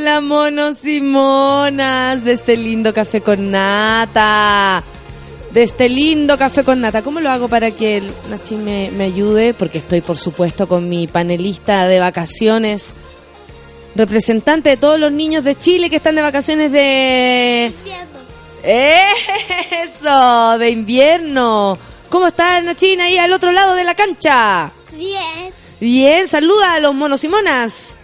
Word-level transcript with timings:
Hola 0.00 0.20
monos 0.20 0.84
y 0.84 1.00
monas 1.00 2.22
de 2.22 2.30
este 2.30 2.56
lindo 2.56 2.94
café 2.94 3.20
con 3.20 3.50
nata. 3.50 4.84
De 5.50 5.64
este 5.64 5.88
lindo 5.88 6.38
café 6.38 6.62
con 6.62 6.80
nata. 6.80 7.02
¿Cómo 7.02 7.18
lo 7.18 7.28
hago 7.32 7.48
para 7.48 7.72
que 7.72 7.96
el 7.96 8.12
Nachi 8.30 8.54
me, 8.54 8.92
me 8.92 9.02
ayude? 9.02 9.54
Porque 9.54 9.78
estoy 9.78 10.00
por 10.00 10.16
supuesto 10.16 10.68
con 10.68 10.88
mi 10.88 11.08
panelista 11.08 11.88
de 11.88 11.98
vacaciones. 11.98 12.92
Representante 13.96 14.70
de 14.70 14.76
todos 14.76 15.00
los 15.00 15.10
niños 15.10 15.42
de 15.42 15.58
Chile 15.58 15.90
que 15.90 15.96
están 15.96 16.14
de 16.14 16.22
vacaciones 16.22 16.70
de... 16.70 17.72
Eso, 18.62 20.58
de 20.58 20.70
invierno. 20.70 21.76
¿Cómo 22.08 22.28
está 22.28 22.60
Nachina 22.60 23.06
ahí 23.06 23.18
al 23.18 23.32
otro 23.32 23.50
lado 23.50 23.74
de 23.74 23.82
la 23.82 23.96
cancha? 23.96 24.70
Bien. 24.92 25.52
Bien, 25.80 26.28
saluda 26.28 26.74
a 26.74 26.78
los 26.78 26.94
monos 26.94 27.24
y 27.24 27.28
monas. 27.28 27.97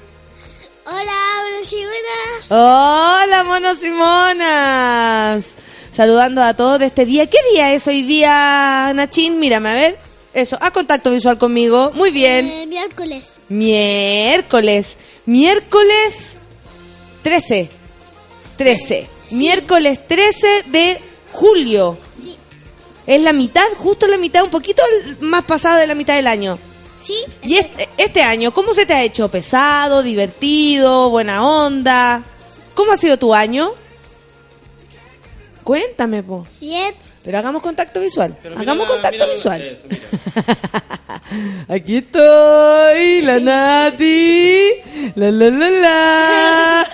Hola, 0.86 1.40
buenas 1.40 1.72
y 1.72 1.76
buenas. 1.76 2.50
Hola, 2.50 3.44
monos 3.44 3.82
y 3.82 3.88
monas. 3.88 5.56
Saludando 5.92 6.42
a 6.42 6.52
todos 6.52 6.78
de 6.78 6.86
este 6.86 7.06
día. 7.06 7.26
¿Qué 7.26 7.38
día 7.52 7.72
es 7.72 7.86
hoy 7.88 8.02
día, 8.02 8.92
Nachín? 8.94 9.38
Mírame, 9.38 9.70
a 9.70 9.74
ver. 9.74 9.98
Eso, 10.34 10.58
haz 10.60 10.72
contacto 10.72 11.10
visual 11.10 11.38
conmigo. 11.38 11.90
Muy 11.94 12.10
bien. 12.10 12.46
Eh, 12.46 12.66
miércoles. 12.66 13.38
Miércoles. 13.48 14.98
Miércoles 15.24 16.36
13. 17.22 17.70
13. 18.58 19.08
Miércoles 19.30 20.06
13 20.06 20.64
de 20.66 21.00
julio. 21.32 21.96
Sí. 22.22 22.36
Es 23.06 23.22
la 23.22 23.32
mitad, 23.32 23.64
justo 23.78 24.06
la 24.06 24.18
mitad, 24.18 24.44
un 24.44 24.50
poquito 24.50 24.82
más 25.20 25.44
pasado 25.44 25.78
de 25.78 25.86
la 25.86 25.94
mitad 25.94 26.14
del 26.16 26.26
año. 26.26 26.58
Sí. 27.06 27.14
Y 27.42 27.56
este, 27.56 27.88
este 27.96 28.22
año, 28.22 28.52
¿cómo 28.52 28.72
se 28.74 28.86
te 28.86 28.94
ha 28.94 29.02
hecho? 29.02 29.28
¿Pesado, 29.28 30.02
divertido, 30.02 31.10
buena 31.10 31.46
onda? 31.46 32.22
¿Cómo 32.74 32.92
ha 32.92 32.96
sido 32.96 33.18
tu 33.18 33.34
año? 33.34 33.72
Cuéntame, 35.62 36.22
po. 36.22 36.46
Bien. 36.60 36.94
Pero 37.24 37.38
hagamos 37.38 37.62
contacto 37.62 38.00
visual. 38.00 38.36
Pero 38.42 38.58
hagamos 38.58 38.86
mira 38.86 38.94
contacto 38.94 39.24
mira 39.24 39.34
visual. 39.34 39.62
eso. 39.62 39.88
Aquí 41.68 41.96
estoy, 41.96 43.22
la 43.22 43.40
Nati. 43.40 44.68
La 45.14 45.30
la 45.30 45.50
la 45.50 45.70
la. 45.70 46.88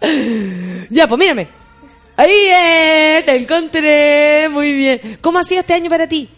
ya, 0.90 1.06
pues 1.06 1.18
mírame. 1.18 1.46
Ahí 2.16 2.32
eh, 2.32 3.22
te 3.24 3.36
encontré. 3.36 4.48
Muy 4.50 4.72
bien. 4.72 5.18
¿Cómo 5.20 5.38
ha 5.38 5.44
sido 5.44 5.60
este 5.60 5.74
año 5.74 5.88
para 5.88 6.08
ti? 6.08 6.28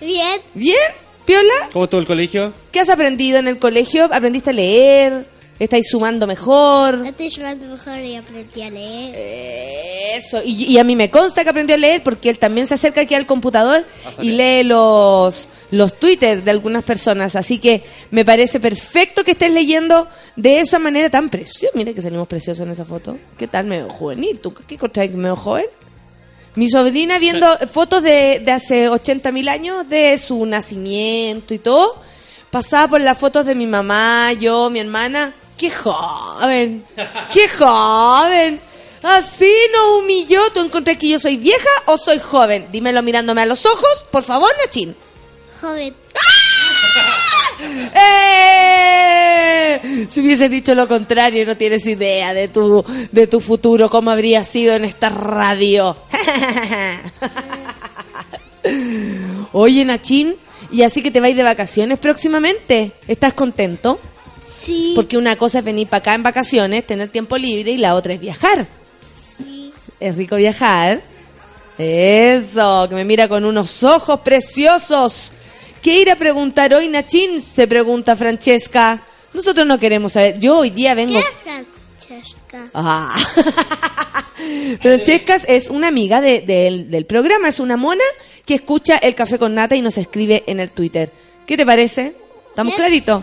Bien. 0.00 0.40
¿Bien? 0.54 1.03
¿Piola? 1.24 1.70
¿Cómo 1.72 1.84
estuvo 1.84 2.00
el 2.00 2.06
colegio? 2.06 2.52
¿Qué 2.70 2.80
has 2.80 2.88
aprendido 2.88 3.38
en 3.38 3.48
el 3.48 3.58
colegio? 3.58 4.04
¿Aprendiste 4.12 4.50
a 4.50 4.52
leer? 4.52 5.26
¿Estáis 5.58 5.86
sumando 5.88 6.26
mejor? 6.26 7.06
Estoy 7.06 7.28
llorando 7.28 7.66
mejor 7.68 8.00
y 8.00 8.16
aprendí 8.16 8.60
a 8.62 8.70
leer. 8.70 10.16
Eso, 10.16 10.42
y, 10.44 10.64
y 10.64 10.78
a 10.78 10.84
mí 10.84 10.96
me 10.96 11.10
consta 11.10 11.44
que 11.44 11.50
aprendió 11.50 11.76
a 11.76 11.78
leer 11.78 12.02
porque 12.02 12.28
él 12.28 12.38
también 12.38 12.66
se 12.66 12.74
acerca 12.74 13.02
aquí 13.02 13.14
al 13.14 13.26
computador 13.26 13.84
Vas 14.04 14.18
a 14.18 14.24
y 14.24 14.32
lee 14.32 14.64
los, 14.64 15.48
los 15.70 15.94
Twitter 15.94 16.42
de 16.42 16.50
algunas 16.50 16.82
personas. 16.82 17.36
Así 17.36 17.58
que 17.58 17.82
me 18.10 18.24
parece 18.24 18.58
perfecto 18.58 19.22
que 19.22 19.30
estés 19.30 19.52
leyendo 19.52 20.08
de 20.34 20.60
esa 20.60 20.78
manera 20.80 21.08
tan 21.08 21.30
preciosa. 21.30 21.72
Mira 21.74 21.92
que 21.92 22.02
salimos 22.02 22.26
preciosos 22.26 22.66
en 22.66 22.72
esa 22.72 22.84
foto. 22.84 23.16
¿Qué 23.38 23.46
tal? 23.46 23.66
Me 23.66 23.78
veo 23.78 23.88
juvenil. 23.90 24.40
¿Tú 24.40 24.52
qué 24.52 24.74
encontrás 24.74 25.08
que 25.08 25.16
me 25.16 25.24
veo 25.24 25.36
joven? 25.36 25.66
Mi 26.56 26.68
sobrina 26.70 27.18
viendo 27.18 27.46
fotos 27.72 28.02
de, 28.02 28.40
de 28.44 28.52
hace 28.52 28.88
80 28.88 29.32
mil 29.32 29.48
años 29.48 29.88
de 29.88 30.16
su 30.18 30.46
nacimiento 30.46 31.52
y 31.54 31.58
todo. 31.58 31.96
Pasaba 32.50 32.88
por 32.88 33.00
las 33.00 33.18
fotos 33.18 33.44
de 33.46 33.54
mi 33.56 33.66
mamá, 33.66 34.32
yo, 34.34 34.70
mi 34.70 34.78
hermana. 34.78 35.34
¡Qué 35.58 35.70
joven! 35.70 36.84
¡Qué 37.32 37.48
joven! 37.58 38.60
Así 39.02 39.52
nos 39.72 40.00
humilló. 40.02 40.40
¿Tú 40.52 40.60
encontrás 40.60 40.96
que 40.96 41.08
yo 41.08 41.18
soy 41.18 41.36
vieja 41.36 41.68
o 41.86 41.98
soy 41.98 42.20
joven? 42.20 42.68
Dímelo 42.70 43.02
mirándome 43.02 43.42
a 43.42 43.46
los 43.46 43.66
ojos, 43.66 44.06
por 44.10 44.22
favor, 44.22 44.50
Nachín. 44.64 44.94
Joven. 45.60 45.94
¡Eh! 47.94 49.80
Si 50.08 50.20
hubiese 50.20 50.48
dicho 50.48 50.74
lo 50.74 50.88
contrario, 50.88 51.46
no 51.46 51.56
tienes 51.56 51.86
idea 51.86 52.34
de 52.34 52.48
tu, 52.48 52.84
de 53.12 53.26
tu 53.26 53.40
futuro, 53.40 53.90
cómo 53.90 54.10
habría 54.10 54.44
sido 54.44 54.74
en 54.74 54.84
esta 54.84 55.08
radio. 55.08 55.96
Oye, 59.52 59.84
Nachín, 59.84 60.36
¿y 60.70 60.82
así 60.82 61.02
que 61.02 61.10
te 61.10 61.20
vais 61.20 61.36
de 61.36 61.42
vacaciones 61.42 61.98
próximamente? 61.98 62.92
¿Estás 63.06 63.34
contento? 63.34 64.00
Sí. 64.64 64.92
Porque 64.94 65.18
una 65.18 65.36
cosa 65.36 65.58
es 65.58 65.64
venir 65.64 65.88
para 65.88 65.98
acá 65.98 66.14
en 66.14 66.22
vacaciones, 66.22 66.86
tener 66.86 67.10
tiempo 67.10 67.36
libre, 67.36 67.72
y 67.72 67.76
la 67.76 67.94
otra 67.94 68.14
es 68.14 68.20
viajar. 68.20 68.66
Sí. 69.36 69.72
Es 70.00 70.16
rico 70.16 70.36
viajar. 70.36 71.02
Eso, 71.76 72.86
que 72.88 72.94
me 72.94 73.04
mira 73.04 73.28
con 73.28 73.44
unos 73.44 73.82
ojos 73.82 74.20
preciosos. 74.20 75.32
¿Qué 75.84 76.00
ir 76.00 76.10
a 76.10 76.16
preguntar 76.16 76.72
hoy, 76.72 76.88
Nachín? 76.88 77.42
Se 77.42 77.68
pregunta 77.68 78.16
Francesca. 78.16 79.02
Nosotros 79.34 79.66
no 79.66 79.78
queremos 79.78 80.12
saber. 80.12 80.40
Yo 80.40 80.56
hoy 80.60 80.70
día 80.70 80.94
vengo... 80.94 81.12
¿Qué 81.12 81.18
es 81.18 81.66
Francesca? 82.06 82.70
Ah. 82.72 83.14
Francesca 84.80 85.36
es 85.46 85.68
una 85.68 85.88
amiga 85.88 86.22
de- 86.22 86.40
del- 86.40 86.90
del 86.90 87.04
programa, 87.04 87.48
es 87.48 87.60
una 87.60 87.76
mona 87.76 88.02
que 88.46 88.54
escucha 88.54 88.96
el 88.96 89.14
café 89.14 89.38
con 89.38 89.54
nata 89.54 89.76
y 89.76 89.82
nos 89.82 89.98
escribe 89.98 90.42
en 90.46 90.58
el 90.60 90.70
Twitter. 90.70 91.12
¿Qué 91.46 91.56
te 91.58 91.66
parece? 91.66 92.14
¿Estamos 92.48 92.72
Bien. 92.74 92.86
clarito? 92.86 93.22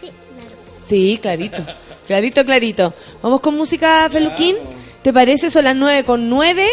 Sí, 0.00 0.06
claro. 0.34 0.56
Sí, 0.84 1.18
clarito. 1.20 1.66
Clarito, 2.06 2.44
clarito. 2.44 2.94
Vamos 3.22 3.40
con 3.40 3.56
música, 3.56 4.08
Feluquín. 4.08 4.54
¿Te 5.02 5.12
parece? 5.12 5.50
Son 5.50 5.64
las 5.64 5.74
nueve 5.74 6.04
con 6.04 6.28
nueve 6.28 6.68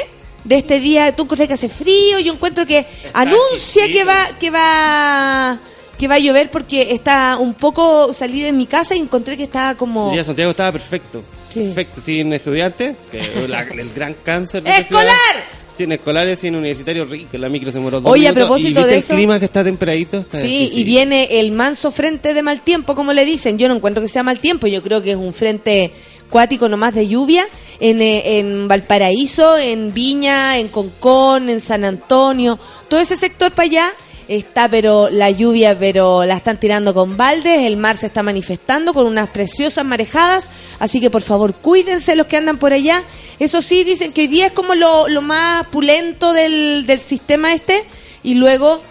de 0.49 0.55
este 0.57 0.79
día. 0.79 1.15
¿Tú 1.15 1.23
encuentras 1.23 1.47
que 1.47 1.53
hace 1.53 1.69
frío? 1.69 2.19
Yo 2.19 2.33
encuentro 2.33 2.65
que 2.65 2.85
anuncia 3.13 3.85
que 3.87 4.03
va, 4.03 4.31
que 4.39 4.49
va, 4.49 5.59
que 5.97 6.07
va 6.07 6.15
a 6.15 6.19
llover 6.19 6.49
porque 6.51 6.91
está 6.91 7.37
un 7.37 7.53
poco 7.53 8.13
salí 8.13 8.41
de 8.41 8.51
mi 8.51 8.65
casa 8.65 8.95
y 8.95 8.99
encontré 8.99 9.37
que 9.37 9.43
estaba 9.43 9.71
El 9.71 9.77
como 9.77 10.09
día 10.11 10.19
de 10.21 10.25
Santiago 10.25 10.51
estaba 10.51 10.71
perfecto. 10.71 11.21
Sí. 11.49 11.61
Perfecto, 11.61 12.01
sin 12.01 12.33
estudiantes, 12.33 12.95
que 13.11 13.21
la- 13.47 13.61
el 13.61 13.93
gran 13.93 14.15
cáncer. 14.23 14.63
de 14.63 14.71
¡Escolar! 14.71 15.05
ciudad. 15.07 15.43
Sin 15.75 15.93
escolares, 15.93 16.39
sin 16.39 16.55
universitarios, 16.55 17.09
rico. 17.09 17.37
La 17.37 17.47
micro 17.47 17.71
se 17.71 17.77
demoró 17.77 18.01
dos 18.01 18.11
Oye, 18.11 18.27
a 18.27 18.33
propósito 18.33 18.81
¿Y 18.81 18.83
de 18.83 18.93
el 18.95 18.99
eso- 18.99 19.15
clima 19.15 19.39
que 19.39 19.45
está 19.45 19.63
temperadito? 19.63 20.17
Está 20.17 20.41
Sí, 20.41 20.69
y 20.73 20.83
viene 20.83 21.39
el 21.39 21.53
manso 21.53 21.89
frente 21.91 22.33
de 22.33 22.43
mal 22.43 22.59
tiempo, 22.61 22.95
como 22.95 23.13
le 23.13 23.23
dicen. 23.23 23.57
Yo 23.57 23.69
no 23.69 23.75
encuentro 23.75 24.01
que 24.03 24.09
sea 24.09 24.21
mal 24.21 24.41
tiempo, 24.41 24.67
yo 24.67 24.83
creo 24.83 25.01
que 25.01 25.11
es 25.11 25.17
un 25.17 25.31
frente 25.31 25.93
cuático 26.29 26.69
nomás 26.69 26.93
de 26.93 27.07
lluvia 27.07 27.45
en, 27.79 28.01
eh, 28.01 28.39
en 28.39 28.67
Valparaíso, 28.67 29.57
en 29.57 29.93
Viña, 29.93 30.57
en 30.57 30.67
Concón, 30.67 31.49
en 31.49 31.59
San 31.59 31.83
Antonio, 31.83 32.59
todo 32.87 32.99
ese 32.99 33.17
sector 33.17 33.51
para 33.51 33.65
allá 33.65 33.93
está 34.29 34.69
pero 34.69 35.09
la 35.09 35.31
lluvia 35.31 35.77
pero 35.77 36.23
la 36.23 36.37
están 36.37 36.59
tirando 36.59 36.93
con 36.93 37.17
baldes, 37.17 37.63
el 37.63 37.77
mar 37.77 37.97
se 37.97 38.05
está 38.05 38.21
manifestando 38.21 38.93
con 38.93 39.07
unas 39.07 39.29
preciosas 39.29 39.83
marejadas, 39.83 40.49
así 40.77 40.99
que 40.99 41.09
por 41.09 41.23
favor 41.23 41.55
cuídense 41.55 42.15
los 42.15 42.27
que 42.27 42.37
andan 42.37 42.59
por 42.59 42.71
allá. 42.71 43.03
Eso 43.39 43.61
sí, 43.61 43.83
dicen 43.83 44.13
que 44.13 44.21
hoy 44.21 44.27
día 44.27 44.47
es 44.47 44.51
como 44.51 44.75
lo, 44.75 45.07
lo 45.07 45.21
más 45.21 45.65
pulento 45.67 46.33
del, 46.33 46.85
del 46.85 46.99
sistema 46.99 47.53
este 47.53 47.83
y 48.21 48.35
luego 48.35 48.81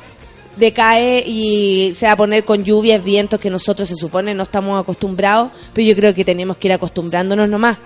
decae 0.58 1.22
y 1.26 1.92
se 1.94 2.06
va 2.06 2.12
a 2.12 2.16
poner 2.16 2.44
con 2.44 2.64
lluvias, 2.64 3.02
vientos 3.02 3.38
que 3.40 3.50
nosotros 3.50 3.88
se 3.88 3.94
supone 3.96 4.34
no 4.34 4.42
estamos 4.42 4.80
acostumbrados, 4.80 5.50
pero 5.72 5.86
yo 5.86 5.94
creo 5.96 6.14
que 6.14 6.24
tenemos 6.24 6.56
que 6.56 6.68
ir 6.68 6.72
acostumbrándonos 6.72 7.48
nomás. 7.48 7.78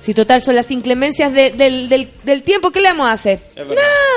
Si 0.00 0.14
total 0.14 0.40
son 0.40 0.54
las 0.56 0.70
inclemencias 0.70 1.32
de- 1.32 1.50
del, 1.50 1.88
del- 1.88 2.10
del 2.24 2.42
tiempo, 2.42 2.70
¿qué 2.70 2.80
le 2.80 2.88
vamos 2.88 3.08
a 3.08 3.12
hacer? 3.12 3.40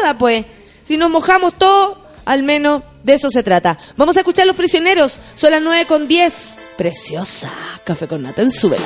Nada, 0.01 0.18
pues. 0.18 0.45
Si 0.83 0.95
nos 0.98 1.10
mojamos 1.10 1.54
todo, 1.57 1.98
al 2.25 2.44
menos 2.44 2.83
de 3.04 3.15
eso 3.15 3.30
se 3.30 3.44
trata. 3.44 3.77
Vamos 3.98 4.16
a 4.16 4.21
escuchar 4.21 4.48
Los 4.48 4.56
Prisioneros. 4.56 5.13
Son 5.36 5.51
las 5.51 5.62
9 5.62 5.86
con 5.86 6.07
10. 6.07 6.56
Preciosa. 6.77 7.51
Café 7.83 8.07
con 8.07 8.21
nata 8.24 8.42
en 8.42 8.51
su 8.51 8.69
vela. 8.69 8.83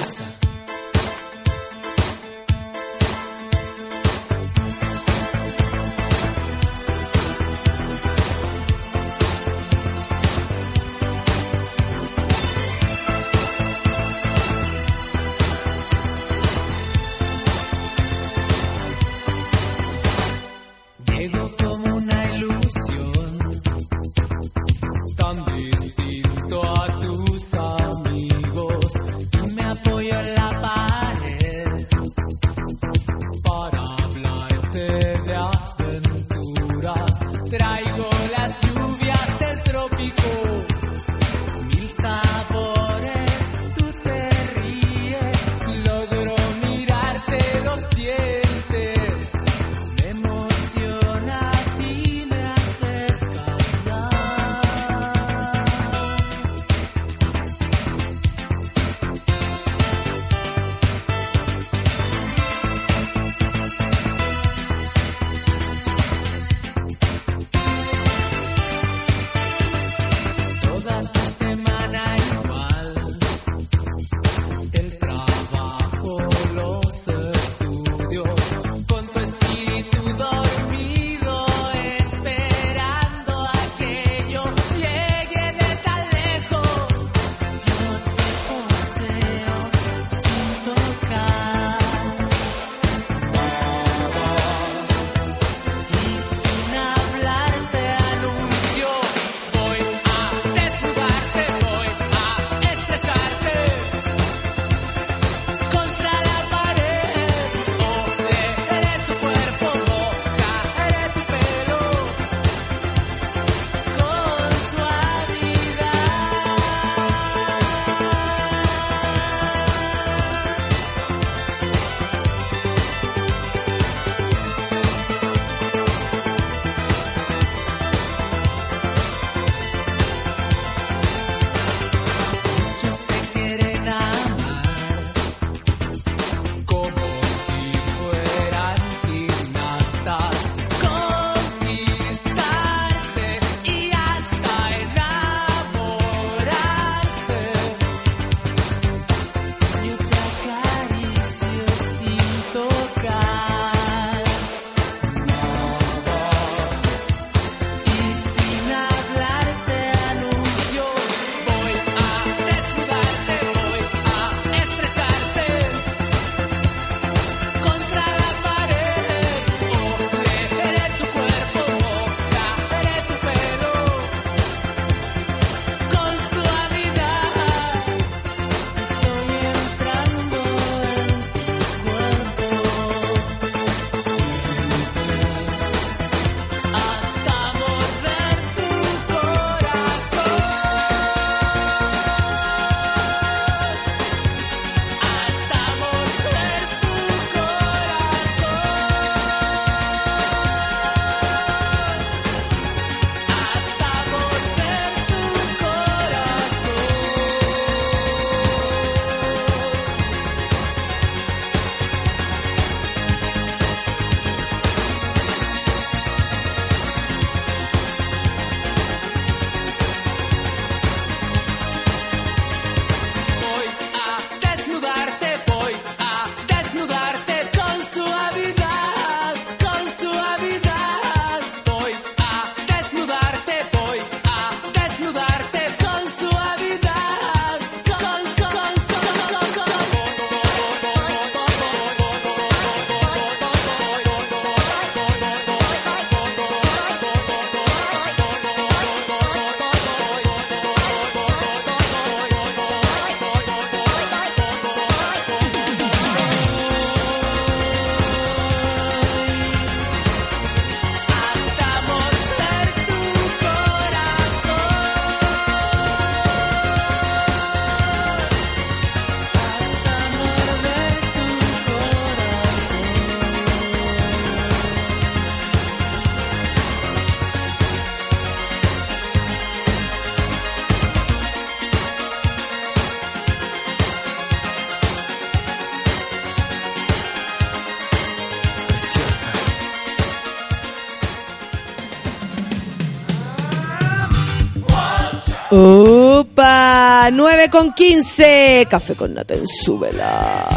9 297.47 297.49
con 297.49 297.73
15. 297.73 298.67
Café 298.69 298.95
con 298.95 299.13
nata 299.13 299.33
en 299.33 299.47
súbela. 299.47 300.56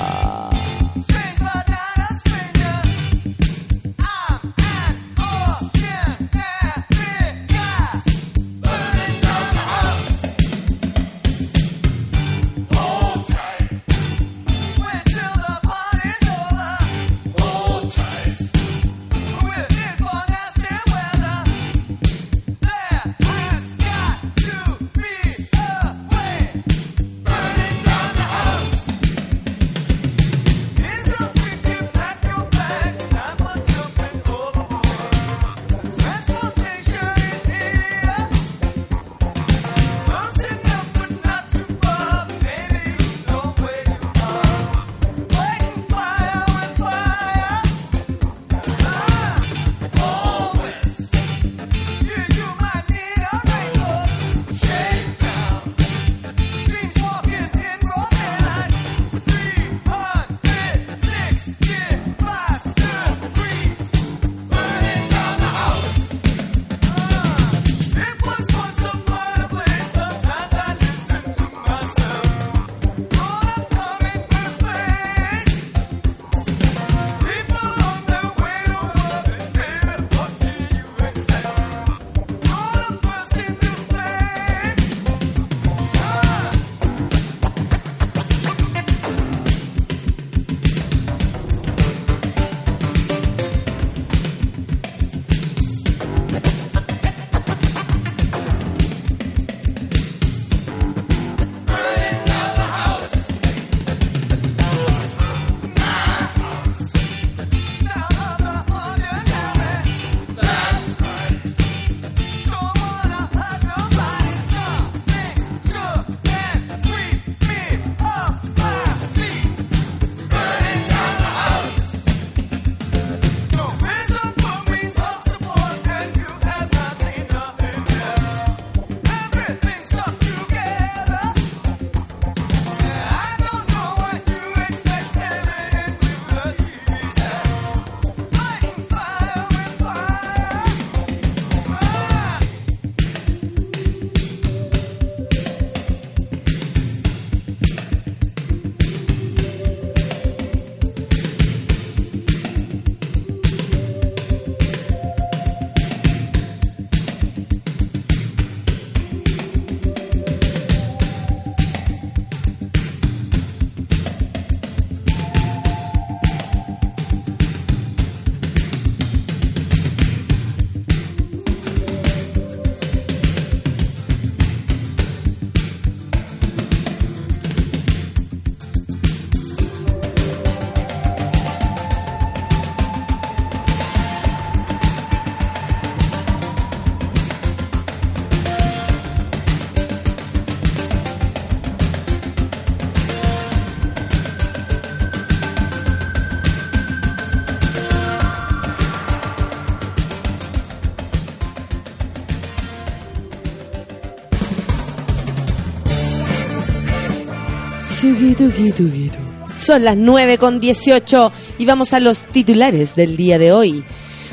Son 209.59 209.85
las 209.85 209.97
9 209.97 210.38
con 210.38 210.59
18 210.61 211.32
y 211.59 211.64
vamos 211.66 211.92
a 211.92 212.00
los 212.00 212.23
titulares 212.23 212.94
del 212.97 213.16
día 213.16 213.38
de 213.38 213.52
hoy. 213.52 213.85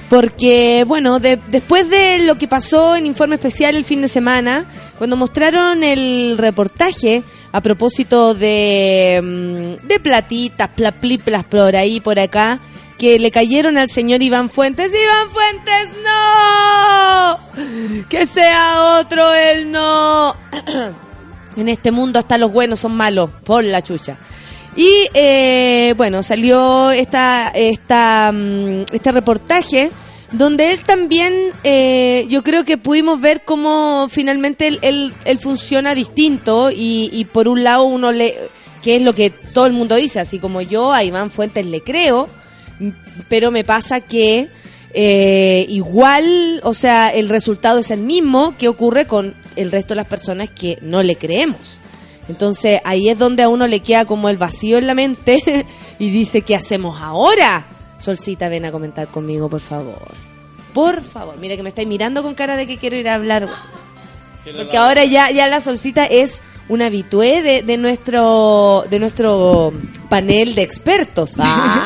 Porque, 0.09 0.85
bueno, 0.87 1.19
de- 1.19 1.39
después 1.49 1.89
de 1.89 2.19
lo 2.19 2.35
que 2.37 2.47
pasó 2.47 2.95
en 2.95 3.05
Informe 3.05 3.35
Especial 3.35 3.75
el 3.75 3.83
fin 3.83 4.01
de 4.01 4.07
semana, 4.07 4.65
cuando 4.97 5.17
mostraron 5.17 5.83
el 5.83 6.35
reportaje 6.37 7.23
a 7.51 7.59
propósito 7.61 8.33
de, 8.33 9.19
mm, 9.21 9.85
de 9.87 9.99
platitas, 9.99 10.69
plapliplas 10.69 11.43
por 11.43 11.75
ahí, 11.75 11.99
por 11.99 12.17
acá, 12.19 12.59
que 12.97 13.19
le 13.19 13.31
cayeron 13.31 13.77
al 13.77 13.89
señor 13.89 14.21
Iván 14.23 14.49
Fuentes. 14.49 14.89
¡Iván 14.91 15.29
Fuentes, 15.29 15.89
no! 16.05 17.39
Que 18.09 18.25
sea 18.27 18.99
otro 19.01 19.33
el 19.33 19.71
no. 19.71 20.35
En 21.57 21.67
este 21.67 21.91
mundo 21.91 22.19
hasta 22.19 22.37
los 22.37 22.53
buenos 22.53 22.79
son 22.79 22.95
malos, 22.95 23.29
por 23.43 23.63
la 23.63 23.81
chucha. 23.81 24.17
Y 24.75 24.91
eh, 25.13 25.95
bueno, 25.97 26.21
salió 26.21 26.91
esta, 26.91 27.49
esta, 27.49 28.31
mm, 28.31 28.93
este 28.93 29.11
reportaje 29.11 29.91
donde 30.31 30.71
él 30.71 30.83
también, 30.83 31.33
eh, 31.63 32.25
yo 32.29 32.43
creo 32.43 32.63
que 32.63 32.77
pudimos 32.77 33.19
ver 33.19 33.43
cómo 33.43 34.07
finalmente 34.09 34.67
él, 34.67 34.79
él, 34.81 35.13
él 35.25 35.39
funciona 35.39 35.95
distinto 35.95 36.69
y, 36.69 37.09
y 37.11 37.25
por 37.25 37.47
un 37.47 37.63
lado 37.63 37.85
uno 37.85 38.11
le, 38.11 38.35
que 38.83 38.97
es 38.97 39.01
lo 39.01 39.13
que 39.13 39.29
todo 39.29 39.65
el 39.65 39.73
mundo 39.73 39.95
dice, 39.95 40.19
así 40.19 40.39
como 40.39 40.61
yo 40.61 40.91
a 40.91 41.03
Iván 41.03 41.31
Fuentes 41.31 41.65
le 41.65 41.81
creo, 41.81 42.29
pero 43.29 43.51
me 43.51 43.63
pasa 43.63 44.01
que 44.01 44.49
eh, 44.99 45.67
igual, 45.69 46.59
o 46.63 46.73
sea, 46.73 47.09
el 47.09 47.29
resultado 47.29 47.77
es 47.77 47.91
el 47.91 47.99
mismo 47.99 48.57
que 48.57 48.67
ocurre 48.67 49.05
con 49.05 49.35
el 49.55 49.69
resto 49.69 49.93
de 49.93 49.97
las 49.97 50.07
personas 50.07 50.49
que 50.49 50.79
no 50.81 51.03
le 51.03 51.17
creemos. 51.17 51.79
Entonces 52.27 52.81
ahí 52.83 53.07
es 53.07 53.19
donde 53.19 53.43
a 53.43 53.49
uno 53.49 53.67
le 53.67 53.81
queda 53.81 54.05
como 54.05 54.27
el 54.27 54.37
vacío 54.37 54.79
en 54.79 54.87
la 54.87 54.95
mente 54.95 55.67
y 55.99 56.09
dice, 56.09 56.41
¿qué 56.41 56.55
hacemos 56.55 56.99
ahora? 56.99 57.67
Solcita, 57.99 58.49
ven 58.49 58.65
a 58.65 58.71
comentar 58.71 59.07
conmigo, 59.09 59.47
por 59.47 59.59
favor. 59.59 60.01
Por 60.73 61.03
favor, 61.03 61.37
mira 61.37 61.55
que 61.55 61.61
me 61.61 61.69
estáis 61.69 61.87
mirando 61.87 62.23
con 62.23 62.33
cara 62.33 62.55
de 62.55 62.65
que 62.65 62.77
quiero 62.77 62.95
ir 62.95 63.07
a 63.07 63.13
hablar. 63.13 63.47
Porque 64.43 64.77
ahora 64.77 65.05
ya, 65.05 65.29
ya 65.29 65.47
la 65.47 65.59
Solcita 65.59 66.07
es 66.07 66.39
una 66.69 66.87
habitué 66.87 67.43
de, 67.43 67.61
de 67.61 67.77
nuestro 67.77 68.83
de 68.89 68.97
nuestro 68.97 69.73
panel 70.09 70.55
de 70.55 70.63
expertos. 70.63 71.35
Ah. 71.37 71.83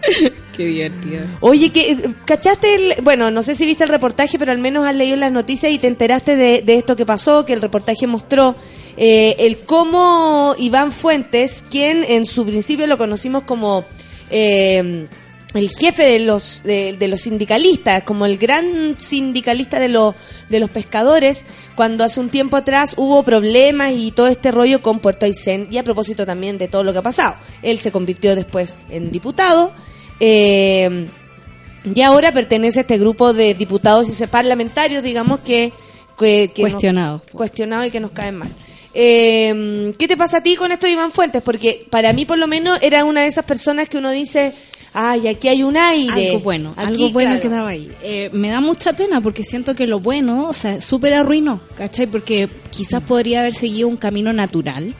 Qué 0.56 0.66
divertido. 0.66 1.22
Oye, 1.40 1.70
que 1.70 2.10
¿cachaste 2.24 2.74
el, 2.74 2.94
bueno, 3.02 3.30
no 3.30 3.42
sé 3.42 3.54
si 3.54 3.66
viste 3.66 3.84
el 3.84 3.90
reportaje, 3.90 4.38
pero 4.38 4.52
al 4.52 4.58
menos 4.58 4.86
has 4.86 4.94
leído 4.94 5.16
las 5.16 5.32
noticias 5.32 5.72
y 5.72 5.78
te 5.78 5.86
enteraste 5.86 6.36
de, 6.36 6.62
de 6.62 6.74
esto 6.74 6.96
que 6.96 7.06
pasó, 7.06 7.44
que 7.44 7.52
el 7.52 7.62
reportaje 7.62 8.06
mostró 8.06 8.56
eh, 8.96 9.36
el 9.38 9.58
cómo 9.58 10.54
Iván 10.58 10.92
Fuentes, 10.92 11.64
quien 11.70 12.04
en 12.04 12.26
su 12.26 12.44
principio 12.44 12.86
lo 12.86 12.98
conocimos 12.98 13.44
como 13.44 13.84
eh, 14.30 15.06
el 15.54 15.70
jefe 15.70 16.04
de 16.04 16.20
los 16.20 16.62
de, 16.64 16.94
de 16.98 17.08
los 17.08 17.22
sindicalistas, 17.22 18.02
como 18.04 18.26
el 18.26 18.38
gran 18.38 18.96
sindicalista 18.98 19.78
de 19.78 19.88
los 19.88 20.14
de 20.48 20.60
los 20.60 20.70
pescadores, 20.70 21.44
cuando 21.74 22.04
hace 22.04 22.20
un 22.20 22.28
tiempo 22.28 22.56
atrás 22.56 22.94
hubo 22.96 23.22
problemas 23.22 23.92
y 23.94 24.12
todo 24.12 24.28
este 24.28 24.50
rollo 24.50 24.82
con 24.82 25.00
Puerto 25.00 25.26
Aysén 25.26 25.68
y 25.70 25.78
a 25.78 25.84
propósito 25.84 26.26
también 26.26 26.58
de 26.58 26.68
todo 26.68 26.84
lo 26.84 26.92
que 26.92 26.98
ha 26.98 27.02
pasado. 27.02 27.36
Él 27.62 27.78
se 27.78 27.92
convirtió 27.92 28.34
después 28.34 28.76
en 28.90 29.10
diputado. 29.10 29.72
Eh, 30.20 31.08
y 31.82 32.00
ahora 32.02 32.32
pertenece 32.32 32.80
a 32.80 32.82
este 32.82 32.98
grupo 32.98 33.32
de 33.32 33.54
diputados 33.54 34.08
y 34.20 34.26
parlamentarios, 34.26 35.02
digamos, 35.02 35.40
que... 35.40 35.72
que, 36.18 36.50
que 36.54 36.62
Cuestionados. 36.62 37.22
cuestionados 37.32 37.86
y 37.86 37.90
que 37.90 38.00
nos 38.00 38.10
caen 38.10 38.36
mal. 38.36 38.50
Eh, 38.92 39.94
¿Qué 39.98 40.08
te 40.08 40.16
pasa 40.16 40.38
a 40.38 40.42
ti 40.42 40.56
con 40.56 40.72
esto 40.72 40.86
de 40.86 40.92
Iván 40.92 41.12
Fuentes? 41.12 41.42
Porque 41.42 41.86
para 41.90 42.12
mí, 42.12 42.26
por 42.26 42.38
lo 42.38 42.46
menos, 42.46 42.78
era 42.82 43.04
una 43.04 43.22
de 43.22 43.28
esas 43.28 43.44
personas 43.44 43.88
que 43.88 43.98
uno 43.98 44.10
dice, 44.10 44.52
ay, 44.92 45.28
aquí 45.28 45.48
hay 45.48 45.62
un 45.62 45.76
aire. 45.76 46.28
Algo 46.28 46.40
bueno, 46.40 46.74
Aquí, 46.76 47.04
algo 47.04 47.10
bueno 47.10 47.30
claro. 47.30 47.42
que 47.42 47.48
daba 47.48 47.68
ahí. 47.70 47.90
Eh, 48.02 48.30
me 48.32 48.50
da 48.50 48.60
mucha 48.60 48.92
pena 48.92 49.20
porque 49.20 49.44
siento 49.44 49.74
que 49.74 49.86
lo 49.86 50.00
bueno, 50.00 50.48
o 50.48 50.52
sea, 50.52 50.80
súper 50.80 51.14
arruinó, 51.14 51.60
¿cachai? 51.76 52.08
Porque 52.08 52.48
quizás 52.70 53.02
podría 53.02 53.40
haber 53.40 53.54
seguido 53.54 53.88
un 53.88 53.96
camino 53.96 54.32
natural 54.32 54.94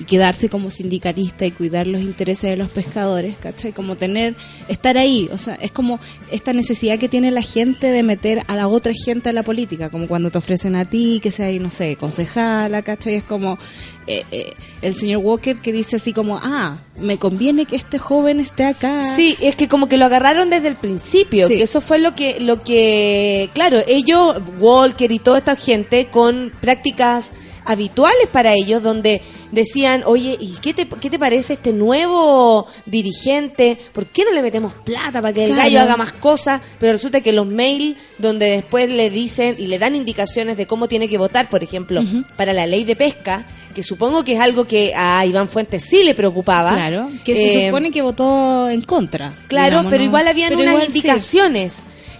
y 0.00 0.04
quedarse 0.04 0.48
como 0.48 0.70
sindicalista 0.70 1.44
y 1.44 1.50
cuidar 1.50 1.86
los 1.86 2.00
intereses 2.00 2.50
de 2.50 2.56
los 2.56 2.70
pescadores, 2.70 3.36
¿cachai? 3.36 3.72
Como 3.72 3.96
tener, 3.96 4.34
estar 4.66 4.96
ahí, 4.96 5.28
o 5.30 5.36
sea, 5.36 5.54
es 5.56 5.70
como 5.70 6.00
esta 6.32 6.54
necesidad 6.54 6.98
que 6.98 7.08
tiene 7.10 7.30
la 7.30 7.42
gente 7.42 7.90
de 7.92 8.02
meter 8.02 8.42
a 8.48 8.56
la 8.56 8.66
otra 8.66 8.92
gente 8.94 9.28
a 9.28 9.32
la 9.34 9.42
política, 9.42 9.90
como 9.90 10.08
cuando 10.08 10.30
te 10.30 10.38
ofrecen 10.38 10.74
a 10.74 10.86
ti 10.86 11.20
que 11.22 11.30
sea, 11.30 11.50
no 11.60 11.70
sé, 11.70 11.96
concejala, 11.96 12.80
¿cachai? 12.82 13.16
Es 13.16 13.24
como 13.24 13.58
eh, 14.06 14.24
eh, 14.32 14.54
el 14.80 14.94
señor 14.94 15.18
Walker 15.22 15.58
que 15.58 15.70
dice 15.70 15.96
así 15.96 16.14
como, 16.14 16.38
ah, 16.42 16.78
me 16.98 17.18
conviene 17.18 17.66
que 17.66 17.76
este 17.76 17.98
joven 17.98 18.40
esté 18.40 18.64
acá. 18.64 19.04
Sí, 19.14 19.36
es 19.42 19.54
que 19.54 19.68
como 19.68 19.86
que 19.86 19.98
lo 19.98 20.06
agarraron 20.06 20.48
desde 20.48 20.68
el 20.68 20.76
principio, 20.76 21.46
Sí. 21.46 21.56
que 21.56 21.62
eso 21.62 21.82
fue 21.82 21.98
lo 21.98 22.14
que, 22.14 22.40
lo 22.40 22.62
que, 22.62 23.50
claro, 23.52 23.78
ellos, 23.86 24.36
Walker 24.58 25.12
y 25.12 25.18
toda 25.18 25.38
esta 25.38 25.56
gente 25.56 26.06
con 26.06 26.52
prácticas 26.60 27.32
habituales 27.64 28.28
para 28.32 28.52
ellos, 28.54 28.82
donde 28.82 29.20
decían, 29.52 30.02
oye, 30.06 30.36
¿y 30.40 30.54
qué 30.62 30.74
te, 30.74 30.88
qué 30.88 31.10
te 31.10 31.18
parece 31.18 31.54
este 31.54 31.72
nuevo 31.72 32.66
dirigente? 32.86 33.78
¿Por 33.92 34.06
qué 34.06 34.24
no 34.24 34.30
le 34.32 34.42
metemos 34.42 34.72
plata 34.74 35.20
para 35.20 35.32
que 35.32 35.44
el 35.44 35.50
Claro. 35.52 35.62
gallo 35.64 35.80
haga 35.80 35.96
más 35.96 36.12
cosas? 36.12 36.60
Pero 36.78 36.92
resulta 36.92 37.20
que 37.20 37.32
los 37.32 37.46
mails 37.46 37.96
donde 38.18 38.46
después 38.50 38.88
le 38.90 39.10
dicen 39.10 39.56
y 39.58 39.66
le 39.66 39.78
dan 39.78 39.94
indicaciones 39.96 40.56
de 40.56 40.66
cómo 40.66 40.88
tiene 40.88 41.08
que 41.08 41.18
votar, 41.18 41.48
por 41.48 41.62
ejemplo, 41.62 42.02
para 42.36 42.52
la 42.52 42.66
ley 42.66 42.84
de 42.84 42.96
pesca, 42.96 43.44
que 43.74 43.82
supongo 43.82 44.24
que 44.24 44.34
es 44.34 44.40
algo 44.40 44.64
que 44.64 44.92
a 44.96 45.24
Iván 45.26 45.48
Fuentes 45.48 45.84
sí 45.84 46.02
le 46.02 46.14
preocupaba. 46.14 46.70
Claro, 46.74 47.08
que 47.24 47.34
se 47.34 47.62
Eh, 47.64 47.66
supone 47.68 47.90
que 47.90 48.02
votó 48.02 48.68
en 48.68 48.80
contra. 48.82 49.32
Claro, 49.48 49.68
digamos, 49.70 49.90
pero 49.90 50.04
igual 50.04 50.26
habían 50.28 50.48
Pero 50.50 50.60
unas 50.62 50.74
igual 50.74 50.86
sí. 50.92 50.92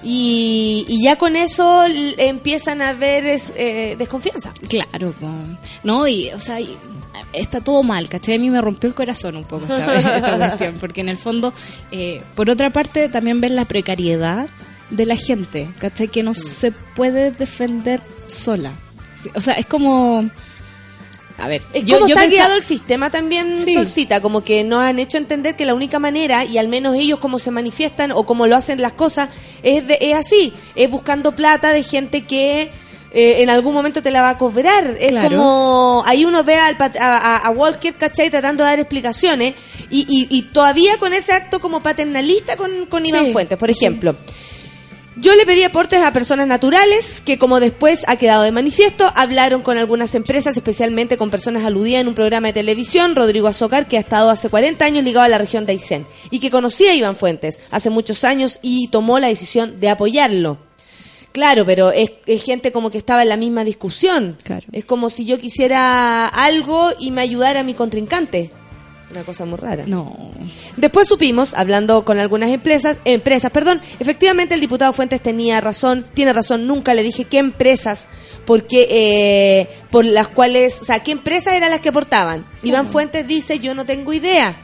Y, 0.02 0.86
y 0.88 1.02
ya 1.02 1.16
con 1.16 1.36
eso 1.36 1.84
empiezan 1.86 2.80
a 2.82 2.90
haber 2.90 3.26
es- 3.26 3.52
eh, 3.56 3.96
desconfianza. 3.98 4.52
Claro, 4.68 5.14
no, 5.84 6.06
y, 6.08 6.30
o 6.30 6.38
sea, 6.38 6.60
y- 6.60 6.76
está 7.32 7.60
todo 7.60 7.82
mal, 7.82 8.08
¿cachai? 8.08 8.36
A 8.36 8.38
mí 8.38 8.50
me 8.50 8.60
rompió 8.60 8.88
el 8.88 8.94
corazón 8.94 9.36
un 9.36 9.44
poco 9.44 9.64
esta, 9.64 9.94
esta 10.16 10.36
cuestión, 10.38 10.74
porque 10.80 11.00
en 11.02 11.08
el 11.10 11.18
fondo, 11.18 11.52
eh, 11.92 12.22
por 12.34 12.48
otra 12.50 12.70
parte, 12.70 13.08
también 13.08 13.40
ves 13.40 13.50
la 13.50 13.64
precariedad 13.66 14.48
de 14.90 15.06
la 15.06 15.16
gente, 15.16 15.68
¿cachai? 15.78 16.08
Que 16.08 16.22
no 16.22 16.34
se 16.34 16.72
puede 16.72 17.30
defender 17.30 18.00
sola. 18.26 18.72
O 19.34 19.40
sea, 19.40 19.54
es 19.54 19.66
como... 19.66 20.28
A 21.40 21.48
ver, 21.48 21.62
Es 21.72 21.84
yo- 21.84 21.96
como 21.96 22.08
yo 22.08 22.14
está 22.14 22.22
pensa- 22.22 22.36
guiado 22.36 22.54
el 22.54 22.62
sistema 22.62 23.10
también, 23.10 23.56
Sí. 23.64 23.74
Solcita, 23.74 24.20
como 24.20 24.42
que 24.44 24.62
nos 24.64 24.82
han 24.82 24.98
hecho 24.98 25.18
entender 25.18 25.56
que 25.56 25.64
la 25.64 25.74
única 25.74 25.98
manera, 25.98 26.44
y 26.44 26.58
al 26.58 26.68
menos 26.68 26.94
ellos 26.96 27.18
como 27.18 27.38
se 27.38 27.50
manifiestan 27.50 28.12
o 28.12 28.24
como 28.24 28.46
lo 28.46 28.56
hacen 28.56 28.80
las 28.82 28.92
cosas, 28.92 29.28
es, 29.62 29.86
de- 29.86 29.98
es 30.00 30.14
así, 30.14 30.52
es 30.74 30.90
buscando 30.90 31.32
plata 31.32 31.72
de 31.72 31.82
gente 31.82 32.22
que 32.24 32.70
eh, 33.12 33.42
en 33.42 33.50
algún 33.50 33.74
momento 33.74 34.02
te 34.02 34.12
la 34.12 34.22
va 34.22 34.28
a 34.30 34.38
cobrar. 34.38 34.96
Es 35.00 35.08
Claro. 35.10 35.30
como, 35.30 36.04
ahí 36.06 36.24
uno 36.24 36.44
ve 36.44 36.54
al 36.54 36.76
a, 37.00 37.50
Walker, 37.50 37.92
¿cachai? 37.94 38.30
Tratando 38.30 38.62
de 38.62 38.70
dar 38.70 38.78
explicaciones, 38.78 39.54
y, 39.90 40.02
y- 40.08 40.28
y 40.30 40.42
todavía 40.52 40.96
con 40.96 41.12
ese 41.12 41.32
acto 41.32 41.58
como 41.58 41.82
paternalista 41.82 42.56
con, 42.56 42.86
con 42.86 43.04
Iván 43.04 43.26
Sí, 43.26 43.32
Fuentes, 43.32 43.58
por 43.58 43.68
sí. 43.74 43.80
Yo 45.16 45.34
le 45.34 45.44
pedí 45.44 45.64
aportes 45.64 46.02
a 46.02 46.12
personas 46.12 46.46
naturales 46.46 47.20
que, 47.20 47.36
como 47.36 47.58
después 47.58 48.04
ha 48.06 48.14
quedado 48.14 48.44
de 48.44 48.52
manifiesto, 48.52 49.10
hablaron 49.16 49.60
con 49.60 49.76
algunas 49.76 50.14
empresas, 50.14 50.56
especialmente 50.56 51.16
con 51.16 51.30
personas 51.30 51.64
aludidas 51.64 52.02
en 52.02 52.08
un 52.08 52.14
programa 52.14 52.48
de 52.48 52.52
televisión, 52.52 53.16
Rodrigo 53.16 53.48
Azócar, 53.48 53.88
que 53.88 53.96
ha 53.96 54.00
estado 54.00 54.30
hace 54.30 54.48
40 54.48 54.84
años 54.84 55.02
ligado 55.02 55.24
a 55.24 55.28
la 55.28 55.38
región 55.38 55.66
de 55.66 55.72
Aysén 55.72 56.06
y 56.30 56.38
que 56.38 56.52
conocía 56.52 56.92
a 56.92 56.94
Iván 56.94 57.16
Fuentes 57.16 57.58
hace 57.72 57.90
muchos 57.90 58.22
años 58.22 58.60
y 58.62 58.86
tomó 58.88 59.18
la 59.18 59.26
decisión 59.26 59.80
de 59.80 59.88
apoyarlo. 59.88 60.58
Claro, 61.32 61.64
pero 61.66 61.90
es, 61.90 62.12
es 62.26 62.44
gente 62.44 62.70
como 62.70 62.90
que 62.90 62.98
estaba 62.98 63.22
en 63.22 63.30
la 63.30 63.36
misma 63.36 63.64
discusión. 63.64 64.36
Claro. 64.44 64.66
Es 64.70 64.84
como 64.84 65.10
si 65.10 65.24
yo 65.26 65.38
quisiera 65.38 66.26
algo 66.26 66.90
y 67.00 67.10
me 67.10 67.20
ayudara 67.20 67.64
mi 67.64 67.74
contrincante. 67.74 68.52
Una 69.10 69.24
cosa 69.24 69.44
muy 69.44 69.58
rara. 69.58 69.84
No, 69.86 70.30
Después 70.76 71.08
supimos, 71.08 71.54
hablando 71.54 72.04
con 72.04 72.18
algunas 72.18 72.50
empresas, 72.50 72.98
empresas, 73.04 73.50
perdón, 73.50 73.80
efectivamente 73.98 74.54
el 74.54 74.60
diputado 74.60 74.92
Fuentes 74.92 75.20
tenía 75.20 75.60
razón, 75.60 76.06
tiene 76.14 76.32
razón, 76.32 76.66
nunca 76.66 76.94
le 76.94 77.02
dije 77.02 77.24
qué 77.24 77.38
empresas, 77.38 78.08
porque 78.46 78.86
eh, 78.90 79.68
por 79.90 80.04
las 80.04 80.28
cuales, 80.28 80.80
o 80.80 80.84
sea, 80.84 81.02
qué 81.02 81.12
empresas 81.12 81.54
eran 81.54 81.70
las 81.70 81.80
que 81.80 81.88
aportaban. 81.88 82.46
Iván 82.62 82.88
Fuentes 82.88 83.26
dice, 83.26 83.58
yo 83.58 83.74
no 83.74 83.84
tengo 83.84 84.12
idea. 84.12 84.56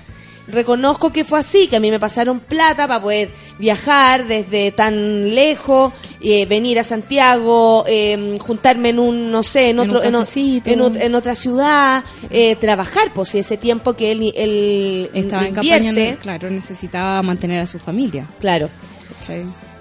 Reconozco 0.49 1.13
que 1.13 1.25
fue 1.25 1.41
así, 1.41 1.67
que 1.67 1.77
a 1.77 1.81
mí 1.81 1.91
me 1.91 1.99
pasaron 1.99 2.39
plata 2.41 2.87
para 2.87 3.03
poder 3.03 3.31
viajar 3.59 4.27
desde 4.27 4.71
tan 4.71 5.35
lejos, 5.35 5.93
eh, 6.21 6.47
venir 6.47 6.79
a 6.79 6.85
Santiago, 6.85 7.85
eh, 7.89 8.39
juntarme 8.41 8.91
en 8.91 8.99
un, 9.01 9.31
no 9.33 9.43
sé, 9.43 9.71
en 9.71 9.81
En 9.81 9.89
otro, 9.89 10.01
un 10.01 10.07
en, 10.07 10.15
o- 10.15 10.19
cafecito. 10.21 10.71
en 10.71 11.03
en 11.03 11.15
otra 11.17 11.35
ciudad, 11.35 12.05
eh, 12.31 12.55
trabajar, 12.57 13.13
pues 13.15 13.31
si 13.31 13.39
ese 13.39 13.57
tiempo 13.57 13.95
que 13.95 14.13
él, 14.13 14.33
él 14.37 15.11
estaba 15.15 15.47
en 15.47 15.55
campaña, 15.55 16.17
claro, 16.23 16.49
necesitaba 16.51 17.21
mantener 17.23 17.61
a 17.61 17.67
su 17.67 17.79
familia. 17.79 18.27
Claro. 18.41 18.69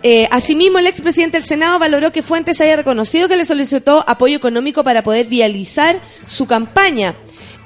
Eh, 0.04 0.28
asimismo, 0.30 0.78
el 0.80 0.88
expresidente 0.88 1.38
del 1.38 1.44
Senado 1.46 1.80
valoró 1.80 2.12
que 2.12 2.22
Fuentes 2.22 2.62
haya 2.62 2.76
reconocido 2.76 3.28
que 3.28 3.38
le 3.38 3.46
solicitó 3.46 4.04
apoyo 4.08 4.38
económico 4.38 4.84
para 4.84 5.02
poder 5.02 5.26
viabilizar 5.28 6.00
su 6.28 6.46
campaña. 6.46 7.16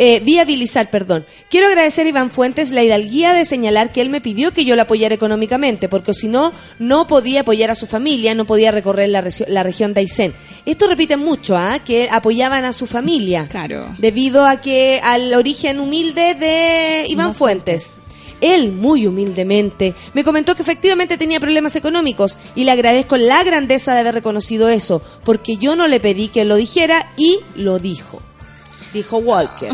Eh, 0.02 0.22
viabilizar, 0.24 0.90
perdón. 0.90 1.26
Quiero 1.50 1.68
agradecer 1.68 2.06
a 2.06 2.10
Iván 2.10 2.32
Fuentes 2.32 2.72
la 2.72 2.84
hidalguía 2.84 3.34
de 3.34 3.46
señalar 3.46 3.92
que 3.92 4.02
él 4.02 4.10
me 4.10 4.22
pidió 4.22 4.54
que 4.54 4.66
yo 4.66 4.76
lo 4.76 4.82
apoyara 4.82 5.14
económicamente, 5.14 5.90
porque 5.90 6.14
si 6.14 6.28
no, 6.28 6.54
no 6.80 7.06
podía 7.06 7.42
apoyar 7.42 7.70
a 7.70 7.76
su 7.76 7.86
familia, 7.86 8.34
no 8.34 8.46
podía 8.46 8.72
recorrer 8.72 9.10
la, 9.10 9.24
la 9.48 9.64
región 9.64 9.94
de 9.94 10.00
Aysén. 10.00 10.34
Esto 10.66 10.88
repite 10.88 11.18
mucho, 11.18 11.58
¿ah? 11.58 11.80
Que 11.86 12.08
apoyaban 12.10 12.64
a 12.64 12.74
su 12.74 12.88
familia. 12.88 13.48
Claro. 13.50 13.94
Debido 14.00 14.46
a 14.46 14.62
que 14.62 15.00
al 15.04 15.34
origen 15.34 15.80
humilde 15.80 16.34
de 16.34 17.06
Iván 17.08 17.20
Iván 17.20 17.36
Fuentes. 17.36 17.92
Él, 18.40 18.72
muy 18.72 19.06
humildemente, 19.06 19.94
me 20.14 20.24
comentó 20.24 20.56
que 20.56 20.62
efectivamente 20.62 21.18
tenía 21.18 21.42
problemas 21.42 21.76
económicos 21.76 22.38
y 22.56 22.64
le 22.64 22.72
agradezco 22.72 23.18
la 23.18 23.44
grandeza 23.44 23.94
de 23.94 24.00
haber 24.00 24.14
reconocido 24.14 24.70
eso, 24.70 25.02
porque 25.26 25.58
yo 25.58 25.76
no 25.76 25.90
le 25.90 26.00
pedí 26.00 26.30
que 26.30 26.46
lo 26.46 26.56
dijera 26.56 27.12
y 27.18 27.40
lo 27.56 27.80
dijo. 27.80 28.22
Dijo 28.94 29.18
Walker. 29.18 29.72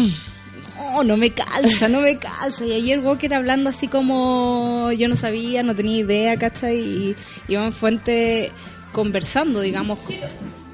No, 0.78 1.04
no 1.04 1.18
me 1.18 1.32
calza, 1.32 1.88
no 1.88 2.02
me 2.02 2.18
calza. 2.18 2.66
Y 2.66 2.74
ayer 2.74 3.00
Walker 3.00 3.34
hablando 3.34 3.70
así 3.70 3.88
como 3.88 4.92
yo 4.92 5.08
no 5.08 5.16
sabía, 5.16 5.64
no 5.64 5.74
tenía 5.76 5.98
idea, 5.98 6.38
¿cachai? 6.38 6.78
Y 6.78 7.16
Iván 7.48 7.72
Fuente 7.74 8.52
conversando, 8.92 9.62
digamos, 9.62 10.00
co- 10.00 10.14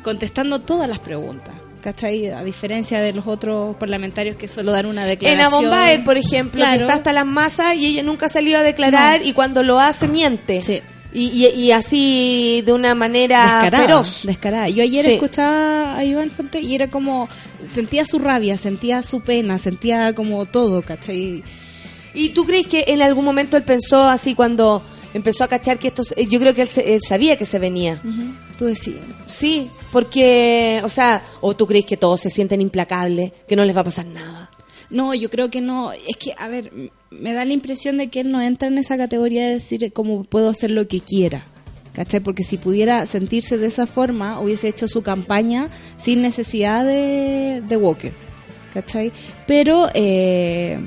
contestando 0.04 0.60
todas 0.62 0.90
las 0.90 1.00
preguntas, 1.00 1.54
¿cachai? 1.84 2.30
A 2.30 2.44
diferencia 2.44 3.00
de 3.00 3.14
los 3.14 3.28
otros 3.28 3.76
parlamentarios 3.78 4.36
que 4.36 4.48
solo 4.48 4.72
dan 4.72 4.88
una 4.88 5.04
En 5.04 5.10
declaración. 5.10 5.54
Abombaer, 5.54 6.04
por 6.04 6.18
ejemplo, 6.18 6.60
Claro. 6.60 6.78
que 6.80 6.84
está 6.84 6.94
hasta 6.96 7.14
las 7.14 7.26
masas 7.26 7.76
y 7.76 7.86
ella 7.86 8.04
nunca 8.04 8.28
salió 8.30 8.58
a 8.58 8.64
declarar 8.64 9.22
No. 9.22 9.26
y 9.28 9.34
cuando 9.34 9.64
lo 9.64 9.80
hace 9.80 10.08
miente. 10.08 10.62
Sí. 10.62 10.82
Y, 11.14 11.46
y- 11.46 11.48
y 11.66 11.72
así 11.72 12.64
de 12.66 12.72
una 12.74 12.96
manera 12.96 13.62
descarada, 13.64 13.86
feroz. 13.86 14.20
descarada. 14.24 14.70
Yo 14.70 14.82
ayer 14.84 15.04
Sí. 15.06 15.12
escuchaba 15.14 15.98
a 15.98 16.06
Iván 16.06 16.32
Fuente 16.32 16.62
y 16.62 16.74
era 16.76 16.90
como, 16.90 17.28
sentía 17.74 18.06
su 18.06 18.18
rabia, 18.20 18.58
sentía 18.58 19.04
su 19.04 19.22
pena, 19.22 19.58
sentía 19.58 20.14
como 20.16 20.46
todo, 20.46 20.82
¿cachai? 20.84 21.44
¿Y 22.14 22.30
tú 22.30 22.46
crees 22.46 22.68
que 22.68 22.86
en 22.88 23.02
algún 23.02 23.26
momento 23.26 23.58
él 23.58 23.64
pensó 23.64 24.04
así 24.08 24.36
cuando 24.36 24.82
empezó 25.14 25.44
a 25.44 25.48
cachar 25.50 25.80
que 25.80 25.90
esto, 25.90 26.04
yo 26.30 26.40
creo 26.40 26.54
que 26.54 26.62
él, 26.64 26.70
él 26.86 27.00
sabía 27.08 27.38
que 27.38 27.46
se 27.46 27.60
venía? 27.60 28.02
Tú 28.58 28.66
decías. 28.66 29.00
Sí, 29.28 29.68
porque, 29.92 30.82
o 30.84 30.90
sea, 30.90 31.24
o 31.42 31.56
tú 31.56 31.66
crees 31.66 31.86
que 31.86 31.98
todos 31.98 32.22
se 32.22 32.30
sienten 32.30 32.62
implacables, 32.62 33.32
que 33.48 33.56
no 33.56 33.66
les 33.66 33.76
va 33.76 33.82
a 33.82 33.86
pasar 33.86 34.06
nada. 34.06 34.51
No, 34.92 35.14
yo 35.16 35.30
creo 35.30 35.50
que 35.50 35.62
no. 35.62 35.94
Es 35.94 36.18
que, 36.18 36.34
a 36.38 36.48
ver, 36.48 36.72
me 37.10 37.34
da 37.34 37.46
la 37.46 37.54
impresión 37.54 37.98
de 37.98 38.10
que 38.10 38.20
él 38.20 38.32
no 38.32 38.42
entra 38.42 38.68
en 38.68 38.78
esa 38.78 38.98
categoría 38.98 39.46
de 39.46 39.54
decir 39.54 39.92
cómo 39.94 40.24
puedo 40.24 40.50
hacer 40.50 40.72
lo 40.72 40.88
que 40.88 41.00
quiera. 41.00 41.46
¿Cachai? 41.94 42.22
Porque 42.22 42.44
si 42.44 42.58
pudiera 42.58 43.06
sentirse 43.06 43.58
de 43.58 43.68
esa 43.68 43.88
forma, 43.88 44.40
hubiese 44.40 44.68
hecho 44.70 44.88
su 44.88 45.02
campaña 45.02 45.70
sin 45.98 46.22
necesidad 46.22 46.86
de, 46.86 47.62
de 47.68 47.78
Walker. 47.78 48.14
¿Cachai? 48.74 49.12
Pero 49.48 49.90
eh, 49.94 50.80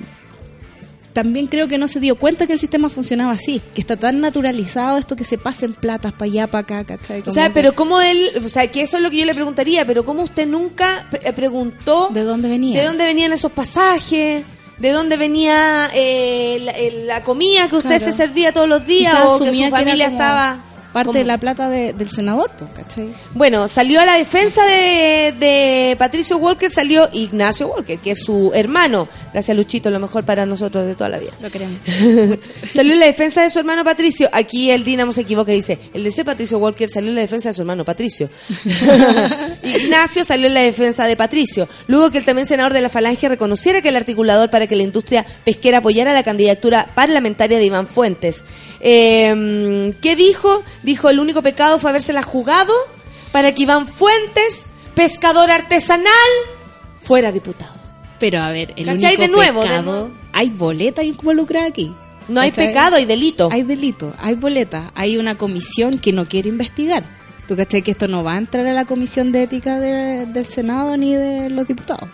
también 1.15 1.47
creo 1.47 1.67
que 1.69 1.79
no 1.79 1.89
se 1.89 2.01
dio 2.01 2.17
cuenta 2.17 2.47
que 2.47 2.53
el 2.53 2.59
sistema 2.59 2.91
funcionaba 2.91 3.33
así. 3.33 3.63
Que 3.75 3.81
está 3.81 3.97
tan 3.97 4.21
naturalizado 4.21 4.99
esto 4.99 5.17
que 5.17 5.25
se 5.25 5.39
pasen 5.39 5.73
platas 5.73 6.13
para 6.13 6.25
allá, 6.31 6.47
para 6.49 6.61
acá, 6.81 6.85
¿cachai? 6.85 7.23
O 7.25 7.31
sea, 7.31 7.49
que- 7.49 7.55
pero 7.55 7.75
cómo 7.75 8.03
él, 8.03 8.29
o 8.45 8.49
sea, 8.51 8.67
que 8.71 8.83
eso 8.83 8.99
es 8.99 9.03
lo 9.03 9.09
que 9.11 9.19
yo 9.19 9.25
le 9.25 9.35
preguntaría, 9.35 9.87
pero 9.87 10.05
cómo 10.05 10.23
usted 10.25 10.47
nunca 10.47 11.07
pre- 11.11 11.21
eh, 11.27 11.33
preguntó 11.33 12.09
¿De 12.13 12.23
dónde 12.23 12.49
venía? 12.51 12.79
de 12.79 12.87
dónde 12.87 13.05
venían 13.05 13.33
esos 13.33 13.51
pasajes, 13.53 14.45
de 14.77 14.91
dónde 14.91 15.17
venía 15.17 15.89
eh, 15.95 16.59
la, 16.61 17.15
la 17.17 17.23
comida 17.25 17.69
que 17.69 17.77
usted 17.77 17.99
Claro. 17.99 18.05
se 18.05 18.13
servía 18.13 18.53
todos 18.53 18.69
los 18.69 18.85
días 18.87 19.15
Quizás 19.15 19.27
o 19.41 19.45
que 19.45 19.53
su 19.53 19.59
que 19.59 19.71
familia 19.71 20.07
como 20.07 20.17
estaba 20.19 20.65
Parte 20.95 21.19
de 21.19 21.25
la 21.25 21.37
plata 21.39 21.69
de- 21.69 21.93
del 21.93 22.09
senador, 22.09 22.51
pues, 22.59 22.71
¿cachai? 22.75 23.13
Bueno, 23.35 23.69
salió 23.69 24.01
a 24.01 24.07
la 24.07 24.17
defensa 24.17 24.65
de, 24.65 25.35
de 25.39 25.97
Patricio 25.99 26.39
Walker, 26.39 26.71
salió 26.71 27.09
Ignacio 27.13 27.69
Walker, 27.69 27.99
que 27.99 28.13
es 28.13 28.21
su 28.21 28.53
hermano. 28.55 29.09
Gracias, 29.33 29.55
Luchito, 29.57 29.91
lo 29.91 29.99
mejor 30.01 30.25
para 30.25 30.47
nosotros 30.47 30.87
de 30.87 30.95
toda 30.95 31.11
la 31.11 31.19
vida. 31.19 31.33
Lo 31.43 31.51
queremos. 31.51 31.79
salió 32.73 32.93
en 32.95 33.01
la 33.01 33.07
defensa 33.07 33.43
de 33.43 33.51
su 33.51 33.59
hermano 33.59 33.85
Patricio. 33.85 34.31
Aquí 34.33 34.71
el 34.71 34.85
Dinamo 34.85 35.13
se 35.13 35.21
equivoca 35.23 35.53
y 35.53 35.57
dice, 35.57 35.79
el 35.93 36.05
DC 36.05 36.25
Patricio 36.25 36.59
Walker 36.59 36.89
salió 36.89 37.11
en 37.11 37.17
la 37.17 37.21
defensa 37.23 37.49
de 37.51 37.53
su 37.55 37.63
hermano 37.63 37.85
Patricio. 37.85 38.31
Ignacio 39.63 40.25
salió 40.25 40.47
en 40.47 40.55
la 40.55 40.61
defensa 40.63 41.07
de 41.07 41.17
Patricio. 41.17 41.69
Luego 41.89 42.11
que 42.11 42.19
el 42.19 42.25
también 42.25 42.47
senador 42.47 42.73
de 42.73 42.81
la 42.81 42.89
Falange 42.89 43.29
reconociera 43.29 43.81
que 43.83 43.89
el 43.89 43.97
articulador 43.97 44.51
para 44.51 44.67
que 44.67 44.77
la 44.77 44.83
industria 44.83 45.27
pesquera 45.45 45.79
apoyara 45.79 46.13
la 46.13 46.23
candidatura 46.23 46.89
parlamentaria 46.95 47.59
de 47.59 47.65
Iván 47.65 47.87
Fuentes. 47.87 48.43
Eh, 48.81 49.93
¿Qué 50.01 50.15
dijo? 50.17 50.63
Dijo, 50.85 51.09
el 51.11 51.19
único 51.19 51.43
pecado 51.43 51.79
fue 51.81 51.91
habérsela 51.91 52.23
jugado 52.23 52.73
para 53.33 53.53
que 53.53 53.63
Iván 53.65 53.89
Fuentes, 53.89 54.67
pescador 54.95 55.51
artesanal, 55.51 56.07
fuera 57.03 57.33
diputado. 57.33 57.75
Pero 58.21 58.41
a 58.41 58.51
ver, 58.51 58.73
el 58.77 58.87
¿Cachai? 58.87 59.17
único 59.17 59.23
De 59.23 59.29
nuevo, 59.29 59.63
de 59.63 59.69
pecado, 59.69 59.83
nuevo. 59.93 60.11
hay 60.33 60.51
boleta 60.51 61.03
involucrada 61.03 61.67
aquí. 61.67 61.93
No 62.29 62.41
hay 62.41 62.51
¿Cachai? 62.51 62.69
pecado, 62.69 62.97
hay 62.97 63.05
delito. 63.05 63.49
Hay 63.51 63.63
delito, 63.65 64.15
hay 64.19 64.35
boleta, 64.35 64.93
hay 64.95 65.17
una 65.19 65.35
comisión 65.37 65.99
que 65.99 66.13
no 66.13 66.27
quiere 66.27 66.49
investigar. 66.49 67.03
¿Tú 67.49 67.57
cachai 67.57 67.83
que 67.83 67.91
esto 67.91 68.09
no 68.09 68.25
va 68.25 68.35
a 68.35 68.39
entrar 68.39 68.65
a 68.67 68.73
la 68.73 68.87
comisión 68.87 69.31
de 69.33 69.43
ética 69.43 69.79
de- 69.79 70.25
del 70.27 70.47
Senado 70.47 70.97
ni 70.97 71.15
de 71.15 71.51
los 71.51 71.67
diputados? 71.69 72.09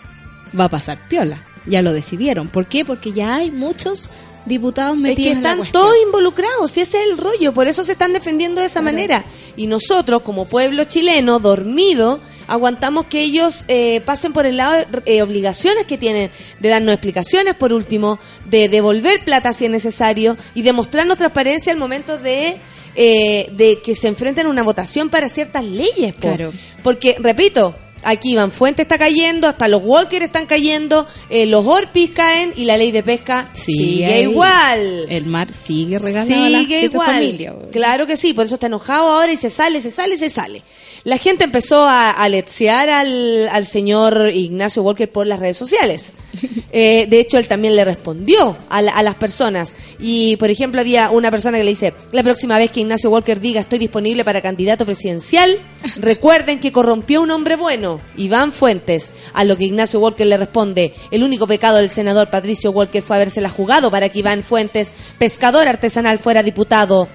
Va 0.59 0.65
a 0.65 0.69
pasar 0.69 0.97
piola. 1.07 1.41
Ya 1.65 1.81
lo 1.81 1.93
decidieron. 1.93 2.49
¿Por 2.49 2.65
qué? 2.65 2.83
Porque 2.83 3.13
ya 3.13 3.35
hay 3.35 3.51
muchos 3.51 4.09
diputados 4.45 4.95
Es 4.95 5.01
metidos 5.01 5.25
que 5.25 5.31
en 5.33 5.43
la 5.43 5.51
están 5.51 5.71
todos 5.71 5.95
involucrados, 6.05 6.77
y 6.77 6.81
ese 6.81 6.97
es 6.99 7.11
el 7.11 7.17
rollo, 7.17 7.53
por 7.53 7.67
eso 7.67 7.83
se 7.83 7.93
están 7.93 8.13
defendiendo 8.13 8.61
de 8.61 8.67
esa 8.67 8.81
manera. 8.81 9.25
Y 9.55 9.67
nosotros, 9.67 10.21
como 10.21 10.45
pueblo 10.45 10.83
chileno, 10.85 11.39
dormido, 11.39 12.19
aguantamos 12.47 13.05
que 13.05 13.21
ellos 13.21 13.65
eh, 13.67 14.01
pasen 14.05 14.33
por 14.33 14.45
el 14.45 14.57
lado 14.57 14.73
de 14.73 14.85
eh, 15.05 15.21
obligaciones 15.21 15.85
que 15.85 15.97
tienen, 15.97 16.31
de 16.59 16.69
darnos 16.69 16.93
explicaciones, 16.93 17.55
por 17.55 17.71
último, 17.73 18.19
de 18.45 18.69
devolver 18.69 19.23
plata 19.23 19.53
si 19.53 19.65
es 19.65 19.71
necesario, 19.71 20.37
y 20.55 20.61
de 20.61 20.73
mostrarnos 20.73 21.17
transparencia 21.17 21.71
al 21.71 21.77
momento 21.79 22.17
de... 22.17 22.57
eh, 22.95 23.47
de 23.53 23.79
que 23.81 23.95
se 23.95 24.09
enfrenten 24.09 24.47
a 24.47 24.49
una 24.49 24.63
votación 24.63 25.09
para 25.09 25.29
ciertas 25.29 25.63
leyes, 25.63 26.13
po. 26.13 26.21
Claro. 26.27 26.51
porque 26.83 27.15
repito, 27.19 27.73
aquí 28.03 28.31
Iván 28.31 28.51
Fuente 28.51 28.81
está 28.81 28.97
cayendo, 28.97 29.47
hasta 29.47 29.67
los 29.67 29.81
Walker 29.83 30.21
están 30.23 30.45
cayendo, 30.45 31.07
eh, 31.29 31.45
los 31.45 31.65
Orpis 31.65 32.11
caen 32.11 32.53
y 32.55 32.65
la 32.65 32.77
ley 32.77 32.91
de 32.91 33.03
pesca 33.03 33.49
sigue 33.53 34.21
igual. 34.21 35.05
El 35.09 35.25
mar 35.25 35.47
sigue 35.51 35.99
regalando 35.99 36.33
a 36.57 36.59
Sigue 36.61 36.79
siete 36.79 36.85
igual. 36.95 37.07
familias, 37.11 37.55
güey. 37.55 37.69
claro 37.71 38.07
que 38.07 38.17
sí, 38.17 38.33
por 38.33 38.45
eso 38.45 38.55
está 38.55 38.67
enojado 38.67 39.07
ahora 39.09 39.31
y 39.31 39.37
se 39.37 39.49
sale, 39.49 39.81
se 39.81 39.91
sale, 39.91 40.17
se 40.17 40.29
sale. 40.29 40.63
La 41.03 41.17
gente 41.17 41.43
empezó 41.43 41.83
a 41.87 42.11
aletsear 42.11 42.89
al, 42.89 43.49
al 43.51 43.65
señor 43.65 44.29
Ignacio 44.33 44.83
Walker 44.83 45.11
por 45.11 45.25
las 45.27 45.39
redes 45.39 45.57
sociales. 45.57 46.13
Eh, 46.73 47.05
de 47.09 47.19
hecho, 47.19 47.37
él 47.37 47.47
también 47.49 47.75
le 47.75 47.83
respondió 47.83 48.55
a, 48.69 48.81
la- 48.81 48.93
a 48.93 49.03
las 49.03 49.15
personas. 49.15 49.75
Y, 49.99 50.37
por 50.37 50.49
ejemplo, 50.49 50.79
había 50.79 51.09
una 51.11 51.29
persona 51.29 51.57
que 51.57 51.65
le 51.65 51.71
dice, 51.71 51.93
la 52.13 52.23
próxima 52.23 52.57
vez 52.57 52.71
que 52.71 52.79
Ignacio 52.79 53.09
Walker 53.09 53.41
diga 53.41 53.59
estoy 53.59 53.77
disponible 53.77 54.23
para 54.23 54.39
candidato 54.41 54.85
presidencial, 54.85 55.57
recuerden 55.99 56.61
que 56.61 56.71
corrompió 56.71 57.19
a 57.19 57.23
un 57.23 57.31
hombre 57.31 57.57
bueno, 57.57 57.90
Iván 58.15 58.51
Fuentes. 58.51 59.09
A 59.33 59.43
lo 59.43 59.57
que 59.57 59.65
Ignacio 59.65 59.99
Walker 59.99 60.25
le 60.25 60.37
responde, 60.37 60.93
el 61.09 61.23
único 61.23 61.47
pecado 61.47 61.77
del 61.77 61.89
senador 61.89 62.29
Patricio 62.29 62.71
Walker 62.71 63.01
fue 63.01 63.15
habérsela 63.15 63.49
jugado 63.49 63.91
para 63.91 64.09
que 64.09 64.19
Iván 64.19 64.43
Fuentes, 64.43 64.93
pescador 65.17 65.67
artesanal, 65.67 66.19
fuera 66.19 66.43
diputado. 66.43 67.07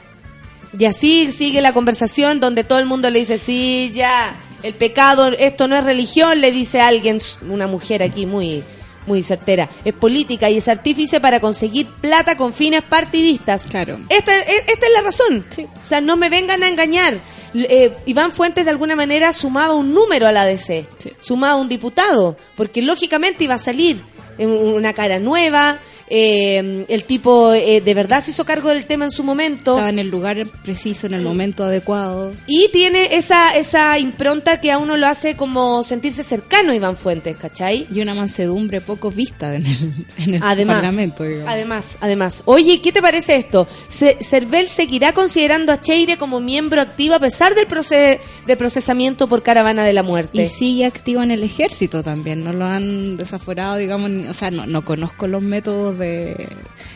Y 0.79 0.85
así 0.85 1.33
sigue 1.33 1.61
la 1.61 1.73
conversación 1.73 2.41
donde 2.41 2.65
todo 2.65 2.79
el 2.79 2.87
mundo 2.87 3.09
le 3.11 3.21
dice, 3.21 3.39
sí, 3.39 3.91
ya, 3.95 4.37
el 4.63 4.75
pecado, 4.75 5.29
esto 5.39 5.69
no 5.69 5.77
es 5.77 5.85
religión, 5.85 6.41
le 6.41 6.51
dice 6.51 6.81
alguien, 6.81 7.21
una 7.49 7.67
mujer 7.67 8.03
aquí 8.03 8.27
muy, 8.27 8.65
muy 9.07 9.23
certera, 9.23 9.69
es 9.85 9.95
política 9.95 10.51
y 10.51 10.59
es 10.59 10.69
artífice 10.69 11.21
para 11.21 11.41
conseguir 11.41 11.87
plata 12.01 12.37
con 12.37 12.53
fines 12.53 12.83
partidistas. 12.83 13.67
Claro. 13.67 13.99
Esta, 14.09 14.39
e- 14.41 14.65
esta 14.67 14.87
es 14.87 14.93
la 14.93 15.03
razón. 15.03 15.45
Sí. 15.51 15.67
O 15.81 15.85
sea, 15.85 16.01
no 16.01 16.17
me 16.17 16.29
vengan 16.29 16.63
a 16.63 16.69
engañar. 16.69 17.15
Eh, 17.55 17.93
Iván 18.07 18.33
Fuentes 18.33 18.65
de 18.65 18.71
alguna 18.71 18.97
manera 18.97 19.33
sumaba 19.33 19.73
un 19.75 19.95
número 19.95 20.27
a 20.27 20.33
la 20.33 20.45
DC, 20.45 20.87
Sí. 20.99 21.13
sumaba 21.21 21.57
un 21.57 21.69
diputado, 21.69 22.37
porque 22.57 22.83
lógicamente 22.83 23.45
iba 23.45 23.55
a 23.55 23.59
salir 23.59 24.03
una 24.39 24.93
cara 24.93 25.19
nueva, 25.19 25.79
eh, 26.09 26.85
el 26.89 27.05
tipo 27.05 27.53
eh, 27.53 27.81
de 27.81 27.95
verdad 27.95 28.23
se 28.23 28.31
hizo 28.31 28.45
cargo 28.45 28.69
del 28.71 28.85
tema 28.87 29.05
en 29.07 29.11
su 29.11 29.25
momento. 29.25 29.73
Estaba 29.73 29.91
en 29.91 29.99
el 29.99 30.09
lugar 30.09 30.37
preciso, 30.63 31.07
en 31.07 31.15
el 31.15 31.23
momento 31.23 31.65
adecuado. 31.65 32.33
Y 32.47 32.69
tiene 32.73 33.17
esa, 33.17 33.57
esa 33.57 33.99
impronta 33.99 34.61
que 34.61 34.71
a 34.73 34.79
uno 34.79 34.97
lo 34.97 35.07
hace 35.07 35.37
como 35.37 35.83
sentirse 35.85 36.23
cercano 36.23 36.73
a 36.73 36.77
Iván 36.77 36.97
Fuentes, 36.97 37.37
¿cachai? 37.37 37.87
Y 37.93 38.01
una 38.01 38.15
mansedumbre 38.15 38.81
poco 38.81 39.11
vista 39.11 39.55
en 39.55 39.67
el, 39.67 39.93
en 40.19 40.35
el 40.35 40.41
Además, 40.43 40.77
Parlamento. 40.77 41.25
digamos. 41.25 41.51
además, 41.53 41.99
además. 42.01 42.43
Oye, 42.47 42.81
¿qué 42.81 42.93
te 42.93 43.03
parece 43.03 43.37
esto? 43.37 43.67
Se- 43.89 44.19
Cervel 44.21 44.69
seguirá 44.69 45.13
considerando 45.13 45.73
a 45.73 45.81
Cheire 45.81 46.17
como 46.17 46.41
miembro 46.41 46.81
activo 46.81 47.15
a 47.15 47.19
pesar 47.21 47.55
del, 47.55 47.67
proce- 47.69 48.21
del 48.47 48.57
procesamiento 48.57 49.27
por 49.27 49.43
caravana 49.43 49.85
de 49.85 49.93
la 49.93 50.03
muerte. 50.03 50.43
Y 50.43 50.47
sigue 50.47 50.85
activo 50.85 51.23
en 51.23 51.31
el 51.31 51.43
ejército 51.43 52.03
también, 52.03 52.45
no 52.45 52.53
lo 52.53 52.65
han 52.65 53.17
desaforado, 53.17 53.77
digamos, 53.77 54.11
o 54.29 54.35
sea, 54.35 54.51
no, 54.51 54.67
no 54.67 54.85
conozco 54.85 55.27
los 55.27 55.43
métodos 55.43 55.96
de 55.97 56.49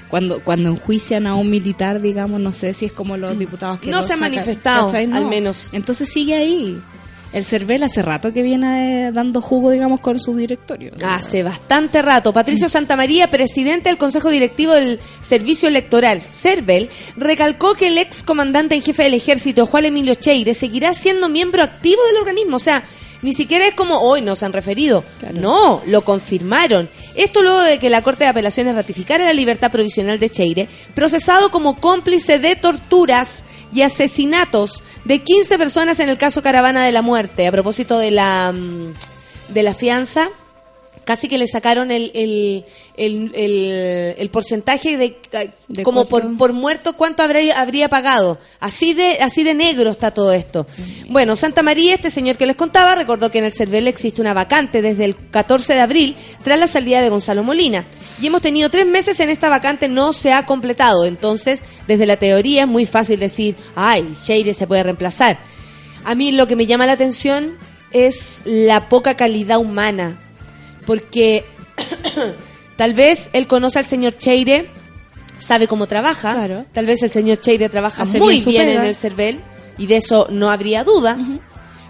cuando 0.09 0.41
cuando 0.41 0.71
enjuician 0.71 1.27
a 1.27 1.35
un 1.35 1.51
militar, 1.51 2.01
digamos, 2.01 2.41
no 2.41 2.53
sé 2.53 2.75
si 2.75 2.87
es 2.87 2.93
como 2.93 3.17
los 3.17 3.39
diputados 3.39 3.81
que 3.81 3.91
No 3.91 3.99
se 3.99 4.13
ha 4.13 4.17
sacan, 4.17 4.33
manifestado, 4.33 4.91
al 4.91 5.27
menos. 5.27 5.73
Entonces 5.73 6.09
sigue 6.13 6.35
ahí. 6.35 6.81
El 7.33 7.45
CERVEL 7.45 7.85
hace 7.85 8.03
rato 8.03 8.33
que 8.33 8.43
viene 8.43 9.07
eh, 9.07 9.13
dando 9.13 9.41
jugo, 9.41 9.71
digamos, 9.71 10.01
con 10.01 10.19
su 10.19 10.37
directorio. 10.37 10.93
Hace 11.05 11.45
bastante 11.45 12.03
rato, 12.03 12.33
Patricio 12.33 12.69
Santamaría, 12.69 13.31
presidente 13.31 13.89
del 13.89 13.99
Consejo 13.99 14.31
Directivo 14.31 14.73
del 14.73 14.99
Servicio 15.23 15.69
Electoral, 15.69 16.23
CERVEL, 16.23 16.91
recalcó 17.17 17.75
que 17.75 17.87
el 17.87 17.99
ex 17.99 18.25
comandante 18.25 18.75
en 18.75 18.83
jefe 18.83 19.05
del 19.05 19.15
ejército, 19.15 19.67
Juan 19.67 19.85
Emilio 19.85 20.17
Cheire, 20.17 20.55
seguirá 20.55 20.93
siendo 20.93 21.29
miembro 21.29 21.63
activo 21.63 22.03
del 22.09 22.17
organismo. 22.17 22.57
O 22.57 22.61
sea, 22.61 22.83
ni 23.23 23.35
siquiera 23.35 23.67
es 23.67 23.75
como 23.75 24.01
hoy 24.01 24.23
nos 24.23 24.43
han 24.43 24.53
referido. 24.53 25.05
Claro. 25.19 25.41
No, 25.41 25.83
lo 25.87 26.03
confirmaron. 26.03 26.89
Esto 27.15 27.43
luego 27.43 27.61
de 27.61 27.79
que 27.79 27.91
la 27.91 28.03
Corte 28.03 28.25
de 28.25 28.31
Apelaciones 28.31 28.75
ratificara 28.75 29.25
la 29.25 29.33
libertad 29.33 29.71
provisional 29.71 30.19
de 30.19 30.31
Cheire, 30.31 30.69
procesado 30.95 31.51
como 31.51 31.81
cómplice 31.81 32.39
de 32.39 32.57
torturas 32.57 33.45
y 33.73 33.83
asesinatos 33.83 34.83
de 35.05 35.21
15 35.21 35.59
personas 35.59 36.01
en 36.01 36.09
el 36.09 36.19
caso 36.19 36.43
Caravana 36.43 36.85
de 36.85 36.93
la 36.93 37.03
Muerte. 37.03 37.47
A 37.47 37.53
propósito 37.53 37.99
de 37.99 38.11
la, 38.11 38.53
mm, 38.53 38.95
de 39.53 39.63
la 39.63 39.75
fianza, 39.75 40.29
casi 41.11 41.27
que 41.29 41.39
le 41.39 41.49
sacaron 41.49 41.91
el, 41.91 42.13
el, 42.15 42.65
el, 42.97 43.33
el- 43.35 44.15
el 44.17 44.31
porcentaje 44.31 44.97
de, 44.97 45.17
¿De 45.67 45.83
como 45.83 46.05
por, 46.05 46.37
por 46.37 46.53
muerto 46.53 46.93
cuánto 46.97 47.25
habría, 47.25 47.61
habría 47.61 47.89
pagado. 47.89 48.39
Así 48.61 48.95
de, 48.95 49.19
así 49.21 49.43
de 49.43 49.55
negro 49.55 49.91
está 49.91 50.13
todo 50.13 50.33
esto. 50.33 50.69
Bueno, 51.09 51.35
Santa 51.35 51.65
María, 51.65 51.95
este 51.97 52.11
señor 52.11 52.37
que 52.37 52.47
les 52.47 52.55
contaba, 52.55 52.95
recordó 52.95 53.29
que 53.29 53.39
en 53.39 53.45
el 53.47 53.53
CERVEL 53.53 53.89
existe 53.89 54.21
una 54.21 54.35
vacante 54.35 54.83
desde 54.83 55.05
el 55.05 55.17
14 55.17 55.75
de 55.75 55.81
abril 55.81 56.17
tras 56.45 56.61
la 56.61 56.69
salida 56.69 57.01
de 57.01 57.09
Gonzalo 57.09 57.43
Molina. 57.43 57.87
Y 58.23 58.29
hemos 58.29 58.41
tenido 58.41 58.71
tres 58.71 58.87
meses 58.87 59.19
en 59.19 59.31
esta 59.31 59.49
vacante, 59.49 59.89
no 59.89 60.13
se 60.13 60.33
ha 60.33 60.47
completado. 60.47 61.07
Entonces, 61.07 61.63
desde 61.89 62.07
la 62.07 62.19
teoría 62.19 62.63
es 62.63 62.69
muy 62.69 62.87
fácil 62.87 63.19
decir, 63.19 63.57
ay, 63.75 64.15
Sheire 64.15 64.55
se 64.55 64.69
puede 64.69 64.85
reemplazar. 64.85 65.39
A 66.05 66.15
mí 66.15 66.31
lo 66.31 66.47
que 66.47 66.55
me 66.55 66.67
llama 66.67 66.87
la 66.87 66.93
atención 66.93 67.59
es 67.91 68.43
la 68.45 68.89
poca 68.89 69.17
calidad 69.17 69.59
humana. 69.59 70.21
Porque 70.87 71.45
tal 72.77 72.95
vez 72.95 73.31
él 73.33 73.47
conoce 73.47 73.79
al 73.79 73.87
señor 73.87 74.17
Cheire, 74.19 74.71
sabe 75.39 75.67
cómo 75.69 75.87
trabaja. 75.87 76.35
Claro. 76.35 76.67
Tal 76.73 76.87
vez 76.87 77.03
el 77.03 77.11
señor 77.11 77.41
Cheire 77.41 77.69
trabaja 77.69 78.03
Hace 78.05 78.19
muy 78.19 78.41
bien 78.41 78.69
en 78.69 78.85
el 78.85 78.95
CERVEL 78.95 79.41
y 79.79 79.87
de 79.87 79.97
eso 79.99 80.29
no 80.31 80.51
habría 80.51 80.85
duda. 80.85 81.17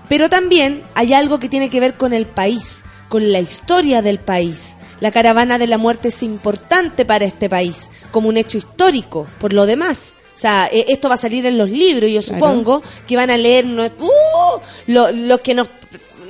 Pero 0.09 0.29
también 0.29 0.83
hay 0.94 1.12
algo 1.12 1.38
que 1.38 1.48
tiene 1.48 1.70
que 1.70 1.81
ver 1.81 1.94
con 1.94 2.12
el 2.12 2.26
país, 2.26 2.81
con 3.09 3.31
la 3.33 3.38
historia 3.40 4.03
del 4.03 4.18
país. 4.18 4.76
La 5.00 5.12
caravana 5.12 5.57
de 5.57 5.66
la 5.68 5.79
muerte 5.79 6.09
es 6.09 6.22
importante 6.22 7.05
para 7.05 7.24
este 7.24 7.48
país, 7.48 7.90
como 8.11 8.29
un 8.29 8.37
hecho 8.37 8.59
histórico, 8.59 9.26
por 9.38 9.53
lo 9.53 9.66
demás. 9.66 10.16
O 10.35 10.38
sea, 10.40 10.68
eh, 10.72 10.85
esto 10.88 11.09
va 11.09 11.14
a 11.14 11.18
salir 11.18 11.46
en 11.46 11.59
los 11.59 11.70
libros 11.70 12.11
y 12.11 12.14
yo 12.14 12.22
Claro. 12.22 12.38
supongo 12.38 12.83
que 13.07 13.14
van 13.16 13.31
a 13.31 13.37
leer 13.37 13.66
¡uh! 13.66 14.61
lo- 14.87 15.12
los 15.12 15.40
que 15.40 15.55
nos 15.55 15.68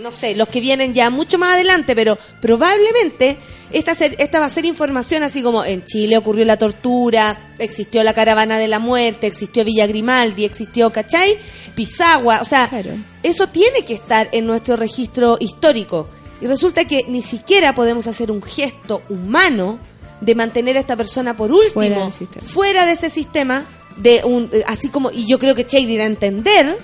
no 0.00 0.12
sé, 0.12 0.34
los 0.34 0.48
que 0.48 0.60
vienen 0.60 0.94
ya 0.94 1.10
mucho 1.10 1.38
más 1.38 1.54
adelante, 1.54 1.94
pero 1.94 2.18
probablemente 2.40 3.38
esta, 3.72 3.94
ser- 3.94 4.16
esta 4.18 4.38
va 4.40 4.46
a 4.46 4.50
ser 4.50 4.64
información 4.64 5.22
así 5.22 5.42
como 5.42 5.64
en 5.64 5.84
Chile 5.84 6.16
ocurrió 6.16 6.44
la 6.44 6.56
tortura, 6.58 7.52
existió 7.58 8.02
la 8.02 8.12
caravana 8.14 8.58
de 8.58 8.68
la 8.68 8.78
muerte, 8.78 9.26
existió 9.26 9.64
Villa 9.64 9.86
Grimaldi, 9.86 10.44
existió, 10.44 10.90
¿cachai? 10.90 11.38
Pisagua, 11.74 12.40
o 12.42 12.44
sea, 12.44 12.68
Claro. 12.68 12.90
eso 13.22 13.46
tiene 13.46 13.84
que 13.84 13.94
estar 13.94 14.28
en 14.32 14.46
nuestro 14.46 14.76
registro 14.76 15.36
histórico. 15.40 16.08
Y 16.40 16.46
resulta 16.46 16.84
que 16.84 17.04
ni 17.08 17.22
siquiera 17.22 17.74
podemos 17.74 18.06
hacer 18.06 18.30
un 18.30 18.42
gesto 18.42 19.02
humano 19.08 19.78
de 20.20 20.34
mantener 20.34 20.76
a 20.76 20.80
esta 20.80 20.96
persona 20.96 21.36
por 21.36 21.50
último 21.52 22.10
Fuera 22.42 22.84
de 22.86 22.92
ese 22.92 23.08
sistema, 23.10 23.64
de 23.96 24.22
un, 24.24 24.50
eh, 24.52 24.62
así 24.66 24.88
como, 24.88 25.10
y 25.10 25.26
yo 25.26 25.38
creo 25.38 25.54
que 25.54 25.64
Cheire 25.66 25.92
irá 25.92 26.04
a 26.04 26.06
entender, 26.06 26.76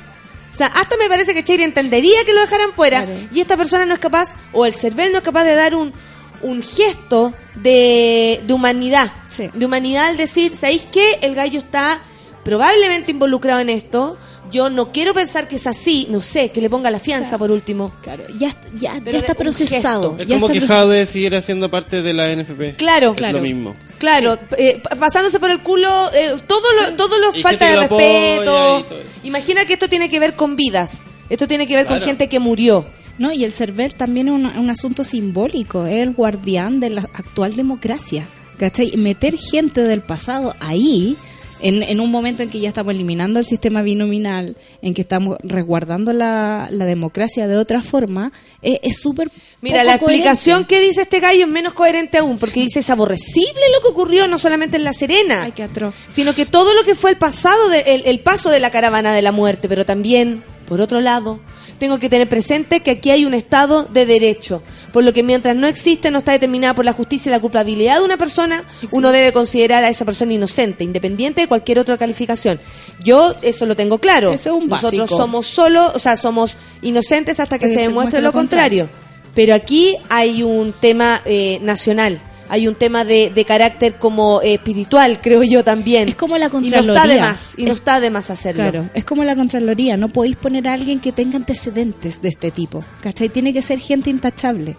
o 0.56 0.58
sea, 0.58 0.68
hasta 0.68 0.96
me 0.96 1.06
parece 1.06 1.34
que 1.34 1.44
Cheire 1.44 1.64
entendería 1.64 2.24
que 2.24 2.32
lo 2.32 2.40
dejaran 2.40 2.72
fuera, 2.72 3.04
Claro. 3.04 3.20
y 3.30 3.40
esta 3.40 3.58
persona 3.58 3.84
no 3.84 3.92
es 3.92 4.00
capaz, 4.00 4.34
o 4.54 4.64
el 4.64 4.72
CERVEL 4.74 5.12
no 5.12 5.18
es 5.18 5.24
capaz 5.24 5.44
de 5.44 5.54
dar 5.54 5.74
un, 5.74 5.92
un 6.40 6.62
gesto 6.62 7.34
de, 7.56 8.40
de 8.46 8.52
humanidad, 8.54 9.12
Sí. 9.28 9.50
de 9.52 9.66
humanidad 9.66 10.06
al 10.06 10.16
decir, 10.16 10.56
¿sabéis 10.56 10.84
qué? 10.90 11.18
El 11.20 11.34
gallo 11.34 11.58
está 11.58 12.00
probablemente 12.46 13.10
involucrado 13.10 13.60
en 13.60 13.68
esto, 13.68 14.16
yo 14.50 14.70
no 14.70 14.92
quiero 14.92 15.12
pensar 15.12 15.48
que 15.48 15.56
es 15.56 15.66
así, 15.66 16.06
no 16.10 16.20
sé, 16.20 16.50
que 16.50 16.60
le 16.60 16.70
ponga 16.70 16.88
la 16.90 17.00
fianza 17.00 17.26
O 17.26 17.28
sea, 17.30 17.38
por 17.38 17.50
último. 17.50 17.92
Claro, 18.02 18.22
ya, 18.38 18.54
ya, 18.78 18.96
ya 19.04 19.18
está 19.18 19.34
procesado. 19.34 20.14
Es 20.18 20.26
ya 20.28 20.36
como 20.36 20.46
está 20.46 20.60
que 20.60 20.64
proces- 20.66 20.68
Jade 20.68 21.06
siguiera 21.06 21.42
siendo 21.42 21.68
parte 21.70 22.02
de 22.02 22.12
la 22.14 22.30
NFP. 22.32 22.76
Claro, 22.76 23.10
es 23.10 23.16
claro. 23.18 23.38
lo 23.38 23.42
mismo. 23.42 23.74
Claro, 23.98 24.38
eh, 24.56 24.80
pa- 24.82 24.94
pasándose 24.94 25.40
por 25.40 25.50
el 25.50 25.60
culo 25.60 25.88
eh, 26.14 26.34
todo 26.46 26.62
lo, 26.80 26.94
todo 26.96 27.18
lo 27.18 27.34
Y 27.36 27.42
falta 27.42 27.66
de 27.68 27.76
respeto. 27.80 28.44
todo. 28.44 28.86
Imagina 29.24 29.64
que 29.64 29.72
esto 29.72 29.88
tiene 29.88 30.08
que 30.08 30.20
ver 30.20 30.34
con 30.34 30.54
vidas. 30.54 31.02
Esto 31.28 31.48
tiene 31.48 31.66
que 31.66 31.74
ver 31.74 31.86
con 31.86 32.00
gente 32.00 32.28
que 32.28 32.38
murió. 32.38 32.86
No, 33.18 33.32
y 33.32 33.42
el 33.44 33.52
CERVEL 33.52 33.94
también 33.94 34.28
es 34.28 34.34
un, 34.34 34.46
un 34.46 34.70
asunto 34.70 35.02
simbólico, 35.02 35.86
es 35.86 36.00
el 36.02 36.12
guardián 36.12 36.78
de 36.78 36.90
la 36.90 37.00
actual 37.14 37.56
democracia. 37.56 38.26
¿Cachai? 38.58 38.96
Meter 38.96 39.36
gente 39.36 39.82
del 39.82 40.02
pasado 40.02 40.54
ahí, 40.60 41.16
en, 41.60 41.82
en 41.82 42.00
un 42.00 42.10
momento 42.10 42.42
en 42.42 42.50
que 42.50 42.60
ya 42.60 42.68
estamos 42.68 42.92
eliminando 42.94 43.38
el 43.38 43.44
sistema 43.46 43.82
binominal, 43.82 44.56
en 44.82 44.94
que 44.94 45.02
estamos 45.02 45.38
resguardando 45.42 46.12
la, 46.12 46.68
la 46.70 46.84
democracia 46.84 47.48
de 47.48 47.56
otra 47.56 47.82
forma, 47.82 48.32
es 48.62 49.00
súper. 49.00 49.30
Mira, 49.62 49.78
poco 49.78 49.86
la 49.86 49.94
explicación 49.94 50.64
que 50.66 50.80
dice 50.80 51.02
este 51.02 51.20
gallo 51.20 51.44
es 51.44 51.48
menos 51.50 51.74
coherente 51.74 52.18
aún, 52.18 52.38
porque 52.38 52.60
dice 52.60 52.80
es 52.80 52.90
aborrecible 52.90 53.60
lo 53.74 53.80
que 53.80 53.88
ocurrió 53.88 54.28
no 54.28 54.38
solamente 54.38 54.76
en 54.76 54.84
La 54.84 54.92
Serena, 54.92 55.42
Ay, 55.44 55.52
qué 55.52 55.62
atroz. 55.62 55.94
sino 56.08 56.34
que 56.34 56.46
todo 56.46 56.74
lo 56.74 56.84
que 56.84 56.94
fue 56.94 57.10
el 57.10 57.16
pasado, 57.16 57.68
de- 57.68 57.80
el, 57.80 58.02
el 58.06 58.20
paso 58.20 58.50
de 58.50 58.60
la 58.60 58.70
caravana 58.70 59.12
de 59.14 59.22
la 59.22 59.32
muerte, 59.32 59.68
pero 59.68 59.84
también, 59.86 60.44
por 60.68 60.80
otro 60.80 61.00
lado, 61.00 61.40
tengo 61.78 61.98
que 61.98 62.08
tener 62.08 62.28
presente 62.28 62.80
que 62.80 62.90
aquí 62.92 63.10
hay 63.10 63.24
un 63.24 63.34
Estado 63.34 63.84
de 63.84 64.06
derecho, 64.06 64.62
por 64.92 65.04
lo 65.04 65.12
que 65.12 65.22
mientras 65.22 65.56
no 65.56 65.66
existe, 65.66 66.10
no 66.10 66.18
está 66.18 66.32
determinada 66.32 66.74
por 66.74 66.84
la 66.84 66.92
justicia 66.92 67.30
la 67.30 67.40
culpabilidad 67.40 67.98
de 67.98 68.04
una 68.04 68.16
persona, 68.16 68.64
uno 68.90 69.12
debe 69.12 69.32
considerar 69.32 69.84
a 69.84 69.88
esa 69.88 70.04
persona 70.04 70.32
inocente, 70.32 70.84
independiente 70.84 71.42
de 71.42 71.48
cualquier 71.48 71.78
otra 71.78 71.96
calificación. 71.98 72.60
Yo 73.02 73.34
eso 73.42 73.66
lo 73.66 73.76
tengo 73.76 73.98
claro. 73.98 74.32
Eso 74.32 74.56
es 74.56 74.62
un 74.62 74.68
Nosotros 74.68 75.00
básico. 75.00 75.16
somos 75.16 75.46
solo, 75.46 75.92
o 75.94 75.98
sea, 75.98 76.16
somos 76.16 76.56
inocentes 76.82 77.40
hasta 77.40 77.58
que 77.58 77.68
se 77.68 77.74
que 77.74 77.80
se 77.80 77.86
demuestre 77.88 77.94
muestre 77.94 78.20
lo 78.22 78.28
lo 78.28 78.32
contrario. 78.32 78.84
contrario. 78.84 79.06
Pero 79.34 79.54
aquí 79.54 79.96
hay 80.08 80.42
un 80.42 80.72
tema 80.72 81.20
eh, 81.26 81.58
nacional, 81.60 82.18
hay 82.48 82.68
un 82.68 82.74
tema 82.74 83.04
de, 83.04 83.30
de 83.34 83.44
carácter 83.44 83.94
como 83.98 84.40
eh, 84.42 84.54
espiritual, 84.54 85.20
creo 85.22 85.42
yo 85.42 85.62
también. 85.64 86.08
Es 86.08 86.14
como 86.14 86.38
la 86.38 86.46
Y 86.46 86.50
no 86.50 86.58
está 86.60 86.70
de 86.80 86.86
Contraloría. 86.86 87.20
más, 87.20 87.54
y 87.58 87.62
no 87.64 87.72
Es- 87.72 87.78
está 87.78 88.00
de 88.00 88.10
más 88.10 88.30
hacerlo. 88.30 88.62
Claro, 88.62 88.88
es 88.94 89.04
como 89.04 89.24
la 89.24 89.36
Contraloría, 89.36 89.96
no 89.96 90.08
podéis 90.08 90.36
poner 90.36 90.68
a 90.68 90.74
alguien 90.74 91.00
que 91.00 91.12
tenga 91.12 91.36
antecedentes 91.36 92.20
de 92.22 92.28
este 92.28 92.50
tipo, 92.50 92.84
¿cachai? 93.00 93.28
Tiene 93.28 93.52
que 93.52 93.62
ser 93.62 93.78
gente 93.80 94.10
intachable. 94.10 94.76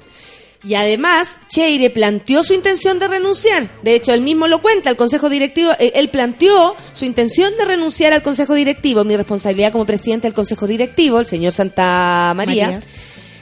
Y 0.64 0.74
además, 0.74 1.38
Cheire 1.50 1.92
planteó 1.92 2.44
su 2.44 2.52
intención 2.54 2.98
de 2.98 3.08
renunciar. 3.08 3.70
De 3.84 3.94
hecho, 3.94 4.12
él 4.12 4.22
mismo 4.22 4.48
lo 4.48 4.60
cuenta, 4.60 4.90
el 4.90 4.96
Consejo 4.96 5.30
Directivo, 5.30 5.72
eh, 5.80 5.92
él 5.96 6.10
planteó 6.10 6.76
su 6.94 7.06
intención 7.06 7.54
de 7.60 7.64
renunciar 7.66 8.12
al 8.12 8.24
Consejo 8.24 8.56
Directivo. 8.56 9.04
Mi 9.04 9.16
responsabilidad 9.16 9.72
como 9.72 9.86
presidente 9.86 10.26
del 10.28 10.34
Consejo 10.34 10.66
Directivo, 10.66 11.20
el 11.20 11.28
señor 11.28 11.54
Santa 11.54 12.34
María, 12.36 12.72
María. 12.72 12.80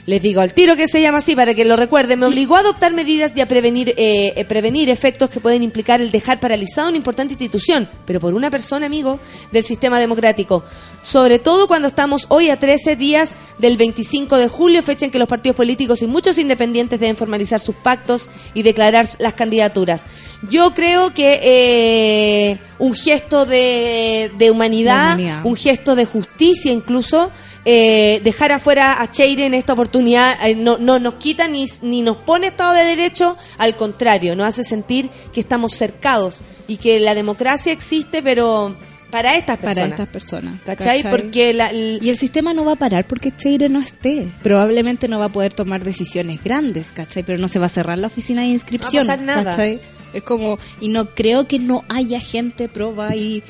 Les 0.06 0.22
digo 0.22 0.40
al 0.40 0.54
tiro 0.54 0.76
que 0.76 0.86
se 0.86 1.00
llama 1.02 1.18
así 1.18 1.34
para 1.34 1.52
que 1.52 1.64
lo 1.64 1.74
recuerden, 1.74 2.20
me 2.20 2.26
obligó 2.26 2.56
a 2.56 2.60
adoptar 2.60 2.92
medidas 2.92 3.36
y 3.36 3.40
a 3.40 3.48
prevenir, 3.48 3.90
eh, 3.96 4.32
eh, 4.36 4.44
prevenir 4.44 4.88
efectos 4.88 5.28
que 5.28 5.40
pueden 5.40 5.64
implicar 5.64 6.00
el 6.00 6.12
dejar 6.12 6.38
paralizada 6.38 6.88
una 6.88 6.96
importante 6.96 7.34
institución, 7.34 7.88
pero 8.06 8.20
por 8.20 8.32
una 8.32 8.48
persona, 8.48 8.86
amigo, 8.86 9.18
del 9.50 9.64
sistema 9.64 9.98
democrático. 9.98 10.62
Sobre 11.02 11.40
todo 11.40 11.66
cuando 11.66 11.88
estamos 11.88 12.26
hoy 12.28 12.50
a 12.50 12.58
13 12.58 12.94
días 12.94 13.34
del 13.58 13.76
25 13.76 14.38
de 14.38 14.48
julio, 14.48 14.82
fecha 14.82 15.06
en 15.06 15.10
que 15.10 15.18
los 15.18 15.28
partidos 15.28 15.56
políticos 15.56 16.02
y 16.02 16.06
muchos 16.06 16.38
independientes 16.38 17.00
deben 17.00 17.16
formalizar 17.16 17.60
sus 17.60 17.74
pactos 17.74 18.30
y 18.54 18.62
declarar 18.62 19.06
las 19.18 19.34
candidaturas. 19.34 20.04
Yo 20.48 20.72
creo 20.72 21.14
que 21.14 21.40
eh, 21.42 22.58
un 22.78 22.94
gesto 22.94 23.44
de, 23.44 24.30
de 24.38 24.50
humanidad, 24.52 25.16
De 25.16 25.22
humanidad. 25.22 25.46
un 25.46 25.56
gesto 25.56 25.96
de 25.96 26.04
justicia 26.04 26.70
incluso, 26.70 27.32
eh, 27.68 28.20
dejar 28.22 28.52
afuera 28.52 29.02
a 29.02 29.10
Cheire 29.10 29.44
en 29.44 29.52
esta 29.52 29.72
oportunidad 29.72 29.95
eh, 30.00 30.54
no, 30.56 30.78
no 30.78 30.98
nos 30.98 31.14
quita 31.14 31.48
ni, 31.48 31.66
ni 31.82 32.02
nos 32.02 32.18
pone 32.18 32.48
Estado 32.48 32.74
de 32.74 32.84
Derecho, 32.84 33.36
al 33.58 33.76
contrario, 33.76 34.36
nos 34.36 34.48
hace 34.48 34.64
sentir 34.64 35.10
que 35.32 35.40
estamos 35.40 35.74
cercados 35.74 36.42
y 36.66 36.76
que 36.76 37.00
la 37.00 37.14
democracia 37.14 37.72
existe, 37.72 38.22
pero 38.22 38.76
para 39.10 39.36
estas 39.36 39.58
personas. 39.58 39.76
Para 39.76 39.88
estas 39.88 40.08
personas. 40.08 40.60
¿Cachai? 40.64 41.02
Porque 41.08 41.52
la, 41.54 41.72
Y 41.72 42.08
el 42.08 42.18
sistema 42.18 42.52
no 42.52 42.64
va 42.64 42.72
a 42.72 42.76
parar 42.76 43.06
porque 43.06 43.32
Cheire 43.32 43.68
no 43.68 43.80
esté. 43.80 44.28
Probablemente 44.42 45.08
no 45.08 45.18
va 45.18 45.26
a 45.26 45.32
poder 45.32 45.54
tomar 45.54 45.84
decisiones 45.84 46.42
grandes, 46.42 46.92
¿cachai? 46.92 47.22
Pero 47.22 47.38
no 47.38 47.48
se 47.48 47.58
va 47.58 47.66
a 47.66 47.70
cerrar 47.70 47.98
la 47.98 48.08
oficina 48.08 48.42
de 48.42 48.48
inscripción. 48.48 49.06
No 49.06 49.08
va 49.08 49.14
a 49.14 49.16
pasar 49.16 49.26
nada. 49.26 49.50
¿cachai? 49.50 49.80
Es 50.16 50.22
como, 50.22 50.58
y 50.80 50.88
no 50.88 51.14
creo 51.14 51.46
que 51.46 51.58
no 51.58 51.84
haya 51.88 52.20
gente 52.20 52.68
proba 52.68 53.08
ahí 53.08 53.42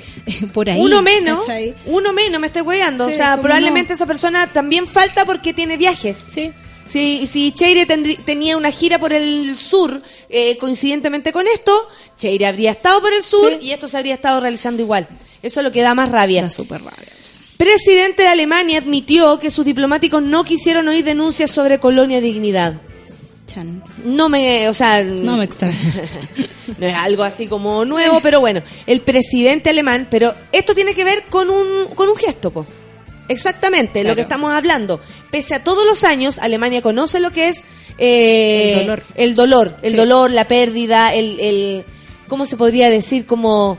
por 0.53 0.69
ahí. 0.69 0.81
uno 0.81 1.03
menos, 1.03 1.41
¿cachai? 1.47 1.75
uno 1.87 2.13
menos, 2.13 2.41
me 2.41 2.49
estoy. 2.49 2.63
Sí, 2.67 2.81
o 3.03 3.11
sea, 3.11 3.31
¿cómo 3.33 3.43
probablemente 3.43 3.91
no? 3.91 3.95
esa 3.95 4.07
persona 4.07 4.47
también 4.53 4.87
falta 4.89 5.25
porque 5.25 5.53
tiene 5.55 5.77
viajes. 5.77 6.27
Sí. 6.31 6.51
Si, 6.87 7.27
si 7.27 7.53
Cheire 7.53 7.85
tenía 8.25 8.57
una 8.57 8.71
gira 8.71 8.99
por 8.99 9.13
el 9.13 9.57
sur, 9.57 10.03
eh, 10.29 10.57
coincidentemente 10.59 11.33
con 11.33 11.47
esto, 11.49 11.89
Cheire 12.17 12.47
habría 12.47 12.71
estado 12.71 13.01
por 13.01 13.13
el 13.13 13.23
sur 13.23 13.51
Sí. 13.51 13.67
y 13.67 13.71
esto 13.73 13.89
se 13.89 13.97
habría 13.97 14.15
estado 14.15 14.41
realizando 14.41 14.83
igual. 14.83 15.09
Eso 15.43 15.61
es 15.61 15.65
lo 15.65 15.73
que 15.73 15.83
da 15.83 15.95
más 15.95 16.11
rabia. 16.11 16.43
Da 16.43 16.51
súper 16.51 16.83
rabia. 16.83 17.09
Presidente 17.57 18.23
de 18.23 18.29
Alemania 18.29 18.79
admitió 18.79 19.39
que 19.39 19.51
sus 19.51 19.65
diplomáticos 19.65 20.23
no 20.23 20.45
quisieron 20.45 20.89
oír 20.89 21.05
denuncias 21.05 21.51
sobre 21.51 21.79
colonia 21.81 22.21
dignidad. 22.21 22.75
Chan. 23.47 23.83
No 24.05 24.29
me, 24.29 24.69
o 24.69 24.75
sea, 24.75 25.03
No 25.03 25.37
me 25.37 25.45
extraña. 25.45 25.77
no 26.79 26.87
es 26.87 26.95
algo 26.95 27.23
así 27.23 27.47
como 27.47 27.85
nuevo, 27.85 28.21
pero 28.21 28.41
bueno, 28.41 28.61
el 28.87 29.01
presidente 29.01 29.71
alemán, 29.71 30.09
pero 30.11 30.35
esto 30.53 30.75
tiene 30.75 30.95
que 30.95 31.05
ver 31.05 31.25
con 31.31 31.49
un, 31.51 31.95
con 31.95 32.09
un 32.09 32.17
gesto, 32.17 32.51
po. 32.51 32.67
Exactamente, 33.29 34.05
lo 34.05 34.15
que 34.15 34.21
estamos 34.21 34.53
hablando. 34.53 35.01
Pese 35.31 35.55
a 35.55 35.65
todos 35.65 35.85
los 35.85 36.05
años, 36.05 36.39
Alemania 36.39 36.81
conoce 36.83 37.19
lo 37.19 37.33
que 37.33 37.49
es 37.49 37.65
eh, 37.99 38.75
El 38.81 38.87
dolor. 38.87 39.03
el 39.17 39.35
dolor, 39.35 39.77
el 39.83 39.91
Sí. 39.93 39.97
dolor, 39.97 40.31
la 40.31 40.47
pérdida, 40.47 41.13
el, 41.15 41.41
el, 41.41 41.85
¿cómo 42.29 42.47
se 42.47 42.57
podría 42.57 42.89
decir? 42.91 43.27
Como 43.27 43.79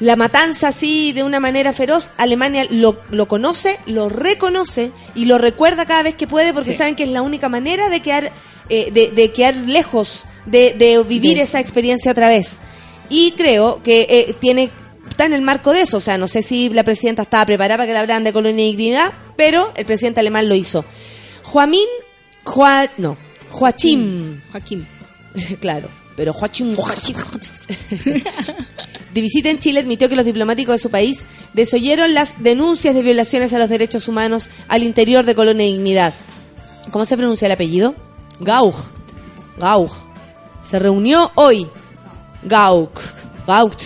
la 0.00 0.16
matanza 0.16 0.68
así 0.68 1.12
de 1.12 1.22
una 1.24 1.40
manera 1.40 1.72
feroz. 1.72 2.10
Alemania 2.16 2.66
lo, 2.70 3.00
lo 3.10 3.26
conoce, 3.28 3.78
lo 3.86 4.08
reconoce 4.08 4.92
y 5.14 5.24
lo 5.24 5.38
recuerda 5.38 5.86
cada 5.86 6.02
vez 6.02 6.14
que 6.14 6.26
puede 6.26 6.52
porque 6.54 6.72
Sí. 6.72 6.78
saben 6.78 6.94
que 6.96 7.02
es 7.04 7.08
la 7.10 7.22
única 7.22 7.48
manera 7.48 7.88
de 7.88 8.00
quedar, 8.00 8.30
eh, 8.68 8.90
de, 8.92 9.10
de 9.10 9.32
quedar 9.32 9.56
lejos, 9.56 10.24
de, 10.46 10.74
de 10.74 11.02
vivir 11.02 11.38
esa 11.38 11.58
experiencia 11.60 12.12
otra 12.12 12.28
vez. 12.28 12.60
Y 13.10 13.32
creo 13.32 13.82
que 13.82 14.06
eh, 14.08 14.34
tiene 14.38 14.70
está 15.08 15.24
en 15.24 15.32
el 15.32 15.42
marco 15.42 15.72
de 15.72 15.80
eso. 15.80 15.96
O 15.96 16.00
sea, 16.00 16.16
no 16.18 16.28
sé 16.28 16.42
si 16.42 16.68
la 16.68 16.84
presidenta 16.84 17.22
estaba 17.22 17.44
preparada 17.46 17.78
para 17.78 17.86
que 17.86 17.92
le 17.92 17.98
hablaran 17.98 18.22
de 18.22 18.32
colonia 18.32 18.64
y 18.64 18.76
dignidad, 18.76 19.12
pero 19.36 19.72
el 19.74 19.84
presidente 19.84 20.20
alemán 20.20 20.48
lo 20.48 20.54
hizo. 20.54 20.84
Joaquín, 21.42 21.86
Joa, 22.44 22.88
no, 22.98 23.16
Joachim, 23.50 24.40
Joaquín. 24.52 24.86
claro, 25.60 25.88
pero 26.18 26.32
de 29.14 29.20
visita 29.20 29.50
en 29.50 29.60
Chile 29.60 29.78
admitió 29.78 30.08
que 30.08 30.16
los 30.16 30.26
diplomáticos 30.26 30.72
de 30.72 30.78
su 30.80 30.90
país 30.90 31.26
desoyeron 31.54 32.12
las 32.12 32.42
denuncias 32.42 32.92
de 32.92 33.02
violaciones 33.02 33.52
a 33.52 33.58
los 33.60 33.70
derechos 33.70 34.08
humanos 34.08 34.50
al 34.66 34.82
interior 34.82 35.24
de 35.24 35.36
Colonia 35.36 35.64
y 35.64 35.74
Dignidad. 35.74 36.12
¿Cómo 36.90 37.04
se 37.04 37.16
pronuncia 37.16 37.46
el 37.46 37.52
apellido? 37.52 37.94
Gauch. 38.40 38.74
Gauch. 39.60 39.92
Se 40.60 40.80
reunió 40.80 41.30
hoy. 41.36 41.68
Gauch. 42.42 42.98
Gauch. 43.46 43.76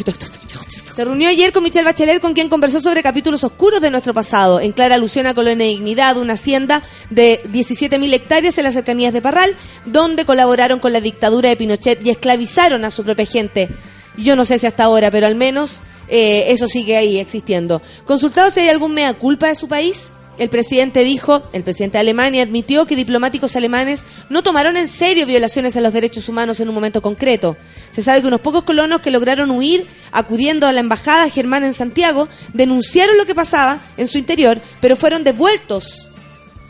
Se 0.94 1.06
reunió 1.06 1.30
ayer 1.30 1.54
con 1.54 1.62
Michelle 1.62 1.86
Bachelet, 1.86 2.20
con 2.20 2.34
quien 2.34 2.50
conversó 2.50 2.78
sobre 2.78 3.02
capítulos 3.02 3.42
oscuros 3.44 3.80
de 3.80 3.90
nuestro 3.90 4.12
pasado, 4.12 4.60
en 4.60 4.72
clara 4.72 4.96
alusión 4.96 5.26
a 5.26 5.32
Colonia 5.32 5.66
Dignidad, 5.66 6.18
una 6.18 6.34
hacienda 6.34 6.82
de 7.08 7.40
17.000 7.44 8.12
hectáreas 8.12 8.58
en 8.58 8.64
las 8.64 8.74
cercanías 8.74 9.14
de 9.14 9.22
Parral, 9.22 9.56
donde 9.86 10.26
colaboraron 10.26 10.80
con 10.80 10.92
la 10.92 11.00
dictadura 11.00 11.48
de 11.48 11.56
Pinochet 11.56 12.04
y 12.04 12.10
esclavizaron 12.10 12.84
a 12.84 12.90
su 12.90 13.04
propia 13.04 13.24
gente. 13.24 13.70
Yo 14.18 14.36
no 14.36 14.44
sé 14.44 14.58
si 14.58 14.66
hasta 14.66 14.84
ahora, 14.84 15.10
pero 15.10 15.26
al 15.26 15.34
menos 15.34 15.80
eh, 16.08 16.44
eso 16.48 16.68
sigue 16.68 16.98
ahí 16.98 17.18
existiendo. 17.18 17.80
Consultado 18.04 18.50
si 18.50 18.60
hay 18.60 18.68
algún 18.68 18.92
mea 18.92 19.14
culpa 19.14 19.48
de 19.48 19.54
su 19.54 19.68
país, 19.68 20.12
el 20.42 20.50
presidente 20.50 21.04
dijo, 21.04 21.42
el 21.52 21.62
presidente 21.62 21.96
de 21.96 22.00
Alemania 22.00 22.42
admitió 22.42 22.86
que 22.86 22.96
diplomáticos 22.96 23.56
alemanes 23.56 24.06
no 24.28 24.42
tomaron 24.42 24.76
en 24.76 24.88
serio 24.88 25.24
violaciones 25.24 25.76
a 25.76 25.80
los 25.80 25.92
derechos 25.92 26.28
humanos 26.28 26.60
en 26.60 26.68
un 26.68 26.74
momento 26.74 27.00
concreto. 27.00 27.56
Se 27.90 28.02
sabe 28.02 28.20
que 28.20 28.28
unos 28.28 28.40
pocos 28.40 28.64
colonos 28.64 29.00
que 29.00 29.10
lograron 29.10 29.50
huir 29.50 29.86
acudiendo 30.10 30.66
a 30.66 30.72
la 30.72 30.80
embajada 30.80 31.30
germana 31.30 31.66
en 31.66 31.74
Santiago 31.74 32.28
denunciaron 32.52 33.16
lo 33.16 33.26
que 33.26 33.34
pasaba 33.34 33.80
en 33.96 34.08
su 34.08 34.18
interior, 34.18 34.60
pero 34.80 34.96
fueron 34.96 35.24
devueltos 35.24 36.11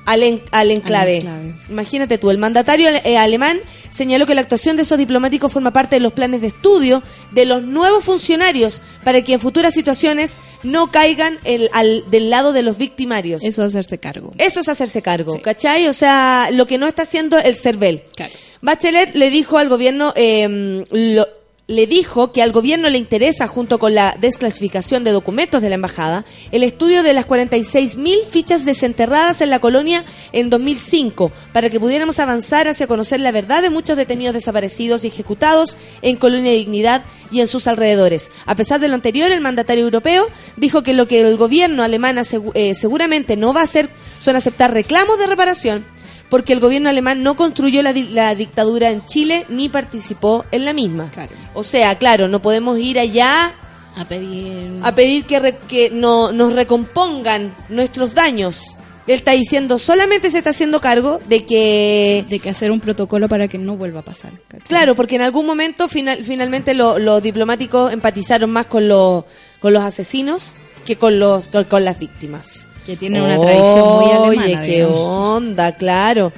al, 0.04 0.22
en- 0.22 0.42
al 0.50 0.70
enclave. 0.70 1.16
enclave. 1.16 1.54
Imagínate 1.68 2.18
tú, 2.18 2.30
el 2.30 2.38
mandatario 2.38 2.88
eh, 3.04 3.16
alemán 3.18 3.60
señaló 3.90 4.26
que 4.26 4.34
la 4.34 4.40
actuación 4.40 4.76
de 4.76 4.82
esos 4.82 4.98
diplomáticos 4.98 5.52
forma 5.52 5.72
parte 5.72 5.96
de 5.96 6.00
los 6.00 6.12
planes 6.12 6.40
de 6.40 6.46
estudio 6.48 7.02
de 7.30 7.44
los 7.44 7.62
nuevos 7.62 8.02
funcionarios 8.04 8.80
para 9.04 9.22
que 9.22 9.34
en 9.34 9.40
futuras 9.40 9.74
situaciones 9.74 10.36
no 10.62 10.90
caigan 10.90 11.38
el- 11.44 11.68
al- 11.72 12.04
del 12.10 12.30
lado 12.30 12.52
de 12.52 12.62
los 12.62 12.78
victimarios. 12.78 13.44
Eso 13.44 13.62
es 13.64 13.68
hacerse 13.74 13.98
cargo. 13.98 14.32
Eso 14.38 14.60
es 14.60 14.68
hacerse 14.68 15.02
cargo, 15.02 15.34
Sí. 15.34 15.40
¿cachai? 15.40 15.86
O 15.88 15.92
sea, 15.92 16.48
lo 16.52 16.66
que 16.66 16.78
no 16.78 16.86
está 16.86 17.02
haciendo 17.02 17.38
el 17.38 17.56
CERVEL. 17.56 18.04
Claro. 18.16 18.32
Bachelet 18.60 19.14
le 19.14 19.28
dijo 19.30 19.58
al 19.58 19.68
gobierno, 19.68 20.12
eh, 20.16 20.84
lo- 20.90 21.28
le 21.68 21.86
dijo 21.86 22.32
que 22.32 22.42
al 22.42 22.52
gobierno 22.52 22.90
le 22.90 22.98
interesa, 22.98 23.46
junto 23.46 23.78
con 23.78 23.94
la 23.94 24.16
desclasificación 24.20 25.04
de 25.04 25.12
documentos 25.12 25.62
de 25.62 25.68
la 25.68 25.76
embajada, 25.76 26.24
el 26.50 26.64
estudio 26.64 27.02
de 27.02 27.12
las 27.12 27.26
46.000 27.26 28.26
fichas 28.26 28.64
desenterradas 28.64 29.40
en 29.40 29.50
la 29.50 29.60
colonia 29.60 30.04
en 30.32 30.50
2005, 30.50 31.30
para 31.52 31.70
que 31.70 31.78
pudiéramos 31.78 32.18
avanzar 32.18 32.66
hacia 32.66 32.86
conocer 32.86 33.20
la 33.20 33.30
verdad 33.30 33.62
de 33.62 33.70
muchos 33.70 33.96
detenidos 33.96 34.34
desaparecidos 34.34 35.04
y 35.04 35.08
ejecutados 35.08 35.76
en 36.02 36.16
Colonia 36.16 36.50
Dignidad 36.52 37.04
y 37.30 37.40
en 37.40 37.46
sus 37.46 37.66
alrededores. 37.66 38.30
A 38.44 38.56
pesar 38.56 38.80
de 38.80 38.88
lo 38.88 38.94
anterior, 38.94 39.30
el 39.30 39.40
mandatario 39.40 39.84
europeo 39.84 40.26
dijo 40.56 40.82
que 40.82 40.94
lo 40.94 41.06
que 41.06 41.20
el 41.20 41.36
gobierno 41.36 41.82
alemán 41.82 42.18
eh, 42.54 42.74
seguramente 42.74 43.36
no 43.36 43.54
va 43.54 43.60
a 43.60 43.64
hacer 43.64 43.88
son 44.18 44.36
aceptar 44.36 44.72
reclamos 44.72 45.18
de 45.18 45.26
reparación 45.26 45.84
porque 46.32 46.54
el 46.54 46.60
gobierno 46.60 46.88
alemán 46.88 47.22
no 47.22 47.36
construyó 47.36 47.82
la, 47.82 47.92
di- 47.92 48.08
la 48.08 48.34
dictadura 48.34 48.88
en 48.88 49.04
Chile 49.04 49.44
ni 49.50 49.68
participó 49.68 50.46
en 50.50 50.64
la 50.64 50.72
misma. 50.72 51.10
Claro. 51.12 51.32
O 51.52 51.62
sea, 51.62 51.98
claro, 51.98 52.26
no 52.26 52.40
podemos 52.40 52.78
ir 52.78 52.98
allá 52.98 53.52
A 53.96 54.06
pedir... 54.06 54.80
a 54.82 54.94
pedir 54.94 55.26
que, 55.26 55.38
re- 55.40 55.58
que 55.68 55.90
no, 55.90 56.32
nos 56.32 56.54
recompongan 56.54 57.54
nuestros 57.68 58.14
daños. 58.14 58.78
Él 59.06 59.16
está 59.16 59.32
diciendo, 59.32 59.78
solamente 59.78 60.30
se 60.30 60.38
está 60.38 60.50
haciendo 60.50 60.80
cargo 60.80 61.20
de 61.28 61.44
que... 61.44 62.24
de 62.30 62.38
que 62.38 62.48
hacer 62.48 62.70
un 62.70 62.80
protocolo 62.80 63.28
para 63.28 63.46
que 63.48 63.58
no 63.58 63.76
vuelva 63.76 64.00
a 64.00 64.04
pasar. 64.04 64.32
¿cachai? 64.48 64.66
Claro, 64.66 64.94
porque 64.94 65.16
en 65.16 65.22
algún 65.22 65.44
momento 65.44 65.86
final, 65.86 66.24
finalmente 66.24 66.72
lo- 66.72 66.98
los 66.98 67.22
diplomáticos 67.22 67.92
empatizaron 67.92 68.48
más 68.50 68.66
con, 68.68 68.88
los 68.88 69.24
con 69.60 69.74
los 69.74 69.84
asesinos 69.84 70.54
que 70.86 70.96
con, 70.96 71.18
los, 71.18 71.48
con, 71.48 71.64
con 71.64 71.84
las 71.84 71.98
víctimas. 71.98 72.68
Que 72.84 72.96
tienen 72.96 73.22
una 73.22 73.38
tradición 73.38 73.94
muy 73.94 74.10
alemana. 74.10 74.60
Oye, 74.60 74.66
qué 74.66 74.76
digamos. 74.76 74.98
onda, 74.98 75.76
claro. 75.76 76.32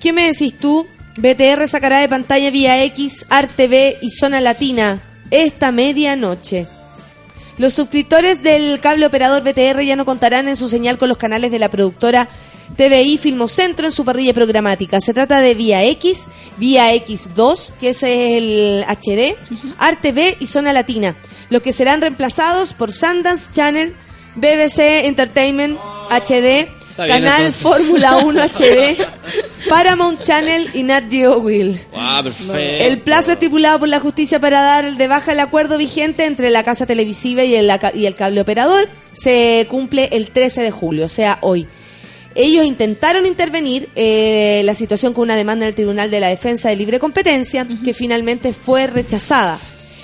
¿Qué 0.00 0.12
me 0.12 0.26
decís 0.26 0.58
tú? 0.58 0.86
BTR 1.18 1.66
sacará 1.66 1.98
de 1.98 2.08
pantalla 2.08 2.50
vía 2.50 2.82
X, 2.84 3.24
ARTV 3.28 3.98
y 4.02 4.10
Zona 4.10 4.40
Latina 4.40 5.00
esta 5.30 5.72
medianoche. 5.72 6.66
Los 7.58 7.72
suscriptores 7.72 8.42
del 8.42 8.80
cable 8.80 9.06
operador 9.06 9.42
BTR 9.42 9.82
ya 9.82 9.96
no 9.96 10.04
contarán 10.04 10.48
en 10.48 10.56
su 10.56 10.68
señal 10.68 10.98
con 10.98 11.08
los 11.08 11.16
canales 11.16 11.50
de 11.50 11.58
la 11.58 11.70
productora 11.70 12.28
TVI 12.76 13.16
Filmocentro 13.16 13.86
en 13.86 13.92
su 13.92 14.04
parrilla 14.04 14.34
programática. 14.34 15.00
Se 15.00 15.14
trata 15.14 15.40
de 15.40 15.54
Vía 15.54 15.82
X, 15.84 16.26
Vía 16.58 16.94
X2, 16.94 17.72
que 17.80 17.90
ese 17.90 18.36
es 18.36 18.42
el 18.42 18.84
HD, 18.86 19.36
ARTV 19.78 20.36
y 20.40 20.46
Zona 20.46 20.72
Latina, 20.72 21.16
los 21.48 21.62
que 21.62 21.72
serán 21.72 22.02
reemplazados 22.02 22.74
por 22.74 22.92
Sundance 22.92 23.50
Channel, 23.52 23.94
BBC 24.36 25.06
Entertainment 25.06 25.78
HD, 26.10 26.68
Está 26.90 27.08
Canal. 27.08 27.52
Fórmula 27.52 28.16
1 28.18 28.40
HD, 28.48 28.96
Paramount 29.68 30.22
Channel 30.22 30.70
y 30.74 30.82
Nat 30.82 31.10
Geo 31.10 31.38
Will. 31.38 31.78
Perfecto. 32.22 32.56
El 32.56 33.00
plazo 33.00 33.32
estipulado 33.32 33.80
por 33.80 33.88
la 33.88 34.00
justicia 34.00 34.38
para 34.40 34.62
dar 34.62 34.84
el 34.84 34.96
de 34.96 35.08
baja 35.08 35.32
el 35.32 35.40
acuerdo 35.40 35.78
vigente 35.78 36.24
entre 36.24 36.50
la 36.50 36.62
casa 36.64 36.86
televisiva 36.86 37.44
y 37.44 37.54
el, 37.54 37.70
y 37.94 38.06
el 38.06 38.14
cable 38.14 38.40
operador 38.40 38.88
se 39.12 39.66
cumple 39.68 40.08
el 40.12 40.30
13 40.30 40.62
de 40.62 40.70
julio, 40.70 41.06
o 41.06 41.10
sea, 41.10 41.38
hoy. 41.40 41.66
Ellos 42.34 42.66
intentaron 42.66 43.24
intervenir 43.24 43.88
eh, 43.96 44.60
la 44.66 44.74
situación 44.74 45.14
con 45.14 45.22
una 45.22 45.36
demanda 45.36 45.64
en 45.64 45.70
el 45.70 45.74
Tribunal 45.74 46.10
de 46.10 46.20
la 46.20 46.28
Defensa 46.28 46.68
de 46.68 46.76
Libre 46.76 46.98
Competencia, 46.98 47.66
que 47.82 47.94
finalmente 47.94 48.52
fue 48.52 48.86
rechazada. 48.86 49.58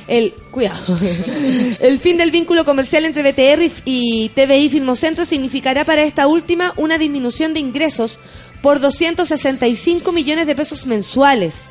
El, 0.09 0.33
cuidado. 0.51 0.99
el 1.81 1.99
fin 1.99 2.17
del 2.17 2.31
vínculo 2.31 2.65
comercial 2.65 3.05
entre 3.05 3.23
BTR 3.23 3.71
y, 3.85 4.31
TVI 4.35 4.69
Filmocentro 4.71 5.25
significará 5.25 5.85
para 5.85 6.03
esta 6.03 6.27
última 6.27 6.75
una 6.77 6.99
disminución 6.99 7.55
de 7.55 7.61
ingresos 7.61 8.19
por 8.62 8.81
265 8.81 10.12
millones 10.12 10.47
de 10.47 10.55
pesos 10.55 10.87
mensuales. 10.87 11.62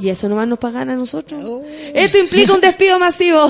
Y 0.00 0.10
eso 0.10 0.28
nomás 0.28 0.46
nos 0.46 0.60
pagan 0.60 0.90
a 0.90 0.94
nosotros. 0.94 1.42
Oh. 1.44 1.64
Esto 1.92 2.18
implica 2.18 2.54
un 2.54 2.60
despido 2.60 3.00
masivo. 3.00 3.48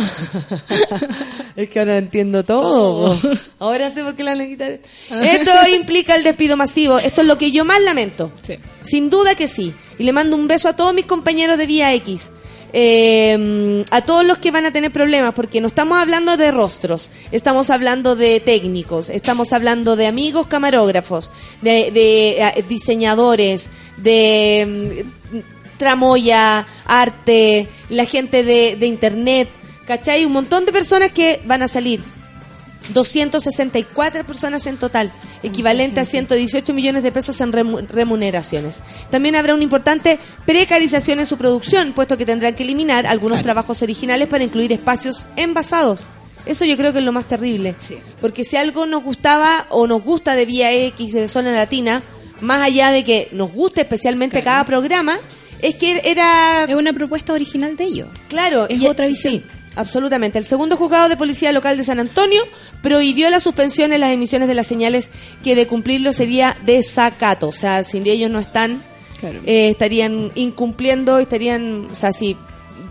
es 1.57 1.69
que 1.69 1.79
ahora 1.79 1.99
entiendo 1.99 2.43
todo. 2.43 3.19
Ahora 3.59 3.91
sé 3.91 4.03
por 4.03 4.15
qué 4.15 4.25
la 4.25 4.31
van 4.31 4.41
a 4.41 4.47
quitar. 4.47 4.81
Esto 5.11 5.51
implica 5.75 6.15
el 6.15 6.25
despido 6.25 6.57
masivo. 6.57 6.99
Esto 6.99 7.21
es 7.21 7.27
lo 7.27 7.37
que 7.37 7.51
yo 7.51 7.67
más 7.67 7.83
lamento. 7.83 8.33
Sí. 8.43 8.55
Sin 8.81 9.11
duda 9.11 9.35
que 9.35 9.47
sí. 9.47 9.75
Y 9.99 10.05
le 10.05 10.13
mando 10.13 10.37
un 10.37 10.49
beso 10.49 10.71
a 10.71 10.77
todos 10.77 10.95
mis 10.95 11.05
compañeros 11.05 11.59
de 11.59 11.67
Vía 11.67 11.93
X. 11.95 12.31
Eh, 12.73 13.85
a 13.91 14.03
todos 14.03 14.27
los 14.27 14.39
que 14.39 14.51
van 14.51 14.67
a 14.67 14.71
tener 14.71 14.93
problemas, 14.93 15.35
porque 15.35 15.61
no 15.61 15.67
estamos 15.67 15.99
hablando 15.99 16.37
de 16.37 16.51
rostros, 16.51 17.11
estamos 17.33 17.71
hablando 17.71 18.15
de 18.15 18.41
técnicos, 18.41 19.09
estamos 19.09 19.53
hablando 19.53 19.97
de 19.97 20.07
amigos 20.07 20.49
camarógrafos, 20.49 21.33
de, 21.63 21.91
de, 21.91 22.43
eh, 22.43 22.65
diseñadores, 22.69 23.71
de 23.97 25.05
mm, 25.33 25.39
tramoya, 25.79 26.67
arte, 26.85 27.69
la 27.89 28.05
gente 28.05 28.43
de, 28.43 28.77
de 28.77 28.87
internet, 28.87 29.49
¿cachai? 29.87 30.25
Un 30.25 30.33
montón 30.33 30.67
de 30.67 30.73
personas 30.73 31.13
que 31.13 31.41
van 31.47 31.63
a 31.63 31.69
salir. 31.69 32.01
264 32.93 34.25
personas 34.25 34.67
en 34.67 34.77
total, 34.77 35.11
equivalente 35.43 36.01
a 36.01 36.05
118 36.05 36.73
millones 36.75 37.03
de 37.03 37.13
pesos 37.13 37.41
en 37.41 37.53
remu- 37.53 37.87
remuneraciones. 37.89 38.83
También 39.11 39.37
habrá 39.37 39.55
una 39.55 39.63
importante 39.65 40.19
precarización 40.47 41.21
en 41.21 41.27
su 41.27 41.37
producción, 41.37 41.93
puesto 41.93 42.17
que 42.17 42.27
tendrán 42.27 42.55
que 42.55 42.63
eliminar 42.63 43.07
algunos 43.07 43.37
Claro. 43.39 43.45
trabajos 43.45 43.83
originales 43.83 44.29
para 44.29 44.45
incluir 44.45 44.73
espacios 44.73 45.27
envasados. 45.37 46.09
Eso 46.47 46.65
yo 46.65 46.77
creo 46.77 46.93
que 46.93 47.01
es 47.01 47.05
lo 47.05 47.13
más 47.13 47.27
terrible. 47.27 47.75
Sí. 47.79 47.99
Porque 48.21 48.45
si 48.45 48.57
algo 48.57 48.87
nos 48.87 49.03
gustaba 49.03 49.67
o 49.71 49.87
nos 49.87 50.03
gusta 50.03 50.35
de 50.35 50.47
Vía 50.47 50.73
X 50.73 51.13
de 51.13 51.29
Zona 51.29 51.53
Latina, 51.53 52.03
más 52.41 52.63
allá 52.63 52.91
de 52.91 53.05
que 53.05 53.29
nos 53.33 53.53
guste 53.53 53.83
especialmente 53.83 54.43
cada 54.43 54.65
programa, 54.65 55.19
es 55.61 55.75
que 55.75 56.01
era 56.05 56.65
Es 56.69 56.75
una 56.77 56.93
propuesta 56.93 57.33
original 57.33 57.77
de 57.77 57.85
ellos. 57.85 58.09
Claro, 58.29 58.67
Es 58.69 58.81
y- 58.81 58.87
otra 58.87 59.07
visión. 59.07 59.35
Sí, 59.35 59.43
absolutamente. 59.79 60.39
El 60.39 60.45
segundo 60.45 60.77
juzgado 60.77 61.09
de 61.09 61.17
policía 61.17 61.53
local 61.53 61.77
de 61.77 61.85
San 61.85 61.99
Antonio 62.01 62.43
prohibió 62.83 63.31
la 63.31 63.41
suspensión 63.41 63.93
en 63.93 64.01
las 64.01 64.13
emisiones 64.13 64.49
de 64.49 64.55
las 64.55 64.67
señales 64.67 65.09
que 65.43 65.55
de 65.55 65.67
cumplirlo 65.67 66.13
sería 66.13 66.57
desacato. 66.67 67.49
O 67.49 67.53
sea, 67.53 67.85
si 67.85 67.99
ellos 67.99 68.31
no 68.31 68.39
están, 68.39 68.83
Claro. 69.21 69.41
eh, 69.47 69.69
estarían 69.71 70.31
incumpliendo, 70.35 71.19
estarían, 71.19 71.89
o 71.91 71.95
sea, 71.95 72.13
si 72.13 72.37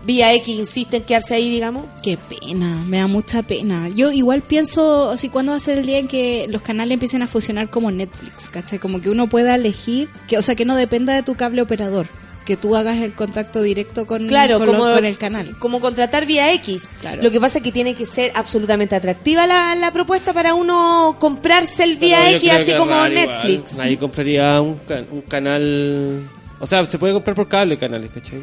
vía 0.04 0.32
X 0.34 0.58
insiste 0.58 0.98
en 0.98 1.02
quedarse 1.04 1.34
ahí, 1.34 1.50
digamos. 1.50 1.86
Qué 2.02 2.16
pena, 2.16 2.82
me 2.86 2.98
da 2.98 3.06
mucha 3.06 3.42
pena. 3.42 3.88
Yo 3.90 4.10
igual 4.10 4.42
pienso, 4.42 5.10
así, 5.10 5.28
¿cuándo 5.28 5.52
va 5.52 5.56
a 5.56 5.60
ser 5.60 5.78
el 5.78 5.86
día 5.86 5.98
en 5.98 6.08
que 6.08 6.46
los 6.48 6.62
canales 6.62 6.94
empiecen 6.94 7.22
a 7.22 7.26
funcionar 7.26 7.68
como 7.70 7.90
Netflix? 7.90 8.48
¿Cachai? 8.50 8.78
Como 8.78 9.00
que 9.00 9.10
uno 9.10 9.28
pueda 9.28 9.54
elegir, 9.54 10.08
que, 10.26 10.38
o 10.38 10.42
sea, 10.42 10.54
que 10.54 10.64
no 10.64 10.76
dependa 10.76 11.14
de 11.14 11.22
tu 11.22 11.34
cable 11.34 11.60
operador, 11.62 12.06
que 12.48 12.56
tú 12.56 12.74
hagas 12.74 12.96
el 12.96 13.12
contacto 13.12 13.60
directo 13.60 14.06
con, 14.06 14.26
Claro, 14.26 14.56
con, 14.58 14.66
lo- 14.68 14.72
como, 14.72 14.84
con 14.94 15.04
el 15.04 15.18
canal. 15.18 15.56
como 15.58 15.80
contratar 15.80 16.24
vía 16.24 16.50
X. 16.54 16.88
Claro. 17.02 17.22
Lo 17.22 17.30
que 17.30 17.38
pasa 17.38 17.58
es 17.58 17.64
que 17.64 17.70
tiene 17.72 17.94
que 17.94 18.06
ser 18.06 18.32
absolutamente 18.34 18.96
atractiva 18.96 19.46
la, 19.46 19.74
la 19.74 19.92
propuesta 19.92 20.32
para 20.32 20.54
uno 20.54 21.16
comprarse 21.20 21.84
el 21.84 21.96
vía 21.96 22.20
Pero 22.24 22.38
X 22.38 22.50
así 22.50 22.72
como 22.72 22.90
raro 22.92 23.12
Netflix. 23.14 23.72
igual. 23.72 23.84
Nadie 23.84 23.98
compraría 23.98 24.60
un, 24.62 24.80
un 25.12 25.20
canal. 25.22 26.22
O 26.58 26.66
sea, 26.66 26.84
se 26.86 26.98
puede 26.98 27.12
comprar 27.12 27.36
por 27.36 27.48
cable 27.48 27.76
canales, 27.78 28.10
¿cachai? 28.14 28.42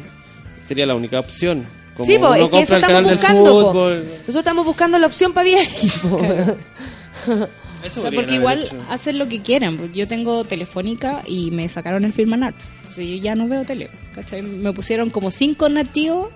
Sería 0.66 0.86
la 0.86 0.94
única 0.94 1.18
opción. 1.18 1.66
Como 1.96 2.06
sí, 2.06 2.18
po, 2.18 2.32
es 2.34 2.48
que 2.48 2.60
eso 2.60 2.76
estamos 2.76 3.12
buscando. 3.12 3.44
Nosotros 3.74 4.36
estamos 4.36 4.64
buscando 4.64 4.98
la 5.00 5.06
opción 5.08 5.32
para 5.32 5.44
vía 5.44 5.62
X. 5.64 5.92
po. 6.08 6.18
Eso 7.84 8.00
O 8.00 8.02
sea, 8.02 8.10
porque 8.12 8.34
igual 8.34 8.62
hecho. 8.62 8.76
hacen 8.90 9.18
lo 9.18 9.28
que 9.28 9.40
quieran. 9.40 9.76
porque 9.76 9.98
Yo 9.98 10.08
tengo 10.08 10.44
Telefónica 10.44 11.22
y 11.26 11.50
me 11.50 11.68
sacaron 11.68 12.04
el 12.04 12.12
Film 12.12 12.42
Arts. 12.42 12.70
Entonces 12.78 13.06
yo 13.08 13.16
ya 13.16 13.34
no 13.34 13.48
veo 13.48 13.64
tele. 13.64 13.90
¿cachai? 14.14 14.42
Me 14.42 14.72
pusieron 14.72 15.10
como 15.10 15.30
cinco 15.30 15.68
nativos 15.68 16.28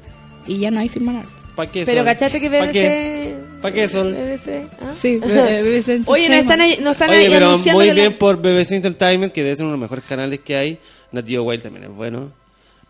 y 0.47 0.59
ya 0.59 0.71
no 0.71 0.81
hay 0.81 0.89
Film 0.89 1.09
Arts. 1.17 1.47
¿Para 1.55 1.71
qué 1.71 1.85
Pero 1.85 2.05
cachate 2.05 2.41
que 2.41 2.49
¿Pa' 2.51 2.65
BBC... 2.67 2.73
qué? 2.73 3.35
¿Pa' 3.63 3.73
qué 3.73 3.89
son? 3.89 4.13
BBC, 4.13 4.67
¿ah? 4.81 4.95
Sí, 4.95 5.17
BBC 5.19 6.03
Oye, 6.07 6.29
nos 6.29 6.39
están, 6.39 6.61
ahí- 6.61 6.79
nos 6.81 6.93
están 6.93 7.11
Oye, 7.11 7.19
ahí 7.19 7.29
pero 7.29 7.47
anunciando 7.49 7.85
muy 7.85 7.91
bien 7.95 8.17
por 8.19 8.37
BBC 8.41 8.73
Entertainment, 8.73 9.33
que 9.33 9.43
debe 9.45 9.57
ser 9.57 9.65
uno 9.65 9.73
de 9.73 9.79
los 9.79 9.83
mejores 9.83 10.05
canales 10.05 10.41
que 10.41 10.57
hay. 10.57 10.79
Nat 11.13 11.27
Geo 11.27 11.43
Wild 11.43 11.63
también 11.63 11.85
es 11.85 11.91
bueno. 11.91 12.33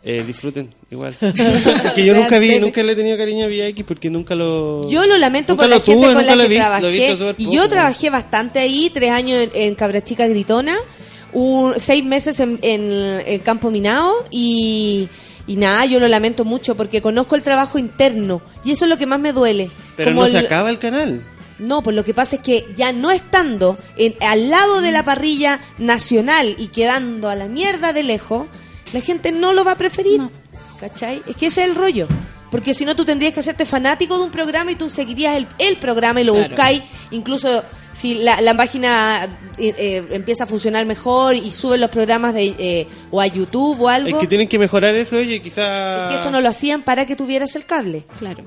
Eh, 0.03 0.25
disfruten, 0.27 0.71
igual. 0.91 1.15
Es 1.21 1.93
que 1.95 2.05
yo 2.07 2.15
nunca 2.15 2.39
vi, 2.39 2.59
nunca 2.59 2.83
le 2.83 2.93
he 2.93 2.97
tenido 2.97 3.19
cariño 3.19 3.45
a 3.45 3.49
VX 3.49 3.85
porque 3.85 4.09
nunca 4.09 4.35
lo... 4.35 4.89
Yo 4.89 5.05
lo 5.07 5.19
lamento 5.19 5.57
por 5.57 5.69
la 5.69 5.77
lo 5.77 5.83
gente 5.83 6.01
tuve, 6.01 6.15
con 6.15 6.27
la 6.27 6.37
que 6.47 6.55
he 6.55 6.59
trabajé. 6.59 7.17
súper 7.17 7.35
Y 7.39 7.45
poco. 7.45 7.57
yo 7.57 7.69
trabajé 7.69 8.11
bastante 8.11 8.59
ahí, 8.61 8.91
tres 8.93 9.11
años 9.11 9.39
en, 9.43 9.51
en 9.55 9.75
Cabra 9.75 10.03
Chica 10.03 10.27
Gritona, 10.27 10.77
un, 11.33 11.75
seis 11.79 12.03
meses 12.03 12.41
en, 12.41 12.59
en, 12.63 13.21
en 13.27 13.39
Campo 13.41 13.71
Minado 13.71 14.25
y, 14.31 15.07
y 15.47 15.57
nada, 15.57 15.85
yo 15.85 16.01
lo 16.01 16.09
lamento 16.09 16.47
mucho 16.47 16.77
porque 16.77 17.03
conozco 17.03 17.35
el 17.37 17.43
trabajo 17.43 17.79
interno 17.79 18.41
y 18.65 18.73
eso 18.73 18.87
es 18.87 18.89
lo 18.89 18.97
que 18.97 19.07
más 19.07 19.21
me 19.21 19.35
duele. 19.35 19.71
Pero 19.99 20.13
Como 20.13 20.23
no 20.25 20.29
se 20.31 20.39
acaba 20.39 20.71
el 20.71 20.79
canal. 20.79 21.21
No, 21.59 21.83
pues 21.83 21.95
lo 21.95 22.05
que 22.07 22.15
pasa 22.15 22.37
es 22.37 22.43
que 22.43 22.65
ya 22.75 22.91
no 22.93 23.11
estando 23.11 23.77
en, 23.99 24.15
al 24.21 24.49
lado 24.49 24.81
de 24.81 24.93
la 24.93 25.05
parrilla 25.05 25.61
nacional 25.77 26.55
y 26.57 26.69
quedando 26.69 27.29
a 27.29 27.37
la 27.37 27.49
mierda 27.49 27.93
de 27.93 28.03
lejos, 28.03 28.47
la 28.93 29.01
gente 29.01 29.33
no 29.33 29.53
lo 29.53 29.65
va 29.65 29.73
a 29.73 29.77
preferir. 29.77 30.19
No. 30.21 30.31
¿Cachai? 30.81 31.23
Es 31.27 31.37
que 31.37 31.47
ese 31.47 31.63
es 31.63 31.69
el 31.71 31.75
rollo. 31.77 32.09
Porque 32.51 32.75
si 32.75 32.85
no, 32.85 32.97
tú 32.97 33.05
tendrías 33.05 33.33
que 33.33 33.41
hacerte 33.41 33.65
fanático 33.65 34.17
de 34.19 34.25
un 34.25 34.31
programa 34.31 34.73
y 34.73 34.75
tú 34.75 34.89
seguirías 34.89 35.37
el, 35.37 35.47
el 35.59 35.77
programa 35.77 36.21
y 36.21 36.25
lo 36.25 36.33
Claro. 36.35 36.49
buscáis. 36.49 36.83
Incluso 37.13 37.63
si 37.93 38.15
la, 38.15 38.41
la 38.41 38.55
página 38.57 39.29
eh, 39.57 39.75
eh, 39.79 40.05
empieza 40.11 40.45
a 40.45 40.47
funcionar 40.49 40.85
mejor 40.85 41.37
y 41.37 41.51
suben 41.53 41.81
los 41.81 41.91
programas 41.91 42.35
de 42.35 42.55
eh, 42.59 42.89
o 43.13 43.21
a 43.21 43.27
YouTube 43.29 43.81
o 43.83 43.89
algo. 43.89 44.09
Es 44.09 44.23
que 44.23 44.27
tienen 44.27 44.49
que 44.49 44.59
mejorar 44.59 44.95
eso, 44.97 45.19
oye, 45.19 45.41
quizá... 45.41 46.05
es 46.07 46.11
que 46.11 46.17
eso 46.17 46.31
no 46.33 46.41
lo 46.41 46.49
hacían 46.49 46.83
para 46.83 47.07
que 47.07 47.15
tuvieras 47.15 47.55
el 47.55 47.67
cable. 47.67 48.05
Claro. 48.19 48.43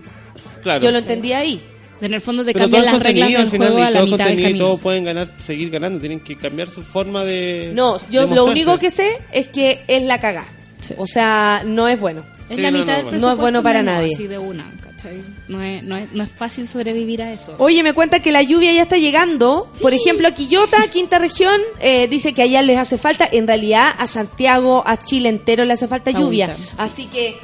Claro. 0.64 0.82
Yo 0.82 0.92
lo 0.92 0.98
entendía 0.98 1.38
ahí. 1.40 1.62
En 2.04 2.14
el 2.14 2.22
fondo 2.22 2.44
te 2.44 2.54
cambian 2.54 2.86
las 2.86 3.00
reglas 3.00 3.30
del 3.30 3.42
al 3.42 3.50
final 3.50 3.68
juego 3.72 3.84
y 3.84 3.88
a 3.88 3.92
la 3.92 4.04
mitad 4.06 4.28
del 4.28 4.56
y 4.56 4.58
todos 4.58 4.80
pueden 4.80 5.06
ganar, 5.06 5.30
seguir 5.44 5.70
ganando, 5.70 6.00
tienen 6.00 6.20
que 6.20 6.38
cambiar 6.38 6.70
su 6.70 6.84
forma 6.84 7.24
de 7.24 7.72
No, 7.74 7.98
yo 8.12 8.28
de 8.28 8.36
lo 8.36 8.46
único 8.46 8.78
que 8.78 8.92
sé 8.92 9.20
es 9.32 9.48
que 9.48 9.82
es 9.88 10.04
la 10.04 10.20
cagá. 10.20 10.46
Sí. 10.82 10.94
O 10.98 11.08
sea, 11.08 11.64
no 11.66 11.88
es 11.88 11.98
bueno. 12.00 12.26
Es 12.50 12.58
Sí, 12.58 12.62
la 12.62 12.72
no, 12.72 12.80
mitad 12.80 12.92
no, 12.92 12.96
del 12.98 13.04
bueno. 13.06 13.12
No 13.12 13.18
es 13.18 13.22
presupuesto 13.22 13.42
bueno 13.42 13.64
para 13.64 13.80
menos, 13.84 13.96
nadie. 13.96 14.14
Así 14.16 14.28
de 14.28 14.38
una, 14.38 14.70
¿cachai? 14.82 15.22
No 15.48 15.62
es, 15.62 15.82
no, 15.84 15.96
es, 15.96 16.12
no 16.12 16.24
es 16.24 16.30
fácil 16.30 16.68
sobrevivir 16.68 17.22
a 17.22 17.32
eso. 17.32 17.56
Oye, 17.58 17.82
me 17.84 17.94
cuenta 17.94 18.20
que 18.20 18.34
la 18.34 18.42
lluvia 18.42 18.74
ya 18.74 18.82
está 18.82 18.98
llegando. 18.98 19.72
Por 19.82 19.94
ejemplo, 19.94 20.28
a 20.28 20.32
Quillota, 20.32 20.86
quinta 20.92 21.20
región, 21.20 21.62
eh, 21.80 22.10
dice 22.10 22.34
que 22.34 22.42
allá 22.42 22.62
les 22.62 22.78
hace 22.78 22.98
falta. 22.98 23.28
En 23.32 23.48
realidad, 23.48 23.94
a 23.98 24.08
Santiago, 24.08 24.84
a 24.86 24.98
Chile 24.98 25.30
entero 25.30 25.64
le 25.64 25.72
hace 25.74 25.88
falta 25.88 26.12
lluvia. 26.12 26.58
Así 26.78 27.06
que 27.06 27.38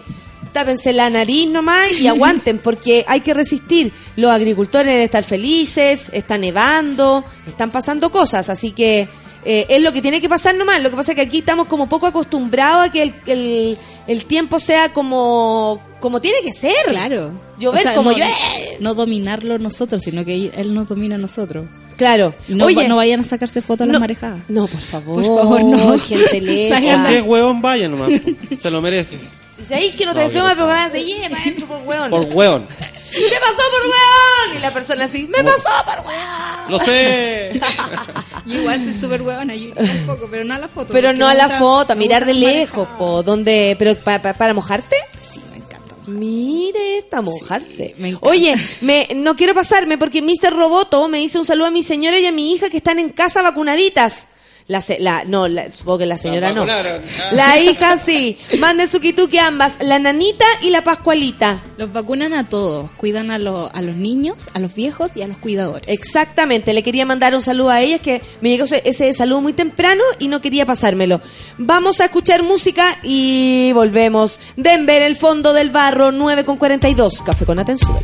tápense 0.52 0.94
la 0.94 1.10
nariz 1.10 1.48
nomás 1.48 1.92
y 1.92 2.08
aguanten, 2.08 2.58
porque 2.64 3.06
hay 3.08 3.22
que 3.22 3.34
resistir. 3.34 3.92
Los 4.16 4.32
agricultores 4.32 4.88
deben 4.88 5.04
estar 5.04 5.24
felices, 5.24 6.10
está 6.12 6.38
nevando, 6.38 7.24
están 7.48 7.72
pasando 7.72 8.12
cosas. 8.12 8.50
Así 8.50 8.72
que 8.72 9.08
eh, 9.46 9.66
es 9.70 9.82
lo 9.82 9.92
que 9.94 10.02
tiene 10.02 10.22
que 10.22 10.30
pasar 10.30 10.56
nomás. 10.56 10.82
Lo 10.82 10.90
que 10.90 10.96
pasa 10.96 11.12
es 11.12 11.16
que 11.16 11.22
aquí 11.22 11.40
estamos 11.40 11.68
como 11.68 11.88
poco 11.88 12.08
acostumbrados 12.08 12.88
a 12.88 12.92
que 12.92 13.02
el, 13.04 13.14
el, 13.26 13.78
el 14.08 14.26
tiempo 14.26 14.60
sea 14.60 14.92
como, 14.92 15.82
como 16.00 16.20
tiene 16.20 16.40
que 16.44 16.54
ser. 16.54 16.86
Claro. 16.88 17.32
Llover 17.58 17.94
como 17.96 18.12
no, 18.12 18.18
llueve. 18.18 18.34
No 18.80 18.94
dominarlo 18.94 19.58
nosotros, 19.58 20.02
sino 20.02 20.26
que 20.26 20.52
él 20.54 20.74
nos 20.74 20.88
domina 20.88 21.16
a 21.16 21.20
nosotros. 21.20 21.66
Claro. 22.00 22.34
Y 22.48 22.54
no, 22.54 22.66
Oye, 22.66 22.88
no 22.88 22.96
vayan 22.96 23.20
a 23.20 23.24
sacarse 23.24 23.62
fotos 23.62 23.88
a 23.88 23.92
las 23.92 24.00
marejadas. 24.00 24.42
No, 24.48 24.68
por 24.68 24.80
favor. 24.80 25.22
Por 25.22 25.38
favor, 25.38 25.64
no. 25.64 26.00
Gente 26.00 26.40
lesa. 26.40 26.80
Si 26.80 27.16
es 27.16 27.24
huevón, 27.24 27.62
vaya 27.62 27.90
nomás. 27.90 28.10
Se 28.58 28.72
lo 28.72 28.82
merece. 28.82 29.20
Dice 29.60 29.76
ahí 29.76 29.92
que 29.92 30.06
no 30.06 30.14
te 30.14 30.20
No, 30.22 30.26
deseo 30.28 30.42
qué 30.44 30.48
más 30.48 30.56
programas 30.58 30.94
de 30.94 31.04
lleva 31.04 31.38
adentro 31.38 31.68
por 31.68 31.82
hueón. 31.86 32.10
Por 32.10 32.22
huevón. 32.24 32.68
¿Qué 33.12 33.36
pasó 33.42 33.58
por 33.72 33.82
hueón? 33.90 34.58
Y 34.58 34.60
la 34.62 34.72
persona 34.74 35.06
así, 35.06 35.28
me 35.28 35.44
pasó 35.44 35.70
por 35.86 36.06
hueón. 36.08 36.70
Lo 36.70 36.80
sé. 36.80 37.60
Yo 38.46 38.60
igual 38.62 38.82
soy 38.84 38.94
súper 38.94 39.22
huevona, 39.22 39.54
yo 39.56 39.72
un 39.78 40.06
poco, 40.08 40.28
pero 40.32 40.44
no 40.44 40.54
a 40.54 40.58
la 40.60 40.68
foto. 40.68 40.94
Pero 40.94 41.14
no 41.14 41.28
a 41.28 41.32
me 41.32 41.38
la 41.38 41.44
gusta- 41.46 41.60
foto, 41.60 41.94
a 41.94 41.96
me 41.96 42.00
mirar 42.00 42.26
de 42.26 42.34
lejos, 42.34 42.88
marejadas. 42.88 42.98
po. 42.98 43.24
¿Dónde? 43.24 43.76
¿Pero 43.78 43.96
pa- 43.98 44.20
pa- 44.22 44.34
para 44.34 44.54
mojarte? 44.54 44.96
Sí, 45.32 45.42
me 45.52 45.58
encanta. 45.58 45.96
Mire, 46.08 46.98
esta 47.00 47.22
mojarse. 47.22 47.94
me 47.98 48.10
encanta. 48.10 48.30
Oye, 48.30 48.54
me, 48.82 49.08
no 49.16 49.36
quiero 49.36 49.54
pasarme 49.54 49.98
porque 49.98 50.22
Mr. 50.22 50.52
Roboto 50.54 51.08
me 51.10 51.20
dice 51.20 51.38
un 51.38 51.46
saludo 51.46 51.68
a 51.68 51.72
mi 51.72 51.84
señora 51.84 52.18
y 52.18 52.26
a 52.26 52.32
mi 52.32 52.54
hija 52.54 52.70
que 52.70 52.78
están 52.78 52.98
en 52.98 53.10
casa 53.10 53.42
vacunaditas. 53.42 54.28
La, 54.70 54.82
se- 54.82 55.00
la, 55.00 55.24
no, 55.26 55.48
la- 55.48 55.72
supongo 55.72 55.98
que 55.98 56.06
la 56.06 56.20
señora 56.20 56.54
no. 56.54 56.64
Ah. 56.70 57.00
La 57.32 57.60
hija 57.60 57.98
sí. 57.98 58.38
Manden 58.60 58.88
su 58.88 59.00
kituki 59.00 59.40
ambas, 59.40 59.78
la 59.82 59.98
nanita 59.98 60.46
y 60.62 60.70
la 60.70 60.84
pascualita. 60.84 61.60
Los 61.78 61.92
vacunan 61.92 62.36
a 62.36 62.50
todos, 62.50 62.92
cuidan 62.92 63.32
a, 63.32 63.40
los 63.40 63.72
a 63.74 63.82
los 63.82 63.96
niños, 63.96 64.46
a 64.54 64.60
los 64.60 64.76
viejos 64.76 65.10
y 65.16 65.24
a 65.24 65.28
los 65.28 65.40
cuidadores. 65.40 65.88
Exactamente, 65.88 66.74
le 66.76 66.84
quería 66.84 67.04
mandar 67.08 67.34
un 67.34 67.42
saludo 67.42 67.72
a 67.72 67.82
ellas 67.82 68.00
que 68.00 68.22
me 68.42 68.50
llegó 68.50 68.66
ese, 68.66 68.84
ese 68.86 69.12
saludo 69.16 69.42
muy 69.42 69.54
temprano 69.54 70.04
y 70.20 70.28
no 70.28 70.40
quería 70.40 70.68
pasármelo. 70.68 71.20
Vamos 71.58 72.00
a 72.00 72.06
escuchar 72.06 72.44
música 72.44 73.00
y 73.02 73.72
volvemos. 73.74 74.40
Denver, 74.56 75.02
el 75.02 75.16
fondo 75.16 75.52
del 75.54 75.72
barro, 75.72 76.12
9 76.12 76.46
con 76.46 76.58
42. 76.58 77.24
Café 77.24 77.44
con 77.44 77.58
Atenzuela. 77.58 78.04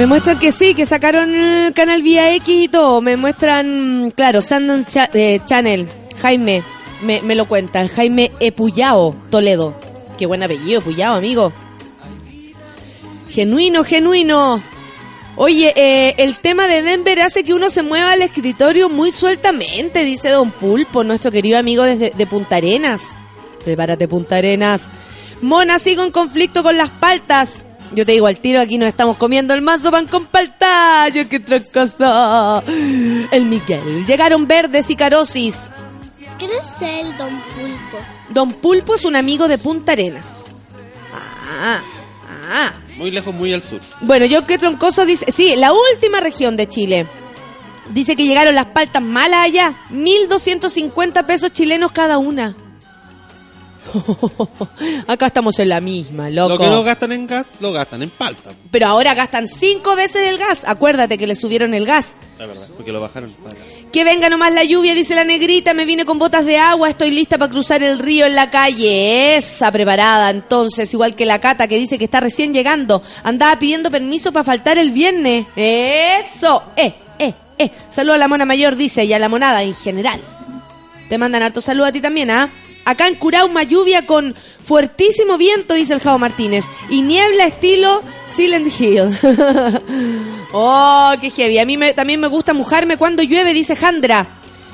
Me 0.00 0.06
muestran 0.06 0.38
que 0.38 0.50
sí, 0.50 0.72
que 0.72 0.86
sacaron 0.86 1.34
el 1.34 1.74
canal 1.74 2.00
Vía 2.00 2.34
X 2.36 2.64
y 2.64 2.68
todo. 2.68 3.02
Me 3.02 3.18
muestran, 3.18 4.10
claro, 4.16 4.40
Sandon 4.40 4.86
Cha- 4.86 5.10
eh, 5.12 5.40
Channel, 5.44 5.86
Jaime, 6.22 6.62
me, 7.02 7.34
lo 7.34 7.46
cuentan. 7.46 7.86
Jaime 7.86 8.32
Epuyao, 8.40 9.14
Toledo. 9.28 9.78
Qué 10.16 10.24
buen 10.24 10.42
apellido, 10.42 10.80
Epuyao, 10.80 11.16
amigo. 11.16 11.52
Genuino, 13.28 13.84
genuino. 13.84 14.62
Oye, 15.36 15.74
eh, 15.76 16.14
el 16.16 16.38
tema 16.38 16.66
de 16.66 16.80
Denver 16.80 17.20
hace 17.20 17.44
que 17.44 17.52
uno 17.52 17.68
se 17.68 17.82
mueva 17.82 18.12
al 18.12 18.22
escritorio 18.22 18.88
muy 18.88 19.12
sueltamente, 19.12 20.02
dice 20.02 20.30
Don 20.30 20.50
Pulpo, 20.50 21.04
nuestro 21.04 21.30
querido 21.30 21.58
amigo 21.58 21.82
desde 21.82 22.12
de 22.16 22.26
Punta 22.26 22.56
Arenas. 22.56 23.18
Prepárate, 23.62 24.08
Punta 24.08 24.36
Arenas. 24.36 24.88
Mona, 25.42 25.78
sigo 25.78 26.02
en 26.04 26.10
conflicto 26.10 26.62
con 26.62 26.78
las 26.78 26.88
paltas. 26.88 27.66
Yo 27.92 28.06
te 28.06 28.12
digo 28.12 28.28
al 28.28 28.38
tiro, 28.38 28.60
aquí 28.60 28.78
nos 28.78 28.88
estamos 28.88 29.16
comiendo 29.16 29.52
el 29.52 29.62
mazo 29.62 29.90
pan 29.90 30.06
con 30.06 30.26
palta. 30.26 31.08
Yo 31.08 31.28
qué 31.28 31.42
cosa. 31.72 32.62
El 33.32 33.46
Miguel. 33.46 34.06
Llegaron 34.06 34.46
verdes 34.46 34.90
y 34.90 34.96
carosis. 34.96 35.70
¿Quién 36.38 36.52
es 36.52 36.80
el 36.80 37.16
Don 37.18 37.30
Pulpo? 37.30 37.98
Don 38.28 38.52
Pulpo 38.52 38.94
es 38.94 39.04
un 39.04 39.16
amigo 39.16 39.48
de 39.48 39.58
Punta 39.58 39.92
Arenas. 39.92 40.46
Ah, 41.12 41.82
ah. 42.50 42.72
Muy 42.96 43.10
lejos, 43.10 43.34
muy 43.34 43.52
al 43.52 43.62
sur. 43.62 43.80
Bueno, 44.00 44.26
yo 44.26 44.46
qué 44.46 44.56
troncoso 44.56 45.04
dice, 45.04 45.30
sí, 45.32 45.56
la 45.56 45.72
última 45.72 46.20
región 46.20 46.56
de 46.56 46.68
Chile. 46.68 47.06
Dice 47.90 48.14
que 48.14 48.24
llegaron 48.24 48.54
las 48.54 48.66
paltas 48.66 49.02
malas 49.02 49.40
allá, 49.40 49.74
1250 49.90 51.26
pesos 51.26 51.52
chilenos 51.52 51.90
cada 51.90 52.18
una. 52.18 52.54
Acá 55.06 55.26
estamos 55.26 55.58
en 55.58 55.68
la 55.68 55.80
misma, 55.80 56.28
loco. 56.30 56.54
Lo 56.54 56.58
que 56.58 56.66
no 56.66 56.82
gastan 56.82 57.12
en 57.12 57.26
gas, 57.26 57.46
lo 57.60 57.72
gastan 57.72 58.02
en 58.02 58.10
palta. 58.10 58.50
Pero 58.70 58.86
ahora 58.86 59.14
gastan 59.14 59.48
cinco 59.48 59.96
veces 59.96 60.26
el 60.28 60.38
gas. 60.38 60.64
Acuérdate 60.66 61.18
que 61.18 61.26
le 61.26 61.34
subieron 61.34 61.74
el 61.74 61.86
gas. 61.86 62.14
La 62.38 62.46
verdad, 62.46 62.66
porque 62.76 62.92
lo 62.92 63.00
bajaron. 63.00 63.30
para- 63.42 63.56
Que 63.92 64.04
venga 64.04 64.30
nomás 64.30 64.52
la 64.52 64.64
lluvia, 64.64 64.94
dice 64.94 65.14
la 65.14 65.24
negrita. 65.24 65.74
Me 65.74 65.84
vine 65.84 66.04
con 66.04 66.18
botas 66.18 66.44
de 66.44 66.58
agua. 66.58 66.88
Estoy 66.88 67.10
lista 67.10 67.38
para 67.38 67.50
cruzar 67.50 67.82
el 67.82 67.98
río 67.98 68.26
en 68.26 68.34
la 68.34 68.50
calle. 68.50 69.36
Esa 69.36 69.70
preparada, 69.72 70.30
entonces. 70.30 70.92
Igual 70.94 71.14
que 71.14 71.26
la 71.26 71.40
Cata 71.40 71.66
que 71.68 71.78
dice 71.78 71.98
que 71.98 72.04
está 72.04 72.20
recién 72.20 72.54
llegando. 72.54 73.02
Andaba 73.24 73.58
pidiendo 73.58 73.90
permiso 73.90 74.32
para 74.32 74.44
faltar 74.44 74.78
el 74.78 74.92
viernes. 74.92 75.46
Eso. 75.56 76.62
Eh, 76.76 76.94
eh, 77.18 77.34
eh. 77.58 77.70
Saludo 77.90 78.14
a 78.14 78.18
la 78.18 78.28
mona 78.28 78.44
mayor, 78.44 78.76
dice, 78.76 79.04
y 79.04 79.12
a 79.12 79.18
la 79.18 79.28
monada 79.28 79.62
en 79.62 79.74
general. 79.74 80.20
Te 81.08 81.18
mandan 81.18 81.42
harto 81.42 81.60
saludo 81.60 81.86
a 81.86 81.92
ti 81.92 82.00
también, 82.00 82.30
¿ah? 82.30 82.48
Acá 82.84 83.06
en 83.08 83.14
Curauma 83.14 83.62
lluvia 83.62 84.06
con 84.06 84.34
fuertísimo 84.64 85.36
viento, 85.38 85.74
dice 85.74 85.94
el 85.94 86.00
Jao 86.00 86.18
Martínez. 86.18 86.64
Y 86.88 87.02
niebla 87.02 87.46
estilo 87.46 88.02
Silent 88.26 88.68
Hill. 88.80 89.10
oh, 90.52 91.12
qué 91.20 91.30
heavy. 91.30 91.58
A 91.58 91.66
mí 91.66 91.76
me- 91.76 91.92
también 91.92 92.20
me 92.20 92.26
gusta 92.28 92.52
mojarme 92.54 92.96
cuando 92.96 93.22
llueve, 93.22 93.52
dice 93.54 93.76
Jandra. 93.76 94.26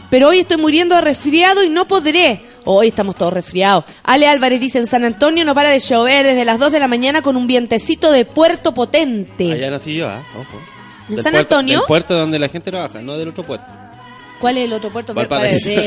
Pero 0.08 0.28
hoy 0.28 0.38
estoy 0.38 0.56
muriendo 0.58 0.94
de 0.94 1.00
resfriado 1.00 1.62
y 1.64 1.68
no 1.68 1.88
podré. 1.88 2.40
Hoy 2.64 2.88
estamos 2.88 3.16
todos 3.16 3.32
resfriados. 3.32 3.84
Ale 4.04 4.26
Álvarez 4.28 4.60
dice, 4.60 4.78
en 4.78 4.86
San 4.86 5.04
Antonio 5.04 5.44
no 5.44 5.54
para 5.54 5.70
de 5.70 5.78
llover 5.80 6.26
desde 6.26 6.44
las 6.44 6.58
2 6.58 6.72
de 6.72 6.80
la 6.80 6.88
mañana 6.88 7.22
con 7.22 7.36
un 7.36 7.46
vientecito 7.46 8.10
de 8.12 8.24
puerto 8.24 8.72
potente. 8.72 9.52
Allá 9.52 9.70
nací 9.70 9.94
yo, 9.94 10.08
¿ah? 10.08 10.22
Ojo. 10.34 10.60
¿En 11.08 11.14
Del 11.16 11.22
San 11.24 11.32
puerto- 11.32 11.54
Antonio? 11.56 11.78
Del 11.80 11.86
puerto 11.86 12.14
donde 12.16 12.38
la 12.38 12.48
gente 12.48 12.70
trabaja, 12.70 13.00
no 13.00 13.16
del 13.18 13.28
otro 13.28 13.44
puerto. 13.44 13.66
¿Cuál 14.40 14.58
es 14.58 14.64
el 14.64 14.72
otro 14.72 14.90
puerto? 14.90 15.12
Valparaíso. 15.14 15.70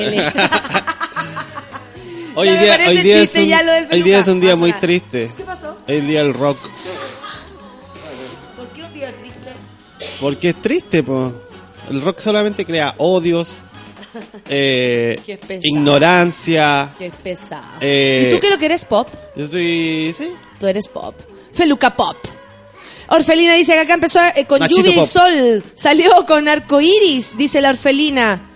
Hoy 2.40 2.48
Ya 2.48 2.62
día, 2.62 2.88
hoy 2.88 2.98
día, 3.00 3.22
es 3.22 3.36
un, 3.36 3.42
hoy 3.92 4.02
día 4.02 4.20
es 4.20 4.28
un 4.30 4.40
día 4.40 4.52
peluca. 4.52 4.56
muy 4.56 4.74
triste. 4.80 5.24
Es 5.24 5.34
el 5.88 6.08
día 6.08 6.24
del 6.24 6.34
rock. 6.34 6.58
¿Por 8.56 8.68
qué 8.70 8.82
un 8.82 8.94
día 8.94 9.14
triste? 9.14 9.52
Porque 10.22 10.50
es 10.50 10.62
triste, 10.62 11.04
po. 11.04 11.34
El 11.90 12.02
rock 12.02 12.20
solamente 12.20 12.64
crea 12.64 12.96
odios, 12.98 13.52
eh, 14.50 15.20
Qué 15.26 15.38
ignorancia. 15.64 16.94
Qué 16.98 17.12
pesado. 17.12 17.66
Eh, 17.82 18.28
¿Y 18.28 18.34
tú 18.34 18.40
qué 18.40 18.50
lo 18.50 18.58
que 18.58 18.68
eres 18.68 18.86
pop? 18.86 19.10
Yo 19.36 19.46
soy, 19.46 20.16
sí, 20.18 20.30
Tú 20.62 20.68
eres 20.68 20.88
pop. 20.88 21.16
Feluca 21.52 21.94
pop. 21.94 22.16
Orfelina 23.10 23.56
dice 23.56 23.74
que 23.74 23.80
acá 23.80 23.96
empezó 23.96 24.22
eh, 24.34 24.46
con 24.46 24.60
Nachito 24.62 24.84
lluvia 24.84 25.04
y 25.04 25.08
sol. 25.08 25.64
Salió 25.76 26.26
con 26.26 26.48
arcoíris, 26.48 27.36
dice 27.38 27.60
la 27.60 27.72
orfelina. 27.72 28.49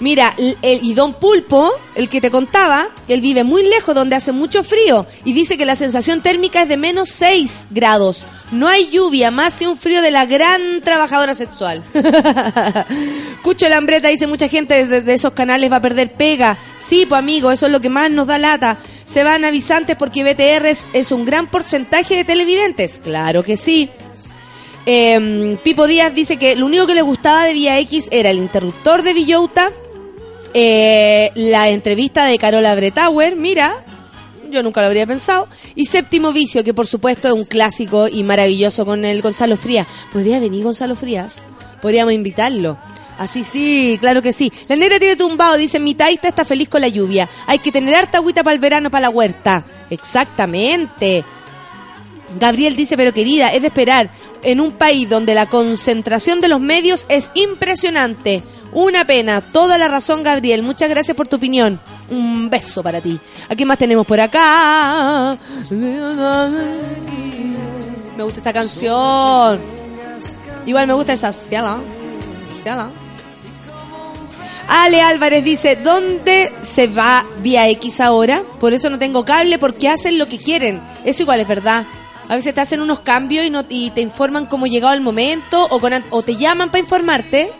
Mira, 0.00 0.34
el, 0.36 0.56
el- 0.62 0.80
y 0.82 0.94
Don 0.94 1.14
Pulpo, 1.14 1.70
el 1.94 2.08
que 2.08 2.20
te 2.20 2.30
contaba, 2.30 2.88
él 3.06 3.20
vive 3.20 3.44
muy 3.44 3.62
lejos 3.62 3.94
donde 3.94 4.16
hace 4.16 4.32
mucho 4.32 4.64
frío 4.64 5.06
y 5.24 5.32
dice 5.32 5.56
que 5.56 5.64
la 5.64 5.76
sensación 5.76 6.22
térmica 6.22 6.62
es 6.62 6.68
de 6.68 6.76
menos 6.76 7.10
6 7.10 7.68
grados. 7.70 8.24
No 8.50 8.66
hay 8.68 8.90
lluvia, 8.90 9.30
más 9.30 9.54
que 9.54 9.68
un 9.68 9.76
frío 9.76 10.02
de 10.02 10.10
la 10.10 10.26
gran 10.26 10.60
trabajadora 10.82 11.34
sexual. 11.36 11.82
Cucho 13.42 13.68
Lambreta 13.68 14.08
dice 14.08 14.26
mucha 14.26 14.48
gente 14.48 14.74
desde 14.74 15.02
de 15.02 15.14
esos 15.14 15.32
canales 15.32 15.70
va 15.70 15.76
a 15.76 15.82
perder 15.82 16.12
pega. 16.12 16.58
Sí, 16.78 17.06
pues 17.08 17.18
amigo, 17.18 17.50
eso 17.52 17.66
es 17.66 17.72
lo 17.72 17.80
que 17.80 17.88
más 17.88 18.10
nos 18.10 18.26
da 18.26 18.38
lata. 18.38 18.78
Se 19.04 19.22
van 19.24 19.44
avisantes 19.44 19.96
porque 19.96 20.24
BTR 20.24 20.66
es, 20.66 20.88
es 20.92 21.12
un 21.12 21.24
gran 21.24 21.48
porcentaje 21.50 22.16
de 22.16 22.24
televidentes. 22.24 23.00
Claro 23.02 23.42
que 23.42 23.56
sí. 23.56 23.88
Eh, 24.84 25.56
Pipo 25.62 25.86
Díaz 25.86 26.12
dice 26.14 26.38
que 26.38 26.56
lo 26.56 26.66
único 26.66 26.86
que 26.86 26.94
le 26.94 27.02
gustaba 27.02 27.44
de 27.44 27.52
Vía 27.52 27.78
X 27.78 28.08
era 28.10 28.30
el 28.30 28.38
interruptor 28.38 29.02
de 29.02 29.14
Villota, 29.14 29.70
eh, 30.54 31.30
la 31.34 31.68
entrevista 31.68 32.24
de 32.24 32.38
Carola 32.38 32.74
Bretauer, 32.74 33.36
mira, 33.36 33.84
yo 34.50 34.62
nunca 34.62 34.80
lo 34.80 34.88
habría 34.88 35.06
pensado, 35.06 35.48
y 35.74 35.86
Séptimo 35.86 36.32
Vicio, 36.32 36.62
que 36.62 36.74
por 36.74 36.86
supuesto 36.86 37.28
es 37.28 37.34
un 37.34 37.44
clásico 37.44 38.08
y 38.08 38.22
maravilloso 38.22 38.84
con 38.84 39.04
el 39.04 39.22
Gonzalo 39.22 39.56
Frías. 39.56 39.86
¿Podría 40.12 40.38
venir 40.40 40.62
Gonzalo 40.62 40.94
Frías? 40.94 41.42
Podríamos 41.80 42.12
invitarlo. 42.12 42.76
Así 43.18 43.44
sí, 43.44 43.98
claro 44.00 44.22
que 44.22 44.32
sí. 44.32 44.52
La 44.68 44.76
negra 44.76 44.98
tiene 44.98 45.16
tumbado, 45.16 45.56
dice, 45.56 45.78
mi 45.78 45.94
taista 45.94 46.28
está 46.28 46.44
feliz 46.44 46.68
con 46.68 46.80
la 46.80 46.88
lluvia. 46.88 47.28
Hay 47.46 47.58
que 47.58 47.72
tener 47.72 47.94
harta 47.94 48.18
agüita 48.18 48.42
para 48.42 48.54
el 48.54 48.60
verano, 48.60 48.90
para 48.90 49.02
la 49.02 49.10
huerta. 49.10 49.64
Exactamente. 49.90 51.24
Gabriel 52.38 52.76
dice, 52.76 52.96
pero 52.96 53.12
querida, 53.12 53.52
es 53.52 53.60
de 53.60 53.68
esperar, 53.68 54.10
en 54.42 54.60
un 54.60 54.72
país 54.72 55.08
donde 55.08 55.34
la 55.34 55.46
concentración 55.46 56.40
de 56.40 56.48
los 56.48 56.60
medios 56.60 57.06
es 57.08 57.30
impresionante. 57.34 58.42
Una 58.72 59.04
pena, 59.04 59.40
toda 59.40 59.76
la 59.76 59.88
razón, 59.88 60.22
Gabriel. 60.22 60.62
Muchas 60.62 60.88
gracias 60.88 61.16
por 61.16 61.28
tu 61.28 61.36
opinión. 61.36 61.78
Un 62.10 62.48
beso 62.48 62.82
para 62.82 63.00
ti. 63.00 63.20
¿A 63.48 63.54
quién 63.54 63.68
más 63.68 63.78
tenemos 63.78 64.06
por 64.06 64.18
acá? 64.18 65.36
Me 68.16 68.22
gusta 68.22 68.40
esta 68.40 68.52
canción. 68.52 69.60
Igual 70.64 70.86
me 70.86 70.94
gusta 70.94 71.12
esa. 71.12 71.32
Ciala. 71.32 71.80
Ciala. 72.46 72.90
Ale 74.68 75.02
Álvarez 75.02 75.44
dice, 75.44 75.76
¿dónde 75.76 76.52
se 76.62 76.86
va 76.86 77.26
vía 77.42 77.68
X 77.68 78.00
ahora? 78.00 78.44
Por 78.58 78.72
eso 78.72 78.88
no 78.88 78.98
tengo 78.98 79.24
cable, 79.24 79.58
porque 79.58 79.88
hacen 79.88 80.18
lo 80.18 80.28
que 80.28 80.38
quieren. 80.38 80.80
Eso 81.04 81.22
igual 81.22 81.40
es 81.40 81.48
verdad. 81.48 81.84
A 82.28 82.36
veces 82.36 82.54
te 82.54 82.60
hacen 82.60 82.80
unos 82.80 83.00
cambios 83.00 83.44
y, 83.44 83.50
no, 83.50 83.64
y 83.68 83.90
te 83.90 84.00
informan 84.00 84.46
cómo 84.46 84.66
llegado 84.66 84.94
el 84.94 85.00
momento 85.00 85.66
o, 85.70 85.80
con, 85.80 85.92
o 86.10 86.22
te 86.22 86.36
llaman 86.36 86.70
para 86.70 86.80
informarte. 86.80 87.50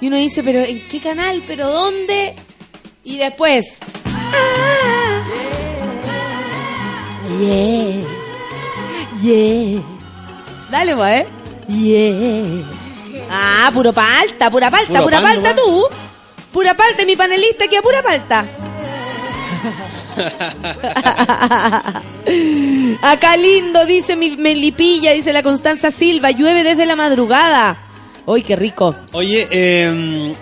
Y 0.00 0.08
uno 0.08 0.16
dice, 0.16 0.42
pero 0.42 0.60
¿en 0.60 0.86
qué 0.88 1.00
canal? 1.00 1.42
¿Pero 1.46 1.70
dónde? 1.70 2.34
Y 3.04 3.18
después... 3.18 3.78
ah, 4.04 5.22
yeah. 7.40 8.02
Yeah. 9.22 9.82
Dale, 10.70 10.96
pues, 10.96 11.22
¿eh? 11.22 11.26
Yeah. 11.68 12.64
Ah, 13.30 13.70
puro 13.72 13.92
palta, 13.92 14.50
pura 14.50 14.70
palta, 14.70 14.86
Puro 14.86 15.04
pura 15.04 15.22
pan 15.22 15.42
palta 15.42 15.56
tú. 15.56 15.86
Pura 16.52 16.74
palta, 16.74 17.04
mi 17.04 17.16
panelista 17.16 17.66
que 17.68 17.78
a 17.78 17.82
pura 17.82 18.02
palta. 18.02 18.44
Acá 23.02 23.36
lindo, 23.36 23.84
dice 23.86 24.16
mi 24.16 24.36
Melipilla, 24.36 25.12
dice 25.12 25.32
la 25.32 25.42
Constanza 25.42 25.90
Silva, 25.90 26.30
llueve 26.30 26.62
desde 26.64 26.86
la 26.86 26.96
madrugada. 26.96 27.76
Uy, 28.26 28.42
qué 28.42 28.56
rico. 28.56 28.94
Oye, 29.12 29.46
eh, 29.50 30.34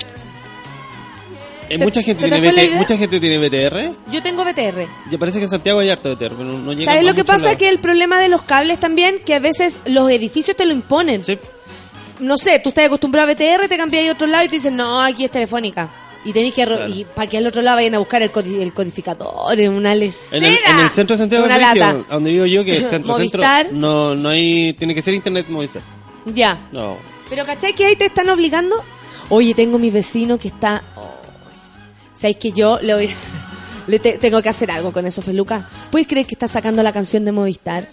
eh, 1.68 1.78
¿Se- 1.78 1.84
mucha 1.84 2.02
gente 2.02 2.28
tiene 2.28 2.40
BT 2.50 2.70
mucha 2.76 2.96
gente 2.96 3.20
tiene 3.20 3.38
BTR. 3.38 3.94
Yo 4.10 4.22
tengo 4.22 4.44
BTR. 4.44 4.86
Ya 5.10 5.18
parece 5.18 5.38
que 5.38 5.44
en 5.44 5.50
Santiago 5.50 5.80
hay 5.80 5.90
harto 5.90 6.10
BTR, 6.14 6.34
pero 6.36 6.44
no 6.44 6.72
llega 6.72 6.92
¿Sabes 6.92 7.06
lo 7.06 7.14
que 7.14 7.24
pasa? 7.24 7.56
Que 7.56 7.68
el 7.68 7.80
problema 7.80 8.18
de 8.20 8.28
los 8.28 8.42
cables 8.42 8.78
también, 8.80 9.16
que 9.24 9.34
a 9.34 9.38
veces 9.38 9.78
los 9.84 10.10
edificios 10.10 10.56
te 10.56 10.64
lo 10.66 10.72
imponen. 10.72 11.22
Sí. 11.22 11.38
No 12.20 12.38
sé, 12.38 12.60
tú 12.60 12.68
estás 12.68 12.86
acostumbrado 12.86 13.28
a 13.30 13.34
BTR, 13.34 13.68
te 13.68 13.76
cambias 13.76 14.08
a 14.08 14.12
otro 14.12 14.26
lado 14.26 14.44
y 14.44 14.48
te 14.48 14.56
dicen, 14.56 14.76
no, 14.76 15.00
aquí 15.02 15.24
es 15.24 15.30
telefónica. 15.30 15.88
Y 16.24 16.32
tenés 16.32 16.54
que, 16.54 16.64
ro- 16.64 16.76
Claro. 16.76 16.92
y 16.92 17.04
para 17.04 17.26
que 17.28 17.36
al 17.38 17.46
otro 17.46 17.60
lado 17.60 17.76
vayan 17.76 17.94
a 17.96 17.98
buscar 17.98 18.22
el, 18.22 18.32
codi- 18.32 18.60
el 18.60 18.72
codificador 18.72 19.60
en 19.60 19.72
una 19.72 19.94
lecera. 19.94 20.38
En 20.38 20.44
el, 20.52 20.58
en 20.58 20.80
el 20.80 20.88
centro 20.90 21.16
de 21.16 21.22
Santiago, 21.22 21.44
Una 21.44 21.58
lata. 21.58 21.96
donde 22.10 22.30
vivo 22.32 22.46
yo, 22.46 22.64
que 22.64 22.78
es 22.78 22.88
centro 22.90 23.18
centro, 23.18 23.42
no, 23.72 24.14
no 24.14 24.28
hay, 24.30 24.72
tiene 24.74 24.94
que 24.94 25.02
ser 25.02 25.12
internet 25.14 25.46
Movistar. 25.48 25.82
Ya. 26.26 26.66
No. 26.72 26.96
Pero 27.28 27.44
¿cachai 27.44 27.74
que 27.74 27.84
ahí 27.86 27.96
te 27.96 28.06
están 28.06 28.30
obligando? 28.30 28.82
Oye, 29.28 29.54
tengo 29.54 29.78
mi 29.78 29.90
vecino 29.90 30.38
que 30.38 30.48
está... 30.48 30.82
oh, 30.96 31.14
¿Sabéis 32.14 32.36
que 32.38 32.52
yo 32.52 32.78
le, 32.80 32.94
voy- 32.94 33.10
le 33.86 33.98
te- 33.98 34.18
tengo 34.18 34.40
que 34.40 34.48
hacer 34.48 34.70
algo 34.70 34.92
con 34.92 35.06
eso, 35.06 35.20
Feluca? 35.20 35.68
¿Puedes 35.90 36.06
creer 36.08 36.26
que 36.26 36.34
está 36.34 36.48
sacando 36.48 36.82
la 36.82 36.92
canción 36.92 37.24
de 37.26 37.32
Movistar? 37.32 37.86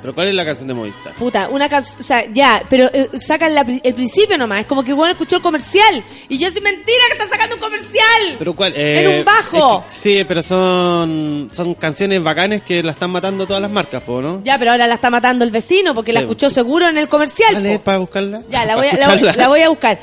Pero 0.00 0.14
¿cuál 0.14 0.28
es 0.28 0.34
la 0.34 0.44
canción 0.46 0.66
de 0.66 0.72
Movistar? 0.74 1.12
Puta, 1.14 1.48
una 1.50 1.68
canción, 1.68 2.00
o 2.00 2.02
sea, 2.02 2.24
ya, 2.32 2.62
pero 2.70 2.88
eh, 2.92 3.10
sacan 3.20 3.54
la 3.54 3.64
pri- 3.64 3.80
el 3.84 3.92
principio 3.94 4.38
nomás, 4.38 4.60
es 4.60 4.66
como 4.66 4.82
que 4.82 4.94
bueno 4.94 5.12
escuchó 5.12 5.36
el 5.36 5.42
comercial. 5.42 6.02
Y 6.28 6.38
yo 6.38 6.50
soy 6.50 6.62
mentira 6.62 6.98
que 7.08 7.18
está 7.18 7.28
sacando 7.28 7.56
un 7.56 7.60
comercial. 7.60 8.36
¿Pero 8.38 8.54
cuál? 8.54 8.72
En 8.76 9.08
un 9.18 9.24
bajo. 9.24 9.84
es 9.86 9.94
que- 9.94 10.00
sí, 10.00 10.24
pero 10.26 10.42
son, 10.42 11.50
son 11.52 11.74
canciones 11.74 12.22
bacanes 12.22 12.62
que 12.62 12.82
la 12.82 12.92
están 12.92 13.10
matando 13.10 13.46
todas 13.46 13.60
las 13.60 13.70
marcas, 13.70 14.02
po, 14.02 14.22
¿no? 14.22 14.42
Ya, 14.42 14.58
pero 14.58 14.70
ahora 14.70 14.86
la 14.86 14.94
está 14.94 15.10
matando 15.10 15.44
el 15.44 15.50
vecino 15.50 15.94
porque 15.94 16.12
la 16.14 16.20
Sí. 16.20 16.24
escuchó 16.24 16.48
seguro 16.48 16.88
en 16.88 16.96
el 16.96 17.06
comercial. 17.08 17.52
Dale, 17.52 17.78
po. 17.78 17.84
para 17.84 17.98
buscarla. 17.98 18.42
Ya, 18.50 18.64
la 18.64 18.76
voy, 18.76 18.86
a, 18.88 18.94
la, 18.96 19.08
voy, 19.14 19.20
la 19.36 19.48
voy 19.48 19.60
a 19.62 19.68
buscar. 19.68 20.00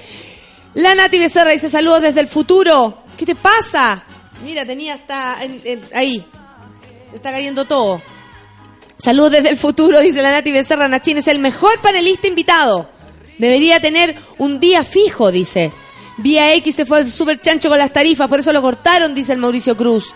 La 0.76 0.94
Nati 0.94 1.18
Becerra 1.18 1.50
dice 1.52 1.70
saludos 1.70 2.04
desde 2.04 2.20
el 2.22 2.28
futuro. 2.28 3.00
¿Qué 3.18 3.26
te 3.26 3.34
pasa? 3.34 4.04
Mira, 4.44 4.64
tenía 4.64 4.94
hasta 4.94 5.44
en- 5.44 5.60
en- 5.66 5.82
ahí. 5.96 6.24
Se 7.10 7.16
está 7.16 7.32
cayendo 7.32 7.66
todo. 7.66 8.00
Saludos 8.98 9.32
desde 9.32 9.50
el 9.50 9.58
futuro, 9.58 10.00
dice 10.00 10.22
la 10.22 10.32
Nati 10.32 10.52
Becerra. 10.52 10.88
Nachín 10.88 11.18
es 11.18 11.28
el 11.28 11.40
mejor 11.40 11.80
panelista 11.82 12.28
invitado. 12.28 12.90
Debería 13.38 13.80
tener 13.80 14.16
un 14.40 14.60
día 14.60 14.84
fijo, 14.84 15.32
dice. 15.32 15.72
Vía 16.18 16.54
X 16.56 16.76
se 16.76 16.86
fue 16.86 17.00
al 17.00 17.42
chancho 17.42 17.70
con 17.70 17.78
las 17.78 17.94
tarifas, 17.94 18.28
por 18.28 18.40
eso 18.40 18.52
lo 18.52 18.62
cortaron, 18.62 19.14
dice 19.14 19.34
el 19.34 19.38
Mauricio 19.38 19.78
Cruz. 19.78 20.14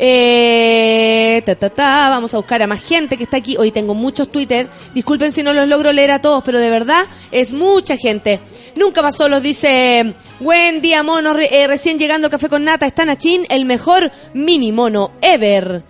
Eh, 0.00 1.42
ta, 1.44 1.54
ta, 1.56 1.70
ta, 1.70 2.08
vamos 2.08 2.32
a 2.34 2.36
buscar 2.36 2.62
a 2.62 2.66
más 2.66 2.84
gente 2.84 3.16
que 3.16 3.24
está 3.24 3.36
aquí. 3.36 3.56
Hoy 3.56 3.70
tengo 3.70 3.94
muchos 3.94 4.30
Twitter. 4.30 4.68
Disculpen 4.94 5.32
si 5.32 5.42
no 5.42 5.52
los 5.52 5.68
logro 5.68 5.92
leer 5.92 6.12
a 6.12 6.20
todos, 6.20 6.42
pero 6.44 6.58
de 6.58 6.70
verdad 6.70 7.04
es 7.32 7.52
mucha 7.52 7.96
gente. 7.96 8.40
Nunca 8.76 9.02
más 9.02 9.16
solos, 9.16 9.42
dice. 9.42 10.14
Buen 10.40 10.80
día, 10.80 11.02
mono. 11.02 11.36
eh, 11.38 11.66
recién 11.66 11.98
llegando 11.98 12.30
café 12.30 12.48
con 12.48 12.64
nata. 12.64 12.86
Está 12.86 13.04
Nachín, 13.04 13.44
el 13.48 13.64
mejor 13.64 14.12
mini 14.34 14.70
mono 14.70 15.12
ever. 15.20 15.82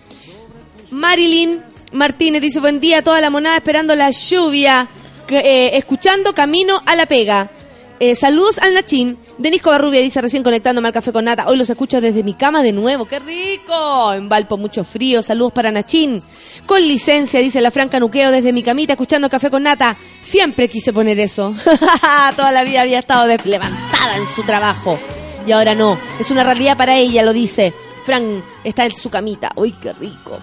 Marilyn 0.90 1.62
Martínez 1.92 2.42
dice 2.42 2.60
buen 2.60 2.80
día 2.80 3.02
toda 3.02 3.20
la 3.20 3.30
monada 3.30 3.56
esperando 3.56 3.94
la 3.94 4.10
lluvia, 4.10 4.88
eh, 5.28 5.70
escuchando 5.74 6.34
camino 6.34 6.82
a 6.86 6.94
la 6.96 7.06
pega. 7.06 7.50
Eh, 8.00 8.14
saludos 8.14 8.58
al 8.58 8.74
Nachín. 8.74 9.18
Denis 9.38 9.60
Covarrubia 9.62 10.00
dice 10.00 10.20
recién 10.20 10.42
conectándome 10.44 10.86
al 10.88 10.94
café 10.94 11.12
con 11.12 11.24
nata. 11.24 11.48
Hoy 11.48 11.56
los 11.56 11.68
escucho 11.68 12.00
desde 12.00 12.22
mi 12.22 12.34
cama 12.34 12.62
de 12.62 12.72
nuevo. 12.72 13.06
¡Qué 13.06 13.18
rico! 13.18 14.12
En 14.12 14.28
Valpo 14.28 14.56
mucho 14.56 14.84
frío. 14.84 15.20
Saludos 15.22 15.52
para 15.52 15.72
Nachín. 15.72 16.22
Con 16.66 16.86
licencia, 16.86 17.40
dice 17.40 17.60
la 17.60 17.70
Franca 17.72 17.98
Nuqueo 17.98 18.30
desde 18.30 18.52
mi 18.52 18.62
camita 18.62 18.92
escuchando 18.92 19.28
café 19.28 19.50
con 19.50 19.64
nata. 19.64 19.96
Siempre 20.22 20.68
quise 20.68 20.92
poner 20.92 21.18
eso. 21.18 21.54
Toda 22.36 22.52
la 22.52 22.62
vida 22.62 22.82
había 22.82 23.00
estado 23.00 23.26
de- 23.26 23.38
levantada 23.44 24.16
en 24.16 24.26
su 24.36 24.42
trabajo. 24.44 24.98
Y 25.46 25.50
ahora 25.52 25.74
no. 25.74 25.98
Es 26.20 26.30
una 26.30 26.44
realidad 26.44 26.76
para 26.76 26.96
ella, 26.96 27.22
lo 27.24 27.32
dice. 27.32 27.72
Fran 28.04 28.44
está 28.62 28.84
en 28.84 28.92
su 28.92 29.10
camita. 29.10 29.50
¡Uy, 29.56 29.72
qué 29.72 29.92
rico! 29.94 30.38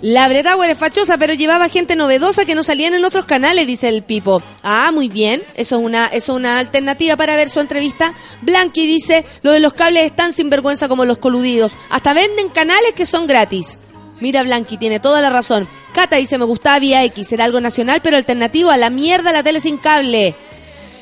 La 0.00 0.28
Bretauer 0.28 0.70
es 0.70 0.78
fachosa, 0.78 1.18
pero 1.18 1.34
llevaba 1.34 1.68
gente 1.68 1.96
novedosa 1.96 2.44
que 2.44 2.54
no 2.54 2.62
salían 2.62 2.94
en 2.94 3.04
otros 3.04 3.24
canales, 3.24 3.66
dice 3.66 3.88
el 3.88 4.02
Pipo. 4.02 4.40
Ah, 4.62 4.92
muy 4.92 5.08
bien. 5.08 5.42
Eso 5.56 5.76
es 5.76 5.84
una, 5.84 6.06
eso 6.06 6.32
es 6.32 6.36
una 6.36 6.60
alternativa 6.60 7.16
para 7.16 7.34
ver 7.34 7.50
su 7.50 7.58
entrevista. 7.58 8.14
Blanqui 8.42 8.86
dice, 8.86 9.24
lo 9.42 9.50
de 9.50 9.58
los 9.58 9.72
cables 9.72 10.06
es 10.06 10.14
tan 10.14 10.32
sinvergüenza 10.32 10.88
como 10.88 11.04
los 11.04 11.18
coludidos. 11.18 11.76
Hasta 11.90 12.12
venden 12.12 12.48
canales 12.50 12.94
que 12.94 13.06
son 13.06 13.26
gratis. 13.26 13.80
Mira, 14.20 14.44
Blanqui, 14.44 14.76
tiene 14.76 15.00
toda 15.00 15.20
la 15.20 15.30
razón. 15.30 15.66
Cata 15.92 16.14
dice, 16.14 16.38
me 16.38 16.44
gustaba 16.44 16.78
Vía 16.78 17.02
X, 17.04 17.32
era 17.32 17.44
algo 17.44 17.60
nacional, 17.60 18.00
pero 18.00 18.16
alternativo 18.16 18.70
a 18.70 18.76
la 18.76 18.90
mierda 18.90 19.32
la 19.32 19.42
tele 19.42 19.58
sin 19.58 19.78
cable. 19.78 20.36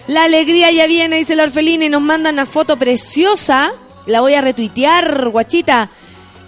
La 0.06 0.24
alegría 0.24 0.70
ya 0.70 0.86
viene, 0.86 1.16
dice 1.16 1.36
la 1.36 1.42
orfelina, 1.42 1.84
y 1.84 1.90
nos 1.90 2.00
manda 2.00 2.30
una 2.30 2.46
foto 2.46 2.78
preciosa. 2.78 3.72
La 4.06 4.22
voy 4.22 4.34
a 4.34 4.40
retuitear, 4.40 5.28
guachita. 5.28 5.90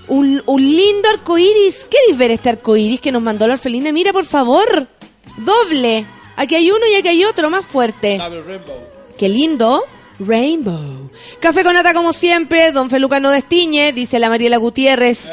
Un, 0.09 0.43
un 0.47 0.63
lindo 0.63 1.09
arcoíris. 1.09 1.87
¿Queréis 1.91 2.19
ver 2.19 2.31
este 2.31 2.49
arcoíris 2.49 3.01
que 3.01 3.13
nos 3.13 3.23
mandó 3.23 3.47
la 3.47 3.55
orfelina? 3.55 3.93
Mira, 3.93 4.13
por 4.13 4.25
favor. 4.25 4.87
Doble. 5.39 6.07
Aquí 6.37 6.55
hay 6.55 6.71
uno 6.71 6.87
y 6.87 6.95
aquí 6.95 7.09
hay 7.09 7.25
otro 7.25 7.51
más 7.51 7.67
fuerte. 7.67 8.19
Qué 9.19 9.29
lindo. 9.29 9.85
Rainbow. 10.21 11.11
Café 11.41 11.63
con 11.63 11.75
nata 11.75 11.95
como 11.95 12.13
siempre. 12.13 12.73
Don 12.73 12.91
Feluca 12.91 13.21
no 13.21 13.31
destiñe, 13.31 13.93
dice 13.93 14.19
la 14.19 14.29
Mariela 14.29 14.57
Gutiérrez. 14.57 15.33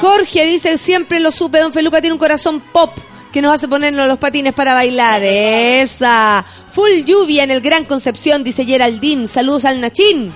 Jorge 0.00 0.44
dice, 0.46 0.78
siempre 0.78 1.20
lo 1.20 1.30
supe. 1.30 1.60
Don 1.60 1.72
Feluca 1.72 2.00
tiene 2.00 2.14
un 2.14 2.18
corazón 2.18 2.60
pop 2.60 2.90
que 3.32 3.42
nos 3.42 3.52
hace 3.52 3.68
ponernos 3.68 4.06
los 4.06 4.18
patines 4.18 4.54
para 4.54 4.74
bailar. 4.74 5.22
Esa. 5.24 6.44
Full 6.72 7.04
lluvia 7.04 7.44
en 7.44 7.50
el 7.50 7.60
Gran 7.60 7.84
Concepción, 7.84 8.42
dice 8.44 8.64
Geraldine. 8.64 9.26
Saludos 9.26 9.64
al 9.64 9.80
Nachín. 9.80 10.32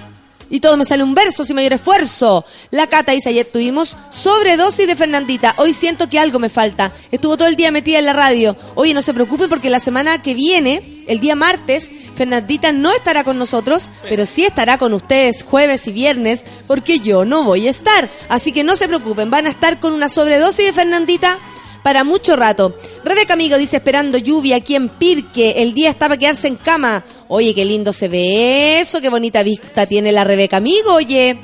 Y 0.50 0.60
todo 0.60 0.76
me 0.76 0.84
sale 0.84 1.02
un 1.02 1.14
verso 1.14 1.44
sin 1.44 1.56
mayor 1.56 1.74
esfuerzo. 1.74 2.44
La 2.70 2.86
Cata 2.86 3.12
dice, 3.12 3.28
ayer 3.28 3.46
tuvimos 3.50 3.94
sobredosis 4.10 4.86
de 4.86 4.96
Fernandita. 4.96 5.54
Hoy 5.58 5.72
siento 5.72 6.08
que 6.08 6.18
algo 6.18 6.38
me 6.38 6.48
falta. 6.48 6.92
Estuvo 7.10 7.36
todo 7.36 7.48
el 7.48 7.56
día 7.56 7.70
metida 7.70 7.98
en 7.98 8.06
la 8.06 8.12
radio. 8.12 8.56
Oye, 8.74 8.94
no 8.94 9.02
se 9.02 9.14
preocupen 9.14 9.48
porque 9.48 9.70
la 9.70 9.80
semana 9.80 10.22
que 10.22 10.34
viene, 10.34 11.04
el 11.06 11.20
día 11.20 11.34
martes, 11.34 11.90
Fernandita 12.14 12.72
no 12.72 12.92
estará 12.92 13.24
con 13.24 13.38
nosotros, 13.38 13.90
pero 14.08 14.26
sí 14.26 14.44
estará 14.44 14.78
con 14.78 14.92
ustedes 14.92 15.42
jueves 15.42 15.86
y 15.86 15.92
viernes, 15.92 16.42
porque 16.66 17.00
yo 17.00 17.24
no 17.24 17.44
voy 17.44 17.66
a 17.66 17.70
estar. 17.70 18.10
Así 18.28 18.52
que 18.52 18.64
no 18.64 18.76
se 18.76 18.88
preocupen, 18.88 19.30
van 19.30 19.46
a 19.46 19.50
estar 19.50 19.80
con 19.80 19.92
una 19.92 20.08
sobredosis 20.08 20.66
de 20.66 20.72
Fernandita 20.72 21.38
para 21.82 22.04
mucho 22.04 22.36
rato. 22.36 22.74
Rebeca 23.04 23.34
Amigo 23.34 23.56
dice 23.56 23.76
esperando 23.76 24.18
lluvia 24.18 24.56
aquí 24.56 24.74
en 24.74 24.88
Pirque. 24.88 25.54
El 25.58 25.74
día 25.74 25.90
está 25.90 26.08
para 26.08 26.18
quedarse 26.18 26.48
en 26.48 26.56
cama. 26.56 27.04
Oye, 27.28 27.54
qué 27.54 27.64
lindo 27.64 27.92
se 27.92 28.08
ve 28.08 28.80
eso, 28.80 29.00
qué 29.00 29.08
bonita 29.08 29.42
vista 29.42 29.86
tiene 29.86 30.12
la 30.12 30.24
Rebeca 30.24 30.58
Amigo, 30.58 30.94
oye. 30.94 31.38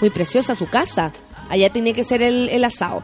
Muy 0.00 0.10
preciosa 0.10 0.54
su 0.54 0.68
casa. 0.68 1.12
Allá 1.48 1.70
tiene 1.70 1.92
que 1.92 2.04
ser 2.04 2.22
el, 2.22 2.48
el 2.48 2.64
asado. 2.64 3.02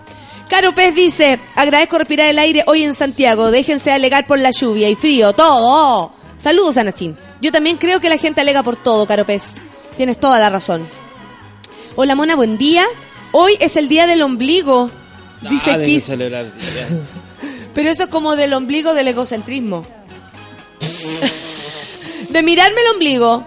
Caro 0.48 0.74
Pez 0.74 0.94
dice, 0.94 1.38
agradezco 1.54 1.98
respirar 1.98 2.28
el 2.28 2.38
aire 2.38 2.64
hoy 2.66 2.82
en 2.82 2.94
Santiago. 2.94 3.50
Déjense 3.50 3.92
alegar 3.92 4.26
por 4.26 4.40
la 4.40 4.50
lluvia 4.50 4.88
y 4.88 4.96
frío, 4.96 5.32
todo. 5.32 6.12
Saludos, 6.36 6.76
Anachín. 6.76 7.16
Yo 7.40 7.52
también 7.52 7.76
creo 7.76 8.00
que 8.00 8.08
la 8.08 8.16
gente 8.16 8.40
alega 8.40 8.62
por 8.62 8.76
todo, 8.76 9.06
Caro 9.06 9.24
Pez. 9.24 9.58
Tienes 9.96 10.18
toda 10.18 10.40
la 10.40 10.50
razón. 10.50 10.86
Hola, 11.94 12.14
Mona, 12.14 12.34
buen 12.34 12.58
día. 12.58 12.84
Hoy 13.32 13.56
es 13.60 13.76
el 13.76 13.88
día 13.88 14.06
del 14.06 14.22
ombligo. 14.22 14.90
Dice 15.48 15.70
Ah, 15.70 15.82
Kiss. 15.82 16.04
celebrar. 16.04 16.46
Pero 17.74 17.88
eso 17.88 18.04
es 18.04 18.08
como 18.10 18.36
del 18.36 18.52
ombligo 18.52 18.92
del 18.94 19.08
egocentrismo. 19.08 19.84
De 22.30 22.42
mirarme 22.42 22.80
el 22.82 22.94
ombligo. 22.94 23.44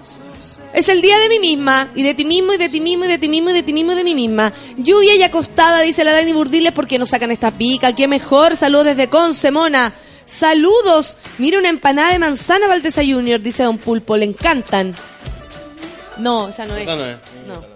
Es 0.74 0.90
el 0.90 1.02
día 1.02 1.20
de 1.20 1.30
mí 1.30 1.40
misma, 1.40 1.90
y 1.94 2.02
de 2.02 2.16
ti 2.16 2.26
mismo, 2.26 2.54
y 2.54 2.58
de 2.58 2.68
ti 2.68 2.82
mismo, 2.82 3.06
y 3.06 3.08
de 3.08 3.20
ti 3.20 3.30
mismo, 3.30 3.52
y 3.52 3.54
de 3.54 3.62
ti 3.62 3.74
mismo, 3.74 3.92
y 3.92 3.96
de 3.96 4.04
mí 4.04 4.16
misma. 4.16 4.52
Lluvia 4.78 5.16
y 5.16 5.22
acostada, 5.22 5.82
dice 5.82 6.04
la 6.04 6.14
Dani 6.14 6.34
Burdiles, 6.34 6.74
porque 6.74 6.98
nos 6.98 7.10
sacan 7.10 7.30
esta 7.30 7.52
pica. 7.52 7.94
Qué 7.94 8.08
mejor. 8.08 8.56
Saludos 8.56 8.86
desde 8.88 9.08
Conce, 9.08 9.52
mona. 9.52 9.94
Saludos. 10.26 11.16
Mira 11.38 11.60
una 11.60 11.70
empanada 11.70 12.12
de 12.12 12.18
manzana 12.20 12.68
Valdesa 12.68 13.04
Junior, 13.06 13.40
dice 13.40 13.62
Don 13.64 13.78
Pulpo. 13.78 14.18
Le 14.18 14.26
encantan. 14.26 14.96
No, 16.18 16.50
esa 16.50 16.66
no 16.66 16.76
es. 16.76 16.84
Esa 16.84 16.96
no 16.96 17.06
es. 17.06 17.18
No. 17.48 17.73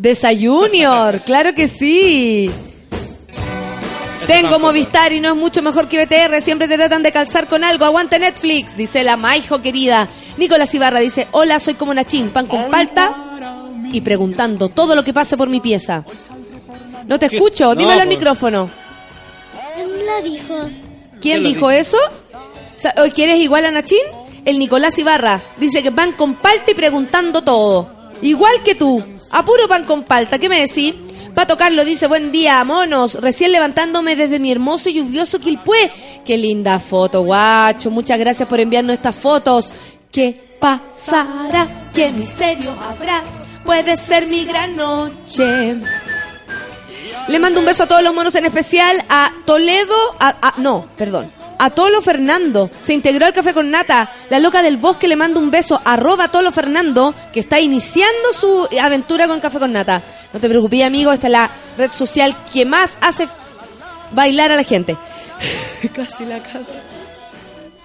Desayunior, 0.00 1.22
claro 1.24 1.52
que 1.52 1.68
sí. 1.68 2.50
Tengo 4.26 4.58
Movistar 4.58 5.12
y 5.12 5.20
no 5.20 5.28
es 5.30 5.36
mucho 5.36 5.60
mejor 5.60 5.88
que 5.88 6.02
BTR. 6.06 6.40
Siempre 6.40 6.68
te 6.68 6.76
tratan 6.76 7.02
de 7.02 7.12
calzar 7.12 7.46
con 7.48 7.64
algo. 7.64 7.84
Aguante 7.84 8.18
Netflix, 8.18 8.78
dice 8.78 9.02
la 9.02 9.18
Maijo 9.18 9.60
querida. 9.60 10.08
Nicolás 10.38 10.74
Ibarra 10.74 11.00
dice, 11.00 11.26
hola, 11.32 11.60
soy 11.60 11.74
como 11.74 11.92
Nachín, 11.92 12.30
pan 12.30 12.46
con 12.46 12.70
palta 12.70 13.14
y 13.92 14.00
preguntando 14.00 14.70
todo 14.70 14.94
lo 14.94 15.02
que 15.04 15.12
pase 15.12 15.36
por 15.36 15.50
mi 15.50 15.60
pieza. 15.60 16.02
No 17.06 17.18
te 17.18 17.26
escucho, 17.26 17.66
No, 17.66 17.74
dímelo 17.74 18.00
al 18.00 18.06
pues. 18.06 18.18
micrófono. 18.18 18.70
¿Quién 19.74 20.06
lo 20.06 20.22
dijo? 20.22 20.54
¿Quién 20.64 21.20
¿Quién 21.20 21.42
lo 21.42 21.48
dijo 21.50 21.70
eso? 21.70 21.98
Sa- 22.76 22.94
¿o 23.04 23.12
¿Quieres 23.12 23.38
igual 23.40 23.66
a 23.66 23.70
Nachín? 23.70 23.98
El 24.46 24.58
Nicolás 24.58 24.96
Ibarra. 24.98 25.42
Dice 25.58 25.82
que 25.82 25.92
pan 25.92 26.12
con 26.12 26.36
palta 26.36 26.70
y 26.70 26.74
preguntando 26.74 27.42
todo. 27.42 27.99
Igual 28.22 28.62
que 28.64 28.74
tú. 28.74 29.02
A 29.30 29.44
puro 29.44 29.68
pan 29.68 29.84
con 29.84 30.04
palta. 30.04 30.38
¿Qué 30.38 30.48
me 30.48 30.60
decís? 30.60 30.94
Pato 31.34 31.56
Carlos 31.56 31.86
dice, 31.86 32.06
buen 32.06 32.32
día, 32.32 32.62
monos. 32.64 33.14
Recién 33.14 33.52
levantándome 33.52 34.16
desde 34.16 34.38
mi 34.38 34.50
hermoso 34.50 34.88
y 34.88 34.94
lluvioso 34.94 35.38
Quilpué. 35.38 35.90
Qué 36.24 36.36
linda 36.36 36.78
foto, 36.80 37.22
guacho. 37.22 37.90
Muchas 37.90 38.18
gracias 38.18 38.48
por 38.48 38.60
enviarnos 38.60 38.94
estas 38.94 39.14
fotos. 39.14 39.72
¿Qué 40.10 40.56
pasará? 40.60 41.90
¿Qué 41.94 42.10
misterio 42.10 42.72
habrá? 42.72 43.22
Puede 43.64 43.96
ser 43.96 44.26
mi 44.26 44.44
gran 44.44 44.76
noche. 44.76 45.76
Le 47.28 47.38
mando 47.38 47.60
un 47.60 47.66
beso 47.66 47.84
a 47.84 47.86
todos 47.86 48.02
los 48.02 48.12
monos, 48.12 48.34
en 48.34 48.46
especial 48.46 49.04
a 49.08 49.32
Toledo, 49.44 49.94
a, 50.18 50.54
no, 50.56 50.86
perdón, 50.96 51.30
a 51.62 51.70
Tolo 51.70 52.00
Fernando. 52.02 52.70
Se 52.80 52.94
integró 52.94 53.26
al 53.26 53.32
café 53.34 53.52
con 53.54 53.70
nata. 53.70 54.10
La 54.30 54.40
loca 54.40 54.62
del 54.62 54.78
bosque 54.78 55.06
le 55.06 55.14
mando 55.16 55.38
un 55.38 55.50
beso, 55.50 55.80
arroba 55.84 56.28
Tolo 56.28 56.50
Fernando, 56.52 57.14
que 57.32 57.40
está 57.40 57.60
iniciando 57.60 58.32
su 58.32 58.66
aventura 58.80 59.28
con 59.28 59.40
café 59.40 59.58
con 59.58 59.72
nata. 59.72 60.02
No 60.32 60.40
te 60.40 60.48
preocupes, 60.48 60.82
amigo, 60.82 61.12
esta 61.12 61.26
es 61.26 61.32
la 61.32 61.50
red 61.76 61.92
social 61.92 62.34
que 62.52 62.64
más 62.64 62.96
hace 63.02 63.28
bailar 64.12 64.50
a 64.52 64.56
la 64.56 64.64
gente. 64.64 64.96
Casi 65.94 66.24
la 66.24 66.38
cago. 66.42 66.64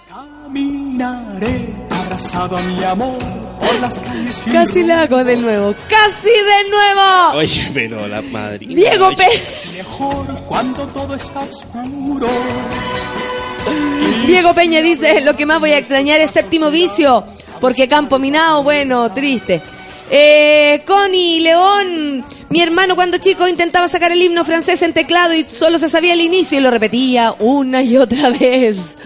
Caminaré 0.09 1.75
abrazado 1.89 2.57
a 2.57 2.61
mi 2.61 2.81
amor 2.83 3.17
por 3.59 3.79
las 3.81 3.97
calles 3.99 4.45
Casi 4.51 4.83
la 4.83 5.01
hago 5.01 5.23
de 5.23 5.35
nuevo. 5.35 5.75
¡Casi 5.89 6.29
de 6.29 6.69
nuevo! 6.69 7.37
Oye, 7.39 7.69
pero 7.73 8.07
la 8.07 8.21
madrina. 8.21 8.73
Diego. 8.73 9.09
Pe- 9.15 9.75
mejor 9.77 10.43
cuando 10.47 10.87
todo 10.87 11.15
está 11.15 11.39
oscuro. 11.39 12.27
Diego 14.27 14.53
Peña 14.53 14.81
dice, 14.81 15.21
lo 15.21 15.35
que 15.35 15.45
más 15.45 15.59
voy 15.59 15.71
a 15.71 15.77
extrañar 15.77 16.19
es 16.19 16.31
séptimo 16.31 16.71
vicio, 16.71 17.25
porque 17.61 17.87
campo 17.87 18.19
minado, 18.19 18.63
bueno, 18.63 19.11
triste. 19.13 19.61
Eh, 20.09 20.83
Connie 20.85 21.39
León, 21.39 22.23
mi 22.49 22.61
hermano 22.61 22.95
cuando 22.95 23.17
chico 23.17 23.47
intentaba 23.47 23.87
sacar 23.87 24.11
el 24.11 24.21
himno 24.21 24.45
francés 24.45 24.81
en 24.83 24.93
teclado 24.93 25.33
y 25.33 25.43
solo 25.43 25.79
se 25.79 25.89
sabía 25.89 26.13
el 26.13 26.21
inicio 26.21 26.59
y 26.59 26.61
lo 26.61 26.69
repetía 26.69 27.33
una 27.39 27.81
y 27.81 27.97
otra 27.97 28.29
vez. 28.29 28.97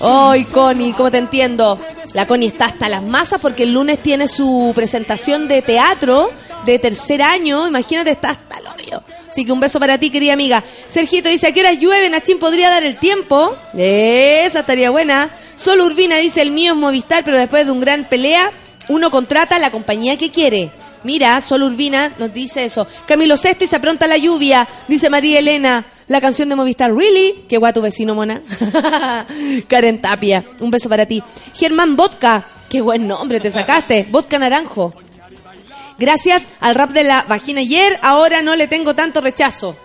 Ay, 0.00 0.44
Connie, 0.44 0.92
¿cómo 0.92 1.10
te 1.10 1.18
entiendo? 1.18 1.78
La 2.14 2.26
Connie 2.26 2.48
está 2.48 2.66
hasta 2.66 2.88
las 2.88 3.02
masas 3.02 3.40
porque 3.40 3.64
el 3.64 3.74
lunes 3.74 4.02
tiene 4.02 4.26
su 4.26 4.72
presentación 4.74 5.48
de 5.48 5.60
teatro 5.60 6.30
de 6.64 6.78
tercer 6.78 7.20
año. 7.22 7.66
Imagínate, 7.66 8.10
está 8.10 8.30
hasta 8.30 8.58
el 8.58 8.66
hoyo. 8.66 9.02
Así 9.28 9.44
que 9.44 9.52
un 9.52 9.60
beso 9.60 9.78
para 9.78 9.98
ti, 9.98 10.10
querida 10.10 10.32
amiga. 10.32 10.64
Sergito 10.88 11.28
dice, 11.28 11.48
¿a 11.48 11.52
qué 11.52 11.60
hora 11.60 11.72
llueve? 11.72 12.08
Nachín 12.08 12.38
podría 12.38 12.70
dar 12.70 12.82
el 12.82 12.96
tiempo. 12.96 13.54
Esa 13.76 14.60
estaría 14.60 14.90
buena. 14.90 15.30
Solo 15.54 15.84
Urbina 15.84 16.16
dice, 16.16 16.40
el 16.40 16.50
mío 16.50 16.72
es 16.72 16.78
Movistar, 16.78 17.24
pero 17.24 17.36
después 17.36 17.66
de 17.66 17.72
un 17.72 17.80
gran 17.80 18.04
pelea, 18.04 18.50
uno 18.88 19.10
contrata 19.10 19.56
a 19.56 19.58
la 19.58 19.70
compañía 19.70 20.16
que 20.16 20.30
quiere. 20.30 20.70
Mira, 21.04 21.40
Sol 21.40 21.62
Urbina 21.62 22.12
nos 22.18 22.32
dice 22.32 22.64
eso. 22.64 22.86
Camilo 23.06 23.36
Sexto 23.36 23.64
y 23.64 23.66
se 23.66 23.76
apronta 23.76 24.06
la 24.06 24.16
lluvia, 24.16 24.66
dice 24.88 25.10
María 25.10 25.38
Elena. 25.38 25.84
La 26.08 26.20
canción 26.20 26.48
de 26.48 26.56
Movistar, 26.56 26.92
¿really? 26.92 27.44
Qué 27.48 27.58
guay 27.58 27.72
tu 27.72 27.82
vecino, 27.82 28.14
mona. 28.14 28.40
Karen 29.68 30.00
Tapia, 30.00 30.44
un 30.60 30.70
beso 30.70 30.88
para 30.88 31.06
ti. 31.06 31.22
Germán 31.54 31.96
Vodka, 31.96 32.46
qué 32.68 32.80
buen 32.80 33.06
nombre 33.06 33.40
te 33.40 33.50
sacaste. 33.50 34.06
Vodka 34.10 34.38
Naranjo. 34.38 34.92
Gracias 35.98 36.48
al 36.60 36.74
rap 36.74 36.90
de 36.90 37.04
la 37.04 37.24
vagina 37.28 37.60
ayer, 37.60 37.98
ahora 38.02 38.42
no 38.42 38.54
le 38.56 38.68
tengo 38.68 38.94
tanto 38.94 39.20
rechazo. 39.20 39.76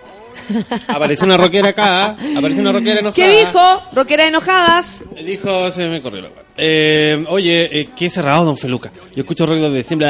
Apareció 0.87 1.25
una 1.25 1.37
rockera 1.37 1.69
acá. 1.69 2.15
Apareció 2.37 2.61
una 2.61 2.71
rockera 2.71 2.99
enojada. 2.99 3.13
¿Qué 3.15 3.45
dijo? 3.45 3.81
Roquera 3.93 4.27
enojadas. 4.27 5.03
Dijo, 5.23 5.71
se 5.71 5.87
me 5.87 6.01
corrió 6.01 6.21
la 6.23 6.29
eh, 6.57 7.23
Oye, 7.29 7.69
eh, 7.79 7.89
qué 7.95 8.09
cerrado, 8.09 8.45
don 8.45 8.57
Feluca. 8.57 8.91
Yo 9.15 9.21
escucho 9.21 9.45
ruido 9.45 9.71
de 9.71 9.83
siempre. 9.83 10.07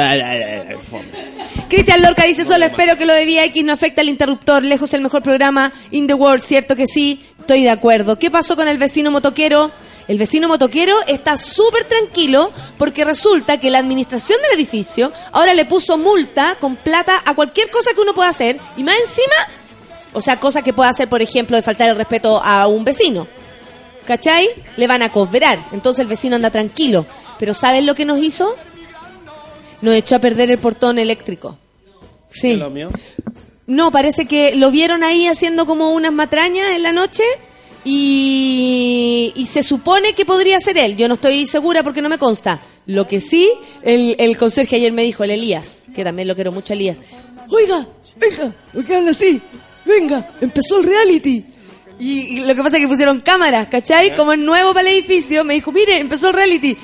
Cristian 1.68 2.02
Lorca 2.02 2.24
dice, 2.24 2.44
solo 2.44 2.66
espero 2.66 2.96
que 2.96 3.06
lo 3.06 3.14
de 3.14 3.24
Vía 3.24 3.44
X 3.46 3.64
no 3.64 3.72
afecte 3.72 4.00
al 4.00 4.08
interruptor. 4.08 4.64
Lejos 4.64 4.92
el 4.94 5.00
mejor 5.00 5.22
programa 5.22 5.72
in 5.90 6.06
the 6.06 6.14
world, 6.14 6.42
cierto 6.42 6.76
que 6.76 6.86
sí. 6.86 7.24
Estoy 7.40 7.62
de 7.62 7.70
acuerdo. 7.70 8.18
¿Qué 8.18 8.30
pasó 8.30 8.56
con 8.56 8.68
el 8.68 8.78
vecino 8.78 9.10
motoquero? 9.10 9.70
El 10.06 10.18
vecino 10.18 10.48
motoquero 10.48 10.94
está 11.06 11.36
súper 11.38 11.84
tranquilo 11.84 12.50
porque 12.76 13.04
resulta 13.04 13.58
que 13.58 13.70
la 13.70 13.78
administración 13.78 14.38
del 14.42 14.58
edificio 14.58 15.12
ahora 15.32 15.54
le 15.54 15.64
puso 15.64 15.96
multa 15.96 16.56
con 16.60 16.76
plata 16.76 17.22
a 17.24 17.34
cualquier 17.34 17.70
cosa 17.70 17.92
que 17.94 18.00
uno 18.00 18.14
pueda 18.14 18.28
hacer 18.28 18.58
y 18.76 18.84
más 18.84 18.96
encima, 18.98 19.34
o 20.12 20.20
sea, 20.20 20.38
cosa 20.38 20.62
que 20.62 20.72
pueda 20.72 20.90
hacer, 20.90 21.08
por 21.08 21.22
ejemplo, 21.22 21.56
de 21.56 21.62
faltar 21.62 21.88
el 21.88 21.96
respeto 21.96 22.42
a 22.42 22.66
un 22.66 22.84
vecino. 22.84 23.26
¿Cachai? 24.04 24.48
Le 24.76 24.86
van 24.86 25.02
a 25.02 25.10
cobrar. 25.10 25.58
Entonces 25.72 26.00
el 26.00 26.08
vecino 26.08 26.36
anda 26.36 26.50
tranquilo. 26.50 27.06
Pero 27.38 27.54
¿saben 27.54 27.86
lo 27.86 27.94
que 27.94 28.04
nos 28.04 28.18
hizo? 28.18 28.54
Nos 29.80 29.94
echó 29.94 30.16
a 30.16 30.18
perder 30.18 30.50
el 30.50 30.58
portón 30.58 30.98
eléctrico. 30.98 31.56
Sí. 32.30 32.56
Lo 32.56 32.68
mío. 32.68 32.90
No, 33.66 33.90
parece 33.90 34.26
que 34.26 34.54
lo 34.54 34.70
vieron 34.70 35.02
ahí 35.02 35.26
haciendo 35.26 35.64
como 35.64 35.90
unas 35.92 36.12
matrañas 36.12 36.72
en 36.72 36.82
la 36.82 36.92
noche 36.92 37.24
y, 37.84 39.46
se 39.50 39.62
supone 39.62 40.14
que 40.14 40.24
podría 40.24 40.58
ser 40.58 40.78
él. 40.78 40.96
Yo 40.96 41.06
no 41.06 41.14
estoy 41.14 41.46
segura 41.46 41.82
porque 41.82 42.02
no 42.02 42.08
me 42.08 42.18
consta. 42.18 42.60
Lo 42.86 43.06
que 43.06 43.20
sí, 43.20 43.50
el, 43.82 44.16
el 44.18 44.36
conserje 44.36 44.76
ayer 44.76 44.92
me 44.92 45.02
dijo, 45.02 45.22
el 45.24 45.30
Elías, 45.30 45.84
que 45.94 46.02
también 46.02 46.28
lo 46.28 46.34
quiero 46.34 46.50
mucho 46.50 46.72
Elías. 46.72 46.98
Oiga, 47.50 47.86
venga, 48.16 48.52
¿por 48.72 48.84
qué 48.84 48.96
habla 48.96 49.10
así? 49.10 49.40
Venga, 49.84 50.30
empezó 50.40 50.78
el 50.80 50.86
reality. 50.86 51.44
Y, 51.98 52.38
y 52.38 52.40
lo 52.40 52.54
que 52.54 52.62
pasa 52.62 52.76
es 52.76 52.82
que 52.82 52.88
pusieron 52.88 53.20
cámaras, 53.20 53.68
¿cachai? 53.68 54.16
Como 54.16 54.32
es 54.32 54.38
nuevo 54.38 54.74
para 54.74 54.88
el 54.88 54.94
edificio, 54.94 55.44
me 55.44 55.54
dijo, 55.54 55.70
mire, 55.70 55.98
empezó 55.98 56.28
el 56.28 56.34
reality. 56.34 56.76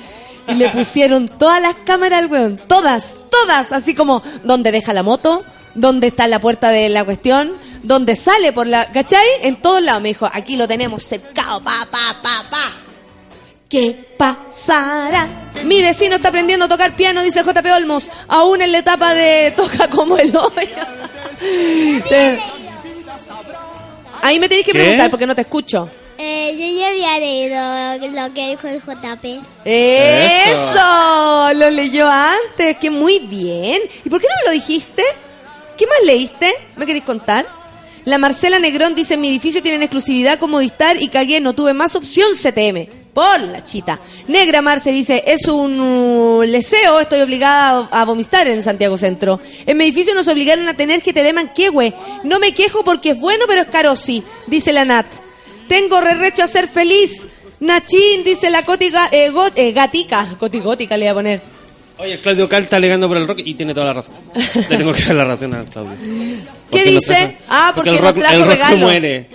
Y 0.47 0.55
le 0.55 0.69
pusieron 0.69 1.27
todas 1.27 1.61
las 1.61 1.75
cámaras 1.77 2.23
al 2.23 2.31
weón, 2.31 2.59
todas, 2.67 3.19
todas, 3.29 3.71
así 3.71 3.93
como 3.93 4.23
donde 4.43 4.71
deja 4.71 4.93
la 4.93 5.03
moto, 5.03 5.43
donde 5.75 6.07
está 6.07 6.27
la 6.27 6.39
puerta 6.39 6.69
de 6.69 6.89
la 6.89 7.03
cuestión, 7.03 7.53
donde 7.83 8.15
sale 8.15 8.51
por 8.53 8.67
la, 8.67 8.85
¿cachai? 8.85 9.25
En 9.43 9.61
todos 9.61 9.81
lados 9.81 10.01
me 10.01 10.09
dijo, 10.09 10.29
aquí 10.31 10.55
lo 10.55 10.67
tenemos 10.67 11.03
cercado, 11.03 11.61
pa, 11.61 11.87
pa, 11.89 12.17
pa, 12.21 12.45
pa. 12.49 12.71
¿Qué 13.69 14.15
pasará? 14.17 15.27
Mi 15.63 15.81
vecino 15.81 16.15
está 16.17 16.27
aprendiendo 16.27 16.65
a 16.65 16.67
tocar 16.67 16.91
piano, 16.93 17.21
dice 17.23 17.39
el 17.39 17.45
JP 17.45 17.65
Olmos, 17.73 18.09
aún 18.27 18.61
en 18.61 18.71
la 18.73 18.79
etapa 18.79 19.13
de 19.13 19.53
toca 19.55 19.87
como 19.87 20.17
el 20.17 20.35
hoyo. 20.35 20.51
Te- 22.09 22.37
Ahí 24.23 24.39
me 24.39 24.47
tenéis 24.49 24.65
que 24.67 24.73
¿Qué? 24.73 24.79
preguntar 24.79 25.09
porque 25.09 25.25
no 25.25 25.33
te 25.33 25.41
escucho. 25.41 25.89
Eh, 26.17 26.51
yo 26.55 26.79
ya 26.79 26.89
había 26.89 27.19
leído 27.19 28.11
lo 28.27 28.33
que 28.35 28.49
dijo 28.51 28.67
el 28.67 28.79
JP. 28.79 29.41
Eso, 29.65 31.53
lo 31.55 31.69
leyó 31.71 32.07
antes, 32.07 32.77
que 32.77 32.91
muy 32.91 33.19
bien. 33.19 33.81
¿Y 34.05 34.09
por 34.09 34.21
qué 34.21 34.27
no 34.27 34.35
me 34.43 34.47
lo 34.49 34.51
dijiste? 34.51 35.01
¿Qué 35.81 35.87
más 35.87 36.03
leíste? 36.05 36.53
¿Me 36.75 36.85
queréis 36.85 37.05
contar? 37.05 37.47
La 38.05 38.19
Marcela 38.19 38.59
Negrón 38.59 38.93
dice, 38.93 39.17
mi 39.17 39.29
edificio 39.29 39.63
tienen 39.63 39.81
exclusividad 39.81 40.37
con 40.37 40.51
Movistar 40.51 41.01
y 41.01 41.07
cagué, 41.07 41.41
no 41.41 41.53
tuve 41.53 41.73
más 41.73 41.95
opción 41.95 42.33
CTM. 42.35 42.87
Por 43.15 43.39
la 43.39 43.63
chita. 43.63 43.99
Negra 44.27 44.61
Marce 44.61 44.91
dice, 44.91 45.23
es 45.25 45.47
un 45.47 45.79
uh, 45.79 46.43
leseo, 46.43 46.99
estoy 46.99 47.21
obligada 47.21 47.89
a, 47.91 48.05
vomitar 48.05 48.47
en 48.47 48.61
Santiago 48.61 48.95
Centro. 48.95 49.39
En 49.65 49.75
mi 49.75 49.85
edificio 49.85 50.13
nos 50.13 50.27
obligaron 50.27 50.67
a 50.69 50.75
tener 50.75 51.01
GTD 51.01 51.33
Manquehue. 51.33 51.95
No 52.25 52.37
me 52.37 52.53
quejo 52.53 52.83
porque 52.83 53.09
es 53.09 53.19
bueno, 53.19 53.45
pero 53.47 53.63
es 53.63 53.67
caro 53.69 53.95
sí, 53.95 54.21
dice 54.45 54.73
la 54.73 54.85
Nat. 54.85 55.07
Tengo 55.67 55.99
rerecho 55.99 56.43
a 56.43 56.47
ser 56.47 56.67
feliz. 56.67 57.25
Nachín, 57.59 58.23
dice 58.23 58.51
la 58.51 58.63
cotica, 58.63 59.09
eh, 59.11 59.31
got- 59.31 59.53
eh, 59.55 59.71
gatica. 59.71 60.35
Cotigótica 60.37 60.95
le 60.95 61.05
voy 61.05 61.09
a 61.09 61.15
poner. 61.15 61.60
Oye, 62.01 62.13
el 62.13 62.21
Claudio 62.21 62.49
Cal 62.49 62.63
está 62.63 62.77
alegando 62.77 63.07
por 63.07 63.17
el 63.17 63.27
rock 63.27 63.39
y 63.45 63.53
tiene 63.53 63.73
toda 63.73 63.87
la 63.87 63.93
razón. 63.93 64.15
Le 64.69 64.77
tengo 64.77 64.91
que 64.93 65.03
dar 65.03 65.15
la 65.15 65.25
razón 65.25 65.53
al 65.53 65.65
Claudio. 65.67 65.93
¿Qué 66.71 66.85
nos 66.85 66.93
dice? 66.95 67.13
trajo- 67.13 67.33
Ah, 67.49 67.71
porque 67.75 67.89
el 67.91 67.95
nos 67.97 68.05
rock, 68.05 68.17
trajo 68.19 68.35
el 68.35 68.41
rock 68.41 68.49
regalo. 68.51 68.75
se 68.75 68.81
muere. 68.81 69.15
Eh, 69.17 69.27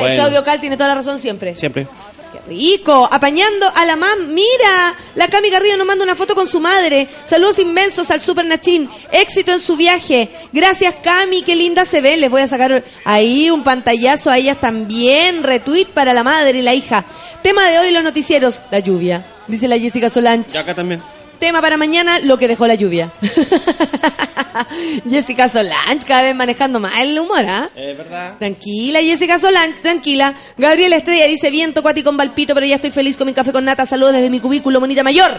Bueno. 0.00 0.14
Claudio 0.14 0.44
Cal 0.44 0.60
tiene 0.60 0.76
toda 0.76 0.88
la 0.90 0.94
razón 0.96 1.18
siempre. 1.18 1.56
Siempre. 1.56 1.86
Qué 2.32 2.40
rico. 2.48 3.08
Apañando 3.10 3.70
a 3.74 3.84
la 3.86 3.96
mam. 3.96 4.34
Mira, 4.34 4.94
la 5.14 5.28
Cami 5.28 5.48
Garrido 5.50 5.76
nos 5.78 5.86
manda 5.86 6.04
una 6.04 6.14
foto 6.16 6.34
con 6.34 6.48
su 6.48 6.58
madre. 6.60 7.06
Saludos 7.24 7.58
inmensos 7.60 8.10
al 8.10 8.20
Super 8.20 8.44
Nachín. 8.44 8.90
Éxito 9.12 9.52
en 9.52 9.60
su 9.60 9.76
viaje. 9.76 10.28
Gracias, 10.52 10.96
Cami. 11.02 11.42
Qué 11.42 11.54
linda 11.54 11.84
se 11.84 12.00
ve. 12.00 12.16
Les 12.16 12.30
voy 12.30 12.42
a 12.42 12.48
sacar 12.48 12.82
ahí 13.04 13.50
un 13.50 13.62
pantallazo 13.62 14.30
a 14.30 14.36
ellas 14.38 14.58
también. 14.60 15.42
Retweet 15.42 15.86
para 15.86 16.12
la 16.12 16.22
madre 16.24 16.58
y 16.58 16.62
la 16.62 16.74
hija. 16.74 17.04
Tema 17.42 17.64
de 17.70 17.78
hoy, 17.78 17.92
los 17.92 18.02
noticieros. 18.02 18.60
La 18.70 18.80
lluvia. 18.80 19.24
Dice 19.46 19.68
la 19.68 19.78
Jessica 19.78 20.10
Solange. 20.10 20.48
Y 20.52 20.56
acá 20.56 20.74
también. 20.74 21.02
Tema 21.38 21.60
para 21.60 21.76
mañana, 21.76 22.20
lo 22.20 22.38
que 22.38 22.48
dejó 22.48 22.66
la 22.66 22.74
lluvia. 22.74 23.10
Jessica 25.08 25.48
Solange, 25.48 26.06
cada 26.06 26.22
vez 26.22 26.34
manejando 26.34 26.80
más 26.80 26.98
el 27.00 27.18
humor, 27.18 27.44
¿ah? 27.46 27.68
Es 27.74 27.98
verdad. 27.98 28.38
Tranquila, 28.38 29.00
Jessica 29.00 29.38
Solange, 29.38 29.80
tranquila. 29.80 30.34
Gabriel 30.56 30.92
Estrella 30.92 31.26
dice, 31.26 31.50
viento 31.50 31.82
cuático 31.82 32.06
con 32.06 32.16
Valpito, 32.16 32.54
pero 32.54 32.66
ya 32.66 32.76
estoy 32.76 32.90
feliz 32.90 33.16
con 33.16 33.26
mi 33.26 33.32
café 33.32 33.52
con 33.52 33.64
nata. 33.64 33.84
Saludos 33.86 34.14
desde 34.14 34.30
mi 34.30 34.40
cubículo, 34.40 34.80
monita 34.80 35.02
mayor. 35.02 35.30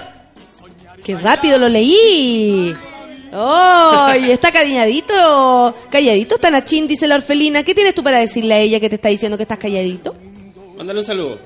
¡Qué 1.04 1.16
rápido 1.16 1.58
lo 1.58 1.70
leí! 1.70 2.76
¡Ay! 3.32 4.32
¿Está 4.32 4.52
calladito? 4.52 5.76
¿Calladito 5.90 6.36
está 6.36 6.50
Nachín? 6.50 6.88
Dice 6.88 7.08
la 7.08 7.16
orfelina. 7.16 7.64
¿Qué 7.64 7.76
tienes 7.76 7.94
tú 7.94 8.04
para 8.04 8.20
decirle 8.20 8.54
a 8.54 8.60
ella 8.60 8.80
que 8.80 8.90
te 8.90 8.96
está 8.96 9.10
diciendo 9.10 9.38
que 9.38 9.44
estás 9.44 9.60
calladito? 9.60 10.16
Mándale 10.78 11.00
un 11.00 11.06
saludo. 11.06 11.40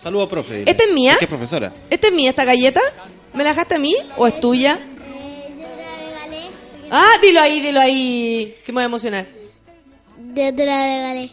Saludo, 0.00 0.28
profe. 0.28 0.64
¿Esta 0.66 0.84
es 0.84 0.92
mía? 0.92 1.16
¿Qué 1.20 1.26
profesora? 1.26 1.72
¿Esta 1.90 2.08
es 2.08 2.12
mía, 2.12 2.30
esta 2.30 2.44
galleta? 2.44 2.80
¿Me 3.32 3.44
la 3.44 3.50
dejaste 3.50 3.76
a 3.76 3.78
mí 3.78 3.94
o 4.16 4.26
es 4.26 4.40
tuya? 4.40 4.78
Eh, 4.78 5.54
yo 5.58 5.66
te 5.66 5.76
la 5.76 5.96
regalé. 5.96 6.50
Ah, 6.90 7.12
dilo 7.22 7.40
ahí, 7.40 7.60
dilo 7.60 7.80
ahí. 7.80 8.54
Que 8.64 8.72
me 8.72 8.76
voy 8.76 8.82
a 8.82 8.86
emocionar. 8.86 9.26
Yo 10.34 10.54
te 10.54 10.66
la 10.66 10.82
regalé. 10.82 11.30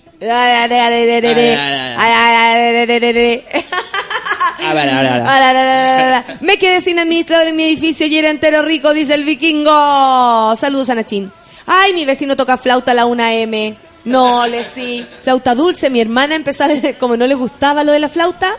Me 6.41 6.57
quedé 6.57 6.81
sin 6.81 6.99
administrador 6.99 7.47
en 7.47 7.55
mi 7.55 7.65
edificio 7.65 8.07
y 8.07 8.17
era 8.17 8.29
entero 8.29 8.61
rico, 8.63 8.93
dice 8.93 9.13
el 9.13 9.23
vikingo. 9.23 10.55
Saludos 10.55 10.89
a 10.89 10.95
Nachín. 10.95 11.31
Ay, 11.65 11.93
mi 11.93 12.05
vecino 12.05 12.35
toca 12.35 12.57
flauta 12.57 12.91
a 12.91 12.95
la 12.95 13.05
1M. 13.05 13.75
No, 14.05 14.47
le 14.47 14.63
sí. 14.63 15.05
Flauta 15.23 15.53
dulce. 15.53 15.89
Mi 15.89 15.99
hermana 15.99 16.35
empezaba, 16.35 16.73
como 16.99 17.17
no 17.17 17.27
le 17.27 17.35
gustaba 17.35 17.83
lo 17.83 17.91
de 17.91 17.99
la 17.99 18.09
flauta, 18.09 18.55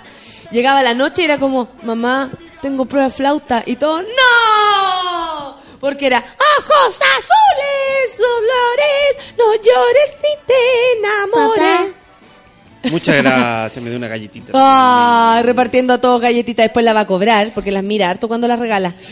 llegaba 0.50 0.82
la 0.82 0.94
noche 0.94 1.22
y 1.22 1.24
era 1.24 1.38
como, 1.38 1.68
mamá, 1.82 2.30
tengo 2.60 2.84
prueba 2.86 3.08
de 3.08 3.14
flauta. 3.14 3.62
Y 3.66 3.76
todo, 3.76 4.02
¡no! 4.02 5.58
Porque 5.80 6.06
era, 6.06 6.18
ojos 6.18 6.96
azules, 6.96 8.18
dolores, 8.18 9.16
no 9.38 9.54
llores 9.54 10.16
ni 10.22 10.34
te 10.46 10.54
enamores. 10.98 11.92
Papá, 11.92 12.90
Muchas 12.90 13.22
gracias, 13.22 13.82
me 13.82 13.90
dio 13.90 13.98
una 13.98 14.08
galletita. 14.08 14.52
Ah, 14.54 15.40
repartiendo 15.44 15.92
a 15.94 15.98
todos 16.00 16.20
galletitas, 16.20 16.64
después 16.64 16.84
la 16.84 16.92
va 16.92 17.00
a 17.00 17.06
cobrar, 17.06 17.52
porque 17.54 17.70
las 17.70 17.82
mira 17.84 18.08
harto 18.10 18.28
cuando 18.28 18.48
las 18.48 18.58
regala. 18.58 18.94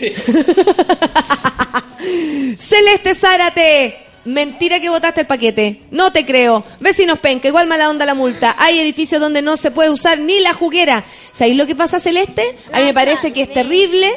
Celeste 2.58 3.14
Zárate. 3.14 4.05
Mentira 4.26 4.80
que 4.80 4.88
botaste 4.88 5.22
el 5.22 5.26
paquete. 5.26 5.82
No 5.90 6.10
te 6.12 6.26
creo. 6.26 6.64
Vecinos 6.80 7.18
penca, 7.20 7.48
igual 7.48 7.66
mala 7.66 7.88
onda 7.88 8.04
la 8.04 8.14
multa. 8.14 8.54
Hay 8.58 8.78
edificios 8.78 9.20
donde 9.20 9.40
no 9.40 9.56
se 9.56 9.70
puede 9.70 9.88
usar 9.90 10.18
ni 10.18 10.40
la 10.40 10.52
juguera. 10.52 11.04
¿Sabéis 11.32 11.56
lo 11.56 11.66
que 11.66 11.74
pasa, 11.76 12.00
Celeste? 12.00 12.56
A 12.72 12.80
mí 12.80 12.86
me 12.86 12.94
parece 12.94 13.32
que 13.32 13.42
es 13.42 13.52
terrible 13.52 14.12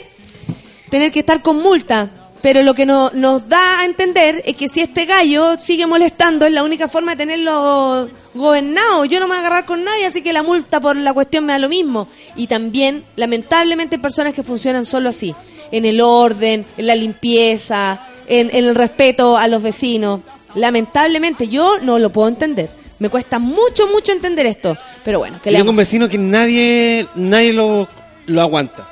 tener 0.89 1.11
que 1.11 1.19
estar 1.19 1.41
con 1.41 1.57
multa. 1.61 2.09
Pero 2.41 2.63
lo 2.63 2.73
que 2.73 2.85
no- 2.85 3.11
nos 3.13 3.49
da 3.49 3.81
a 3.81 3.85
entender 3.85 4.41
es 4.45 4.55
que 4.55 4.69
si 4.69 4.79
este 4.79 5.05
gallo 5.05 5.57
sigue 5.57 5.85
molestando 5.85 6.45
es 6.45 6.53
la 6.53 6.63
única 6.63 6.87
forma 6.87 7.11
de 7.11 7.17
tenerlo 7.17 8.09
gobernado. 8.33 9.03
Yo 9.03 9.19
no 9.19 9.27
me 9.27 9.31
voy 9.35 9.37
a 9.37 9.39
agarrar 9.41 9.65
con 9.65 9.83
nadie, 9.83 10.05
así 10.05 10.21
que 10.21 10.31
la 10.31 10.41
multa 10.41 10.79
por 10.79 10.95
la 10.95 11.11
cuestión 11.13 11.45
me 11.45 11.51
da 11.51 11.59
lo 11.59 11.67
mismo. 11.67 12.07
Y 12.37 12.47
también, 12.47 13.03
lamentablemente, 13.17 13.97
hay 13.97 14.01
personas 14.01 14.33
que 14.33 14.43
funcionan 14.43 14.85
solo 14.85 15.09
así. 15.09 15.35
En 15.71 15.83
el 15.83 15.99
orden, 15.99 16.65
en 16.77 16.87
la 16.87 16.95
limpieza, 16.95 17.99
en, 18.29 18.49
en 18.51 18.65
el 18.65 18.75
respeto 18.75 19.37
a 19.37 19.47
los 19.47 19.61
vecinos. 19.61 20.21
Lamentablemente, 20.55 21.47
yo 21.47 21.79
no 21.79 21.99
lo 21.99 22.09
puedo 22.11 22.27
entender. 22.27 22.69
Me 22.99 23.09
cuesta 23.09 23.39
mucho, 23.39 23.87
mucho 23.87 24.11
entender 24.11 24.45
esto. 24.45 24.77
Pero 25.03 25.19
bueno, 25.19 25.39
que 25.41 25.51
le 25.51 25.57
tengo 25.57 25.71
un 25.71 25.77
vecino 25.77 26.07
que 26.09 26.17
nadie 26.17 27.07
nadie 27.15 27.53
lo, 27.53 27.87
lo 28.25 28.41
aguanta. 28.41 28.87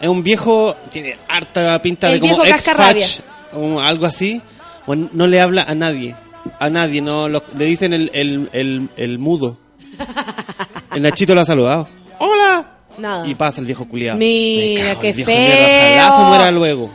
Es 0.00 0.08
un 0.08 0.22
viejo, 0.22 0.74
tiene 0.90 1.16
harta 1.28 1.80
pinta 1.80 2.10
El 2.10 2.20
de 2.20 2.28
como 2.28 2.42
cascarrabia. 2.44 3.04
ex-fach, 3.04 3.24
o 3.56 3.80
algo 3.80 4.06
así. 4.06 4.40
O 4.86 4.94
no 4.96 5.26
le 5.28 5.40
habla 5.40 5.62
a 5.62 5.74
nadie. 5.76 6.16
A 6.58 6.68
nadie, 6.70 7.00
no 7.00 7.28
lo- 7.28 7.44
le 7.56 7.64
dicen 7.66 7.92
el, 7.92 8.10
el, 8.14 8.48
el, 8.52 8.88
el 8.96 9.18
mudo. 9.20 9.58
El 10.94 11.02
Nachito 11.02 11.34
lo 11.34 11.40
ha 11.40 11.44
saludado. 11.46 11.88
¡Hola! 12.18 12.68
Nada. 12.98 13.26
Y 13.26 13.34
pasa 13.34 13.60
el 13.62 13.66
viejo 13.66 13.86
culiado. 13.88 14.18
Mira, 14.18 14.94
qué 15.00 15.10
Ojalá 15.10 15.14
se 15.14 15.24
feo. 15.24 16.24
muera 16.28 16.50
luego. 16.50 16.90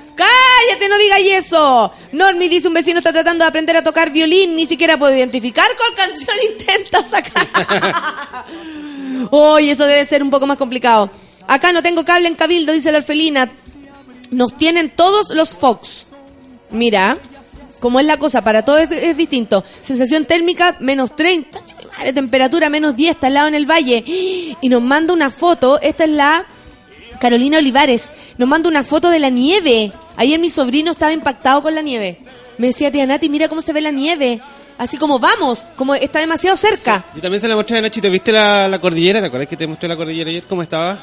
¡Cállate, 0.68 0.90
no 0.90 0.98
digas 0.98 1.20
eso! 1.46 1.94
Normi 2.12 2.50
dice, 2.50 2.68
un 2.68 2.74
vecino 2.74 3.00
está 3.00 3.14
tratando 3.14 3.44
de 3.44 3.50
aprender 3.50 3.78
a 3.78 3.84
tocar 3.84 4.12
violín, 4.12 4.56
ni 4.56 4.66
siquiera 4.66 4.98
puede 4.98 5.18
identificar 5.18 5.68
cuál 5.78 5.96
canción 5.96 6.36
intenta 6.52 7.04
sacar. 7.04 7.48
Oye, 9.32 9.72
eso 9.72 9.86
debe 9.86 10.06
ser 10.06 10.22
un 10.24 10.30
poco 10.30 10.46
más 10.46 10.58
complicado. 10.58 11.10
Acá 11.48 11.72
no 11.72 11.82
tengo 11.82 12.04
cable 12.04 12.28
en 12.28 12.36
Cabildo, 12.36 12.74
dice 12.74 12.92
la 12.92 12.98
orfelina. 13.00 13.52
Nos 14.32 14.56
tienen 14.58 14.90
todos 14.90 15.30
los 15.30 15.56
Fox. 15.56 16.08
Mira, 16.72 17.18
como 17.80 18.00
es 18.00 18.06
la 18.06 18.18
cosa, 18.18 18.44
para 18.44 18.66
todos 18.66 18.92
es, 18.92 19.16
distinto. 19.16 19.64
Sensación 19.82 20.26
térmica, 20.26 20.76
menos 20.82 21.16
30. 21.16 21.60
Madre, 21.98 22.14
temperatura, 22.14 22.70
menos 22.70 22.96
10, 22.96 23.12
está 23.12 23.28
al 23.28 23.36
lado 23.36 23.48
en 23.48 23.56
el 23.56 23.66
valle. 23.66 24.04
Y 24.60 24.70
nos 24.70 24.82
manda 24.82 25.14
una 25.14 25.30
foto, 25.30 25.80
esta 25.82 26.04
es 26.04 26.10
la 26.10 26.46
Carolina 27.20 27.58
Olivares 27.58 28.12
nos 28.38 28.48
manda 28.48 28.70
una 28.70 28.84
foto 28.84 29.10
de 29.10 29.20
la 29.20 29.30
nieve. 29.30 29.92
Ayer 30.16 30.40
mi 30.40 30.50
sobrino 30.50 30.92
estaba 30.92 31.12
impactado 31.14 31.62
con 31.62 31.76
la 31.76 31.82
nieve. 31.82 32.18
Me 32.58 32.68
decía, 32.68 32.92
tía 32.92 33.06
Nati, 33.06 33.30
mira 33.30 33.48
cómo 33.48 33.62
se 33.62 33.74
ve 33.74 33.82
la 33.82 33.92
nieve. 33.92 34.40
Así 34.78 34.98
como 34.98 35.18
vamos, 35.20 35.66
como 35.76 35.96
está 35.96 36.20
demasiado 36.20 36.56
cerca. 36.58 37.04
Yo 37.16 37.22
también 37.22 37.42
se 37.42 37.48
la 37.48 37.56
mostré 37.56 37.80
a 37.80 37.82
Nachito. 37.82 38.10
¿Viste 38.12 38.32
la, 38.32 38.68
la 38.68 38.80
cordillera? 38.80 39.20
¿Te 39.22 39.28
acuerdas 39.28 39.48
que 39.48 39.58
te 39.58 39.66
mostré 39.68 39.90
la 39.90 39.96
cordillera 39.98 40.30
ayer? 40.30 40.44
¿Cómo 40.44 40.62
estaba? 40.62 40.98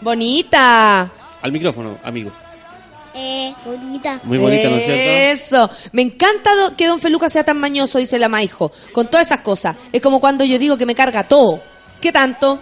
Bonita. 0.00 1.10
Al 1.42 1.52
micrófono, 1.52 1.98
amigo. 2.04 2.30
Eh, 3.14 3.52
bonita. 3.64 4.20
Muy 4.24 4.38
bonita, 4.38 4.68
¿no 4.68 4.76
es 4.76 4.84
cierto? 4.84 5.02
Eso. 5.42 5.70
Me 5.92 6.02
encanta 6.02 6.54
do- 6.54 6.76
que 6.76 6.86
Don 6.86 7.00
Feluca 7.00 7.28
sea 7.28 7.42
tan 7.44 7.58
mañoso, 7.58 7.98
dice 7.98 8.18
la 8.18 8.28
Maijo. 8.28 8.70
Con 8.92 9.08
todas 9.08 9.26
esas 9.26 9.40
cosas. 9.40 9.76
Es 9.92 10.00
como 10.02 10.20
cuando 10.20 10.44
yo 10.44 10.58
digo 10.58 10.76
que 10.76 10.86
me 10.86 10.94
carga 10.94 11.24
todo. 11.24 11.60
¿Qué 12.00 12.12
tanto? 12.12 12.60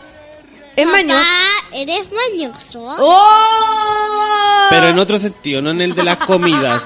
Es 0.76 0.84
Papá, 0.84 0.96
mañoso. 0.98 1.24
¿eres 1.72 2.06
mañoso? 2.12 2.96
¡Oh! 2.98 4.66
Pero 4.70 4.88
en 4.88 4.98
otro 4.98 5.18
sentido, 5.18 5.62
no 5.62 5.70
en 5.70 5.80
el 5.80 5.94
de 5.94 6.04
las 6.04 6.18
comidas. 6.18 6.82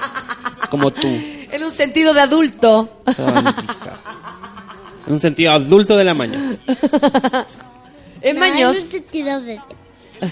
como 0.69 0.91
tú. 0.91 1.07
En 1.09 1.63
un 1.63 1.71
sentido 1.71 2.13
de 2.13 2.21
adulto. 2.21 3.01
En 5.07 5.13
un 5.13 5.19
sentido 5.19 5.51
adulto 5.51 5.97
de 5.97 6.05
la 6.05 6.13
maña. 6.13 6.57
Es 8.21 8.33
No, 8.35 8.39
mañoso. 8.39 8.79
en 8.79 8.85
un 8.85 8.91
sentido 8.91 9.41
de- 9.41 9.59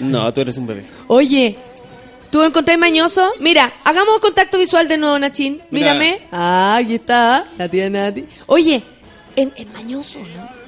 No, 0.00 0.32
tú 0.32 0.40
eres 0.40 0.56
un 0.56 0.66
bebé. 0.66 0.86
Oye, 1.08 1.58
¿tú 2.30 2.42
encontré 2.42 2.78
mañoso? 2.78 3.28
Mira, 3.40 3.72
hagamos 3.84 4.20
contacto 4.20 4.56
visual 4.58 4.86
de 4.88 4.96
nuevo, 4.96 5.18
Nachín. 5.18 5.60
Mira. 5.70 5.92
Mírame. 5.94 6.22
Ah, 6.32 6.76
aquí 6.76 6.94
está, 6.94 7.44
la 7.58 7.68
tía 7.68 7.90
Nati. 7.90 8.24
Oye, 8.46 8.82
es, 9.36 9.48
es 9.56 9.72
mañoso, 9.72 10.18
¿no? 10.20 10.59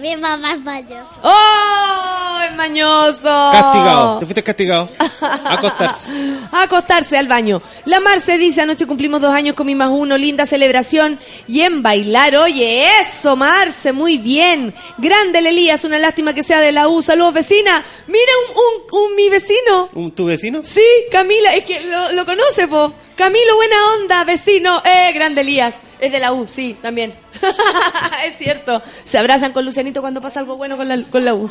Mi 0.00 0.16
mamá 0.16 0.52
es 0.54 0.60
mañoso. 0.60 1.10
¡Oh! 1.22 2.40
¡Es 2.48 2.56
mañoso! 2.56 3.22
Castigado. 3.52 4.18
Te 4.18 4.24
fuiste 4.26 4.42
castigado. 4.42 4.88
A 5.20 5.54
acostarse. 5.54 6.10
A 6.52 6.62
acostarse 6.62 7.18
al 7.18 7.28
baño. 7.28 7.60
La 7.84 8.00
Marce 8.00 8.38
dice, 8.38 8.62
anoche 8.62 8.86
cumplimos 8.86 9.20
dos 9.20 9.32
años 9.34 9.54
con 9.54 9.66
mi 9.66 9.74
más 9.74 9.90
uno, 9.92 10.16
linda 10.16 10.46
celebración. 10.46 11.18
Y 11.46 11.60
en 11.60 11.82
bailar, 11.82 12.36
oye, 12.36 12.86
eso, 13.02 13.36
Marce, 13.36 13.92
muy 13.92 14.16
bien. 14.18 14.74
Grande 14.98 15.40
el 15.40 15.48
Elías, 15.48 15.84
una 15.84 15.98
lástima 15.98 16.32
que 16.32 16.42
sea 16.42 16.60
de 16.60 16.72
la 16.72 16.88
U. 16.88 17.02
Saludos, 17.02 17.34
vecina. 17.34 17.84
Mira 18.06 18.32
un, 18.48 18.56
un, 18.56 19.04
un 19.10 19.14
mi 19.16 19.28
vecino. 19.28 19.90
¿Un- 19.92 20.10
¿Tu 20.12 20.24
vecino? 20.24 20.62
Sí, 20.64 20.82
Camila, 21.12 21.54
es 21.54 21.64
que 21.64 21.80
lo, 21.84 22.12
lo 22.12 22.24
conoce, 22.24 22.66
po. 22.68 22.92
Camilo, 23.16 23.54
buena 23.56 23.76
onda, 23.98 24.24
vecino. 24.24 24.82
Eh, 24.84 25.12
grande 25.12 25.42
Elías. 25.42 25.74
Es 26.00 26.10
de 26.10 26.18
la 26.18 26.32
U, 26.32 26.46
sí, 26.48 26.74
también. 26.80 27.12
es 28.24 28.38
cierto. 28.38 28.80
Se 29.04 29.18
abrazan 29.18 29.52
con 29.52 29.66
Lucianito 29.66 29.89
cuando 29.94 30.20
pasa 30.20 30.40
algo 30.40 30.56
bueno 30.56 30.76
con 30.76 30.88
la, 30.88 31.02
con 31.04 31.24
la 31.24 31.34
U. 31.34 31.50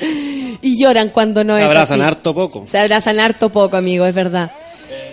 y 0.62 0.80
lloran 0.80 1.08
cuando 1.08 1.44
no 1.44 1.54
Se 1.54 1.60
es 1.60 1.66
abrazan 1.66 2.00
así. 2.02 2.08
harto 2.08 2.34
poco. 2.34 2.64
Se 2.66 2.78
abrazan 2.78 3.18
harto 3.20 3.50
poco, 3.50 3.76
amigo, 3.76 4.04
es 4.04 4.14
verdad. 4.14 4.50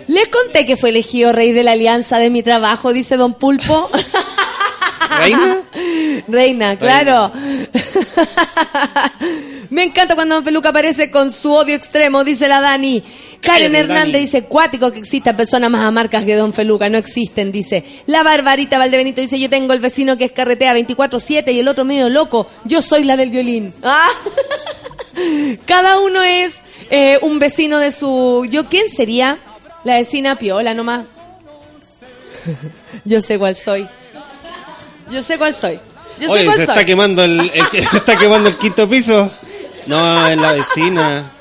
Les 0.08 0.28
conté 0.28 0.66
que 0.66 0.76
fue 0.76 0.90
elegido 0.90 1.32
rey 1.32 1.52
de 1.52 1.64
la 1.64 1.72
alianza 1.72 2.18
de 2.18 2.30
mi 2.30 2.42
trabajo, 2.42 2.92
dice 2.92 3.16
Don 3.16 3.34
Pulpo. 3.34 3.90
¿Reina? 5.18 5.56
Reina, 6.28 6.76
claro. 6.76 7.32
Me 9.70 9.84
encanta 9.84 10.14
cuando 10.14 10.36
Don 10.36 10.44
Feluca 10.44 10.70
aparece 10.70 11.10
con 11.10 11.32
su 11.32 11.52
odio 11.52 11.74
extremo, 11.74 12.24
dice 12.24 12.48
la 12.48 12.60
Dani. 12.60 13.02
Karen 13.46 13.74
Hernández 13.74 14.12
Dani. 14.12 14.24
dice, 14.24 14.42
cuático 14.44 14.90
que 14.92 14.98
existan 14.98 15.36
personas 15.36 15.70
más 15.70 15.82
amarcas 15.82 16.24
que 16.24 16.34
Don 16.36 16.52
Feluca, 16.52 16.88
no 16.88 16.98
existen, 16.98 17.50
dice. 17.52 17.84
La 18.06 18.22
Barbarita 18.22 18.78
Valdebenito 18.78 19.20
dice, 19.20 19.38
yo 19.38 19.48
tengo 19.50 19.72
el 19.72 19.80
vecino 19.80 20.16
que 20.16 20.24
es 20.24 20.32
carretea 20.32 20.74
24-7 20.74 21.52
y 21.52 21.60
el 21.60 21.68
otro 21.68 21.84
medio 21.84 22.08
loco, 22.08 22.46
yo 22.64 22.82
soy 22.82 23.04
la 23.04 23.16
del 23.16 23.30
violín. 23.30 23.72
Ah. 23.82 24.08
Cada 25.64 25.98
uno 26.00 26.22
es 26.22 26.56
eh, 26.90 27.18
un 27.22 27.38
vecino 27.38 27.78
de 27.78 27.90
su... 27.90 28.46
¿Yo 28.50 28.66
quién 28.66 28.90
sería? 28.90 29.38
La 29.84 29.94
vecina 29.96 30.36
Piola 30.36 30.74
nomás. 30.74 31.06
yo 33.04 33.20
sé 33.22 33.38
cuál 33.38 33.56
soy. 33.56 33.86
Yo 35.10 35.22
sé 35.22 35.38
cuál 35.38 35.54
soy. 35.54 35.78
Yo 36.20 36.26
sé 36.28 36.32
Oye, 36.34 36.44
cuál 36.44 36.56
se 36.58 36.66
soy. 36.66 36.72
está 36.74 36.84
quemando 36.84 37.24
el, 37.24 37.40
el- 37.40 37.86
se 37.86 37.96
está 37.98 38.16
quemando 38.18 38.48
el 38.48 38.56
quinto 38.56 38.88
piso. 38.88 39.30
No, 39.86 40.26
es 40.26 40.36
la 40.36 40.50
vecina. 40.50 41.32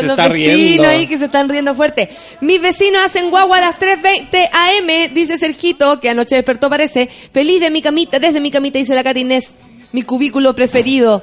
Son 0.00 0.04
se 0.04 0.08
los 0.08 0.18
está 0.18 0.28
vecinos 0.32 0.56
riendo. 0.56 0.88
ahí 0.88 1.06
que 1.06 1.18
se 1.18 1.26
están 1.26 1.48
riendo 1.48 1.74
fuerte. 1.74 2.10
Mis 2.40 2.60
vecinos 2.60 3.02
hacen 3.04 3.30
guagua 3.30 3.58
a 3.58 3.60
las 3.60 3.78
3.20 3.78 4.48
AM, 4.52 5.14
dice 5.14 5.38
Sergito, 5.38 6.00
que 6.00 6.10
anoche 6.10 6.34
despertó 6.36 6.68
parece. 6.70 7.08
Feliz 7.32 7.60
de 7.60 7.70
mi 7.70 7.82
camita, 7.82 8.18
desde 8.18 8.40
mi 8.40 8.50
camita, 8.50 8.78
dice 8.78 8.94
la 8.94 9.04
Katy 9.04 9.20
Inés. 9.20 9.54
Mi 9.92 10.02
cubículo 10.02 10.54
preferido. 10.54 11.22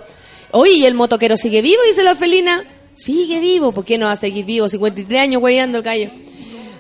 Oye, 0.51 0.73
¿y 0.73 0.85
el 0.85 0.93
motoquero 0.93 1.37
sigue 1.37 1.61
vivo? 1.61 1.81
Dice 1.87 2.03
la 2.03 2.11
orfelina. 2.11 2.63
Sigue 2.95 3.39
vivo. 3.39 3.71
¿Por 3.71 3.83
qué 3.85 3.97
no 3.97 4.05
va 4.05 4.13
a 4.13 4.17
seguir 4.17 4.45
vivo? 4.45 4.69
53 4.69 5.21
años 5.21 5.41
hueveando 5.41 5.79
el 5.79 5.83
gallo. 5.83 6.09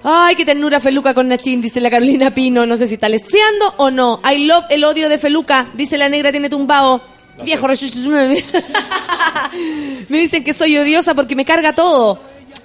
Ay, 0.07 0.35
qué 0.35 0.45
ternura 0.45 0.79
Feluca 0.79 1.15
con 1.15 1.27
Nachín, 1.27 1.61
dice 1.61 1.81
la 1.81 1.89
Carolina 1.89 2.31
Pino. 2.31 2.65
No 2.67 2.77
sé 2.77 2.87
si 2.87 2.93
está 2.93 3.09
leseando 3.09 3.73
o 3.77 3.89
no. 3.89 4.21
I 4.23 4.45
love 4.45 4.65
el 4.69 4.83
odio 4.83 5.09
de 5.09 5.17
Feluca, 5.17 5.67
dice 5.73 5.97
la 5.97 6.09
negra 6.09 6.31
tiene 6.31 6.47
tumbao. 6.47 7.01
Viejo. 7.43 7.67
Me 10.09 10.19
dicen 10.19 10.43
que 10.43 10.53
soy 10.53 10.77
odiosa 10.77 11.13
porque 11.13 11.35
me 11.35 11.45
carga 11.45 11.73
todo. 11.73 12.19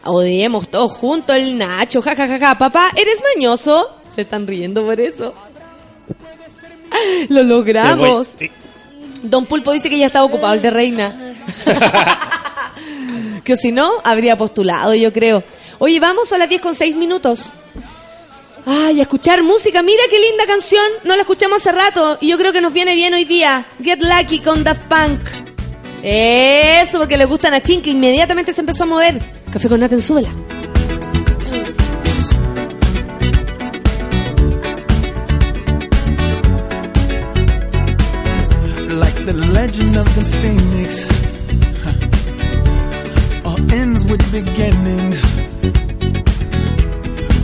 Odiemos 0.05 0.69
todos 0.69 0.93
juntos 0.93 1.37
el 1.37 1.59
Nacho, 1.59 2.01
ja, 2.01 2.15
ja, 2.15 2.27
ja, 2.27 2.39
ja. 2.39 2.55
Papá, 2.57 2.91
¿eres 2.97 3.21
mañoso? 3.35 3.97
Se 4.15 4.23
están 4.23 4.47
riendo 4.47 4.85
por 4.85 4.99
eso. 5.01 5.35
Lo 7.29 7.43
logramos. 7.43 8.35
Don 9.23 9.47
Pulpo 9.47 9.73
dice 9.73 9.91
que 9.91 9.99
ya 9.99 10.07
estaba 10.07 10.25
ocupado 10.25 10.55
el 10.55 10.63
de 10.63 10.71
reina. 10.71 11.35
que 13.45 13.57
si 13.57 13.73
no, 13.73 13.93
habría 14.05 14.37
postulado, 14.37 14.95
yo 14.95 15.13
creo. 15.13 15.43
Oye, 15.79 16.01
vamos 16.01 16.33
a 16.33 16.39
las 16.39 16.49
10 16.49 16.63
con 16.63 16.75
6 16.75 16.97
minutos. 16.97 17.53
Ay, 18.67 19.01
escuchar 19.01 19.43
música. 19.43 19.83
Mira 19.83 20.03
qué 20.11 20.19
linda 20.19 20.47
canción. 20.47 20.85
No 21.05 21.15
la 21.17 21.23
escuchamos 21.23 21.59
hace 21.59 21.73
rato 21.73 22.19
y 22.21 22.29
yo 22.29 22.39
creo 22.39 22.53
que 22.53 22.61
nos 22.61 22.73
viene 22.73 22.95
bien 22.95 23.15
hoy 23.15 23.25
día. 23.25 23.65
Get 23.83 24.01
Lucky 24.01 24.41
con 24.41 24.65
Daft 24.65 24.83
Punk. 24.89 25.21
Eso, 26.03 26.99
porque 26.99 27.17
le 27.17 27.25
gustan 27.27 27.55
a 27.55 27.63
Chin, 27.63 27.83
que 27.83 27.91
inmediatamente 27.91 28.53
se 28.53 28.61
empezó 28.61 28.85
a 28.85 28.87
mover. 28.87 29.21
Café 29.53 29.69
con 29.69 29.81
Nathan, 29.81 30.01
súbela. 30.01 30.31
Like 38.89 39.25
the 39.25 39.35
legend 39.35 39.97
of 39.97 40.09
phoenix 40.43 41.07
huh. 41.85 43.49
All 43.49 43.73
ends 43.73 44.05
with 44.05 44.21
beginnings 44.33 45.23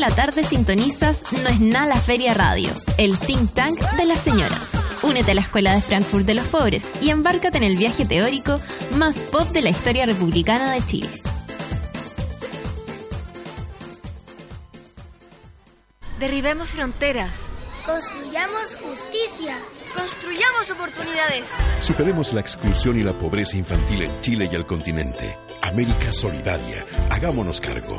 la 0.00 0.10
tarde 0.10 0.42
sintonizas 0.44 1.22
No 1.30 1.48
es 1.48 1.60
nada 1.60 1.86
la 1.94 2.00
Feria 2.00 2.32
Radio, 2.32 2.70
el 2.96 3.18
think 3.18 3.52
tank 3.52 3.78
de 3.78 4.06
las 4.06 4.20
señoras. 4.20 4.72
Únete 5.02 5.32
a 5.32 5.34
la 5.34 5.42
Escuela 5.42 5.74
de 5.74 5.82
Frankfurt 5.82 6.24
de 6.24 6.34
los 6.34 6.46
Pobres 6.46 6.92
y 7.02 7.10
embárcate 7.10 7.58
en 7.58 7.64
el 7.64 7.76
viaje 7.76 8.06
teórico 8.06 8.60
más 8.96 9.18
pop 9.18 9.48
de 9.50 9.60
la 9.60 9.70
historia 9.70 10.06
republicana 10.06 10.72
de 10.72 10.84
Chile. 10.86 11.10
Derribemos 16.18 16.70
fronteras. 16.70 17.32
Construyamos 17.84 18.76
justicia. 18.76 19.58
Construyamos 19.94 20.70
oportunidades. 20.70 21.48
Superemos 21.80 22.32
la 22.32 22.40
exclusión 22.40 22.98
y 22.98 23.02
la 23.02 23.12
pobreza 23.12 23.56
infantil 23.56 24.02
en 24.02 24.20
Chile 24.20 24.48
y 24.50 24.54
el 24.54 24.64
continente. 24.64 25.36
América 25.62 26.12
Solidaria. 26.12 26.86
Hagámonos 27.10 27.60
cargo. 27.60 27.98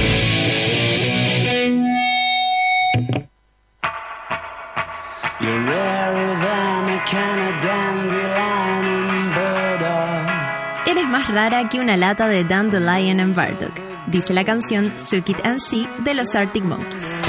Eres 10.85 11.07
más 11.07 11.27
rara 11.29 11.67
que 11.67 11.79
una 11.79 11.97
lata 11.97 12.27
de 12.27 12.43
Dandelion 12.43 13.19
and 13.19 13.33
Burdock, 13.33 13.73
dice 14.05 14.35
la 14.35 14.43
canción 14.43 14.99
Suck 14.99 15.29
It 15.29 15.43
and 15.43 15.59
See 15.59 15.87
de 16.03 16.13
los 16.13 16.35
Arctic 16.35 16.63
Monkeys. 16.63 17.19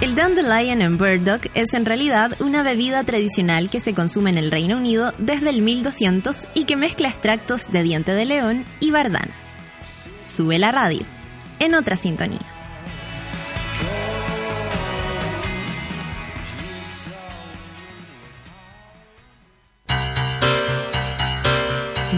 El 0.00 0.14
Dandelion 0.14 0.80
and 0.80 0.96
Burdock 0.96 1.50
es 1.54 1.74
en 1.74 1.84
realidad 1.84 2.36
una 2.40 2.62
bebida 2.62 3.02
tradicional 3.02 3.68
que 3.68 3.80
se 3.80 3.92
consume 3.92 4.30
en 4.30 4.38
el 4.38 4.52
Reino 4.52 4.76
Unido 4.76 5.12
desde 5.18 5.50
el 5.50 5.60
1200 5.60 6.44
y 6.54 6.66
que 6.66 6.76
mezcla 6.76 7.08
extractos 7.08 7.66
de 7.68 7.82
diente 7.82 8.12
de 8.12 8.26
león 8.26 8.64
y 8.78 8.92
bardana. 8.92 9.34
Sube 10.22 10.60
la 10.60 10.70
radio, 10.70 11.02
en 11.58 11.74
otra 11.74 11.96
sintonía. 11.96 12.55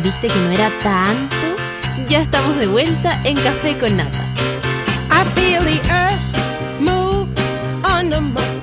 ¿Viste 0.03 0.29
que 0.29 0.39
no 0.39 0.51
era 0.51 0.71
tanto? 0.81 1.35
Ya 2.07 2.19
estamos 2.19 2.57
de 2.57 2.69
vuelta 2.69 3.21
en 3.25 3.37
Café 3.37 3.77
con 3.79 3.97
Nata. 3.97 4.33
I 5.11 5.25
feel 5.35 5.65
the 5.65 5.81
earth 5.91 6.81
move 6.81 7.29
under 7.83 8.21
my 8.21 8.58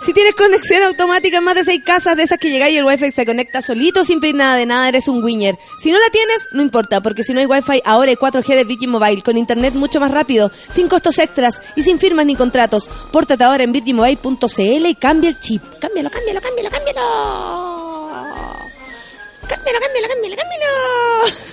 Si 0.00 0.14
tienes 0.14 0.34
conexión 0.34 0.82
automática 0.82 1.38
en 1.38 1.44
más 1.44 1.54
de 1.54 1.64
seis 1.64 1.82
casas 1.84 2.16
de 2.16 2.22
esas 2.22 2.38
que 2.38 2.50
llegáis 2.50 2.74
y 2.74 2.78
el 2.78 2.84
wifi 2.84 3.10
se 3.10 3.26
conecta 3.26 3.60
solito 3.60 4.02
sin 4.02 4.18
pedir 4.18 4.34
nada 4.34 4.56
de 4.56 4.64
nada, 4.64 4.88
eres 4.88 5.08
un 5.08 5.22
winner. 5.22 5.58
Si 5.78 5.92
no 5.92 5.98
la 5.98 6.08
tienes, 6.10 6.48
no 6.52 6.62
importa, 6.62 7.02
porque 7.02 7.22
si 7.22 7.34
no 7.34 7.40
hay 7.40 7.46
wifi, 7.46 7.82
ahora 7.84 8.10
hay 8.10 8.16
4G 8.16 8.54
de 8.54 8.64
Virgin 8.64 8.88
Mobile, 8.90 9.20
con 9.22 9.36
internet 9.36 9.74
mucho 9.74 10.00
más 10.00 10.10
rápido, 10.10 10.50
sin 10.70 10.88
costos 10.88 11.18
extras 11.18 11.60
y 11.76 11.82
sin 11.82 11.98
firmas 11.98 12.24
ni 12.24 12.34
contratos. 12.34 12.88
Pórtate 13.12 13.44
ahora 13.44 13.62
en 13.62 13.72
virginmobile.cl 13.72 14.86
y 14.86 14.94
cambia 14.94 15.28
el 15.28 15.38
chip. 15.38 15.62
Cámbialo, 15.78 16.10
cámbialo, 16.10 16.40
cámbialo, 16.40 16.70
cámbialo. 16.70 18.10
Cámbialo, 19.48 19.80
cámbialo, 19.80 20.08
cámbialo, 20.08 20.36
cámbialo. 20.36 21.49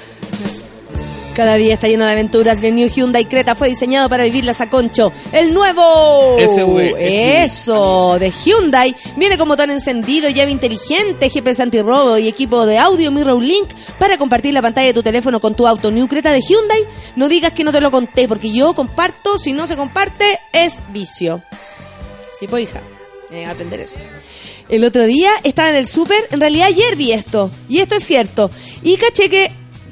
Cada 1.38 1.54
día 1.54 1.76
está 1.76 1.88
lleno 1.88 2.04
de 2.04 2.14
aventuras. 2.14 2.64
El 2.64 2.74
New 2.74 2.90
Hyundai 2.90 3.26
Creta 3.26 3.54
fue 3.54 3.68
diseñado 3.68 4.10
para 4.10 4.24
vivirlas 4.24 4.60
a 4.60 4.72
concho. 4.72 5.14
El 5.32 5.54
nuevo. 5.54 6.36
SV. 6.40 6.96
Eso, 6.98 8.18
de 8.18 8.32
Hyundai. 8.32 8.96
Viene 9.18 9.38
con 9.38 9.48
botón 9.48 9.70
encendido, 9.70 10.32
llave 10.32 10.50
inteligente, 10.50 11.30
GPS 11.30 11.62
antirrobo 11.62 12.18
y 12.18 12.28
equipo 12.28 12.66
de 12.66 12.80
audio 12.80 13.12
Mirror 13.12 13.44
Link 13.44 13.70
para 14.00 14.18
compartir 14.18 14.52
la 14.52 14.64
pantalla 14.64 14.88
de 14.88 14.96
tu 14.96 15.04
teléfono 15.04 15.40
con 15.40 15.54
tu 15.54 15.68
auto. 15.68 15.92
New 15.92 16.08
Creta 16.08 16.32
de 16.32 16.42
Hyundai. 16.42 16.84
No 17.16 17.30
digas 17.30 17.54
que 17.54 17.64
no 17.64 17.72
te 17.72 17.82
lo 17.82 17.92
conté, 17.92 18.28
porque 18.28 18.52
yo 18.52 18.74
comparto. 18.74 19.38
Si 19.38 19.54
no 19.54 19.68
se 19.68 19.78
comparte, 19.78 20.40
es 20.54 20.80
vicio. 20.92 21.44
Sí, 22.40 22.48
pues, 22.48 22.64
hija. 22.64 22.82
Eh, 23.30 23.46
aprender 23.46 23.82
eso. 23.82 23.98
El 24.70 24.84
otro 24.84 25.06
día 25.06 25.34
estaba 25.44 25.70
en 25.70 25.76
el 25.76 25.88
súper, 25.88 26.28
en 26.32 26.40
realidad 26.40 26.68
ayer 26.68 26.96
vi 26.96 27.12
esto, 27.12 27.52
y 27.70 27.80
esto 27.80 27.96
es 27.96 28.04
cierto. 28.04 28.50
Y 28.82 28.98
caché 28.98 29.30
que 29.30 29.52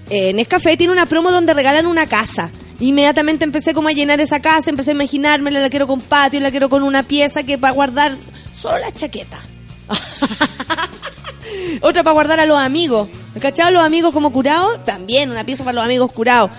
eh, 0.10 0.34
Nescafé 0.34 0.78
tiene 0.78 0.94
una 0.94 1.06
promo 1.06 1.32
donde 1.32 1.54
regalan 1.54 1.88
una 1.88 2.08
casa. 2.08 2.52
Inmediatamente 2.80 3.46
empecé 3.46 3.74
como 3.74 3.88
a 3.88 3.94
llenar 3.94 4.20
esa 4.20 4.42
casa, 4.42 4.70
empecé 4.70 4.92
a 4.92 4.94
imaginarme, 4.94 5.50
la 5.52 5.70
quiero 5.70 5.88
con 5.88 6.02
patio, 6.02 6.40
la 6.42 6.52
quiero 6.52 6.70
con 6.70 6.84
una 6.84 7.04
pieza 7.04 7.44
que 7.44 7.58
para 7.58 7.74
guardar 7.74 8.18
solo 8.54 8.78
la 8.80 8.92
chaqueta. 8.92 9.40
Otra 11.82 12.04
para 12.04 12.14
guardar 12.14 12.40
a 12.40 12.46
los 12.46 12.60
amigos. 12.60 13.08
¿Cachado? 13.40 13.72
Los 13.72 13.84
amigos 13.84 14.14
como 14.14 14.32
curados, 14.32 14.84
también 14.86 15.30
una 15.30 15.44
pieza 15.44 15.64
para 15.64 15.76
los 15.76 15.86
amigos 15.86 16.12
curados. 16.12 16.52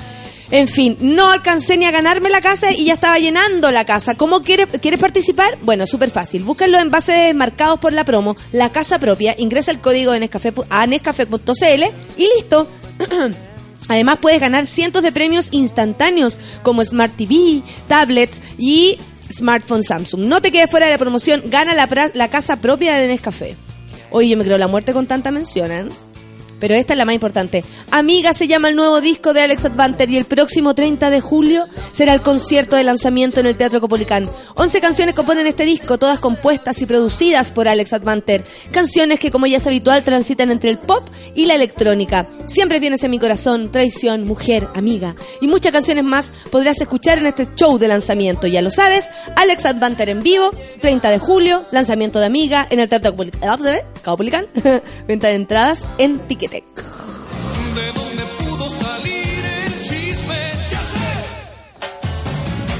En 0.50 0.68
fin, 0.68 0.96
no 1.00 1.30
alcancé 1.30 1.76
ni 1.76 1.86
a 1.86 1.90
ganarme 1.90 2.30
la 2.30 2.40
casa 2.40 2.72
y 2.72 2.84
ya 2.84 2.94
estaba 2.94 3.18
llenando 3.18 3.70
la 3.72 3.84
casa. 3.84 4.14
¿Cómo 4.14 4.42
quieres, 4.42 4.68
quieres 4.80 5.00
participar? 5.00 5.58
Bueno, 5.62 5.86
súper 5.86 6.10
fácil. 6.10 6.44
Busca 6.44 6.68
los 6.68 6.80
envases 6.80 7.34
marcados 7.34 7.80
por 7.80 7.92
la 7.92 8.04
promo, 8.04 8.36
la 8.52 8.70
casa 8.70 8.98
propia, 9.00 9.34
ingresa 9.38 9.72
el 9.72 9.80
código 9.80 10.12
de 10.12 10.20
Nescafé, 10.20 10.52
a 10.70 10.86
nescafé.cl 10.86 11.84
y 12.16 12.28
listo. 12.36 12.68
Además 13.88 14.18
puedes 14.20 14.40
ganar 14.40 14.66
cientos 14.66 15.02
de 15.02 15.12
premios 15.12 15.48
instantáneos 15.50 16.38
como 16.62 16.84
Smart 16.84 17.16
TV, 17.16 17.62
tablets 17.88 18.40
y 18.58 18.98
smartphone 19.32 19.82
Samsung. 19.82 20.26
No 20.26 20.40
te 20.40 20.52
quedes 20.52 20.70
fuera 20.70 20.86
de 20.86 20.92
la 20.92 20.98
promoción, 20.98 21.42
gana 21.46 21.74
la, 21.74 22.10
la 22.14 22.30
casa 22.30 22.60
propia 22.60 22.96
de 22.96 23.08
Nescafé. 23.08 23.56
Oye, 24.10 24.28
yo 24.28 24.36
me 24.36 24.44
creo 24.44 24.58
la 24.58 24.68
muerte 24.68 24.92
con 24.92 25.06
tanta 25.06 25.30
mención, 25.30 25.72
¿eh? 25.72 25.86
Pero 26.58 26.74
esta 26.74 26.94
es 26.94 26.98
la 26.98 27.04
más 27.04 27.14
importante. 27.14 27.64
Amiga 27.90 28.32
se 28.32 28.46
llama 28.46 28.68
el 28.68 28.76
nuevo 28.76 29.00
disco 29.00 29.32
de 29.34 29.42
Alex 29.42 29.64
Advanter 29.66 30.10
y 30.10 30.16
el 30.16 30.24
próximo 30.24 30.74
30 30.74 31.10
de 31.10 31.20
julio 31.20 31.66
será 31.92 32.14
el 32.14 32.22
concierto 32.22 32.76
de 32.76 32.82
lanzamiento 32.84 33.40
en 33.40 33.46
el 33.46 33.56
Teatro 33.56 33.80
Copolicán. 33.80 34.28
11 34.54 34.80
canciones 34.80 35.14
componen 35.14 35.46
este 35.46 35.64
disco, 35.64 35.98
todas 35.98 36.18
compuestas 36.18 36.80
y 36.80 36.86
producidas 36.86 37.50
por 37.52 37.68
Alex 37.68 37.92
Advanter. 37.92 38.44
Canciones 38.70 39.18
que, 39.20 39.30
como 39.30 39.46
ya 39.46 39.58
es 39.58 39.66
habitual, 39.66 40.02
transitan 40.02 40.50
entre 40.50 40.70
el 40.70 40.78
pop 40.78 41.06
y 41.34 41.46
la 41.46 41.54
electrónica. 41.54 42.26
Siempre 42.46 42.80
vienes 42.80 43.04
en 43.04 43.10
mi 43.10 43.18
corazón, 43.18 43.70
traición, 43.70 44.26
mujer, 44.26 44.68
amiga. 44.74 45.14
Y 45.40 45.48
muchas 45.48 45.72
canciones 45.72 46.04
más 46.04 46.32
podrás 46.50 46.80
escuchar 46.80 47.18
en 47.18 47.26
este 47.26 47.46
show 47.54 47.78
de 47.78 47.88
lanzamiento. 47.88 48.46
Ya 48.46 48.62
lo 48.62 48.70
sabes, 48.70 49.06
Alex 49.36 49.66
Advanter 49.66 50.08
en 50.08 50.22
vivo, 50.22 50.50
30 50.80 51.10
de 51.10 51.18
julio, 51.18 51.64
lanzamiento 51.70 52.18
de 52.18 52.26
Amiga 52.26 52.66
en 52.70 52.80
el 52.80 52.88
Teatro 52.88 53.14
Copoli- 53.14 53.82
Copolicán. 54.02 54.46
Venta 55.08 55.28
de 55.28 55.34
entradas 55.34 55.84
en 55.98 56.18
Ticketek. 56.48 56.64
¿De 57.74 57.92
dónde 57.92 58.22
pudo 58.38 58.70
salir 58.70 59.44
el 59.44 59.82
chisme? 59.82 60.52
Ya 60.70 60.80
sé. 60.80 61.12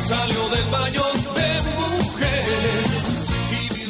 Salió 0.06 0.48
del 0.48 0.64
baño 0.66 1.02
de 1.34 1.62
mujeres. 2.02 2.47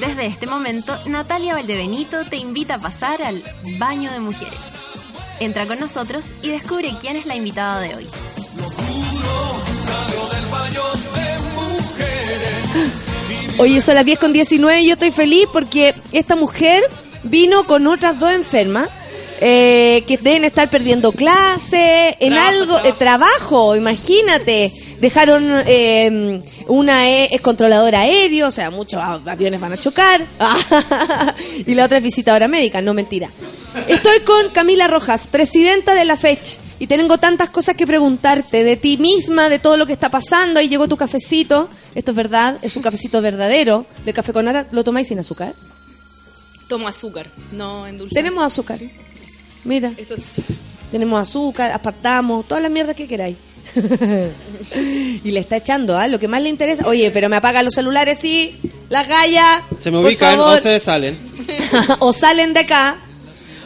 Desde 0.01 0.27
este 0.27 0.47
momento, 0.47 0.99
Natalia 1.07 1.55
Valdebenito 1.55 2.25
te 2.25 2.37
invita 2.37 2.77
a 2.77 2.79
pasar 2.79 3.23
al 3.23 3.43
Baño 3.79 4.11
de 4.13 4.21
Mujeres. 4.21 4.59
Entra 5.41 5.67
con 5.67 5.79
nosotros 5.79 6.25
y 6.43 6.49
descubre 6.49 6.95
quién 7.01 7.17
es 7.17 7.27
la 7.27 7.37
invitada 7.37 7.81
de 7.81 7.95
hoy. 7.95 8.07
Oye, 13.59 13.81
son 13.81 13.95
las 13.95 14.05
10 14.05 14.19
con 14.19 14.35
19 14.35 14.83
y 14.83 14.89
yo 14.89 14.93
estoy 14.95 15.11
feliz 15.13 15.47
porque 15.51 15.95
esta 16.13 16.37
mujer 16.37 16.83
vino 17.23 17.65
con 17.65 17.87
otras 17.87 18.19
dos 18.19 18.33
enfermas. 18.33 18.89
Eh, 19.41 20.05
que 20.07 20.17
deben 20.19 20.45
estar 20.45 20.71
perdiendo 20.71 21.13
clase, 21.13 22.17
en 22.21 22.31
Trabajo, 22.33 22.49
algo, 22.53 22.65
trabajo. 22.75 22.89
eh, 22.89 22.95
trabajo, 22.99 23.77
imagínate. 23.77 24.73
Dejaron, 25.01 25.63
eh, 25.67 26.43
una 26.69 27.09
e- 27.11 27.35
es 27.35 27.41
controladora 27.43 28.01
aéreo, 28.01 28.49
o 28.49 28.51
sea, 28.51 28.71
muchos 28.71 29.03
aviones 29.03 29.61
van 29.61 29.73
a 29.75 29.77
chocar. 29.77 30.25
y 31.67 31.75
la 31.75 31.85
otra 31.85 31.99
es 31.99 32.03
visitadora 32.05 32.49
médica, 32.49 32.81
no 32.81 32.95
mentira. 32.95 33.29
Estoy 33.89 34.21
con 34.21 34.51
Camila 34.53 34.87
Rojas, 34.89 35.27
presidenta 35.27 35.95
de 35.95 36.05
la 36.05 36.17
FECH. 36.17 36.59
Y 36.79 36.87
tengo 36.89 37.17
tantas 37.17 37.49
cosas 37.49 37.75
que 37.75 37.87
preguntarte 37.87 38.63
de 38.63 38.77
ti 38.77 38.99
misma, 38.99 39.49
de 39.49 39.59
todo 39.59 39.79
lo 39.79 39.87
que 39.87 39.95
está 39.95 40.11
pasando. 40.11 40.61
Ahí 40.61 40.69
llegó 40.69 40.87
tu 40.89 40.97
cafecito. 40.99 41.71
Esto 41.95 42.11
es 42.11 42.17
verdad, 42.17 42.59
es 42.61 42.77
un 42.77 42.83
cafecito 42.83 43.23
verdadero. 43.23 43.87
De 44.05 44.13
café 44.13 44.33
con 44.35 44.45
nata, 44.45 44.67
¿lo 44.73 44.85
tomáis 44.85 45.09
sin 45.09 45.19
azúcar? 45.19 45.55
Tomo 46.69 46.87
azúcar, 46.89 47.29
no 47.53 47.87
endulzante. 47.87 48.15
Tenemos 48.23 48.45
azúcar. 48.45 48.81
Mira, 49.67 49.93
Eso 49.97 50.15
es. 50.15 50.23
tenemos 50.91 51.21
azúcar, 51.21 51.71
apartamos, 51.73 52.47
toda 52.49 52.61
la 52.61 52.69
mierda 52.69 52.95
que 52.95 53.07
queráis. 53.07 53.37
y 55.25 55.31
le 55.31 55.41
está 55.41 55.57
echando, 55.57 55.97
¿ah? 55.99 56.07
Lo 56.09 56.19
que 56.19 56.29
más 56.29 56.43
le 56.43 56.49
interesa. 56.49 56.87
Oye, 56.87 57.11
pero 57.11 57.29
me 57.29 57.37
apaga 57.37 57.63
los 57.63 57.75
celulares, 57.75 58.19
sí. 58.19 58.57
Las 58.89 59.09
gallas. 59.09 59.63
Se 59.81 59.91
me 59.91 59.99
por 59.99 60.07
ubican 60.07 60.37
favor. 60.37 60.59
o 60.59 60.63
se 60.63 60.79
salen. 60.79 61.19
o 61.99 62.13
salen 62.13 62.53
de 62.53 62.61
acá. 62.61 62.99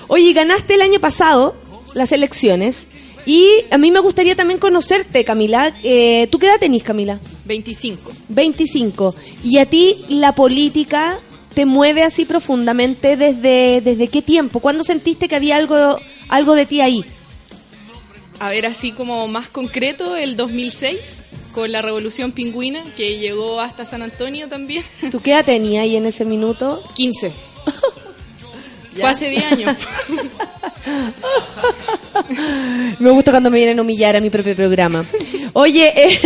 Oye, 0.08 0.32
ganaste 0.32 0.74
el 0.74 0.82
año 0.82 0.98
pasado 1.00 1.54
las 1.94 2.12
elecciones. 2.12 2.88
Y 3.26 3.46
a 3.70 3.76
mí 3.78 3.90
me 3.90 4.00
gustaría 4.00 4.34
también 4.34 4.58
conocerte, 4.58 5.24
Camila. 5.24 5.74
Eh, 5.84 6.26
¿Tú 6.30 6.38
qué 6.38 6.46
edad 6.46 6.58
tenés, 6.58 6.82
Camila? 6.82 7.20
25. 7.44 8.10
25. 8.28 9.14
¿Y 9.44 9.58
a 9.58 9.66
ti 9.66 10.04
la 10.08 10.34
política 10.34 11.18
te 11.54 11.66
mueve 11.66 12.02
así 12.02 12.24
profundamente 12.24 13.16
desde, 13.16 13.80
desde 13.80 14.08
qué 14.08 14.22
tiempo? 14.22 14.60
¿Cuándo 14.60 14.84
sentiste 14.84 15.28
que 15.28 15.36
había 15.36 15.56
algo, 15.56 15.98
algo 16.28 16.54
de 16.54 16.66
ti 16.66 16.80
ahí? 16.80 17.04
A 18.38 18.48
ver, 18.48 18.66
así 18.66 18.92
como 18.92 19.26
más 19.28 19.48
concreto, 19.48 20.16
el 20.16 20.36
2006, 20.36 21.26
con 21.52 21.70
la 21.72 21.82
Revolución 21.82 22.32
Pingüina, 22.32 22.82
que 22.96 23.18
llegó 23.18 23.60
hasta 23.60 23.84
San 23.84 24.00
Antonio 24.00 24.48
también. 24.48 24.82
¿Tú 25.10 25.20
qué 25.20 25.32
edad 25.32 25.44
tenías 25.44 25.82
ahí 25.82 25.96
en 25.96 26.06
ese 26.06 26.24
minuto? 26.24 26.82
15. 26.94 27.32
Fue 28.98 29.08
hace 29.08 29.28
10 29.28 29.52
años. 29.52 29.76
Me 32.98 33.10
gusta 33.10 33.30
cuando 33.30 33.50
me 33.50 33.58
vienen 33.58 33.78
a 33.78 33.82
humillar 33.82 34.16
a 34.16 34.20
mi 34.20 34.30
propio 34.30 34.54
programa. 34.54 35.04
Oye, 35.52 35.92
eh, 35.96 36.18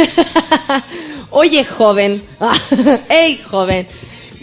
oye, 1.30 1.64
joven. 1.64 2.22
Ey, 3.08 3.38
joven. 3.38 3.86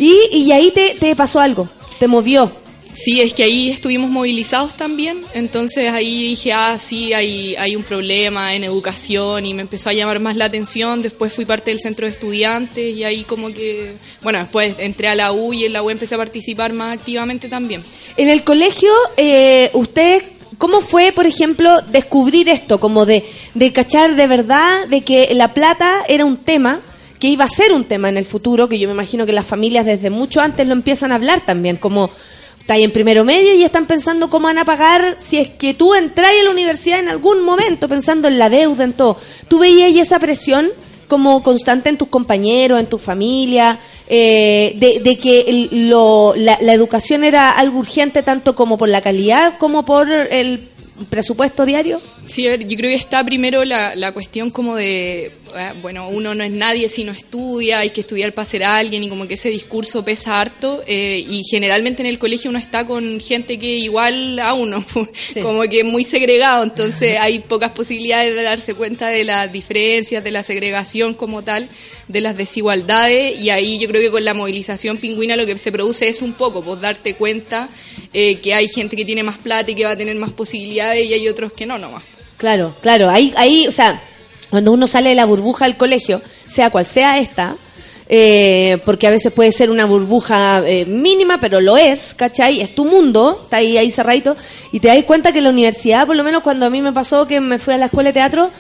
Y, 0.02 0.18
y 0.32 0.52
ahí 0.52 0.72
te, 0.72 0.96
te 1.00 1.16
pasó 1.16 1.40
algo, 1.40 1.70
te 2.00 2.08
movió. 2.08 2.52
Sí, 2.96 3.22
es 3.22 3.34
que 3.36 3.44
ahí 3.44 3.70
estuvimos 3.70 4.10
movilizados 4.10 4.76
también, 4.76 5.22
entonces 5.36 5.90
ahí 5.92 6.24
dije, 6.30 6.52
ah, 6.54 6.78
sí, 6.80 7.14
hay, 7.14 7.56
hay 7.56 7.76
un 7.76 7.84
problema 7.84 8.56
en 8.56 8.64
educación 8.64 9.46
y 9.46 9.54
me 9.54 9.62
empezó 9.62 9.90
a 9.90 9.94
llamar 9.94 10.20
más 10.20 10.36
la 10.36 10.46
atención, 10.46 11.04
después 11.04 11.32
fui 11.32 11.46
parte 11.46 11.70
del 11.70 11.80
centro 11.80 12.08
de 12.08 12.14
estudiantes 12.14 12.98
y 12.98 13.04
ahí 13.04 13.24
como 13.24 13.54
que, 13.54 13.94
bueno, 14.24 14.40
después 14.40 14.76
entré 14.80 15.08
a 15.08 15.16
la 15.16 15.32
U 15.32 15.54
y 15.54 15.66
en 15.66 15.74
la 15.74 15.84
U 15.84 15.92
empecé 15.92 16.16
a 16.16 16.18
participar 16.18 16.74
más 16.74 16.98
activamente 16.98 17.48
también. 17.48 17.84
En 18.18 18.28
el 18.28 18.44
colegio, 18.44 18.92
eh, 19.16 19.70
usted, 19.74 20.24
¿cómo 20.58 20.82
fue, 20.82 21.12
por 21.14 21.28
ejemplo, 21.28 21.80
descubrir 21.82 22.50
esto? 22.50 22.80
Como 22.80 23.06
de, 23.06 23.24
de 23.54 23.72
cachar 23.72 24.16
de 24.16 24.28
verdad 24.28 24.88
de 24.88 25.02
que 25.02 25.30
la 25.34 25.54
plata 25.54 26.04
era 26.10 26.26
un 26.26 26.38
tema, 26.38 26.82
que 27.22 27.28
iba 27.28 27.46
a 27.46 27.50
ser 27.50 27.72
un 27.72 27.86
tema 27.86 28.10
en 28.10 28.18
el 28.18 28.26
futuro, 28.26 28.68
que 28.68 28.80
yo 28.80 28.88
me 28.88 28.96
imagino 28.96 29.28
que 29.28 29.32
las 29.32 29.46
familias 29.46 29.86
desde 29.86 30.10
mucho 30.10 30.42
antes 30.42 30.66
lo 30.66 30.74
empiezan 30.74 31.12
a 31.12 31.16
hablar 31.16 31.42
también, 31.46 31.78
como 31.78 32.10
está 32.58 32.74
ahí 32.74 32.84
en 32.84 32.92
primero 32.92 33.24
medio 33.24 33.54
y 33.54 33.64
están 33.64 33.86
pensando 33.86 34.28
cómo 34.28 34.46
van 34.46 34.58
a 34.58 34.66
pagar 34.66 35.18
si 35.20 35.38
es 35.38 35.50
que 35.50 35.76
tú 35.76 35.94
entras 35.94 36.32
a 36.32 36.44
la 36.44 36.50
universidad 36.50 37.00
en 37.00 37.10
algún 37.10 37.44
momento, 37.44 37.88
pensando 37.88 38.28
en 38.28 38.40
la 38.40 38.50
deuda, 38.50 38.84
en 38.84 38.94
todo. 38.94 39.18
¿Tú 39.48 39.60
veías 39.60 39.96
esa 39.96 40.18
presión 40.18 40.72
como 41.08 41.44
constante 41.44 41.90
en 41.90 41.98
tus 41.98 42.08
compañeros, 42.08 42.80
en 42.80 42.88
tu 42.88 42.98
familia? 42.98 43.80
eh, 44.14 44.74
de, 44.76 45.00
de 45.00 45.18
que 45.18 45.70
la, 45.72 46.58
la 46.60 46.74
educación 46.74 47.24
era 47.24 47.50
algo 47.50 47.80
urgente 47.80 48.24
tanto 48.24 48.56
como 48.56 48.78
por 48.78 48.90
la 48.90 49.00
calidad 49.00 49.58
como 49.58 49.86
por 49.86 50.12
el 50.12 50.68
presupuesto 51.10 51.66
diario? 51.66 52.02
Sí, 52.28 52.48
a 52.48 52.52
ver, 52.52 52.68
yo 52.68 52.78
creo 52.78 52.90
que 52.90 52.96
está 52.96 53.24
primero 53.24 53.66
la, 53.66 53.96
la 53.96 54.14
cuestión 54.14 54.52
como 54.52 54.76
de, 54.76 55.32
eh, 55.56 55.74
bueno, 55.82 56.08
uno 56.10 56.34
no 56.34 56.44
es 56.44 56.52
nadie 56.52 56.88
si 56.90 57.04
no 57.04 57.12
estudia, 57.12 57.80
hay 57.80 57.90
que 57.90 58.02
estudiar 58.02 58.34
para 58.34 58.46
ser 58.46 58.64
alguien 58.64 59.04
y 59.04 59.10
como 59.10 59.28
que 59.28 59.34
ese 59.34 59.50
discurso 59.50 60.04
pesa 60.04 60.40
harto 60.40 60.82
eh, 60.88 61.26
y 61.28 61.44
generalmente 61.44 62.02
en 62.02 62.08
el 62.08 62.20
colegio 62.20 62.50
uno 62.50 62.60
está 62.60 62.86
con 62.86 63.20
gente 63.20 63.58
que 63.60 63.68
igual 63.68 64.40
a 64.40 64.54
uno, 64.54 64.84
como 65.42 65.62
que 65.64 65.84
muy 65.84 66.04
segregado, 66.04 66.64
entonces 66.64 67.18
hay 67.20 67.40
pocas 67.40 67.72
posibilidades 67.72 68.36
de 68.36 68.44
darse 68.44 68.74
cuenta 68.74 69.10
de 69.10 69.24
las 69.24 69.52
diferencias, 69.52 70.24
de 70.24 70.32
la 70.32 70.44
segregación 70.44 71.14
como 71.14 71.44
tal, 71.44 71.70
de 72.12 72.22
las 72.22 72.38
desigualdades 72.38 73.40
y 73.40 73.50
ahí 73.50 73.80
yo 73.80 73.88
creo 73.88 74.02
que 74.02 74.12
con 74.12 74.26
la 74.26 74.34
movilización 74.34 74.98
pingüina 74.98 75.36
lo 75.36 75.46
que 75.46 75.58
se 75.58 75.72
produce 75.72 76.08
es 76.08 76.22
un 76.22 76.34
poco, 76.34 76.62
pues 76.62 76.82
darte 76.82 77.16
cuenta 77.16 77.70
eh, 78.14 78.38
que 78.40 78.54
hay 78.54 78.68
gente 78.68 78.96
que 78.96 79.06
tiene 79.06 79.24
más 79.24 79.38
plata 79.38 79.72
y 79.72 79.76
que 79.76 79.86
va 79.86 79.92
a 79.92 79.98
tener 79.98 80.16
más 80.16 80.32
posibilidades 80.34 81.10
y 81.10 81.14
hay 81.14 81.28
otros 81.28 81.52
que 81.54 81.66
no 81.66 81.78
nomás. 81.78 82.04
Claro, 82.38 82.76
claro. 82.82 83.10
Ahí, 83.10 83.34
ahí, 83.38 83.68
o 83.68 83.72
sea, 83.72 84.02
cuando 84.50 84.72
uno 84.72 84.88
sale 84.88 85.10
de 85.10 85.16
la 85.16 85.26
burbuja 85.26 85.66
del 85.66 85.78
colegio, 85.78 86.22
sea 86.48 86.70
cual 86.70 86.86
sea 86.86 87.20
esta, 87.20 87.56
eh, 88.10 88.80
porque 88.84 89.08
a 89.08 89.12
veces 89.12 89.32
puede 89.32 89.54
ser 89.54 89.70
una 89.70 89.86
burbuja 89.86 90.62
eh, 90.68 90.86
mínima, 90.86 91.40
pero 91.40 91.62
lo 91.62 91.78
es, 91.78 92.14
¿cachai? 92.14 92.60
Es 92.60 92.76
tu 92.76 92.84
mundo, 92.84 93.40
está 93.44 93.58
ahí, 93.58 93.78
ahí 93.78 93.90
cerradito, 93.90 94.36
y 94.74 94.82
te 94.82 94.90
das 94.90 95.02
cuenta 95.06 95.32
que 95.32 95.40
la 95.40 95.50
universidad, 95.50 96.06
por 96.06 96.18
lo 96.18 96.24
menos 96.26 96.44
cuando 96.44 96.66
a 96.66 96.70
mí 96.70 96.82
me 96.82 96.92
pasó 96.92 97.26
que 97.26 97.40
me 97.40 97.58
fui 97.58 97.74
a 97.74 97.78
la 97.78 97.86
escuela 97.86 98.10
de 98.10 98.14
teatro, 98.14 98.52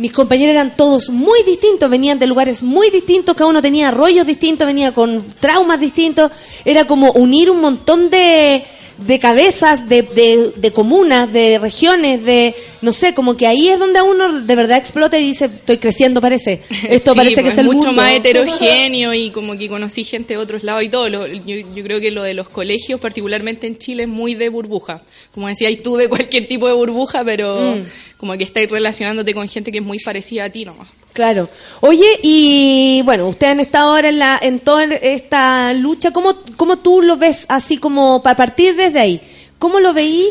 mis 0.00 0.12
compañeros 0.12 0.52
eran 0.52 0.76
todos 0.78 1.10
muy 1.10 1.42
distintos, 1.42 1.90
venían 1.90 2.18
de 2.18 2.26
lugares 2.26 2.62
muy 2.62 2.88
distintos, 2.88 3.36
cada 3.36 3.50
uno 3.50 3.60
tenía 3.60 3.90
rollos 3.90 4.26
distintos, 4.26 4.66
venía 4.66 4.92
con 4.92 5.22
traumas 5.38 5.78
distintos, 5.78 6.32
era 6.64 6.86
como 6.86 7.12
unir 7.12 7.50
un 7.50 7.60
montón 7.60 8.08
de, 8.08 8.64
de 9.06 9.18
cabezas, 9.18 9.88
de, 9.88 10.02
de, 10.02 10.52
de 10.56 10.70
comunas, 10.72 11.32
de 11.32 11.58
regiones, 11.58 12.22
de, 12.24 12.54
no 12.82 12.92
sé, 12.92 13.14
como 13.14 13.36
que 13.36 13.46
ahí 13.46 13.68
es 13.68 13.78
donde 13.78 13.98
a 13.98 14.04
uno 14.04 14.40
de 14.42 14.54
verdad 14.56 14.78
explota 14.78 15.18
y 15.18 15.22
dice, 15.22 15.46
estoy 15.46 15.78
creciendo, 15.78 16.20
parece. 16.20 16.62
Esto 16.88 17.12
Sí, 17.12 17.16
parece 17.18 17.36
que 17.36 17.42
pues, 17.42 17.52
es 17.54 17.58
el 17.58 17.66
mucho 17.66 17.86
mundo. 17.88 17.92
más 18.02 18.12
heterogéneo 18.14 19.12
y 19.14 19.30
como 19.30 19.56
que 19.58 19.68
conocí 19.68 20.04
gente 20.04 20.34
de 20.34 20.38
otros 20.38 20.62
lados 20.64 20.82
y 20.84 20.88
todo. 20.88 21.08
Lo- 21.08 21.26
yo, 21.26 21.56
yo 21.74 21.82
creo 21.82 22.00
que 22.00 22.10
lo 22.10 22.22
de 22.22 22.34
los 22.34 22.48
colegios, 22.48 23.00
particularmente 23.00 23.66
en 23.66 23.78
Chile, 23.78 24.02
es 24.04 24.08
muy 24.08 24.34
de 24.34 24.48
burbuja. 24.48 25.02
Como 25.32 25.48
decías 25.48 25.72
tú, 25.82 25.96
de 25.96 26.08
cualquier 26.08 26.46
tipo 26.46 26.66
de 26.68 26.74
burbuja, 26.74 27.24
pero 27.24 27.76
Mm. 27.76 27.82
como 28.18 28.36
que 28.36 28.44
estáis 28.44 28.70
relacionándote 28.70 29.32
con 29.34 29.48
gente 29.48 29.72
que 29.72 29.78
es 29.78 29.84
muy 29.84 29.98
parecida 29.98 30.44
a 30.44 30.50
ti 30.50 30.64
nomás. 30.64 30.88
Claro. 31.12 31.48
Oye, 31.80 32.06
y 32.22 33.02
bueno, 33.04 33.28
ustedes 33.28 33.52
han 33.52 33.60
estado 33.60 33.90
ahora 33.90 34.08
en, 34.08 34.18
la, 34.18 34.38
en 34.40 34.60
toda 34.60 34.84
esta 34.84 35.72
lucha. 35.72 36.12
¿Cómo, 36.12 36.36
¿Cómo 36.56 36.78
tú 36.78 37.02
lo 37.02 37.16
ves 37.16 37.46
así 37.48 37.78
como 37.78 38.22
para 38.22 38.36
partir 38.36 38.76
desde 38.76 39.00
ahí? 39.00 39.20
¿Cómo 39.58 39.80
lo 39.80 39.92
veí 39.92 40.28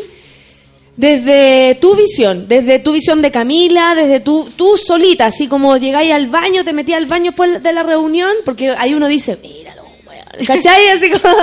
desde 0.95 1.75
tu 1.75 1.95
visión? 1.95 2.47
Desde 2.47 2.79
tu 2.79 2.93
visión 2.93 3.21
de 3.21 3.29
Camila, 3.29 3.93
desde 3.93 4.21
tu, 4.21 4.49
tú 4.55 4.77
solita, 4.77 5.25
así 5.25 5.47
como 5.47 5.77
llegáis 5.77 6.13
al 6.13 6.27
baño, 6.27 6.63
te 6.63 6.73
metías 6.73 6.97
al 6.97 7.05
baño 7.05 7.31
después 7.31 7.61
de 7.61 7.73
la 7.73 7.83
reunión, 7.83 8.31
porque 8.45 8.73
ahí 8.77 8.93
uno 8.93 9.07
dice, 9.07 9.37
míralo, 9.41 9.83
weón. 10.07 10.45
¿Cachai? 10.47 10.87
Así 10.87 11.11
como, 11.11 11.35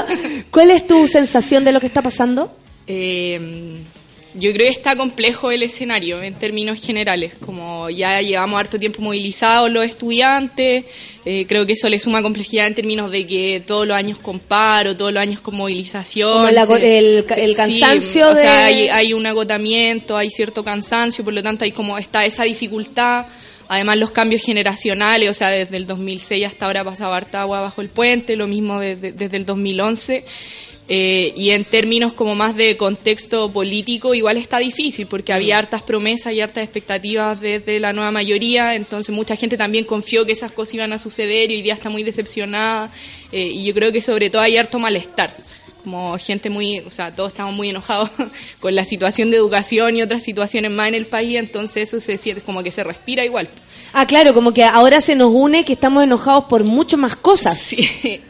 ¿cuál 0.51 0.71
es 0.71 0.87
tu 0.87 1.07
sensación 1.07 1.65
de 1.65 1.73
lo 1.73 1.81
que 1.81 1.87
está 1.87 2.03
pasando? 2.03 2.57
Eh, 2.89 3.81
yo 4.39 4.53
creo 4.53 4.67
que 4.67 4.73
está 4.73 4.97
complejo 4.97 5.51
el 5.51 5.63
escenario 5.63 6.23
en 6.23 6.35
términos 6.35 6.81
generales, 6.85 7.33
como 7.45 7.89
ya 7.91 8.21
llevamos 8.21 8.59
harto 8.61 8.79
tiempo 8.79 9.03
movilizados 9.03 9.71
los 9.71 9.85
estudiantes, 9.85 10.85
eh, 11.25 11.45
creo 11.49 11.67
que 11.67 11.73
eso 11.73 11.89
le 11.89 11.99
suma 11.99 12.23
complejidad 12.23 12.67
en 12.67 12.75
términos 12.75 13.11
de 13.11 13.27
que 13.27 13.63
todos 13.67 13.87
los 13.87 13.97
años 13.97 14.19
con 14.19 14.39
paro, 14.39 14.97
todos 14.97 15.13
los 15.13 15.21
años 15.21 15.41
con 15.41 15.57
movilización. 15.57 16.33
Como 16.33 16.49
el 16.49 16.59
ago- 16.59 16.77
se- 16.77 16.99
el 16.99 17.25
ca- 17.25 17.35
se- 17.35 17.45
el 17.45 17.51
sí, 17.51 17.57
cansancio 17.57 18.31
o 18.31 18.37
sea, 18.37 18.59
de- 18.59 18.65
hay, 18.65 18.89
hay 18.89 19.13
un 19.13 19.27
agotamiento, 19.27 20.17
hay 20.17 20.31
cierto 20.31 20.63
cansancio, 20.63 21.25
por 21.25 21.33
lo 21.35 21.43
tanto 21.43 21.65
hay 21.65 21.73
como 21.73 21.99
está 21.99 22.25
esa 22.25 22.45
dificultad. 22.45 23.27
Además 23.69 23.99
los 23.99 24.13
cambios 24.13 24.43
generacionales, 24.43 25.29
o 25.29 25.35
sea, 25.35 25.49
desde 25.49 25.77
el 25.77 25.89
2006 25.89 26.47
hasta 26.47 26.67
ahora 26.67 26.85
pasaba 26.85 27.17
harta 27.17 27.41
agua 27.41 27.61
bajo 27.63 27.81
el 27.81 27.89
puente, 27.89 28.37
lo 28.37 28.47
mismo 28.47 28.79
desde, 28.79 29.11
desde 29.11 29.37
el 29.37 29.45
2011. 29.45 30.25
Eh, 30.89 31.33
y 31.37 31.51
en 31.51 31.65
términos 31.65 32.13
como 32.13 32.37
más 32.37 32.55
de 32.55 32.77
contexto 32.77 33.51
político, 33.51 34.15
igual 34.15 34.37
está 34.37 34.59
difícil, 34.59 35.09
porque 35.09 35.33
había 35.33 35.59
hartas 35.59 35.83
promesas 35.83 36.33
y 36.33 36.41
hartas 36.41 36.63
expectativas 36.63 37.41
desde 37.41 37.81
la 37.81 37.93
nueva 37.93 38.13
mayoría, 38.13 38.77
entonces 38.77 39.13
mucha 39.13 39.35
gente 39.35 39.57
también 39.57 39.85
confió 39.85 40.25
que 40.25 40.33
esas 40.33 40.53
cosas 40.53 40.75
iban 40.75 40.93
a 40.93 40.99
suceder 40.99 41.51
y 41.51 41.57
hoy 41.57 41.63
día 41.63 41.75
está 41.75 41.91
muy 41.91 42.05
decepcionada, 42.05 42.93
eh, 43.33 43.51
y 43.53 43.65
yo 43.65 43.75
creo 43.75 43.91
que 43.91 44.01
sobre 44.01 44.31
todo 44.31 44.43
hay 44.43 44.57
harto 44.57 44.79
malestar 44.79 45.35
como 45.83 46.19
gente 46.19 46.51
muy, 46.51 46.81
o 46.81 46.91
sea, 46.91 47.15
todos 47.15 47.31
estamos 47.31 47.55
muy 47.55 47.69
enojados 47.69 48.11
con 48.61 48.75
la 48.75 48.85
situación 48.85 49.31
de 49.31 49.37
educación 49.37 49.97
y 49.97 50.03
otras 50.03 50.25
situaciones 50.25 50.73
más 50.73 50.89
en 50.89 50.97
el 50.97 51.07
país, 51.07 51.39
entonces 51.39 51.89
eso 51.89 52.01
se 52.01 52.19
siente 52.19 52.43
como 52.43 52.63
que 52.65 52.73
se 52.73 52.83
respira 52.83 53.25
igual. 53.25 53.49
Ah, 53.99 54.05
claro, 54.05 54.35
como 54.35 54.53
que 54.53 54.63
ahora 54.63 55.01
se 55.01 55.15
nos 55.15 55.33
une 55.33 55.65
que 55.65 55.73
estamos 55.73 56.05
enojados 56.05 56.45
por 56.45 56.65
mucho 56.65 56.99
más 56.99 57.17
cosas. 57.17 57.73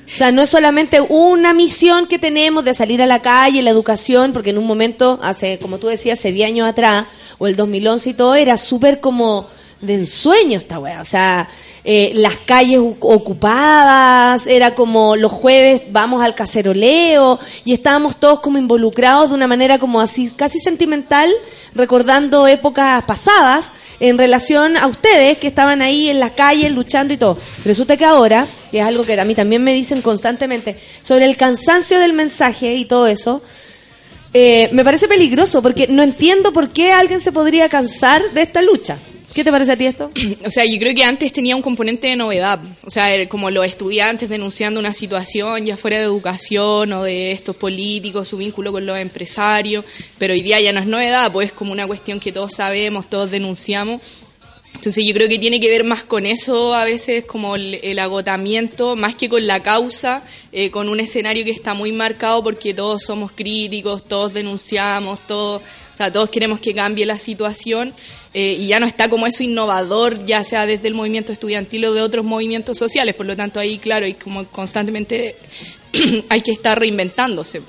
O 0.07 0.17
sea, 0.17 0.31
no 0.31 0.41
es 0.41 0.49
solamente 0.49 1.01
una 1.01 1.53
misión 1.53 2.07
que 2.07 2.21
tenemos 2.21 2.65
de 2.65 2.73
salir 2.73 3.03
a 3.03 3.07
la 3.07 3.21
calle, 3.21 3.61
la 3.63 3.71
educación, 3.71 4.33
porque 4.33 4.51
en 4.51 4.59
un 4.59 4.65
momento, 4.65 5.19
hace, 5.25 5.59
como 5.59 5.79
tú 5.79 5.89
decías, 5.89 6.21
hace 6.21 6.31
10 6.31 6.51
años 6.51 6.69
atrás, 6.69 7.07
o 7.39 7.49
el 7.49 7.57
2011 7.57 8.11
y 8.11 8.15
todo, 8.15 8.37
era 8.37 8.57
súper 8.59 9.01
como 9.01 9.49
de 9.81 9.95
ensueño 9.95 10.57
esta 10.57 10.79
wea. 10.79 11.01
O 11.01 11.05
sea, 11.05 11.49
eh, 11.83 12.13
las 12.15 12.37
calles 12.39 12.79
ocupadas, 13.01 14.47
era 14.47 14.77
como 14.77 15.17
los 15.17 15.33
jueves 15.33 15.83
vamos 15.91 16.23
al 16.23 16.37
caceroleo, 16.37 17.41
y 17.65 17.73
estábamos 17.73 18.15
todos 18.15 18.39
como 18.39 18.59
involucrados 18.59 19.31
de 19.31 19.35
una 19.35 19.49
manera 19.49 19.81
como 19.81 20.01
así, 20.01 20.31
casi 20.31 20.61
sentimental, 20.61 21.29
recordando 21.75 22.47
épocas 22.47 23.03
pasadas 23.03 23.73
en 24.01 24.19
relación 24.19 24.77
a 24.77 24.87
ustedes 24.87 25.39
que 25.39 25.47
estaban 25.47 25.83
ahí 25.83 26.09
en 26.09 26.21
las 26.21 26.33
calles 26.33 26.71
luchando 26.73 27.15
y 27.15 27.17
todo. 27.17 27.39
Resulta 27.65 27.97
que 27.97 28.05
ahora, 28.05 28.47
que 28.71 28.81
es 28.81 28.85
algo 28.85 29.05
que 29.05 29.19
a 29.19 29.25
mí 29.25 29.35
también 29.35 29.63
me 29.63 29.73
dicen 29.73 30.03
constantemente, 30.03 30.79
sobre 31.03 31.25
el 31.25 31.37
cansancio 31.37 31.99
del 31.99 32.13
mensaje 32.13 32.75
y 32.75 32.85
todo 32.85 33.07
eso, 33.07 33.43
eh, 34.35 34.69
me 34.73 34.85
parece 34.85 35.09
peligroso 35.09 35.63
porque 35.63 35.89
no 35.89 36.03
entiendo 36.03 36.53
por 36.53 36.71
qué 36.71 36.93
alguien 36.93 37.21
se 37.21 37.33
podría 37.33 37.69
cansar 37.69 38.23
de 38.33 38.43
esta 38.43 38.61
lucha. 38.61 38.99
¿Qué 39.37 39.45
te 39.45 39.51
parece 39.51 39.73
a 39.73 39.77
ti 39.77 39.85
esto? 39.85 40.11
O 40.47 40.51
sea, 40.51 40.65
yo 40.65 40.79
creo 40.79 40.95
que 40.95 41.05
antes 41.05 41.31
tenía 41.31 41.55
un 41.55 41.61
componente 41.61 42.07
de 42.07 42.17
novedad. 42.17 42.59
O 42.85 42.91
sea, 42.91 43.29
como 43.29 43.51
los 43.51 43.67
estudiantes 43.67 44.31
denunciando 44.31 44.81
una 44.81 44.95
situación, 44.95 45.67
ya 45.67 45.77
fuera 45.77 45.99
de 45.99 46.05
educación 46.05 46.91
o 46.95 47.03
de 47.03 47.33
estos 47.33 47.55
políticos, 47.55 48.29
su 48.29 48.39
vínculo 48.39 48.73
con 48.73 48.87
los 48.87 48.97
empresarios. 48.97 49.85
Pero 50.17 50.33
hoy 50.33 50.41
día 50.41 50.59
ya 50.61 50.73
no 50.73 50.81
es 50.81 50.87
novedad, 50.87 51.31
pues 51.33 51.49
es 51.49 51.53
como 51.53 51.73
una 51.73 51.87
cuestión 51.87 52.19
que 52.19 52.33
todos 52.33 52.55
sabemos, 52.55 53.11
todos 53.11 53.31
denunciamos. 53.31 54.01
Entonces 54.73 55.05
yo 55.07 55.13
creo 55.13 55.29
que 55.29 55.39
tiene 55.39 55.61
que 55.61 55.69
ver 55.69 55.85
más 55.85 56.05
con 56.05 56.25
eso, 56.25 56.75
a 56.75 56.85
veces 56.85 57.25
como 57.27 57.57
el, 57.57 57.81
el 57.83 57.99
agotamiento, 57.99 58.97
más 58.97 59.15
que 59.15 59.29
con 59.29 59.47
la 59.47 59.63
causa, 59.63 60.23
eh, 60.53 60.71
con 60.71 60.89
un 60.89 61.01
escenario 61.01 61.45
que 61.45 61.51
está 61.51 61.75
muy 61.75 61.93
marcado 61.93 62.43
porque 62.43 62.73
todos 62.73 63.03
somos 63.03 63.33
críticos, 63.33 64.05
todos 64.05 64.33
denunciamos, 64.33 65.27
todos, 65.27 65.63
o 65.63 65.97
sea, 65.97 66.13
todos 66.13 66.29
queremos 66.29 66.61
que 66.61 66.75
cambie 66.75 67.07
la 67.07 67.19
situación 67.19 67.95
eh, 68.39 68.59
y 68.61 68.67
ya 68.67 68.79
no 68.79 68.85
está 68.87 69.09
como 69.09 69.27
eso 69.27 69.43
innovador, 69.43 70.27
ya 70.27 70.45
sea 70.45 70.67
desde 70.67 70.89
el 70.89 70.95
movimiento 70.95 71.33
estudiantil 71.33 71.87
o 71.87 71.95
de 71.95 72.03
otros 72.03 72.23
movimientos 72.23 72.77
sociales. 72.77 73.15
Por 73.15 73.25
lo 73.25 73.35
tanto, 73.35 73.59
ahí, 73.59 73.79
claro, 73.79 74.05
hay 74.05 74.13
como 74.13 74.45
constantemente 74.49 75.37
hay 76.29 76.41
que 76.43 76.53
estar 76.53 76.79
reinventándose. 76.79 77.63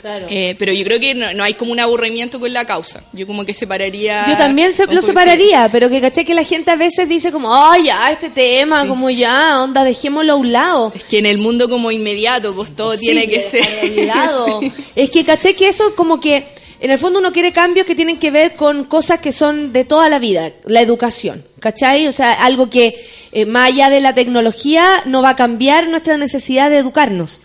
Claro. 0.00 0.26
Eh, 0.28 0.54
pero 0.58 0.70
yo 0.72 0.84
creo 0.84 1.00
que 1.00 1.14
no, 1.14 1.32
no 1.32 1.42
hay 1.42 1.54
como 1.54 1.72
un 1.72 1.80
aburrimiento 1.80 2.38
con 2.38 2.52
la 2.52 2.66
causa. 2.66 3.02
Yo 3.14 3.26
como 3.26 3.44
que 3.46 3.54
separaría... 3.54 4.26
Yo 4.28 4.36
también 4.36 4.74
se- 4.74 4.86
lo 4.86 5.00
separaría, 5.00 5.68
pero 5.72 5.88
que 5.88 5.98
caché 6.00 6.26
que 6.26 6.34
la 6.34 6.44
gente 6.44 6.70
a 6.70 6.76
veces 6.76 7.08
dice 7.08 7.32
como, 7.32 7.48
ay, 7.52 7.84
ya, 7.86 8.12
este 8.12 8.28
tema, 8.28 8.86
como 8.86 9.08
ya, 9.08 9.62
onda, 9.62 9.82
dejémoslo 9.82 10.34
a 10.34 10.36
un 10.36 10.52
lado. 10.52 10.92
Es 10.94 11.04
que 11.04 11.18
en 11.18 11.26
el 11.26 11.38
mundo 11.38 11.70
como 11.70 11.90
inmediato, 11.90 12.54
pues 12.54 12.76
todo 12.76 12.92
Sí, 12.98 13.06
tiene 13.06 13.26
que 13.28 13.42
ser... 13.42 13.64
Sí. 13.84 14.72
Es 14.94 15.08
que 15.10 15.24
caché 15.24 15.54
que 15.56 15.68
eso 15.68 15.94
como 15.96 16.20
que, 16.20 16.44
en 16.84 16.90
el 16.90 16.98
fondo 16.98 17.18
uno 17.18 17.32
quiere 17.32 17.50
cambios 17.50 17.86
que 17.86 17.94
tienen 17.94 18.18
que 18.18 18.30
ver 18.30 18.56
con 18.56 18.84
cosas 18.84 19.18
que 19.18 19.32
son 19.32 19.72
de 19.72 19.86
toda 19.86 20.10
la 20.10 20.18
vida, 20.18 20.52
la 20.66 20.82
educación, 20.82 21.42
¿cachai? 21.58 22.06
O 22.08 22.12
sea, 22.12 22.34
algo 22.34 22.68
que 22.68 23.02
eh, 23.32 23.46
más 23.46 23.68
allá 23.68 23.88
de 23.88 24.02
la 24.02 24.14
tecnología 24.14 25.02
no 25.06 25.22
va 25.22 25.30
a 25.30 25.36
cambiar 25.36 25.88
nuestra 25.88 26.18
necesidad 26.18 26.68
de 26.68 26.76
educarnos. 26.76 27.40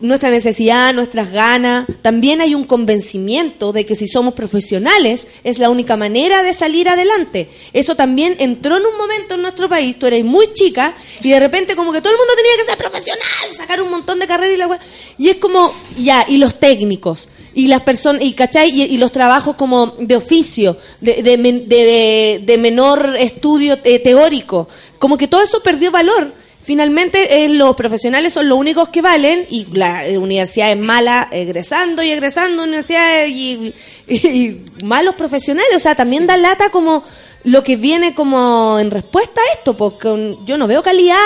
Nuestra 0.00 0.28
necesidad, 0.28 0.92
nuestras 0.92 1.32
ganas, 1.32 1.86
también 2.02 2.42
hay 2.42 2.54
un 2.54 2.64
convencimiento 2.64 3.72
de 3.72 3.86
que 3.86 3.94
si 3.94 4.06
somos 4.06 4.34
profesionales 4.34 5.28
es 5.44 5.58
la 5.58 5.70
única 5.70 5.96
manera 5.96 6.42
de 6.42 6.52
salir 6.52 6.90
adelante. 6.90 7.48
Eso 7.72 7.94
también 7.94 8.36
entró 8.38 8.76
en 8.76 8.84
un 8.84 8.98
momento 8.98 9.36
en 9.36 9.42
nuestro 9.42 9.66
país, 9.70 9.98
tú 9.98 10.08
eres 10.08 10.26
muy 10.26 10.52
chica 10.52 10.94
y 11.22 11.30
de 11.30 11.40
repente 11.40 11.74
como 11.74 11.90
que 11.90 12.02
todo 12.02 12.12
el 12.12 12.18
mundo 12.18 12.34
tenía 12.36 12.56
que 12.58 12.70
ser 12.70 12.76
profesional, 12.76 13.56
sacar 13.56 13.80
un 13.80 13.88
montón 13.88 14.18
de 14.18 14.26
carreras 14.26 14.54
y 14.54 14.58
la 14.58 14.78
y 15.16 15.30
es 15.30 15.36
como 15.38 15.72
ya, 15.96 16.26
y 16.28 16.36
los 16.36 16.58
técnicos 16.58 17.30
y 17.54 17.66
las 17.66 17.82
personas 17.82 18.22
y 18.22 18.32
¿cachai? 18.32 18.70
Y, 18.70 18.82
y 18.84 18.96
los 18.96 19.12
trabajos 19.12 19.56
como 19.56 19.94
de 19.98 20.16
oficio, 20.16 20.76
de, 21.00 21.22
de, 21.22 21.36
de- 21.36 22.40
de 22.44 22.58
menor 22.58 23.16
estudio 23.18 23.78
eh, 23.84 23.98
teórico, 23.98 24.68
como 24.98 25.16
que 25.18 25.28
todo 25.28 25.42
eso 25.42 25.60
perdió 25.62 25.90
valor. 25.90 26.32
finalmente 26.64 27.42
eh, 27.44 27.48
los 27.48 27.74
profesionales 27.74 28.32
son 28.32 28.48
los 28.48 28.56
únicos 28.56 28.88
que 28.90 29.02
valen 29.02 29.46
y 29.50 29.66
la 29.72 30.06
eh, 30.06 30.16
universidad 30.16 30.70
es 30.70 30.78
mala 30.78 31.28
egresando 31.32 32.02
y 32.04 32.10
egresando 32.10 32.62
universidades 32.62 33.30
y, 33.30 33.74
y- 34.06 34.28
y 34.28 34.64
malos 34.84 35.16
profesionales. 35.16 35.74
O 35.74 35.80
sea, 35.80 35.94
también 35.96 36.26
da 36.26 36.36
lata 36.36 36.70
como 36.70 37.02
lo 37.44 37.64
que 37.64 37.74
viene 37.74 38.14
como 38.14 38.78
en 38.78 38.92
respuesta 38.92 39.40
a 39.40 39.54
esto, 39.58 39.76
porque 39.76 40.36
yo 40.46 40.56
no 40.56 40.68
veo 40.68 40.82
calidad 40.84 41.18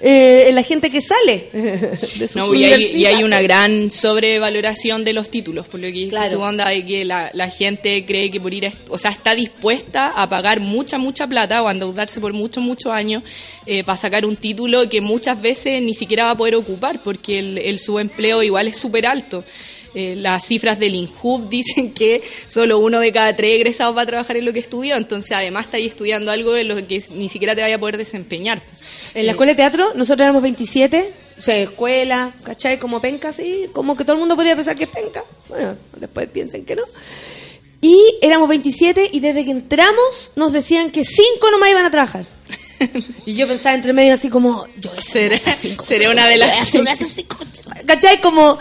eh, 0.00 0.46
en 0.48 0.54
la 0.54 0.62
gente 0.62 0.90
que 0.90 1.00
sale. 1.00 1.48
de 1.52 2.28
sus 2.28 2.36
No, 2.36 2.54
y, 2.54 2.64
hay, 2.64 2.70
y 2.72 3.04
hay 3.06 3.22
universidades. 3.22 3.24
una 3.24 3.42
gran 3.42 3.90
sobrevaloración 3.90 5.04
de 5.04 5.12
los 5.12 5.30
títulos, 5.30 5.66
por 5.68 5.80
lo 5.80 5.86
que 5.86 5.92
dices 5.92 6.10
Claro. 6.18 6.36
tú, 6.38 6.42
onda, 6.42 6.68
de 6.68 6.84
que 6.84 7.04
la, 7.04 7.30
la 7.34 7.50
gente 7.50 8.04
cree 8.06 8.30
que 8.30 8.40
por 8.40 8.52
ir 8.54 8.66
a 8.66 8.72
o 8.90 8.98
sea, 8.98 9.10
está 9.10 9.34
dispuesta 9.34 10.08
a 10.14 10.28
pagar 10.28 10.60
mucha, 10.60 10.98
mucha 10.98 11.26
plata 11.26 11.62
o 11.62 11.68
a 11.68 11.72
endeudarse 11.72 12.20
por 12.20 12.32
muchos, 12.32 12.62
muchos 12.62 12.92
años 12.92 13.22
eh, 13.66 13.82
para 13.84 13.96
sacar 13.98 14.24
un 14.24 14.36
título 14.36 14.88
que 14.88 15.00
muchas 15.00 15.40
veces 15.40 15.82
ni 15.82 15.94
siquiera 15.94 16.24
va 16.24 16.30
a 16.32 16.36
poder 16.36 16.54
ocupar, 16.54 17.02
porque 17.02 17.38
el, 17.38 17.58
el 17.58 17.78
subempleo 17.78 18.42
igual 18.42 18.68
es 18.68 18.76
súper 18.76 19.06
alto. 19.06 19.44
Eh, 19.94 20.14
las 20.16 20.46
cifras 20.46 20.78
del 20.78 20.94
INJUB 20.94 21.48
dicen 21.48 21.92
que 21.92 22.22
solo 22.46 22.78
uno 22.78 23.00
de 23.00 23.12
cada 23.12 23.34
tres 23.34 23.54
egresados 23.54 23.96
va 23.96 24.02
a 24.02 24.06
trabajar 24.06 24.36
en 24.36 24.44
lo 24.44 24.52
que 24.52 24.58
estudió, 24.58 24.96
entonces 24.96 25.32
además 25.32 25.66
está 25.66 25.76
ahí 25.78 25.86
estudiando 25.86 26.30
algo 26.30 26.56
en 26.56 26.68
lo 26.68 26.76
que 26.76 27.02
ni 27.14 27.28
siquiera 27.28 27.54
te 27.54 27.62
vaya 27.62 27.76
a 27.76 27.78
poder 27.78 27.96
desempeñar. 27.96 28.62
En 29.14 29.26
la 29.26 29.32
escuela 29.32 29.52
de 29.52 29.56
teatro, 29.56 29.94
nosotros 29.94 30.24
éramos 30.24 30.42
27, 30.42 31.12
o 31.38 31.42
sea, 31.42 31.56
escuela, 31.56 32.32
¿cachai? 32.44 32.78
Como 32.78 33.00
penca, 33.00 33.32
sí, 33.32 33.66
como 33.72 33.96
que 33.96 34.04
todo 34.04 34.14
el 34.14 34.20
mundo 34.20 34.36
podría 34.36 34.54
pensar 34.54 34.76
que 34.76 34.84
es 34.84 34.90
penca. 34.90 35.24
Bueno, 35.48 35.76
después 35.96 36.28
piensen 36.28 36.64
que 36.64 36.76
no. 36.76 36.82
Y 37.80 37.96
éramos 38.22 38.48
27 38.48 39.10
y 39.12 39.20
desde 39.20 39.44
que 39.44 39.52
entramos 39.52 40.32
nos 40.34 40.52
decían 40.52 40.90
que 40.90 41.04
cinco 41.04 41.50
nomás 41.50 41.70
iban 41.70 41.84
a 41.84 41.90
trabajar. 41.90 42.26
Y 43.26 43.34
yo 43.34 43.46
pensaba 43.46 43.74
entre 43.74 43.92
medio 43.92 44.14
así 44.14 44.28
como, 44.28 44.66
yo 44.78 44.90
una 44.90 45.30
de. 45.30 45.38
Seré 45.38 46.08
una 46.08 46.28
de 46.28 46.36
las 46.36 46.48
Yo 46.48 46.54
voy 46.54 46.60
a 46.60 46.64
ser 46.64 46.80
una 46.80 46.90
de 46.90 46.96
esas 46.96 47.08
cinco. 47.10 47.36
¿Cachai? 47.86 48.20
Como, 48.20 48.58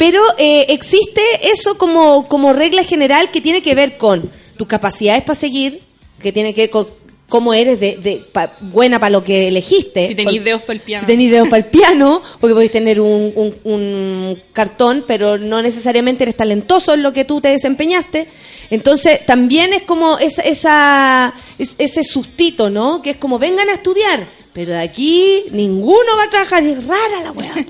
pero 0.00 0.22
eh, 0.38 0.64
existe 0.70 1.20
eso 1.42 1.76
como, 1.76 2.26
como 2.26 2.54
regla 2.54 2.82
general 2.82 3.30
que 3.30 3.42
tiene 3.42 3.60
que 3.60 3.74
ver 3.74 3.98
con 3.98 4.30
tus 4.56 4.66
capacidades 4.66 5.22
para 5.22 5.38
seguir, 5.38 5.82
que 6.22 6.32
tiene 6.32 6.54
que 6.54 6.62
ver 6.62 6.70
con 6.70 6.88
cómo 7.28 7.52
eres 7.52 7.78
de, 7.78 7.96
de 7.96 8.16
pa- 8.32 8.56
buena 8.60 8.98
para 8.98 9.10
lo 9.10 9.22
que 9.22 9.48
elegiste. 9.48 10.06
Si 10.08 10.14
Por- 10.38 10.44
dedos 10.44 10.62
para 10.62 10.72
el 10.72 10.80
piano. 10.80 11.00
Si 11.02 11.06
tenéis 11.06 11.30
dedos 11.30 11.48
para 11.48 11.58
el 11.62 11.70
piano, 11.70 12.22
porque 12.40 12.54
podéis 12.54 12.72
tener 12.72 12.98
un, 12.98 13.30
un- 13.36 13.54
un 13.62 14.42
cartón, 14.54 15.04
pero 15.06 15.36
no 15.38 15.60
necesariamente 15.62 16.24
eres 16.24 16.36
talentoso 16.36 16.94
en 16.94 17.02
lo 17.02 17.12
que 17.12 17.24
tú 17.26 17.40
te 17.42 17.48
desempeñaste. 17.48 18.26
Entonces, 18.70 19.24
también 19.26 19.72
es 19.74 19.82
como 19.82 20.18
esa, 20.18 20.42
esa, 20.42 21.34
es- 21.58 21.74
ese 21.78 22.04
sustito, 22.04 22.70
¿no? 22.70 23.02
Que 23.02 23.10
es 23.10 23.16
como, 23.18 23.38
vengan 23.38 23.68
a 23.68 23.74
estudiar, 23.74 24.26
pero 24.52 24.72
de 24.72 24.78
aquí 24.80 25.44
ninguno 25.52 26.16
va 26.16 26.24
a 26.24 26.30
trabajar. 26.30 26.62
Y 26.64 26.70
es 26.70 26.84
rara 26.86 27.22
la 27.24 27.32
weá. 27.32 27.54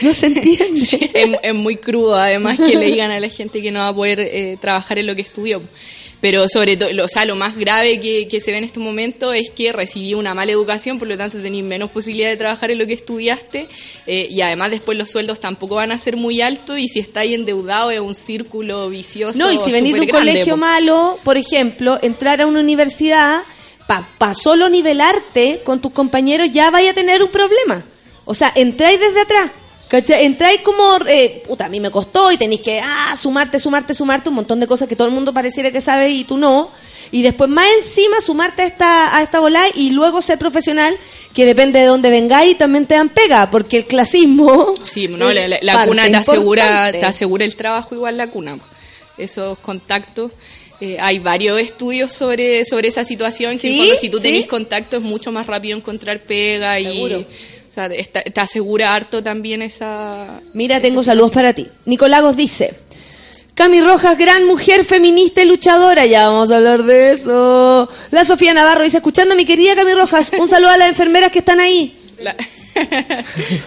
No 0.00 0.10
se 0.14 0.26
entiende. 0.26 0.80
es, 1.12 1.30
es 1.42 1.54
muy 1.54 1.76
crudo, 1.76 2.14
además, 2.14 2.56
que 2.56 2.76
le 2.76 2.86
digan 2.86 3.10
a 3.10 3.20
la 3.20 3.28
gente 3.28 3.60
que 3.60 3.70
no 3.70 3.80
va 3.80 3.88
a 3.88 3.94
poder 3.94 4.20
eh, 4.20 4.56
trabajar 4.58 4.98
en 4.98 5.06
lo 5.06 5.14
que 5.14 5.20
estudió. 5.20 5.60
Pero 6.22 6.48
sobre 6.48 6.78
todo, 6.78 6.90
lo- 6.92 7.04
o 7.04 7.08
sea, 7.08 7.26
lo 7.26 7.36
más 7.36 7.56
grave 7.58 8.00
que, 8.00 8.26
que 8.26 8.40
se 8.40 8.52
ve 8.52 8.58
en 8.58 8.64
este 8.64 8.80
momento 8.80 9.34
es 9.34 9.50
que 9.50 9.70
recibí 9.70 10.14
una 10.14 10.32
mala 10.32 10.50
educación, 10.52 10.98
por 10.98 11.08
lo 11.08 11.18
tanto 11.18 11.42
tenéis 11.42 11.62
menos 11.64 11.90
posibilidad 11.90 12.30
de 12.30 12.38
trabajar 12.38 12.70
en 12.70 12.78
lo 12.78 12.86
que 12.86 12.94
estudiaste 12.94 13.68
eh, 14.06 14.28
y 14.30 14.40
además 14.40 14.70
después 14.70 14.96
los 14.96 15.10
sueldos 15.10 15.40
tampoco 15.40 15.74
van 15.74 15.92
a 15.92 15.98
ser 15.98 16.16
muy 16.16 16.40
altos 16.40 16.78
y 16.78 16.88
si 16.88 17.00
estáis 17.00 17.34
endeudado 17.34 17.90
es 17.90 18.00
un 18.00 18.14
círculo 18.14 18.88
vicioso. 18.88 19.38
No, 19.38 19.52
y 19.52 19.58
si 19.58 19.72
venís 19.72 19.92
de 19.94 20.00
un 20.02 20.06
colegio 20.08 20.54
po. 20.54 20.58
malo, 20.58 21.18
por 21.22 21.36
ejemplo, 21.36 21.98
entrar 22.00 22.40
a 22.40 22.46
una 22.46 22.60
universidad, 22.60 23.42
para 24.18 24.34
solo 24.34 24.68
nivelarte 24.68 25.62
con 25.64 25.80
tus 25.80 25.92
compañeros, 25.92 26.48
ya 26.52 26.70
vaya 26.70 26.90
a 26.90 26.94
tener 26.94 27.22
un 27.22 27.30
problema. 27.30 27.82
O 28.24 28.34
sea, 28.34 28.52
entráis 28.54 28.98
desde 29.00 29.20
atrás. 29.20 29.50
¿Cachai? 29.88 30.24
Entráis 30.24 30.62
como, 30.62 30.96
eh, 31.06 31.42
puta, 31.46 31.66
a 31.66 31.68
mí 31.68 31.78
me 31.78 31.90
costó 31.90 32.32
y 32.32 32.38
tenéis 32.38 32.62
que, 32.62 32.80
ah, 32.82 33.14
sumarte, 33.14 33.58
sumarte, 33.58 33.92
sumarte, 33.92 34.30
un 34.30 34.36
montón 34.36 34.58
de 34.58 34.66
cosas 34.66 34.88
que 34.88 34.96
todo 34.96 35.06
el 35.06 35.12
mundo 35.12 35.34
pareciera 35.34 35.70
que 35.70 35.82
sabe 35.82 36.08
y 36.08 36.24
tú 36.24 36.38
no. 36.38 36.70
Y 37.10 37.20
después 37.20 37.50
más 37.50 37.66
encima 37.76 38.18
sumarte 38.22 38.62
a 38.62 38.66
esta, 38.66 39.14
a 39.14 39.22
esta 39.22 39.38
bola 39.40 39.62
y 39.74 39.90
luego 39.90 40.22
ser 40.22 40.38
profesional, 40.38 40.96
que 41.34 41.44
depende 41.44 41.80
de 41.80 41.84
dónde 41.84 42.08
vengáis, 42.08 42.56
también 42.56 42.86
te 42.86 42.94
dan 42.94 43.10
pega, 43.10 43.50
porque 43.50 43.76
el 43.78 43.84
clasismo... 43.84 44.74
Sí, 44.82 45.08
no, 45.08 45.30
la, 45.30 45.46
la- 45.46 45.58
la 45.60 45.72
cuna 45.86 46.04
te 46.04 46.10
asegura, 46.32 46.64
te 47.00 47.04
asegura 47.06 47.44
el 47.44 47.54
trabajo 47.56 47.94
igual 47.94 48.16
la 48.16 48.30
cuna. 48.30 48.56
Esos 49.18 49.58
contactos. 49.58 50.32
Eh, 50.84 50.96
hay 51.00 51.20
varios 51.20 51.60
estudios 51.60 52.12
sobre, 52.12 52.64
sobre 52.64 52.88
esa 52.88 53.04
situación 53.04 53.52
¿Sí? 53.70 53.78
fondo, 53.78 53.96
si 53.96 54.08
tú 54.10 54.16
¿Sí? 54.18 54.24
tenés 54.24 54.46
contacto 54.46 54.96
es 54.96 55.02
mucho 55.02 55.30
más 55.30 55.46
rápido 55.46 55.76
encontrar 55.76 56.24
pega 56.24 56.80
y 56.80 57.14
o 57.14 57.24
sea, 57.72 57.86
está- 57.86 58.22
te 58.22 58.40
asegura 58.40 58.92
harto 58.94 59.22
también 59.22 59.62
esa... 59.62 60.40
Mira, 60.54 60.76
esa 60.76 60.82
tengo 60.82 61.02
saludos 61.04 61.30
para 61.30 61.52
ti. 61.52 61.68
Nicolagos 61.86 62.36
dice, 62.36 62.74
Cami 63.54 63.80
Rojas, 63.80 64.18
gran 64.18 64.44
mujer 64.44 64.84
feminista 64.84 65.40
y 65.42 65.46
luchadora. 65.46 66.04
Ya 66.04 66.28
vamos 66.28 66.50
a 66.50 66.56
hablar 66.56 66.82
de 66.82 67.12
eso. 67.12 67.88
La 68.10 68.24
Sofía 68.24 68.52
Navarro 68.52 68.82
dice, 68.82 68.96
escuchando 68.96 69.34
a 69.34 69.36
mi 69.36 69.44
querida 69.44 69.76
Cami 69.76 69.94
Rojas, 69.94 70.32
un 70.38 70.48
saludo 70.48 70.70
a 70.70 70.76
las 70.78 70.88
enfermeras 70.88 71.30
que 71.30 71.38
están 71.38 71.60
ahí. 71.60 71.96
La- 72.18 72.36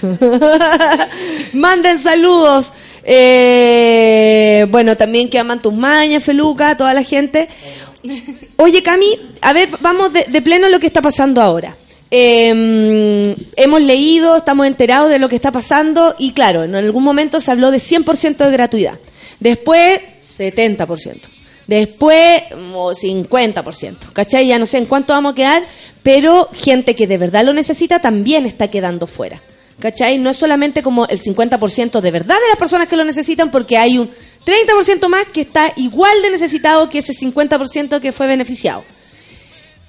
Manden 1.54 2.00
saludos. 2.00 2.74
Eh, 3.06 4.66
bueno, 4.70 4.98
también 4.98 5.30
que 5.30 5.38
aman 5.38 5.62
tus 5.62 5.74
mañas, 5.74 6.24
Feluca, 6.24 6.76
toda 6.76 6.94
la 6.94 7.04
gente. 7.04 7.48
Oye, 8.58 8.82
Cami, 8.82 9.20
a 9.42 9.54
ver, 9.54 9.70
vamos 9.80 10.12
de, 10.12 10.42
pleno 10.42 10.68
a 10.68 10.70
lo 10.70 10.80
que 10.80 10.88
está 10.88 11.02
pasando 11.02 11.42
ahora. 11.42 11.78
Eh, 12.10 13.36
hemos 13.56 13.82
leído, 13.82 14.38
estamos 14.38 14.68
enterados 14.68 15.10
de 15.10 15.20
lo 15.20 15.30
que 15.30 15.36
está 15.36 15.52
pasando 15.52 16.16
y 16.18 16.32
claro, 16.32 16.64
en 16.64 16.76
algún 16.76 17.04
momento 17.04 17.42
se 17.42 17.52
habló 17.52 17.72
de 17.72 17.78
100% 17.78 18.38
de 18.38 18.52
gratuidad. 18.52 19.00
Después, 19.40 20.00
70%. 20.22 21.22
Después, 21.68 22.44
oh, 22.74 22.94
50%. 22.94 24.14
¿Cachai? 24.14 24.48
Ya 24.48 24.60
no 24.60 24.66
sé 24.66 24.78
en 24.78 24.86
cuánto 24.86 25.14
vamos 25.14 25.34
a 25.34 25.36
quedar, 25.36 25.64
pero 26.04 26.50
gente 26.54 26.96
que 26.96 27.08
de 27.08 27.18
verdad 27.18 27.44
lo 27.44 27.54
necesita 27.54 28.00
también 28.00 28.46
está 28.46 28.70
quedando 28.70 29.08
fuera. 29.08 29.42
¿Cachai? 29.80 30.18
No 30.18 30.30
es 30.30 30.38
solamente 30.38 30.82
como 30.82 31.06
el 31.08 31.20
50% 31.20 32.00
de 32.00 32.12
verdad 32.12 32.36
de 32.36 32.48
las 32.50 32.58
personas 32.58 32.88
que 32.88 32.96
lo 32.96 33.04
necesitan, 33.04 33.52
porque 33.52 33.78
hay 33.78 33.98
un 33.98 34.10
30% 34.46 35.08
más 35.10 35.28
que 35.28 35.42
está 35.42 35.74
igual 35.76 36.22
de 36.22 36.30
necesitado 36.30 36.90
que 36.90 37.00
ese 37.00 37.14
50% 37.14 38.00
que 38.00 38.12
fue 38.12 38.28
beneficiado. 38.28 38.84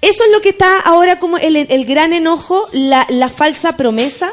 Eso 0.03 0.25
es 0.25 0.31
lo 0.31 0.41
que 0.41 0.51
está 0.51 0.81
ahora 0.81 1.19
como 1.19 1.39
el, 1.39 1.57
el 1.57 1.85
gran 1.85 2.13
enojo, 2.13 2.69
la, 2.73 3.07
la 3.09 3.29
falsa 3.29 3.77
promesa. 3.77 4.33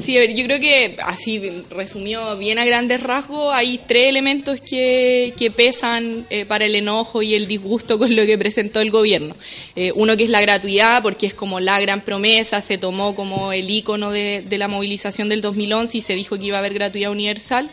Sí, 0.00 0.16
a 0.16 0.20
ver, 0.20 0.34
yo 0.34 0.44
creo 0.44 0.58
que 0.60 0.96
así 1.04 1.40
resumió 1.70 2.36
bien 2.36 2.58
a 2.58 2.64
grandes 2.64 3.02
rasgos, 3.02 3.54
hay 3.54 3.78
tres 3.86 4.08
elementos 4.08 4.60
que, 4.60 5.34
que 5.36 5.50
pesan 5.50 6.26
eh, 6.30 6.44
para 6.44 6.64
el 6.66 6.74
enojo 6.74 7.22
y 7.22 7.34
el 7.34 7.46
disgusto 7.46 7.98
con 7.98 8.14
lo 8.16 8.24
que 8.26 8.38
presentó 8.38 8.80
el 8.80 8.90
gobierno. 8.90 9.36
Eh, 9.76 9.92
uno 9.94 10.16
que 10.16 10.24
es 10.24 10.30
la 10.30 10.40
gratuidad, 10.40 11.02
porque 11.02 11.26
es 11.26 11.34
como 11.34 11.60
la 11.60 11.78
gran 11.80 12.00
promesa, 12.00 12.60
se 12.60 12.78
tomó 12.78 13.14
como 13.14 13.52
el 13.52 13.70
icono 13.70 14.10
de, 14.10 14.42
de 14.48 14.58
la 14.58 14.68
movilización 14.68 15.28
del 15.28 15.40
2011 15.40 15.98
y 15.98 16.00
se 16.00 16.14
dijo 16.14 16.38
que 16.38 16.46
iba 16.46 16.56
a 16.56 16.60
haber 16.60 16.74
gratuidad 16.74 17.10
universal. 17.10 17.70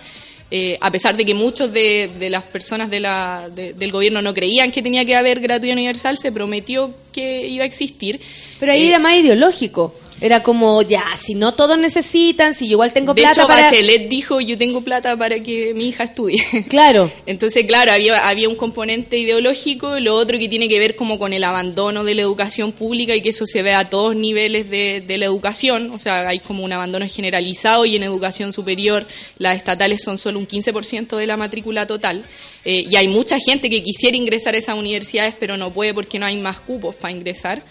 Eh, 0.50 0.78
a 0.80 0.90
pesar 0.92 1.18
de 1.18 1.26
que 1.26 1.34
muchos 1.34 1.74
de, 1.74 2.10
de 2.20 2.30
las 2.30 2.44
personas 2.44 2.90
de 2.90 3.02
la, 3.02 3.50
de- 3.54 3.74
del 3.74 3.92
gobierno 3.92 4.22
no 4.22 4.34
creían 4.34 4.72
que 4.72 4.82
tenía 4.82 5.04
que 5.04 5.14
haber 5.16 5.42
gratuidad 5.42 5.74
universal, 5.76 6.18
se 6.18 6.32
prometió 6.32 6.94
que 7.12 7.46
iba 7.48 7.64
a 7.64 7.68
existir. 7.68 8.22
Pero 8.60 8.72
ahí 8.72 8.84
Eh, 8.84 8.88
era 8.90 9.00
más 9.00 9.18
ideológico. 9.18 9.94
Era 10.20 10.42
como, 10.42 10.82
ya, 10.82 11.04
si 11.18 11.36
no 11.36 11.54
todos 11.54 11.78
necesitan, 11.78 12.54
si 12.54 12.66
yo 12.66 12.74
igual 12.74 12.94
tengo 12.94 13.14
de 13.14 13.22
plata 13.22 13.42
hecho, 13.42 13.48
para... 13.48 13.64
Bachelet 13.64 14.10
dijo, 14.10 14.42
yo 14.42 14.58
tengo 14.58 14.82
plata 14.82 15.16
para 15.16 15.40
que 15.42 15.74
mi 15.74 15.90
hija 15.90 16.04
estudie. 16.04 16.44
Claro. 16.70 17.12
Entonces, 17.26 17.66
claro, 17.66 17.92
había, 17.92 18.28
había 18.28 18.50
un 18.50 18.56
componente 18.56 19.18
ideológico, 19.18 20.00
lo 20.00 20.16
otro 20.16 20.38
que 20.38 20.50
tiene 20.50 20.68
que 20.68 20.80
ver 20.80 20.96
como 20.96 21.18
con 21.18 21.34
el 21.34 21.44
abandono 21.44 22.04
de 22.04 22.16
la 22.16 22.22
educación 22.22 22.72
pública 22.72 23.16
y 23.16 23.22
que 23.22 23.30
eso 23.30 23.46
se 23.46 23.62
ve 23.62 23.74
a 23.74 23.90
todos 23.90 24.16
niveles 24.16 24.70
de, 24.70 25.02
de 25.06 25.18
la 25.18 25.26
educación, 25.26 25.92
o 25.92 26.00
sea, 26.00 26.28
hay 26.28 26.40
como 26.40 26.64
un 26.64 26.72
abandono 26.72 27.08
generalizado 27.08 27.86
y 27.86 27.96
en 27.96 28.04
educación 28.04 28.54
superior 28.54 29.06
las 29.38 29.56
estatales 29.56 30.04
son 30.04 30.18
solo 30.18 30.40
un 30.40 30.48
15% 30.48 31.16
de 31.16 31.28
la 31.28 31.38
matrícula 31.38 31.86
total 31.86 32.26
Eh, 32.66 32.86
y 32.90 32.96
hay 32.98 33.08
mucha 33.08 33.38
gente 33.40 33.70
que 33.70 33.82
quisiera 33.82 34.18
ingresar 34.18 34.54
a 34.54 34.58
esas 34.58 34.76
universidades 34.78 35.36
pero 35.40 35.56
no 35.56 35.72
puede 35.72 35.94
porque 35.94 36.20
no 36.20 36.26
hay 36.26 36.36
más 36.36 36.60
cupos 36.60 36.96
para 36.96 37.14
ingresar. 37.14 37.62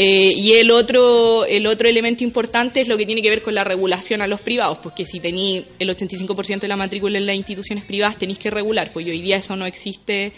Eh, 0.00 0.32
y 0.36 0.52
el 0.52 0.70
otro, 0.70 1.44
el 1.44 1.66
otro 1.66 1.88
elemento 1.88 2.22
importante 2.22 2.80
es 2.80 2.86
lo 2.86 2.96
que 2.96 3.04
tiene 3.04 3.20
que 3.20 3.30
ver 3.30 3.42
con 3.42 3.52
la 3.56 3.64
regulación 3.64 4.22
a 4.22 4.28
los 4.28 4.40
privados, 4.40 4.78
porque 4.80 5.04
si 5.04 5.18
tenéis 5.18 5.64
el 5.80 5.88
85% 5.90 6.60
de 6.60 6.68
la 6.68 6.76
matrícula 6.76 7.18
en 7.18 7.26
las 7.26 7.34
instituciones 7.34 7.82
privadas 7.84 8.16
tenéis 8.16 8.38
que 8.38 8.48
regular, 8.48 8.92
pues 8.92 9.04
hoy 9.06 9.20
día 9.20 9.38
eso 9.38 9.56
no 9.56 9.66
existe 9.66 10.30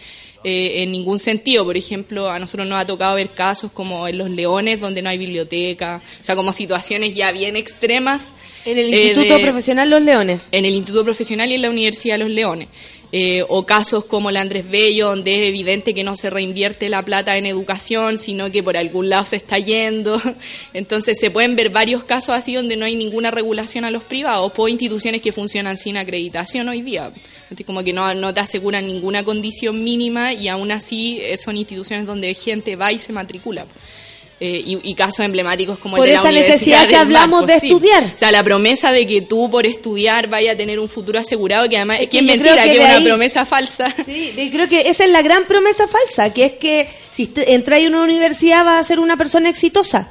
eh, 0.45 0.83
en 0.83 0.93
ningún 0.93 1.19
sentido. 1.19 1.67
Por 1.67 1.77
ejemplo, 1.77 2.31
a 2.31 2.39
nosotros 2.39 2.67
nos 2.67 2.81
ha 2.81 2.87
tocado 2.87 3.17
ver 3.17 3.29
casos 3.35 3.71
como 3.71 4.09
en 4.09 4.17
Los 4.17 4.31
Leones, 4.31 4.81
donde 4.81 5.03
no 5.03 5.11
hay 5.11 5.19
biblioteca, 5.19 6.01
o 6.23 6.25
sea, 6.25 6.37
como 6.37 6.55
situaciones 6.55 7.15
ya 7.15 7.31
bien 7.31 7.55
extremas. 7.57 8.33
En 8.65 8.79
el 8.79 8.95
eh, 8.95 9.03
Instituto 9.09 9.35
de- 9.37 9.41
Profesional 9.43 9.91
Los 9.91 10.01
Leones. 10.01 10.49
en 10.53 10.65
el 10.65 10.75
Instituto 10.75 11.05
Profesional 11.05 11.51
y 11.51 11.55
en 11.57 11.61
la 11.63 11.69
Universidad 11.69 12.19
Los 12.19 12.31
Leones. 12.31 12.69
Eh, 13.13 13.43
o 13.49 13.67
casos 13.67 14.05
como 14.05 14.31
la 14.31 14.41
Andrés 14.41 14.71
Bello, 14.71 15.09
donde 15.09 15.35
es 15.35 15.49
evidente 15.49 15.95
que 15.95 16.05
no 16.05 16.17
se 16.17 16.31
reinvierte 16.31 16.89
la 16.89 17.05
plata 17.05 17.37
en 17.37 17.47
educación, 17.47 18.19
sino 18.19 18.51
que 18.53 18.63
por 18.63 18.77
algún 18.77 19.09
lado 19.09 19.25
se 19.25 19.37
está 19.37 19.59
yendo. 19.59 20.21
Entonces 20.75 21.19
se 21.19 21.31
pueden 21.31 21.57
ver 21.57 21.71
varios 21.71 22.05
casos 22.05 22.37
así 22.37 22.55
donde 22.55 22.77
no 22.77 22.85
hay 22.85 22.95
ninguna 22.95 23.31
regulación 23.31 23.85
a 23.85 23.91
los 23.91 24.05
privados, 24.05 24.53
o 24.57 24.69
instituciones 24.69 25.23
que 25.23 25.33
funcionan 25.33 25.77
sin 25.77 25.97
acreditación 25.97 26.69
hoy 26.69 26.83
día. 26.83 27.11
Como 27.67 27.83
que 27.83 27.93
no, 27.93 28.15
no 28.15 28.33
te 28.33 28.41
aseguran 28.41 28.87
ninguna 28.87 29.25
condición 29.25 29.83
mínima 29.83 30.33
y 30.33 30.49
aún 30.49 30.71
así 30.71 31.19
eh, 31.21 31.37
son 31.37 31.57
instituciones 31.57 32.07
donde 32.07 32.33
gente 32.35 32.77
va 32.77 32.93
y 32.93 32.99
se 32.99 33.13
matricula. 33.13 33.67
Eh, 34.43 34.63
y, 34.65 34.79
y 34.91 34.95
casos 34.95 35.21
emblemáticos 35.21 35.79
como 35.79 35.99
Por 35.99 36.07
el 36.09 36.13
de 36.13 36.15
la 36.15 36.21
esa 36.23 36.33
necesidad 36.33 36.89
que 36.89 36.97
hablamos 36.97 37.47
de 37.47 37.61
sí. 37.61 37.67
estudiar. 37.67 38.05
O 38.15 38.19
sea, 38.19 38.33
la 38.33 38.43
promesa 38.43 38.91
de 38.91 39.07
que 39.07 39.21
tú 39.21 39.51
por 39.51 39.67
estudiar 39.67 40.29
vaya 40.29 40.53
a 40.53 40.57
tener 40.57 40.81
un 40.81 40.89
futuro 40.89 41.19
asegurado, 41.19 41.69
que 41.69 41.77
además 41.77 41.99
es 42.01 42.09
que 42.09 42.21
es 42.21 42.25
mentira, 42.25 42.55
que, 42.65 42.71
que 42.71 42.73
es 42.73 42.79
una 42.79 42.95
ahí- 42.97 43.05
promesa 43.05 43.45
falsa. 43.45 43.95
Sí, 44.07 44.33
yo 44.35 44.51
creo 44.51 44.67
que 44.67 44.89
esa 44.89 45.05
es 45.05 45.11
la 45.11 45.21
gran 45.21 45.45
promesa 45.45 45.87
falsa, 45.87 46.33
que 46.33 46.47
es 46.47 46.53
que 46.53 46.89
si 47.13 47.31
entras 47.37 47.85
a 47.85 47.87
una 47.89 48.01
universidad 48.01 48.65
vas 48.65 48.81
a 48.81 48.83
ser 48.89 48.99
una 48.99 49.19
persona 49.19 49.51
exitosa. 49.51 50.09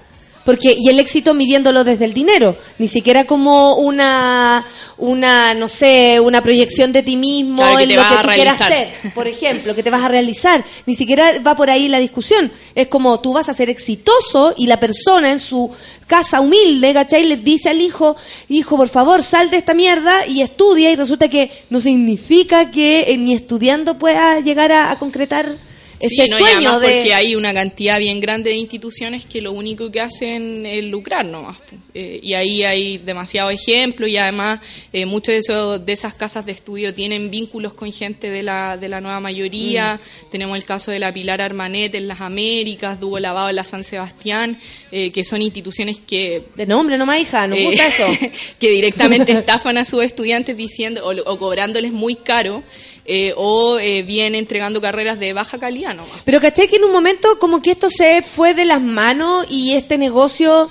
Porque, 0.49 0.75
y 0.75 0.89
el 0.89 0.99
éxito 0.99 1.35
midiéndolo 1.35 1.83
desde 1.83 2.05
el 2.05 2.13
dinero, 2.15 2.57
ni 2.79 2.87
siquiera 2.87 3.25
como 3.25 3.75
una, 3.75 4.65
una, 4.97 5.53
no 5.53 5.67
sé, 5.67 6.19
una 6.19 6.41
proyección 6.41 6.91
de 6.91 7.03
ti 7.03 7.17
mismo 7.17 7.61
Claro, 7.61 7.77
en 7.77 7.95
lo 7.95 8.01
que 8.01 8.23
tú 8.23 8.29
quieras 8.29 8.57
ser, 8.57 8.87
por 9.13 9.27
ejemplo, 9.27 9.75
que 9.75 9.83
te 9.83 9.91
vas 9.91 10.03
a 10.03 10.07
realizar. 10.07 10.65
Ni 10.87 10.95
siquiera 10.95 11.33
va 11.45 11.55
por 11.55 11.69
ahí 11.69 11.87
la 11.87 11.99
discusión. 11.99 12.51
Es 12.73 12.87
como 12.87 13.19
tú 13.19 13.33
vas 13.33 13.47
a 13.47 13.53
ser 13.53 13.69
exitoso 13.69 14.55
y 14.57 14.65
la 14.65 14.79
persona 14.79 15.31
en 15.31 15.39
su 15.39 15.69
casa 16.07 16.41
humilde, 16.41 16.95
¿cachai? 16.95 17.25
Le 17.25 17.37
dice 17.37 17.69
al 17.69 17.79
hijo, 17.79 18.15
hijo, 18.47 18.75
por 18.75 18.89
favor, 18.89 19.21
sal 19.21 19.51
de 19.51 19.57
esta 19.57 19.75
mierda 19.75 20.25
y 20.25 20.41
estudia 20.41 20.91
y 20.91 20.95
resulta 20.95 21.27
que 21.27 21.51
no 21.69 21.79
significa 21.79 22.71
que 22.71 23.01
eh, 23.01 23.17
ni 23.19 23.35
estudiando 23.35 23.99
puedas 23.99 24.43
llegar 24.43 24.71
a, 24.71 24.89
a 24.89 24.97
concretar 24.97 25.68
ese 25.99 26.23
Sí, 26.23 26.29
no, 26.29 26.37
sueño 26.37 26.79
de... 26.79 26.87
porque 26.87 27.13
hay 27.13 27.35
una 27.35 27.53
cantidad 27.53 27.99
bien 27.99 28.19
grande 28.19 28.51
de 28.51 28.55
instituciones 28.55 29.25
que 29.25 29.41
lo 29.41 29.51
único 29.51 29.91
que 29.91 30.01
hacen 30.01 30.65
es 30.65 30.83
lucrar 30.83 31.25
nomás. 31.25 31.57
Eh, 31.93 32.19
y 32.23 32.33
ahí 32.33 32.63
hay 32.63 32.97
demasiados 32.97 33.51
ejemplos 33.51 34.09
y 34.09 34.17
además 34.17 34.59
eh, 34.93 35.05
muchos 35.05 35.33
de, 35.33 35.37
esos, 35.39 35.85
de 35.85 35.93
esas 35.93 36.13
casas 36.13 36.45
de 36.45 36.51
estudio 36.51 36.93
tienen 36.93 37.29
vínculos 37.29 37.73
con 37.73 37.91
gente 37.91 38.29
de 38.29 38.43
la, 38.43 38.77
de 38.77 38.87
la 38.87 39.01
nueva 39.01 39.19
mayoría. 39.19 39.95
Mm. 39.95 40.29
Tenemos 40.31 40.57
el 40.57 40.65
caso 40.65 40.91
de 40.91 40.99
la 40.99 41.13
Pilar 41.13 41.41
Armanet 41.41 41.93
en 41.95 42.07
las 42.07 42.21
Américas, 42.21 42.99
Dugo 42.99 43.19
Lavado 43.19 43.49
en 43.49 43.55
la 43.55 43.63
San 43.63 43.83
Sebastián, 43.83 44.57
eh, 44.91 45.11
que 45.11 45.23
son 45.23 45.41
instituciones 45.41 45.99
que 45.99 46.43
De 46.55 46.65
nombre 46.65 46.97
nomás, 46.97 47.19
hija, 47.19 47.47
nos 47.47 47.57
eh, 47.57 47.65
gusta 47.65 47.87
eso. 47.87 48.07
que 48.59 48.69
directamente 48.69 49.31
estafan 49.33 49.77
a 49.77 49.85
sus 49.85 50.03
estudiantes 50.03 50.55
diciendo 50.55 51.05
o, 51.05 51.31
o 51.31 51.37
cobrándoles 51.37 51.91
muy 51.91 52.15
caro 52.15 52.63
eh, 53.11 53.33
o 53.35 53.79
eh, 53.79 54.03
bien 54.03 54.35
entregando 54.35 54.79
carreras 54.79 55.19
de 55.19 55.33
baja 55.33 55.57
calidad 55.57 55.95
nomás. 55.95 56.21
Pero 56.25 56.39
caché 56.39 56.67
que 56.67 56.75
en 56.75 56.83
un 56.83 56.91
momento 56.91 57.39
como 57.39 57.59
que 57.59 57.71
esto 57.71 57.89
se 57.89 58.21
fue 58.21 58.53
de 58.53 58.65
las 58.65 58.79
manos 58.79 59.47
y 59.49 59.73
este 59.73 59.97
negocio 59.97 60.69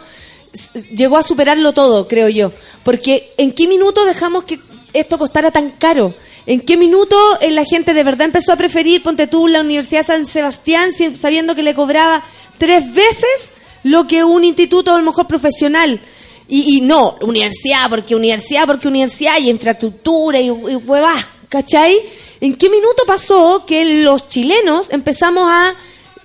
llegó 0.94 1.16
a 1.16 1.24
superarlo 1.24 1.74
todo, 1.74 2.06
creo 2.06 2.28
yo. 2.28 2.52
Porque 2.84 3.32
¿en 3.38 3.50
qué 3.50 3.66
minuto 3.66 4.04
dejamos 4.04 4.44
que 4.44 4.60
esto 4.92 5.18
costara 5.18 5.50
tan 5.50 5.72
caro? 5.72 6.14
¿En 6.46 6.60
qué 6.60 6.76
minuto 6.76 7.16
eh, 7.40 7.50
la 7.50 7.64
gente 7.64 7.92
de 7.92 8.04
verdad 8.04 8.26
empezó 8.26 8.52
a 8.52 8.56
preferir, 8.56 9.02
ponte 9.02 9.26
tú, 9.26 9.48
la 9.48 9.60
Universidad 9.60 10.06
San 10.06 10.24
Sebastián, 10.24 10.90
sabiendo 11.16 11.56
que 11.56 11.64
le 11.64 11.74
cobraba 11.74 12.22
tres 12.56 12.94
veces 12.94 13.52
lo 13.82 14.06
que 14.06 14.22
un 14.22 14.44
instituto 14.44 14.94
a 14.94 14.98
lo 14.98 15.04
mejor 15.04 15.26
profesional? 15.26 15.98
Y, 16.46 16.76
y 16.76 16.80
no, 16.82 17.18
universidad, 17.20 17.90
porque 17.90 18.14
universidad, 18.14 18.64
porque 18.64 18.86
universidad, 18.86 19.38
y 19.40 19.50
infraestructura, 19.50 20.38
y, 20.38 20.46
y 20.46 20.50
huevá, 20.50 21.16
¿cachai? 21.48 22.00
¿En 22.40 22.54
qué 22.56 22.70
minuto 22.70 23.02
pasó 23.06 23.64
que 23.66 24.02
los 24.02 24.28
chilenos 24.28 24.90
empezamos 24.90 25.48
a, 25.50 25.74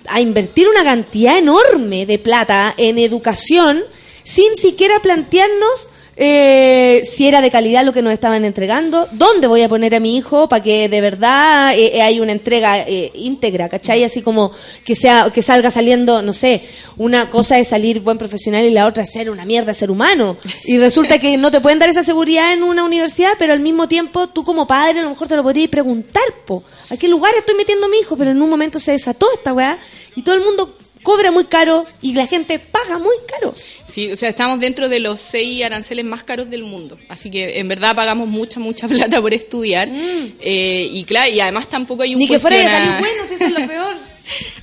a 0.08 0.20
invertir 0.20 0.68
una 0.68 0.84
cantidad 0.84 1.36
enorme 1.36 2.06
de 2.06 2.18
plata 2.18 2.74
en 2.76 2.98
educación 2.98 3.82
sin 4.22 4.56
siquiera 4.56 5.00
plantearnos 5.00 5.88
eh, 6.16 7.02
si 7.04 7.26
era 7.26 7.40
de 7.40 7.50
calidad 7.50 7.84
lo 7.84 7.92
que 7.92 8.02
nos 8.02 8.12
estaban 8.12 8.44
entregando, 8.44 9.08
dónde 9.12 9.46
voy 9.46 9.62
a 9.62 9.68
poner 9.68 9.94
a 9.94 10.00
mi 10.00 10.16
hijo 10.16 10.48
para 10.48 10.62
que 10.62 10.88
de 10.88 11.00
verdad 11.00 11.74
eh, 11.74 11.96
eh, 11.96 12.02
hay 12.02 12.20
una 12.20 12.32
entrega 12.32 12.80
eh, 12.80 13.10
íntegra, 13.14 13.68
¿cachai? 13.68 14.04
Así 14.04 14.22
como 14.22 14.52
que 14.84 14.94
sea 14.94 15.30
que 15.32 15.42
salga 15.42 15.70
saliendo, 15.70 16.22
no 16.22 16.32
sé, 16.32 16.62
una 16.96 17.30
cosa 17.30 17.58
es 17.58 17.68
salir 17.68 18.00
buen 18.00 18.18
profesional 18.18 18.64
y 18.64 18.70
la 18.70 18.86
otra 18.86 19.02
es 19.02 19.12
ser 19.12 19.30
una 19.30 19.44
mierda 19.44 19.74
ser 19.74 19.90
humano. 19.90 20.36
Y 20.64 20.78
resulta 20.78 21.18
que 21.18 21.36
no 21.36 21.50
te 21.50 21.60
pueden 21.60 21.78
dar 21.78 21.88
esa 21.88 22.02
seguridad 22.02 22.52
en 22.52 22.62
una 22.62 22.84
universidad, 22.84 23.32
pero 23.38 23.52
al 23.52 23.60
mismo 23.60 23.88
tiempo 23.88 24.28
tú 24.28 24.44
como 24.44 24.66
padre 24.66 25.00
a 25.00 25.02
lo 25.02 25.10
mejor 25.10 25.28
te 25.28 25.36
lo 25.36 25.42
podrías 25.42 25.68
preguntar, 25.68 26.22
po, 26.46 26.62
¿a 26.90 26.96
qué 26.96 27.08
lugar 27.08 27.32
estoy 27.36 27.56
metiendo 27.56 27.86
a 27.86 27.88
mi 27.88 27.98
hijo? 27.98 28.16
Pero 28.16 28.30
en 28.30 28.40
un 28.40 28.50
momento 28.50 28.78
se 28.78 28.92
desató 28.92 29.26
esta 29.34 29.52
weá 29.52 29.78
y 30.14 30.22
todo 30.22 30.36
el 30.36 30.42
mundo 30.42 30.76
cobra 31.04 31.30
muy 31.30 31.44
caro 31.44 31.86
y 32.02 32.14
la 32.14 32.26
gente 32.26 32.58
paga 32.58 32.98
muy 32.98 33.14
caro. 33.28 33.54
Sí, 33.86 34.10
o 34.10 34.16
sea, 34.16 34.30
estamos 34.30 34.58
dentro 34.58 34.88
de 34.88 34.98
los 34.98 35.20
seis 35.20 35.62
aranceles 35.62 36.04
más 36.04 36.24
caros 36.24 36.50
del 36.50 36.64
mundo. 36.64 36.98
Así 37.08 37.30
que 37.30 37.60
en 37.60 37.68
verdad 37.68 37.94
pagamos 37.94 38.26
mucha, 38.26 38.58
mucha 38.58 38.88
plata 38.88 39.20
por 39.20 39.32
estudiar. 39.32 39.88
Eh, 39.88 40.88
y 40.90 41.04
claro, 41.04 41.30
y 41.30 41.38
además 41.38 41.70
tampoco 41.70 42.02
hay 42.02 42.14
un 42.14 42.14
Mm. 42.14 42.18
Ni 42.18 42.28
que 42.28 42.38
fuera 42.38 42.56
de 42.56 42.64
salir 42.64 42.90
bueno, 42.98 43.22
si 43.28 43.34
eso 43.34 43.44
es 43.44 43.52
lo 43.52 43.66
peor. 43.68 43.96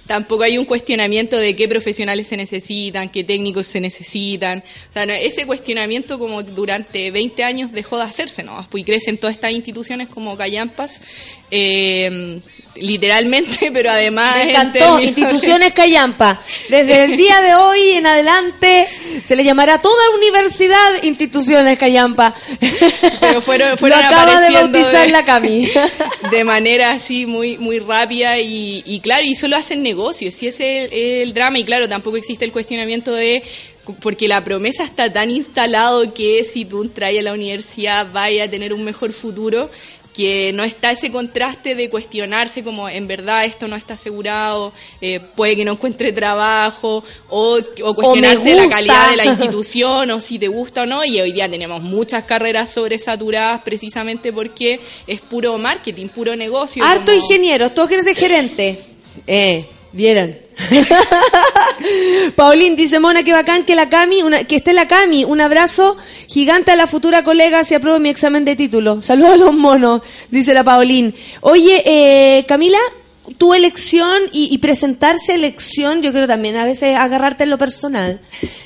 Tampoco 0.08 0.44
hay 0.44 0.58
un 0.58 0.66
cuestionamiento 0.66 1.38
de 1.38 1.56
qué 1.56 1.68
profesionales 1.68 2.28
se 2.28 2.36
necesitan, 2.36 3.10
qué 3.10 3.24
técnicos 3.24 3.68
se 3.68 3.80
necesitan. 3.80 4.64
O 4.90 4.94
sea, 4.94 5.06
no, 5.06 5.14
ese 5.14 5.46
cuestionamiento 5.46 6.18
como 6.18 6.42
durante 6.42 7.12
20 7.12 7.44
años 7.44 7.72
dejó 7.72 7.98
de 7.98 8.04
hacerse, 8.04 8.44
¿no? 8.44 8.68
Pues 8.70 8.82
y 8.82 8.86
crecen 8.86 9.18
todas 9.18 9.36
estas 9.36 9.52
instituciones 9.52 10.10
como 10.10 10.36
Callampas, 10.36 11.02
eh, 11.52 12.42
literalmente, 12.76 13.72
pero 13.74 13.92
además... 13.92 14.36
Me 14.36 14.44
en 14.44 14.50
encantó, 14.50 15.00
instituciones 15.00 15.74
Callampa. 15.74 16.42
Desde 16.70 17.06
el 17.06 17.18
día 17.18 17.42
de 17.42 17.56
hoy 17.56 17.92
en 17.92 18.06
adelante 18.06 18.88
se 19.24 19.36
le 19.36 19.44
llamará 19.44 19.82
toda 19.82 20.10
universidad 20.16 21.04
instituciones 21.04 21.78
Callampa. 21.78 22.34
Pero 23.20 23.42
fueron, 23.42 23.78
fueron 23.78 24.00
Lo 24.00 24.06
acaba 24.06 24.42
de 24.42 24.52
bautizar 24.52 25.10
la 25.10 25.24
Cami. 25.26 25.70
de 26.32 26.44
manera 26.44 26.92
así 26.92 27.26
muy 27.26 27.58
muy 27.58 27.80
rápida 27.80 28.40
y, 28.40 28.84
y 28.86 29.00
claro, 29.00 29.24
y 29.26 29.36
solo 29.36 29.56
hacen 29.56 29.84
negocios, 29.84 30.42
y 30.42 30.48
ese 30.48 30.86
es 30.88 30.92
el, 30.92 31.00
el 31.00 31.34
drama, 31.34 31.60
y 31.60 31.64
claro, 31.64 31.88
tampoco 31.88 32.18
existe 32.18 32.46
el 32.46 32.52
cuestionamiento 32.52 33.14
de 33.14 33.44
porque 34.00 34.28
la 34.28 34.44
promesa 34.44 34.84
está 34.84 35.12
tan 35.12 35.32
instalado 35.32 36.14
que 36.14 36.44
si 36.44 36.66
tú 36.66 36.88
traes 36.90 37.20
a 37.20 37.24
la 37.24 37.34
universidad 37.34 38.08
vaya 38.12 38.46
a 38.46 38.50
tener 38.50 38.74
un 38.74 38.84
mejor 38.84 39.12
futuro 39.12 39.70
que 40.14 40.52
no 40.54 40.64
está 40.64 40.92
ese 40.92 41.12
contraste 41.12 41.76
de 41.76 41.90
cuestionarse 41.90 42.64
como 42.64 42.90
en 42.90 43.08
verdad 43.08 43.46
esto 43.46 43.68
no 43.68 43.76
está 43.76 43.94
asegurado, 43.94 44.74
eh, 45.02 45.20
puede 45.20 45.56
que 45.56 45.66
no 45.66 45.74
encuentre 45.74 46.12
trabajo 46.12 47.04
o, 47.30 47.58
o 47.84 47.94
cuestionarse 47.96 48.56
la 48.56 48.68
calidad 48.70 49.10
de 49.12 49.16
la 49.18 49.26
institución 49.32 50.12
o 50.12 50.22
si 50.22 50.38
te 50.38 50.48
gusta 50.48 50.84
o 50.84 50.86
no 50.86 51.04
y 51.06 51.20
hoy 51.22 51.32
día 51.32 51.50
tenemos 51.50 51.82
muchas 51.82 52.24
carreras 52.26 52.70
sobresaturadas 52.72 53.62
precisamente 53.62 54.34
porque 54.34 54.80
es 55.08 55.22
puro 55.22 55.58
marketing, 55.58 56.08
puro 56.08 56.36
negocio. 56.36 56.84
Harto 56.84 57.12
como- 57.12 57.18
ingenieros, 57.18 57.74
todos 57.74 57.88
quieren 57.88 58.06
ser 58.06 58.16
gerente. 58.16 58.80
Eh, 59.28 59.66
vieran. 59.94 60.36
Paulín 62.36 62.76
dice, 62.76 63.00
Mona, 63.00 63.24
qué 63.24 63.34
bacán 63.34 63.66
que 63.66 63.76
la 63.76 63.90
Cami, 63.90 64.22
una, 64.22 64.44
que 64.44 64.58
esté 64.58 64.74
la 64.74 64.88
Cami. 64.88 65.24
Un 65.24 65.42
abrazo 65.42 65.98
gigante 66.28 66.72
a 66.72 66.76
la 66.76 66.88
futura 66.88 67.24
colega 67.24 67.64
si 67.64 67.76
apruebo 67.76 68.00
mi 68.00 68.10
examen 68.10 68.46
de 68.46 68.56
título. 68.56 69.02
Saludos 69.02 69.34
a 69.34 69.38
los 69.38 69.54
monos, 69.54 70.02
dice 70.30 70.54
la 70.54 70.64
Paulín. 70.64 71.16
Oye, 71.42 71.84
eh, 71.86 72.46
Camila, 72.48 72.80
tu 73.38 73.54
elección 73.54 74.22
y, 74.32 74.50
y 74.52 74.58
presentarse 74.60 75.34
elección, 75.34 76.02
yo 76.02 76.12
creo 76.12 76.28
también 76.28 76.58
a 76.58 76.66
veces 76.66 76.96
agarrarte 76.96 77.44
en 77.44 77.50
lo 77.50 77.58
personal. 77.58 78.22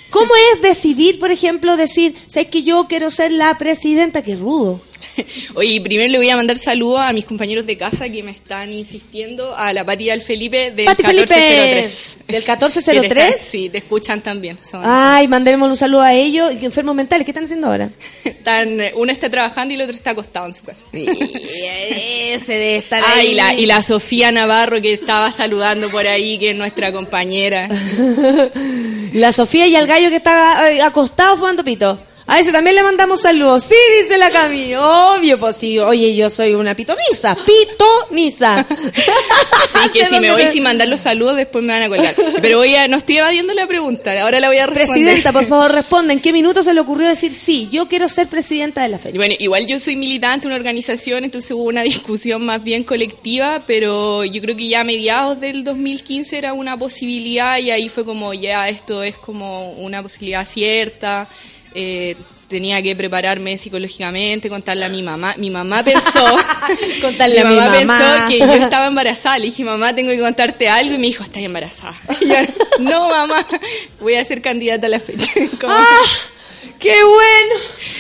¿Cómo 0.10 0.32
es 0.54 0.62
decidir, 0.62 1.20
por 1.20 1.32
ejemplo, 1.32 1.76
decir, 1.76 2.16
sabes 2.28 2.48
que 2.48 2.64
yo 2.64 2.86
quiero 2.88 3.12
ser 3.12 3.32
la 3.32 3.58
presidenta? 3.58 4.22
Qué 4.22 4.36
rudo. 4.36 4.80
Oye, 5.56 5.80
primero 5.82 6.12
le 6.12 6.18
voy 6.18 6.30
a 6.30 6.36
mandar 6.36 6.58
saludos 6.58 7.00
a 7.02 7.14
mis 7.14 7.26
compañeros 7.26 7.66
de 7.66 7.78
casa 7.78 8.10
que 8.10 8.22
me 8.24 8.32
están 8.32 8.72
insistiendo, 8.74 9.56
a 9.56 9.72
la 9.74 9.86
Pati 9.86 10.10
al 10.10 10.22
Felipe 10.22 10.72
del 10.72 10.86
Pati 10.86 11.04
Felipe, 11.04 11.36
1403. 11.36 12.18
¿del 12.18 12.26
Que 12.28 12.32
te 12.34 12.38
1403? 12.38 13.26
están- 13.26 13.40
sí, 13.46 13.70
te 13.70 13.78
escuchan 13.80 14.22
también. 14.22 14.58
Son- 14.70 14.82
Ay, 14.84 15.28
mandemos 15.28 15.70
un 15.70 15.78
saludo 15.78 16.02
a 16.02 16.14
ellos. 16.14 16.54
Y 16.60 16.66
enfermos 16.66 16.96
mentales, 16.96 17.26
¿qué 17.26 17.32
están 17.32 17.46
haciendo 17.46 17.68
ahora? 17.68 17.90
están, 18.24 18.80
uno 18.96 19.12
está 19.12 19.30
trabajando 19.30 19.74
y 19.74 19.76
el 19.76 19.82
otro 19.84 19.96
está 19.96 20.12
acostado 20.12 20.48
en 20.48 20.54
su 20.54 20.64
casa. 20.64 20.86
Ese 20.94 22.54
de 22.54 22.76
estar 22.78 23.04
Ah, 23.06 23.14
ahí. 23.20 23.28
y 23.32 23.36
la, 23.36 23.54
y 23.54 23.66
la 23.66 23.82
Sofía 23.82 24.32
Navarro 24.32 24.82
que 24.82 24.94
estaba 24.94 25.32
saludando 25.32 25.90
por 25.90 26.08
ahí, 26.08 26.38
que 26.38 26.52
es 26.52 26.56
nuestra 26.56 26.92
compañera. 26.92 27.70
La 29.14 29.32
Sofía 29.32 29.66
y 29.68 29.76
el 29.76 29.88
gallo 29.88 30.10
que 30.10 30.18
está 30.18 30.72
eh, 30.72 30.82
acostado 30.82 31.38
fumando 31.38 31.64
pito. 31.64 31.98
A 32.28 32.40
ese 32.40 32.52
también 32.52 32.76
le 32.76 32.82
mandamos 32.82 33.22
saludos. 33.22 33.66
Sí, 33.66 33.76
dice 34.02 34.18
la 34.18 34.32
Cami. 34.32 34.74
Obvio, 34.76 35.40
pues 35.40 35.58
sí. 35.58 35.78
Oye, 35.78 36.16
yo 36.16 36.30
soy 36.32 36.56
una 36.56 36.76
pitonisa. 36.76 37.36
Pitonisa. 37.46 38.66
Sí, 39.66 39.90
que 39.92 40.06
si 40.06 40.20
me 40.20 40.32
voy 40.32 40.48
sin 40.48 40.64
mandar 40.64 40.88
los 40.88 41.02
saludos, 41.02 41.36
después 41.36 41.64
me 41.64 41.74
van 41.74 41.84
a 41.84 41.90
colgar. 41.90 42.16
Pero 42.42 42.60
voy 42.60 42.76
a, 42.76 42.88
no 42.88 42.98
estoy 42.98 43.18
evadiendo 43.18 43.54
la 43.54 43.68
pregunta, 43.68 44.22
ahora 44.22 44.40
la 44.40 44.48
voy 44.48 44.58
a 44.58 44.68
responder. 44.68 45.06
Presidenta, 45.06 45.34
por 45.34 45.46
favor, 45.46 45.72
responda. 45.74 46.14
¿En 46.14 46.20
qué 46.20 46.32
minuto 46.32 46.64
se 46.64 46.74
le 46.74 46.80
ocurrió 46.80 47.08
decir 47.08 47.34
sí? 47.34 47.68
Yo 47.72 47.88
quiero 47.88 48.08
ser 48.08 48.28
presidenta 48.28 48.84
de 48.84 48.90
la 48.90 49.00
feria. 49.00 49.20
Bueno, 49.20 49.36
igual 49.40 49.66
yo 49.66 49.80
soy 49.80 49.96
militante 49.96 50.44
de 50.44 50.48
una 50.48 50.56
organización, 50.56 51.24
entonces 51.24 51.52
hubo 51.52 51.64
una 51.64 51.82
discusión 51.82 52.46
más 52.46 52.64
bien 52.64 52.84
colectiva, 52.84 53.64
pero 53.66 54.24
yo 54.24 54.42
creo 54.42 54.56
que 54.56 54.68
ya 54.68 54.82
a 54.82 54.84
mediados 54.84 55.40
del 55.40 55.64
2015 55.64 56.38
era 56.38 56.54
una 56.54 56.78
posibilidad 56.78 57.58
y 57.58 57.72
ahí 57.72 57.90
fue 57.90 58.06
como 58.06 58.34
ya 58.34 58.70
esto 58.70 59.04
es 59.04 59.18
como 59.18 59.72
una 59.72 60.02
posibilidad 60.04 60.46
cierta. 60.46 61.28
Eh, 61.76 62.16
tenía 62.48 62.82
que 62.82 62.96
prepararme 62.96 63.58
psicológicamente, 63.58 64.50
contarle 64.50 64.86
a 64.86 64.90
mi 64.90 65.04
mamá. 65.04 65.36
Mi 65.38 65.50
mamá 65.50 65.84
pensó, 65.84 66.26
Contarle 67.02 67.36
mi 67.36 67.42
a 67.42 67.50
mi 67.50 67.56
mamá, 67.56 67.78
pensó 67.78 68.28
que 68.30 68.40
yo 68.40 68.54
estaba 68.64 68.88
embarazada. 68.88 69.38
Le 69.40 69.46
dije, 69.46 69.64
mamá, 69.64 69.94
tengo 69.94 70.12
que 70.12 70.20
contarte 70.20 70.70
algo 70.70 70.94
y 70.96 70.98
me 70.98 71.08
dijo, 71.08 71.24
estás 71.24 71.44
embarazada. 71.44 71.96
Y 72.22 72.28
yo, 72.28 72.36
no, 72.80 73.10
mamá, 73.10 73.46
voy 74.00 74.16
a 74.16 74.24
ser 74.26 74.42
candidata 74.42 74.88
a 74.88 74.90
la 74.90 75.00
fecha. 75.00 75.32
¡Ah! 75.68 76.02
¡Qué 76.80 76.94
bueno! 77.04 77.56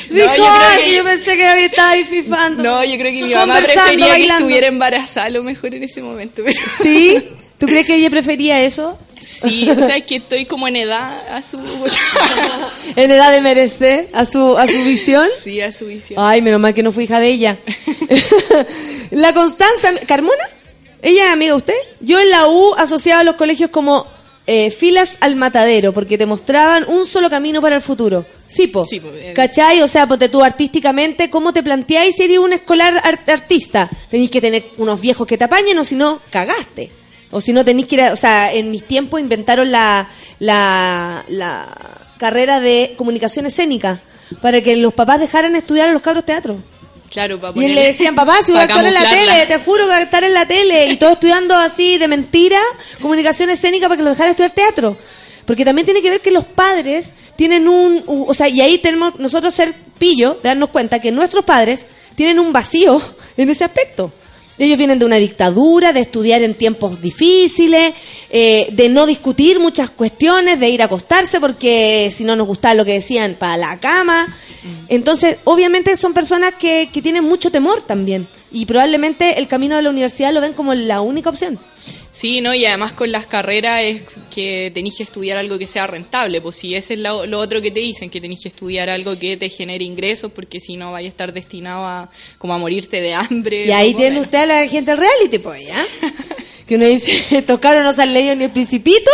No, 0.09 0.15
Dijo, 0.15 0.27
yo 0.27 0.33
creo 0.33 0.45
"Ay, 0.51 0.83
que- 0.83 0.95
yo 0.95 1.03
pensé 1.03 1.35
que 1.37 1.47
había 1.47 1.65
estado 1.65 1.89
ahí 1.91 2.05
fifando. 2.05 2.61
No, 2.63 2.83
yo 2.83 2.97
creo 2.99 3.11
que 3.11 3.23
mi 3.23 3.33
mamá 3.33 3.59
prefería 3.61 4.15
que 4.15 4.25
estuviera 4.25 4.67
embarazada 4.67 5.25
a 5.27 5.29
lo 5.29 5.43
mejor 5.43 5.73
en 5.73 5.83
ese 5.83 6.01
momento. 6.01 6.43
Pero... 6.45 6.59
¿Sí? 6.83 7.23
¿Tú 7.57 7.65
crees 7.67 7.85
que 7.87 7.95
ella 7.95 8.09
prefería 8.09 8.61
eso? 8.61 8.99
Sí, 9.25 9.67
o 9.69 9.75
sea, 9.75 9.97
es 9.97 10.03
que 10.05 10.17
estoy 10.17 10.45
como 10.45 10.67
en 10.67 10.75
edad 10.75 11.27
a 11.35 11.41
su... 11.41 11.57
En 12.95 13.09
edad 13.11 13.31
de 13.31 13.41
merecer 13.41 14.09
a 14.13 14.25
su, 14.25 14.57
a 14.57 14.67
su 14.67 14.83
visión. 14.83 15.27
Sí, 15.37 15.59
a 15.61 15.71
su 15.71 15.87
visión. 15.87 16.19
Ay, 16.23 16.41
menos 16.41 16.59
mal 16.59 16.73
que 16.73 16.83
no 16.83 16.91
fui 16.91 17.05
hija 17.05 17.19
de 17.19 17.27
ella. 17.29 17.57
la 19.11 19.33
Constanza, 19.33 19.93
¿Carmona? 20.07 20.43
¿Ella 21.01 21.25
es 21.27 21.31
amiga 21.33 21.51
de 21.53 21.57
usted? 21.57 21.73
Yo 21.99 22.19
en 22.19 22.29
la 22.29 22.47
U 22.47 22.73
asociaba 22.77 23.21
a 23.21 23.23
los 23.23 23.35
colegios 23.35 23.69
como 23.69 24.07
eh, 24.47 24.71
filas 24.71 25.17
al 25.21 25.35
matadero, 25.35 25.91
porque 25.93 26.17
te 26.17 26.25
mostraban 26.25 26.85
un 26.87 27.05
solo 27.05 27.29
camino 27.29 27.61
para 27.61 27.75
el 27.75 27.81
futuro. 27.81 28.25
Sí, 28.47 28.67
po. 28.67 28.85
Sí, 28.85 28.99
po, 28.99 29.09
eh. 29.13 29.33
¿Cachai? 29.35 29.81
O 29.81 29.87
sea, 29.87 30.07
ponte 30.07 30.29
tú 30.29 30.43
artísticamente, 30.43 31.29
¿cómo 31.29 31.51
te 31.53 31.63
planteáis 31.63 32.15
si 32.15 32.23
eres 32.23 32.39
un 32.39 32.53
escolar 32.53 32.99
ar- 33.03 33.19
artista? 33.27 33.89
Tenéis 34.09 34.29
que 34.29 34.41
tener 34.41 34.65
unos 34.77 34.99
viejos 35.01 35.27
que 35.27 35.37
te 35.37 35.43
apañen, 35.43 35.77
o 35.79 35.83
si 35.83 35.95
no, 35.95 36.19
cagaste. 36.31 36.91
O 37.35 37.41
si 37.41 37.51
no, 37.51 37.65
tenéis 37.65 37.87
que 37.87 37.95
ir 37.95 38.01
a- 38.01 38.13
O 38.13 38.15
sea, 38.15 38.53
en 38.53 38.71
mis 38.71 38.83
tiempos 38.85 39.19
inventaron 39.19 39.69
la, 39.71 40.07
la, 40.39 41.25
la 41.27 41.67
carrera 42.17 42.59
de 42.61 42.93
comunicación 42.97 43.45
escénica 43.45 43.99
para 44.41 44.61
que 44.61 44.77
los 44.77 44.93
papás 44.93 45.19
dejaran 45.19 45.55
estudiar 45.55 45.89
a 45.89 45.91
los 45.91 46.01
cabros 46.01 46.25
teatro. 46.25 46.57
Claro, 47.11 47.39
para 47.39 47.57
Y 47.59 47.65
él 47.65 47.75
le 47.75 47.87
decían, 47.87 48.15
papá, 48.15 48.37
si 48.45 48.51
voy 48.51 48.61
a 48.61 48.63
actuar 48.63 48.85
en 48.85 48.93
la 48.93 49.01
tele, 49.09 49.45
te 49.47 49.59
juro 49.59 49.83
que 49.83 49.89
voy 49.91 49.99
a 49.99 50.01
estar 50.01 50.23
en 50.23 50.33
la 50.33 50.45
tele. 50.45 50.87
Y 50.87 50.97
todo 50.97 51.11
estudiando 51.11 51.55
así 51.55 51.97
de 51.97 52.07
mentira, 52.07 52.59
comunicación 53.01 53.49
escénica 53.49 53.87
para 53.87 53.97
que 53.97 54.03
lo 54.03 54.09
dejara 54.11 54.31
estudiar 54.31 54.51
teatro. 54.51 54.97
Porque 55.45 55.63
también 55.63 55.85
tiene 55.85 56.01
que 56.01 56.09
ver 56.09 56.21
que 56.21 56.31
los 56.31 56.45
padres 56.45 57.13
tienen 57.35 57.67
un... 57.67 58.03
O 58.07 58.33
sea, 58.33 58.47
y 58.49 58.61
ahí 58.61 58.77
tenemos 58.79 59.19
nosotros 59.19 59.53
ser 59.53 59.73
pillo, 59.99 60.35
de 60.41 60.49
darnos 60.49 60.69
cuenta 60.69 60.99
que 60.99 61.11
nuestros 61.11 61.45
padres 61.45 61.85
tienen 62.15 62.39
un 62.39 62.51
vacío 62.51 62.99
en 63.37 63.49
ese 63.49 63.63
aspecto. 63.65 64.11
Ellos 64.57 64.77
vienen 64.77 64.99
de 64.99 65.05
una 65.05 65.17
dictadura, 65.17 65.91
de 65.91 65.99
estudiar 65.99 66.41
en 66.41 66.53
tiempos 66.53 67.01
difíciles, 67.01 67.93
eh, 68.29 68.69
de 68.71 68.89
no 68.89 69.05
discutir 69.05 69.59
muchas 69.59 69.89
cuestiones, 69.89 70.59
de 70.59 70.69
ir 70.69 70.81
a 70.81 70.85
acostarse 70.85 71.39
porque 71.41 72.09
si 72.11 72.23
no 72.23 72.35
nos 72.35 72.47
gustaba 72.47 72.73
lo 72.73 72.85
que 72.85 72.93
decían, 72.93 73.35
para 73.37 73.57
la 73.57 73.79
cama. 73.79 74.35
Entonces, 74.87 75.37
obviamente 75.43 75.95
son 75.95 76.13
personas 76.13 76.53
que, 76.55 76.89
que 76.91 77.01
tienen 77.01 77.23
mucho 77.23 77.51
temor 77.51 77.81
también. 77.81 78.27
Y 78.51 78.65
probablemente 78.65 79.37
el 79.39 79.47
camino 79.47 79.75
de 79.75 79.81
la 79.81 79.89
universidad 79.89 80.33
lo 80.33 80.41
ven 80.41 80.53
como 80.53 80.73
la 80.73 81.01
única 81.01 81.29
opción. 81.29 81.59
Sí, 82.15 82.39
¿no? 82.39 82.53
Y 82.53 82.65
además 82.65 82.93
con 82.93 83.11
las 83.11 83.25
carreras 83.25 83.81
es 83.83 84.03
que 84.33 84.71
tenéis 84.73 84.95
que 84.95 85.03
estudiar 85.03 85.37
algo 85.37 85.57
que 85.59 85.67
sea 85.67 85.85
rentable. 85.85 86.39
Pues 86.39 86.55
si 86.55 86.73
ese 86.73 86.93
es 86.93 87.01
lo, 87.01 87.25
lo 87.25 87.39
otro 87.39 87.61
que 87.61 87.71
te 87.71 87.81
dicen, 87.81 88.09
que 88.09 88.21
tenéis 88.21 88.39
que 88.39 88.47
estudiar 88.47 88.89
algo 88.89 89.19
que 89.19 89.35
te 89.35 89.49
genere 89.49 89.83
ingresos, 89.83 90.31
porque 90.31 90.61
si 90.61 90.77
no 90.77 90.93
vais 90.93 91.07
a 91.07 91.09
estar 91.09 91.33
destinado 91.33 91.83
a 91.83 92.09
como 92.37 92.53
a 92.53 92.57
morirte 92.57 93.01
de 93.01 93.13
hambre. 93.13 93.65
Y 93.65 93.71
ahí 93.71 93.93
tiene 93.93 94.21
usted 94.21 94.37
a 94.37 94.45
la 94.45 94.67
gente 94.67 94.91
del 94.91 95.01
reality, 95.01 95.39
pues, 95.39 95.67
¿ya? 95.67 95.85
Que 96.65 96.75
uno 96.77 96.85
dice, 96.85 97.41
tocaron 97.47 97.83
no 97.83 97.93
se 97.93 98.01
han 98.01 98.13
leído 98.13 98.33
ni 98.33 98.45
el 98.45 98.51
principito, 98.51 99.11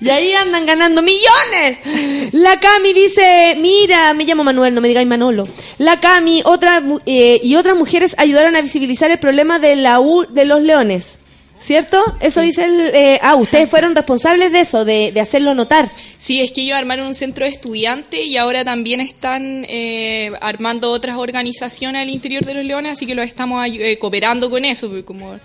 y 0.00 0.10
ahí 0.10 0.32
andan 0.32 0.66
ganando 0.66 1.02
millones. 1.02 2.32
La 2.32 2.58
Cami 2.58 2.92
dice, 2.92 3.56
mira, 3.60 4.12
me 4.12 4.24
llamo 4.24 4.42
Manuel, 4.42 4.74
no 4.74 4.80
me 4.80 4.88
digáis 4.88 5.06
Manolo. 5.06 5.46
La 5.78 6.00
Cami 6.00 6.42
otra, 6.44 6.82
eh, 7.06 7.40
y 7.42 7.54
otras 7.54 7.76
mujeres 7.76 8.16
ayudaron 8.18 8.56
a 8.56 8.60
visibilizar 8.60 9.10
el 9.12 9.20
problema 9.20 9.60
de 9.60 9.76
la 9.76 10.00
U 10.00 10.26
de 10.28 10.44
los 10.44 10.62
leones. 10.62 11.20
¿Cierto? 11.64 12.04
Eso 12.20 12.42
dice 12.42 12.66
el... 12.66 12.94
eh, 12.94 13.18
ah, 13.22 13.36
ustedes 13.36 13.70
fueron 13.74 13.96
responsables 13.96 14.52
de 14.52 14.60
eso, 14.60 14.84
de, 14.84 15.12
de 15.12 15.20
hacerlo 15.20 15.54
notar. 15.54 15.90
Sí, 16.18 16.42
es 16.42 16.52
que 16.52 16.60
ellos 16.60 16.76
armaron 16.76 17.06
un 17.06 17.14
centro 17.14 17.46
de 17.46 17.52
estudiantes 17.52 18.20
y 18.26 18.36
ahora 18.36 18.66
también 18.66 19.00
están 19.00 19.64
eh, 19.66 20.30
armando 20.42 20.90
otras 20.90 21.16
organizaciones 21.16 22.02
al 22.02 22.10
interior 22.10 22.44
de 22.44 22.52
los 22.52 22.66
Leones, 22.66 22.92
así 22.92 23.06
que 23.06 23.14
los 23.14 23.26
estamos 23.26 23.66
eh, 23.66 23.96
cooperando 23.98 24.50
con 24.50 24.66
eso, 24.66 24.88
porque 24.88 25.06
como 25.06 25.40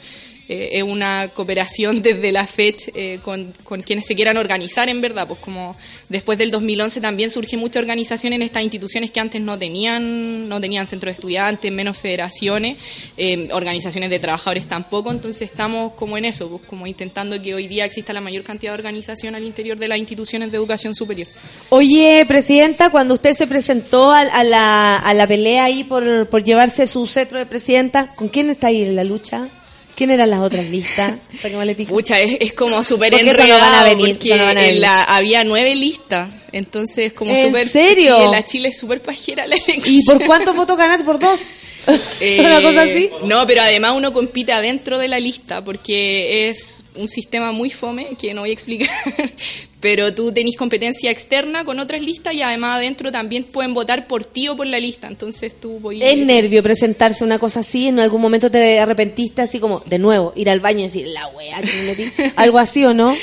eh, 0.49 0.79
es 0.79 0.83
una 0.83 1.29
cooperación 1.29 2.01
desde 2.01 2.31
la 2.31 2.47
FED 2.47 2.75
eh, 2.95 3.19
con, 3.23 3.53
con 3.63 3.83
quienes 3.83 4.07
se 4.07 4.15
quieran 4.15 4.35
organizar 4.37 4.89
en 4.89 4.99
verdad, 4.99 5.27
pues 5.27 5.39
como 5.39 5.75
después 6.09 6.39
del 6.39 6.49
2011 6.49 6.99
también 7.01 7.29
surge 7.29 7.55
mucha 7.55 7.79
organización 7.79 8.33
en 8.33 8.41
estas 8.41 8.63
instituciones 8.63 9.11
que 9.11 9.19
antes 9.19 9.39
no 9.41 9.59
tenían, 9.59 10.49
no 10.49 10.59
tenían 10.59 10.87
centro 10.87 11.07
de 11.07 11.13
estudiantes, 11.13 11.71
menos 11.71 11.97
federaciones, 11.97 12.77
eh, 13.15 13.47
organizaciones 13.51 14.09
de 14.09 14.17
trabajadores 14.17 14.65
tampoco, 14.65 15.11
entonces 15.11 15.43
estamos 15.43 15.93
como 15.93 16.17
en 16.17 16.25
eso, 16.25 16.49
pues 16.49 16.63
como 16.63 16.87
intentando 16.87 17.39
que 17.39 17.53
hoy 17.53 17.67
día 17.67 17.85
exista 17.85 18.11
la 18.11 18.21
mayor 18.21 18.43
cantidad 18.43 18.71
de 18.71 18.79
organización 18.79 19.35
al 19.35 19.43
interior 19.43 19.77
de 19.77 19.87
las 19.87 19.99
instituciones 19.99 20.49
de 20.49 20.57
educación 20.57 20.95
superior. 20.95 21.27
Oye, 21.69 22.25
Presidenta, 22.27 22.89
cuando 22.89 23.13
usted 23.13 23.33
se 23.33 23.45
presentó 23.45 24.11
a, 24.11 24.21
a 24.21 24.43
la, 24.43 24.95
a 24.95 25.13
la 25.13 25.27
pelea 25.27 25.65
ahí 25.65 25.83
por, 25.83 26.27
por 26.27 26.43
llevarse 26.43 26.87
su 26.87 27.05
cetro 27.05 27.37
de 27.37 27.45
Presidenta, 27.45 28.07
¿con 28.15 28.29
quién 28.29 28.49
está 28.49 28.67
ahí 28.67 28.81
en 28.81 28.95
la 28.95 29.03
lucha? 29.03 29.49
¿Quién 29.99 30.11
eran 30.11 30.29
las 30.29 30.39
otras 30.39 30.65
listas? 30.67 31.13
Pucha, 31.93 32.17
es, 32.21 32.37
es 32.39 32.53
como 32.53 32.81
súper 32.85 33.13
eso 33.13 33.23
no 33.25 33.43
enredado 33.43 33.59
van 33.59 33.73
a 33.73 33.83
venir, 33.83 34.15
porque 34.15 34.29
no 34.37 34.43
van 34.45 34.57
a 34.57 34.61
en 34.61 34.67
venir. 34.67 34.81
la- 34.81 35.03
había 35.03 35.43
nueve 35.43 35.75
listas, 35.75 36.29
entonces 36.51 37.13
como 37.13 37.31
¿En 37.31 37.47
súper... 37.47 37.67
serio? 37.67 38.17
Sí, 38.17 38.31
la 38.31 38.45
Chile 38.45 38.69
es 38.69 38.77
súper 38.77 39.01
pajera 39.01 39.47
la 39.47 39.55
elección. 39.55 39.83
¿Y 39.85 40.03
por 40.03 40.25
cuántos 40.25 40.55
votos 40.55 40.77
ganaste? 40.77 41.03
¿Por 41.03 41.19
dos? 41.19 41.41
Eh, 42.19 42.41
¿Una 42.41 42.61
cosa 42.61 42.83
así? 42.83 43.09
No, 43.25 43.47
pero 43.47 43.61
además 43.61 43.93
uno 43.95 44.13
compite 44.13 44.51
adentro 44.51 44.99
de 44.99 45.07
la 45.07 45.19
lista 45.19 45.63
porque 45.63 46.49
es 46.49 46.83
un 46.95 47.07
sistema 47.07 47.51
muy 47.51 47.69
fome 47.69 48.09
que 48.19 48.33
no 48.33 48.41
voy 48.41 48.51
a 48.51 48.53
explicar. 48.53 48.89
pero 49.79 50.13
tú 50.13 50.31
tenés 50.31 50.57
competencia 50.57 51.09
externa 51.09 51.63
con 51.63 51.79
otras 51.79 52.01
listas 52.01 52.33
y 52.33 52.41
además 52.41 52.77
adentro 52.77 53.11
también 53.11 53.45
pueden 53.45 53.73
votar 53.73 54.07
por 54.07 54.25
ti 54.25 54.49
o 54.49 54.57
por 54.57 54.67
la 54.67 54.79
lista. 54.79 55.07
Entonces 55.07 55.59
tú 55.59 55.79
voy 55.79 56.03
Es 56.03 56.17
nervio 56.17 56.61
presentarse 56.61 57.23
una 57.23 57.39
cosa 57.39 57.61
así, 57.61 57.87
en 57.87 57.99
algún 57.99 58.21
momento 58.21 58.51
te 58.51 58.79
arrepentiste 58.79 59.41
así 59.41 59.59
como, 59.59 59.81
de 59.85 59.99
nuevo, 59.99 60.33
ir 60.35 60.49
al 60.49 60.59
baño 60.59 60.79
y 60.79 60.83
decir, 60.83 61.07
la 61.07 61.27
wea 61.29 61.61
que 61.61 61.71
me 61.71 61.83
metí. 61.83 62.11
Algo 62.35 62.59
así 62.59 62.83
o 62.85 62.93
no. 62.93 63.15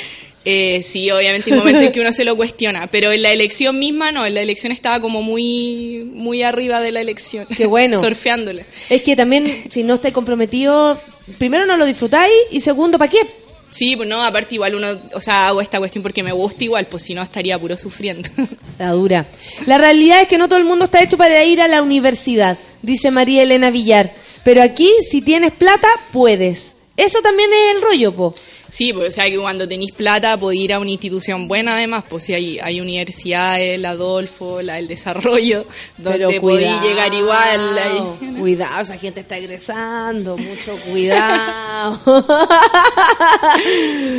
Eh, 0.49 0.81
sí, 0.81 1.11
obviamente 1.11 1.51
hay 1.51 1.59
momentos 1.59 1.83
en 1.83 1.91
que 1.91 1.99
uno 1.99 2.13
se 2.13 2.23
lo 2.23 2.37
cuestiona, 2.37 2.87
pero 2.87 3.11
en 3.11 3.21
la 3.21 3.31
elección 3.31 3.77
misma 3.79 4.13
no, 4.13 4.25
en 4.25 4.33
la 4.33 4.39
elección 4.39 4.71
estaba 4.71 5.01
como 5.01 5.21
muy 5.21 6.09
muy 6.13 6.41
arriba 6.41 6.79
de 6.79 6.93
la 6.93 7.01
elección. 7.01 7.45
Qué 7.47 7.65
bueno. 7.65 7.99
Surfeándola. 8.01 8.63
Es 8.89 9.01
que 9.01 9.17
también, 9.17 9.65
si 9.69 9.83
no 9.83 9.95
estáis 9.95 10.13
comprometido, 10.13 11.01
primero 11.37 11.65
no 11.65 11.75
lo 11.75 11.85
disfrutáis 11.85 12.31
y 12.49 12.61
segundo, 12.61 12.97
¿para 12.97 13.11
qué? 13.11 13.27
Sí, 13.71 13.97
pues 13.97 14.07
no, 14.07 14.23
aparte 14.23 14.55
igual 14.55 14.75
uno, 14.75 14.97
o 15.13 15.19
sea, 15.19 15.47
hago 15.47 15.59
esta 15.59 15.79
cuestión 15.79 16.01
porque 16.01 16.23
me 16.23 16.31
gusta 16.31 16.63
igual, 16.63 16.87
pues 16.87 17.03
si 17.03 17.13
no 17.13 17.21
estaría 17.21 17.59
puro 17.59 17.75
sufriendo. 17.75 18.29
La 18.79 18.91
dura. 18.91 19.25
La 19.65 19.77
realidad 19.77 20.21
es 20.21 20.29
que 20.29 20.37
no 20.37 20.47
todo 20.47 20.59
el 20.59 20.65
mundo 20.65 20.85
está 20.85 21.03
hecho 21.03 21.17
para 21.17 21.43
ir 21.43 21.61
a 21.61 21.67
la 21.67 21.81
universidad, 21.81 22.57
dice 22.81 23.11
María 23.11 23.43
Elena 23.43 23.69
Villar. 23.69 24.13
Pero 24.45 24.63
aquí, 24.63 24.89
si 25.11 25.21
tienes 25.21 25.51
plata, 25.51 25.89
puedes. 26.13 26.77
Eso 26.95 27.21
también 27.21 27.49
es 27.51 27.75
el 27.75 27.81
rollo, 27.81 28.15
po. 28.15 28.33
Sí, 28.77 28.93
pues 28.93 29.07
o 29.07 29.11
sea 29.11 29.25
que 29.25 29.39
cuando 29.39 29.67
tenéis 29.67 29.91
plata 29.91 30.37
podéis 30.37 30.61
ir 30.65 30.73
a 30.73 30.79
una 30.79 30.91
institución 30.91 31.47
buena 31.47 31.73
además, 31.75 32.03
pues 32.07 32.25
si 32.25 32.33
hay, 32.35 32.59
hay 32.59 32.79
universidades, 32.79 33.79
la 33.79 33.89
Adolfo, 33.91 34.61
la 34.61 34.75
del 34.75 34.87
Desarrollo, 34.87 35.65
donde 35.97 36.27
Pero 36.27 36.41
podéis 36.41 36.79
llegar 36.83 37.11
igual. 37.11 37.77
ahí. 37.79 38.35
Cuidado, 38.37 38.81
esa 38.83 38.97
gente 38.99 39.21
está 39.21 39.35
egresando, 39.37 40.37
mucho 40.37 40.77
cuidado. 40.91 41.99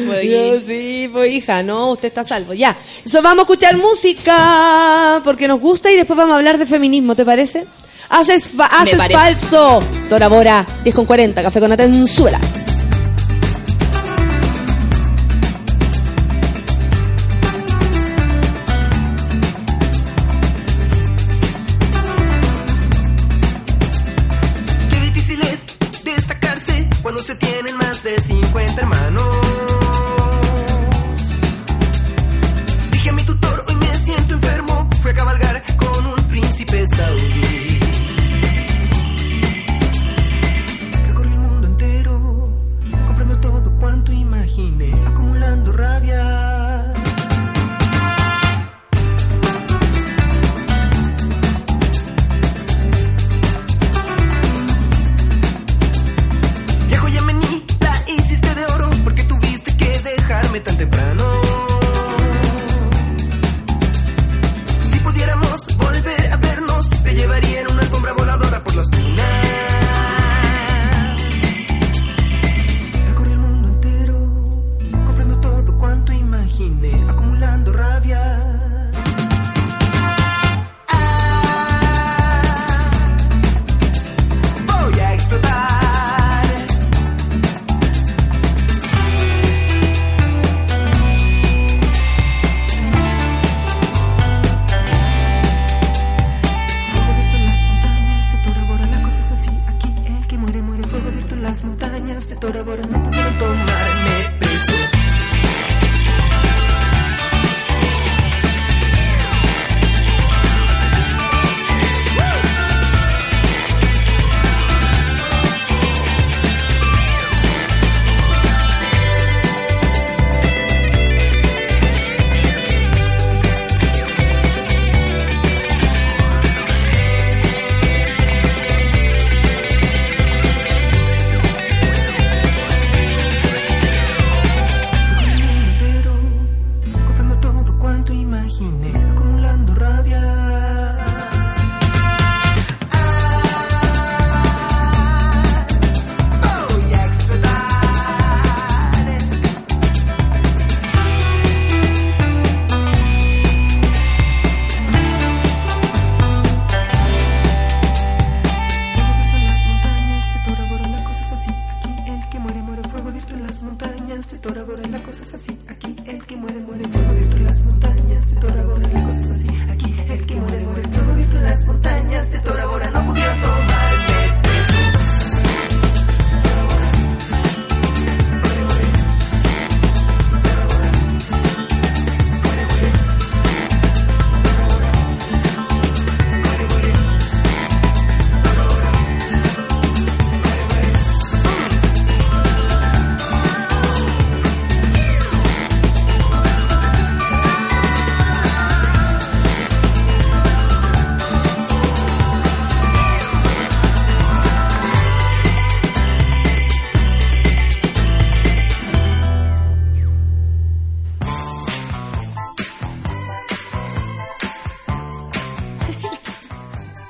Pues, 0.06 0.28
Yo 0.28 0.58
sí, 0.60 1.08
pues 1.12 1.30
hija, 1.32 1.62
no, 1.62 1.92
usted 1.92 2.08
está 2.08 2.24
salvo. 2.24 2.52
Ya, 2.52 2.76
eso 3.04 3.22
vamos 3.22 3.38
a 3.40 3.42
escuchar 3.42 3.76
música 3.76 5.20
porque 5.22 5.46
nos 5.46 5.60
gusta 5.60 5.88
y 5.92 5.94
después 5.96 6.16
vamos 6.16 6.32
a 6.34 6.36
hablar 6.38 6.58
de 6.58 6.66
feminismo, 6.66 7.14
¿te 7.14 7.24
parece? 7.24 7.64
Haces, 8.08 8.48
fa- 8.48 8.66
haces 8.66 8.98
falso. 9.12 9.82
Tora 10.08 10.26
Bora, 10.28 10.66
10 10.82 10.96
con 10.96 11.04
40, 11.04 11.42
café 11.42 11.60
con 11.60 11.70
Atenzuela. 11.70 12.40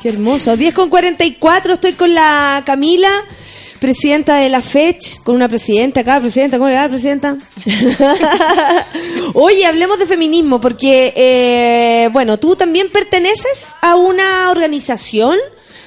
Qué 0.09 0.14
hermoso. 0.14 0.56
10 0.56 0.72
con 0.72 0.89
44, 0.89 1.74
estoy 1.74 1.93
con 1.93 2.14
la 2.14 2.62
Camila, 2.64 3.10
presidenta 3.78 4.36
de 4.36 4.48
la 4.48 4.62
FECH, 4.62 5.22
con 5.22 5.35
una 5.35 5.51
presidenta 5.51 6.01
acá, 6.01 6.18
presidenta, 6.18 6.56
¿cómo 6.56 6.70
le 6.70 6.76
va, 6.76 6.89
presidenta? 6.89 7.36
Oye, 9.35 9.66
hablemos 9.66 9.98
de 9.98 10.06
feminismo, 10.06 10.62
porque, 10.62 11.12
eh, 11.14 12.09
bueno, 12.10 12.39
tú 12.39 12.56
también 12.56 12.89
perteneces 12.89 13.74
a 13.82 13.97
una 13.97 14.51
organización. 14.51 15.36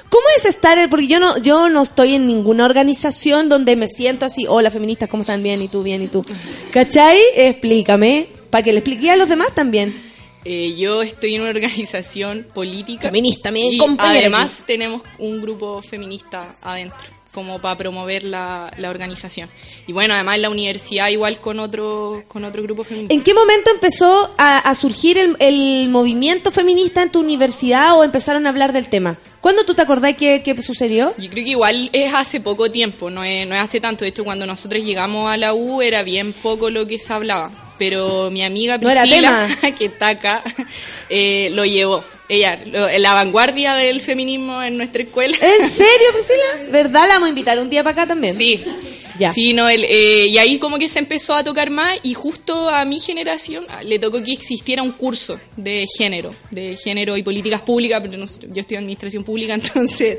¿Cómo 0.08 0.24
es 0.36 0.44
estar? 0.44 0.78
en- 0.78 0.88
Porque 0.88 1.08
yo 1.08 1.18
no, 1.18 1.38
yo 1.38 1.68
no 1.68 1.82
estoy 1.82 2.14
en 2.14 2.28
ninguna 2.28 2.64
organización 2.64 3.48
donde 3.48 3.74
me 3.74 3.88
siento 3.88 4.24
así, 4.24 4.46
hola 4.48 4.70
feministas, 4.70 5.08
¿cómo 5.08 5.22
están? 5.22 5.42
Bien, 5.42 5.60
y 5.62 5.66
tú, 5.66 5.82
bien, 5.82 6.00
y 6.00 6.06
tú. 6.06 6.24
¿Cachai? 6.70 7.18
Explícame, 7.34 8.28
para 8.50 8.62
que 8.62 8.72
le 8.72 8.78
explique 8.78 9.10
a 9.10 9.16
los 9.16 9.28
demás 9.28 9.48
también. 9.52 10.11
Eh, 10.44 10.74
yo 10.76 11.02
estoy 11.02 11.34
en 11.34 11.42
una 11.42 11.50
organización 11.56 12.46
política. 12.52 13.08
Feminista, 13.08 13.50
mi 13.50 13.76
y 13.76 13.80
Además, 13.98 14.64
tenemos 14.66 15.02
un 15.18 15.40
grupo 15.40 15.82
feminista 15.82 16.56
adentro, 16.62 16.98
como 17.32 17.60
para 17.60 17.76
promover 17.76 18.24
la, 18.24 18.72
la 18.76 18.90
organización. 18.90 19.48
Y 19.86 19.92
bueno, 19.92 20.14
además 20.14 20.38
la 20.40 20.50
universidad, 20.50 21.08
igual 21.08 21.40
con 21.40 21.60
otro, 21.60 22.24
con 22.28 22.44
otro 22.44 22.62
grupo 22.62 22.84
feminista. 22.84 23.14
¿En 23.14 23.22
qué 23.22 23.34
momento 23.34 23.70
empezó 23.70 24.34
a, 24.36 24.58
a 24.58 24.74
surgir 24.74 25.18
el, 25.18 25.36
el 25.38 25.88
movimiento 25.90 26.50
feminista 26.50 27.02
en 27.02 27.10
tu 27.10 27.20
universidad 27.20 27.96
o 27.96 28.04
empezaron 28.04 28.46
a 28.46 28.50
hablar 28.50 28.72
del 28.72 28.88
tema? 28.88 29.18
¿Cuándo 29.40 29.64
tú 29.64 29.74
te 29.74 29.82
acordás 29.82 30.16
que, 30.16 30.42
que 30.42 30.62
sucedió? 30.62 31.14
Yo 31.18 31.28
creo 31.28 31.44
que 31.44 31.50
igual 31.50 31.90
es 31.92 32.14
hace 32.14 32.40
poco 32.40 32.70
tiempo, 32.70 33.10
no 33.10 33.24
es, 33.24 33.46
no 33.46 33.56
es 33.56 33.60
hace 33.60 33.80
tanto. 33.80 34.04
De 34.04 34.10
hecho, 34.10 34.22
cuando 34.22 34.46
nosotros 34.46 34.84
llegamos 34.84 35.28
a 35.28 35.36
la 35.36 35.52
U 35.52 35.82
era 35.82 36.04
bien 36.04 36.32
poco 36.32 36.70
lo 36.70 36.86
que 36.86 37.00
se 37.00 37.12
hablaba. 37.12 37.50
Pero 37.82 38.30
mi 38.30 38.44
amiga 38.44 38.78
No 38.78 38.88
Priscila, 38.88 39.48
que 39.76 39.86
está 39.86 40.08
acá, 40.10 40.40
eh, 41.10 41.48
lo 41.52 41.64
llevó. 41.64 42.04
Ella, 42.28 42.60
lo- 42.64 42.86
la 42.96 43.12
vanguardia 43.12 43.74
del 43.74 44.00
feminismo 44.00 44.62
en 44.62 44.76
nuestra 44.76 45.02
escuela. 45.02 45.36
¿En 45.40 45.68
serio, 45.68 46.06
Priscila? 46.14 46.70
¿Verdad? 46.70 47.08
La 47.08 47.14
vamos 47.14 47.26
a 47.26 47.28
invitar 47.30 47.58
un 47.58 47.68
día 47.68 47.82
para 47.82 47.92
acá 48.02 48.06
también. 48.06 48.36
Sí. 48.36 48.64
Ya. 49.22 49.32
Sí, 49.32 49.52
no, 49.52 49.68
el, 49.68 49.84
eh, 49.84 50.26
y 50.28 50.38
ahí 50.38 50.58
como 50.58 50.78
que 50.78 50.88
se 50.88 50.98
empezó 50.98 51.34
a 51.34 51.44
tocar 51.44 51.70
más 51.70 51.98
y 52.02 52.14
justo 52.14 52.68
a 52.68 52.84
mi 52.84 52.98
generación 52.98 53.64
ah, 53.68 53.82
le 53.82 53.98
tocó 53.98 54.22
que 54.22 54.32
existiera 54.32 54.82
un 54.82 54.92
curso 54.92 55.38
de 55.56 55.86
género, 55.96 56.30
de 56.50 56.76
género 56.76 57.16
y 57.16 57.22
políticas 57.22 57.60
públicas, 57.62 58.00
pero 58.02 58.18
no 58.18 58.26
yo 58.26 58.60
estoy 58.60 58.76
en 58.76 58.84
administración 58.84 59.24
pública, 59.24 59.54
entonces 59.62 60.18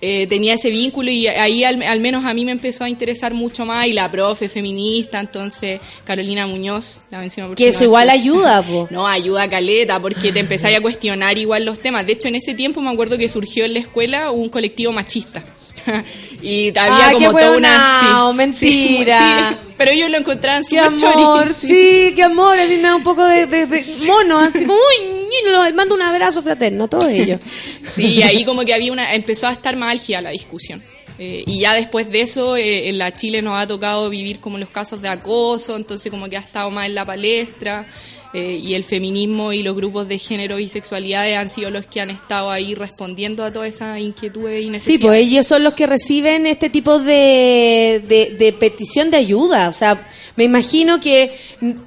eh, 0.00 0.26
tenía 0.28 0.54
ese 0.54 0.70
vínculo 0.70 1.10
y 1.10 1.26
ahí 1.26 1.64
al, 1.64 1.82
al 1.82 2.00
menos 2.00 2.24
a 2.24 2.32
mí 2.32 2.44
me 2.44 2.52
empezó 2.52 2.84
a 2.84 2.88
interesar 2.88 3.34
mucho 3.34 3.66
más 3.66 3.86
y 3.86 3.92
la 3.92 4.10
profe 4.10 4.48
feminista, 4.48 5.20
entonces 5.20 5.80
Carolina 6.04 6.46
Muñoz, 6.46 7.00
la 7.10 7.18
menciono 7.18 7.48
por 7.48 7.56
Que 7.56 7.68
eso 7.68 7.84
igual 7.84 8.08
ayuda, 8.10 8.62
po. 8.62 8.88
No, 8.98 9.06
ayuda 9.06 9.42
a 9.42 9.50
caleta, 9.50 10.00
porque 10.00 10.32
te 10.32 10.40
empezáis 10.40 10.76
a 10.76 10.80
cuestionar 10.80 11.36
igual 11.36 11.64
los 11.64 11.80
temas. 11.80 12.06
De 12.06 12.12
hecho, 12.12 12.28
en 12.28 12.36
ese 12.36 12.54
tiempo 12.54 12.80
me 12.80 12.90
acuerdo 12.90 13.18
que 13.18 13.28
surgió 13.28 13.64
en 13.64 13.74
la 13.74 13.80
escuela 13.80 14.30
un 14.30 14.48
colectivo 14.48 14.92
machista. 14.92 15.44
y 16.42 16.68
había 16.68 17.08
Ah, 17.08 17.12
como 17.14 17.30
toda 17.32 17.56
una... 17.56 18.00
hueonao, 18.02 18.30
sí, 18.30 18.36
mentira. 18.36 19.18
sí, 19.50 19.56
sí, 19.56 19.72
pero 19.76 19.90
ellos 19.92 20.10
lo 20.10 20.18
encontraban 20.18 20.62
Qué 20.68 20.78
amor, 20.78 20.98
chori, 20.98 21.52
sí. 21.54 22.12
qué 22.14 22.22
amor. 22.22 22.58
A 22.58 22.64
mí 22.66 22.76
me 22.76 22.82
da 22.82 22.96
un 22.96 23.02
poco 23.02 23.24
de, 23.24 23.46
de- 23.46 23.66
de 23.66 23.84
mono, 24.06 24.38
así 24.40 24.60
como, 24.64 24.74
uy, 24.74 25.72
mando 25.74 25.94
un 25.94 26.02
abrazo 26.02 26.42
fraterno 26.42 26.84
a 26.84 26.88
todos 26.88 27.08
ellos. 27.08 27.40
Sí, 27.86 28.22
ahí 28.22 28.44
como 28.44 28.62
que 28.64 28.74
había 28.74 28.92
una... 28.92 29.14
Empezó 29.14 29.46
a 29.46 29.52
estar 29.52 29.76
más 29.76 29.90
álgida 29.90 30.20
la 30.20 30.30
discusión. 30.30 30.82
Eh, 31.20 31.42
y 31.46 31.60
ya 31.60 31.74
después 31.74 32.10
de 32.12 32.20
eso, 32.20 32.56
eh, 32.56 32.88
en 32.88 32.96
la 32.98 33.12
Chile 33.12 33.42
nos 33.42 33.58
ha 33.60 33.66
tocado 33.66 34.08
vivir 34.08 34.38
como 34.38 34.56
los 34.56 34.68
casos 34.68 35.02
de 35.02 35.08
acoso, 35.08 35.76
entonces 35.76 36.10
como 36.12 36.28
que 36.28 36.36
ha 36.36 36.40
estado 36.40 36.70
más 36.70 36.86
en 36.86 36.94
la 36.94 37.04
palestra. 37.04 37.86
Eh, 38.34 38.60
y 38.62 38.74
el 38.74 38.84
feminismo 38.84 39.52
y 39.52 39.62
los 39.62 39.74
grupos 39.74 40.06
de 40.08 40.18
género 40.18 40.58
y 40.58 40.68
sexualidades 40.68 41.36
han 41.38 41.48
sido 41.48 41.70
los 41.70 41.86
que 41.86 42.00
han 42.00 42.10
estado 42.10 42.50
ahí 42.50 42.74
respondiendo 42.74 43.44
a 43.44 43.52
todas 43.52 43.70
esas 43.70 43.98
inquietudes 43.98 44.60
y 44.60 44.64
Sí, 44.64 44.70
necesidades. 44.70 45.00
pues 45.06 45.20
ellos 45.22 45.46
son 45.46 45.64
los 45.64 45.74
que 45.74 45.86
reciben 45.86 46.46
este 46.46 46.68
tipo 46.70 46.98
de, 46.98 48.02
de, 48.06 48.36
de 48.38 48.52
petición 48.52 49.10
de 49.10 49.16
ayuda. 49.16 49.68
O 49.68 49.72
sea, 49.72 50.06
me 50.36 50.44
imagino 50.44 51.00
que, 51.00 51.32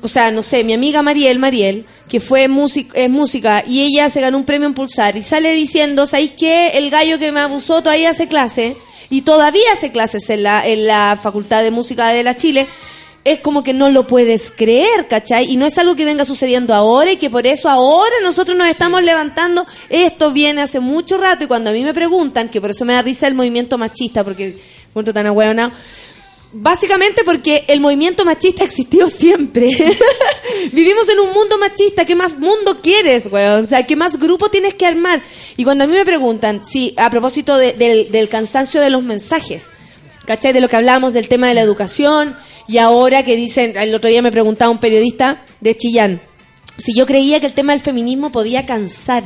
o 0.01 0.07
sea, 0.07 0.31
no 0.31 0.41
sé, 0.43 0.63
mi 0.63 0.73
amiga 0.73 1.01
Mariel, 1.01 1.37
Mariel, 1.39 1.85
que 2.09 2.19
fue 2.19 2.47
música, 2.47 2.99
es 2.99 3.09
música 3.09 3.63
y 3.65 3.81
ella 3.83 4.09
se 4.09 4.19
ganó 4.19 4.37
un 4.37 4.43
premio 4.45 4.67
en 4.67 4.73
Pulsar 4.73 5.15
y 5.15 5.23
sale 5.23 5.53
diciendo, 5.53 6.05
¿sabéis 6.07 6.31
qué? 6.31 6.69
El 6.69 6.89
gallo 6.89 7.19
que 7.19 7.31
me 7.31 7.39
abusó 7.39 7.81
todavía 7.81 8.09
hace 8.09 8.27
clase 8.27 8.75
y 9.09 9.21
todavía 9.21 9.71
hace 9.73 9.91
clases 9.91 10.29
en 10.29 10.43
la, 10.43 10.67
en 10.67 10.87
la 10.87 11.17
Facultad 11.21 11.63
de 11.63 11.71
Música 11.71 12.09
de 12.09 12.23
la 12.23 12.35
Chile. 12.35 12.67
Es 13.23 13.39
como 13.39 13.63
que 13.63 13.73
no 13.73 13.89
lo 13.89 14.07
puedes 14.07 14.49
creer, 14.51 15.07
¿cachai? 15.07 15.51
Y 15.51 15.55
no 15.57 15.65
es 15.67 15.77
algo 15.77 15.95
que 15.95 16.05
venga 16.05 16.25
sucediendo 16.25 16.73
ahora 16.73 17.11
y 17.11 17.17
que 17.17 17.29
por 17.29 17.45
eso 17.45 17.69
ahora 17.69 18.15
nosotros 18.23 18.57
nos 18.57 18.67
estamos 18.67 19.03
levantando. 19.03 19.65
Esto 19.89 20.31
viene 20.31 20.63
hace 20.63 20.79
mucho 20.79 21.17
rato 21.19 21.43
y 21.43 21.47
cuando 21.47 21.69
a 21.69 21.73
mí 21.73 21.83
me 21.83 21.93
preguntan, 21.93 22.49
que 22.49 22.59
por 22.59 22.71
eso 22.71 22.83
me 22.83 22.93
da 22.93 23.03
risa 23.03 23.27
el 23.27 23.35
movimiento 23.35 23.77
machista, 23.77 24.23
porque 24.23 24.57
encuentro 24.89 25.13
tan 25.13 25.27
ahueonado, 25.27 25.71
Básicamente 26.53 27.23
porque 27.23 27.63
el 27.69 27.79
movimiento 27.79 28.25
machista 28.25 28.63
existió 28.65 29.09
siempre. 29.09 29.69
Vivimos 30.73 31.07
en 31.07 31.19
un 31.19 31.31
mundo 31.31 31.57
machista. 31.57 32.03
¿Qué 32.03 32.13
más 32.15 32.37
mundo 32.37 32.81
quieres, 32.81 33.27
weón? 33.31 33.63
O 33.63 33.67
sea, 33.69 33.85
¿qué 33.85 33.95
más 33.95 34.17
grupo 34.19 34.49
tienes 34.49 34.73
que 34.73 34.85
armar? 34.85 35.21
Y 35.55 35.63
cuando 35.63 35.85
a 35.85 35.87
mí 35.87 35.93
me 35.93 36.03
preguntan, 36.03 36.61
sí, 36.65 36.93
a 36.97 37.09
propósito 37.09 37.55
de- 37.57 37.71
del, 37.73 38.11
del 38.11 38.27
cansancio 38.27 38.81
de 38.81 38.89
los 38.89 39.01
mensajes, 39.01 39.71
¿cachai? 40.25 40.53
De 40.53 40.61
lo 40.61 40.67
que 40.69 40.75
hablábamos 40.75 41.13
del 41.13 41.27
tema 41.27 41.47
de 41.47 41.53
la 41.53 41.61
educación 41.61 42.35
y 42.67 42.77
ahora 42.77 43.23
que 43.23 43.35
dicen, 43.35 43.75
el 43.77 43.93
otro 43.95 44.09
día 44.09 44.21
me 44.21 44.31
preguntaba 44.31 44.71
un 44.71 44.79
periodista 44.79 45.45
de 45.59 45.75
Chillán, 45.75 46.21
si 46.77 46.93
yo 46.95 47.05
creía 47.05 47.39
que 47.39 47.45
el 47.47 47.53
tema 47.53 47.73
del 47.73 47.81
feminismo 47.81 48.31
podía 48.31 48.65
cansar. 48.65 49.23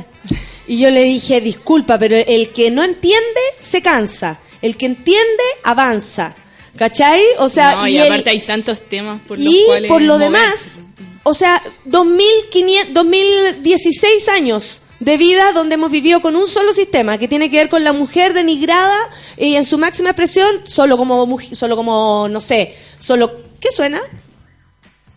Y 0.68 0.78
yo 0.78 0.90
le 0.90 1.04
dije, 1.04 1.40
disculpa, 1.40 1.96
pero 1.98 2.16
el 2.16 2.48
que 2.50 2.70
no 2.72 2.82
entiende 2.82 3.40
se 3.60 3.80
cansa. 3.82 4.40
El 4.60 4.76
que 4.76 4.86
entiende 4.86 5.42
avanza. 5.62 6.34
¿Cachai? 6.76 7.22
O 7.38 7.48
sea, 7.48 7.76
No, 7.76 7.86
y, 7.88 7.92
y 7.92 7.98
el- 7.98 8.06
aparte 8.12 8.30
hay 8.30 8.40
tantos 8.40 8.82
temas 8.82 9.20
por 9.26 9.38
los 9.38 9.54
y 9.54 9.62
cuales 9.64 9.88
por 9.88 10.02
lo 10.02 10.14
moverse. 10.18 10.32
demás, 10.32 10.78
o 11.22 11.32
sea, 11.34 11.62
2500, 11.84 12.92
2016 12.92 14.28
años 14.28 14.82
de 15.00 15.16
vida 15.16 15.52
donde 15.52 15.74
hemos 15.74 15.90
vivido 15.92 16.20
con 16.20 16.36
un 16.36 16.46
solo 16.48 16.72
sistema 16.72 17.18
que 17.18 17.28
tiene 17.28 17.50
que 17.50 17.58
ver 17.58 17.68
con 17.68 17.84
la 17.84 17.92
mujer 17.92 18.32
denigrada 18.32 18.96
y 19.36 19.54
en 19.56 19.64
su 19.64 19.76
máxima 19.78 20.10
expresión 20.10 20.62
solo 20.64 20.96
como 20.96 21.38
solo 21.40 21.76
como 21.76 22.28
no 22.30 22.40
sé, 22.40 22.74
solo 22.98 23.30
¿qué 23.60 23.70
suena? 23.70 24.00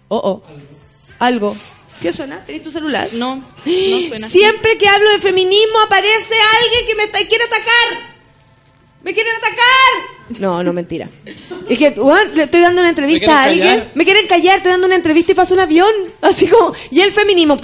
Oh, 0.10 0.18
oh. 0.18 0.44
Algo. 1.20 1.56
¿Qué 2.02 2.14
suena? 2.14 2.44
¿Tenés 2.46 2.64
tu 2.64 2.72
celular? 2.72 3.08
No, 3.14 3.36
no 3.38 4.02
suena. 4.08 4.28
Siempre 4.28 4.78
que 4.78 4.88
hablo 4.88 5.12
de 5.12 5.20
feminismo 5.20 5.80
aparece 5.86 6.34
alguien 6.64 6.88
que 6.88 6.96
me 6.96 7.04
está- 7.04 7.20
quiere 7.28 7.44
atacar. 7.44 8.10
¡Me 9.04 9.14
quieren 9.14 9.34
atacar! 9.36 10.40
No, 10.42 10.62
no, 10.62 10.74
mentira. 10.74 11.10
Es 11.70 11.78
que, 11.78 11.96
le 12.36 12.44
estoy 12.44 12.60
dando 12.60 12.82
una 12.82 12.90
entrevista 12.90 13.28
¿Me 13.28 13.34
a 13.34 13.44
quieren 13.44 13.62
alguien. 13.62 13.68
callar? 13.80 13.92
Me 13.96 14.04
quieren 14.06 14.28
callar, 14.28 14.58
estoy 14.58 14.72
dando 14.74 14.88
una 14.88 14.96
entrevista 14.96 15.32
y 15.32 15.36
pasa 15.36 15.54
un 15.54 15.60
avión. 15.62 15.92
Así 16.22 16.48
como, 16.48 16.74
y 16.92 17.00
el 17.02 17.12
feminismo. 17.14 17.56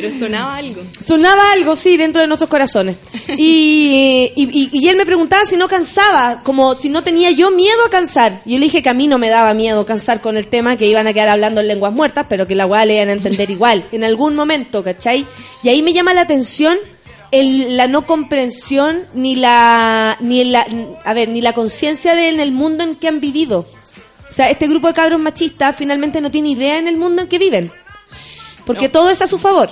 Pero 0.00 0.18
sonaba 0.18 0.56
algo. 0.56 0.82
Sonaba 1.04 1.52
algo, 1.52 1.74
sí, 1.76 1.96
dentro 1.96 2.20
de 2.22 2.28
nuestros 2.28 2.50
corazones. 2.50 3.00
Y, 3.36 4.32
y, 4.36 4.68
y- 4.72 4.88
él 4.88 4.96
me 4.96 5.06
preguntaba 5.06 5.44
si 5.44 5.56
no 5.56 5.68
cansaba, 5.68 6.42
como 6.42 6.74
si 6.74 6.88
no 6.88 7.02
tenía 7.02 7.30
yo 7.30 7.50
miedo 7.50 7.84
a 7.86 7.90
cansar. 7.90 8.42
Yo 8.44 8.58
le 8.58 8.64
dije 8.66 8.82
que 8.82 8.88
a 8.88 8.94
mí 8.94 9.06
no 9.08 9.18
me 9.18 9.28
daba 9.30 9.54
miedo 9.54 9.86
cansar 9.86 10.20
con 10.20 10.36
el 10.36 10.46
tema, 10.48 10.76
que 10.76 10.86
iban 10.86 11.06
a 11.06 11.12
quedar 11.12 11.28
hablando 11.30 11.60
en 11.60 11.68
lenguas 11.68 11.92
muertas, 11.92 12.26
pero 12.28 12.46
que 12.46 12.54
la 12.54 12.66
weá 12.66 12.84
le 12.84 12.96
iban 12.96 13.08
a 13.08 13.12
entender 13.12 13.50
igual, 13.50 13.84
en 13.92 14.04
algún 14.04 14.34
momento, 14.36 14.84
¿cachai? 14.84 15.24
Y 15.62 15.68
ahí 15.68 15.82
me 15.82 15.92
llama 15.92 16.12
la 16.14 16.22
atención 16.22 16.76
el- 17.30 17.76
la 17.76 17.88
no 17.88 18.06
comprensión 18.06 19.04
ni 19.14 19.34
la, 19.36 20.16
ni 20.20 20.44
la, 20.44 20.66
a 21.04 21.12
ver, 21.14 21.28
ni 21.28 21.40
la 21.40 21.52
conciencia 21.54 22.14
de 22.14 22.28
en 22.28 22.40
el 22.40 22.52
mundo 22.52 22.84
en 22.84 22.96
que 22.96 23.08
han 23.08 23.20
vivido. 23.20 23.66
O 24.28 24.32
sea, 24.32 24.50
este 24.50 24.66
grupo 24.68 24.88
de 24.88 24.94
cabros 24.94 25.20
machistas 25.20 25.74
finalmente 25.76 26.20
no 26.20 26.30
tiene 26.30 26.50
idea 26.50 26.78
en 26.78 26.88
el 26.88 26.96
mundo 26.96 27.22
en 27.22 27.28
que 27.28 27.38
viven. 27.38 27.70
Porque 28.64 28.86
No. 28.86 28.92
todo 28.92 29.10
es 29.10 29.22
a 29.22 29.26
su 29.28 29.38
favor. 29.38 29.70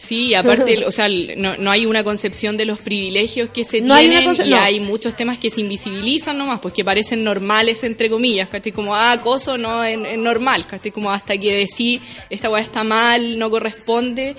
Sí, 0.00 0.32
aparte, 0.32 0.84
o 0.86 0.92
sea, 0.92 1.08
no, 1.36 1.56
no 1.56 1.72
hay 1.72 1.84
una 1.84 2.04
concepción 2.04 2.56
de 2.56 2.64
los 2.64 2.78
privilegios 2.78 3.50
que 3.50 3.64
se 3.64 3.80
No 3.80 3.94
hay 3.94 4.08
tienen 4.08 4.28
conce- 4.30 4.46
y 4.46 4.50
no. 4.50 4.56
hay 4.56 4.78
muchos 4.78 5.16
temas 5.16 5.38
que 5.38 5.50
se 5.50 5.60
invisibilizan 5.60 6.38
nomás, 6.38 6.60
porque 6.60 6.84
parecen 6.84 7.24
normales, 7.24 7.82
entre 7.82 8.08
comillas, 8.08 8.48
¿cachai? 8.48 8.70
Como, 8.70 8.94
ah, 8.94 9.10
acoso 9.10 9.58
no 9.58 9.82
es, 9.82 9.98
es 10.06 10.16
normal, 10.18 10.64
¿cachai? 10.66 10.92
Como 10.92 11.10
hasta 11.10 11.36
que 11.36 11.52
decir, 11.52 12.00
esta 12.30 12.48
weá 12.48 12.62
está 12.62 12.84
mal, 12.84 13.40
no 13.40 13.50
corresponde, 13.50 14.36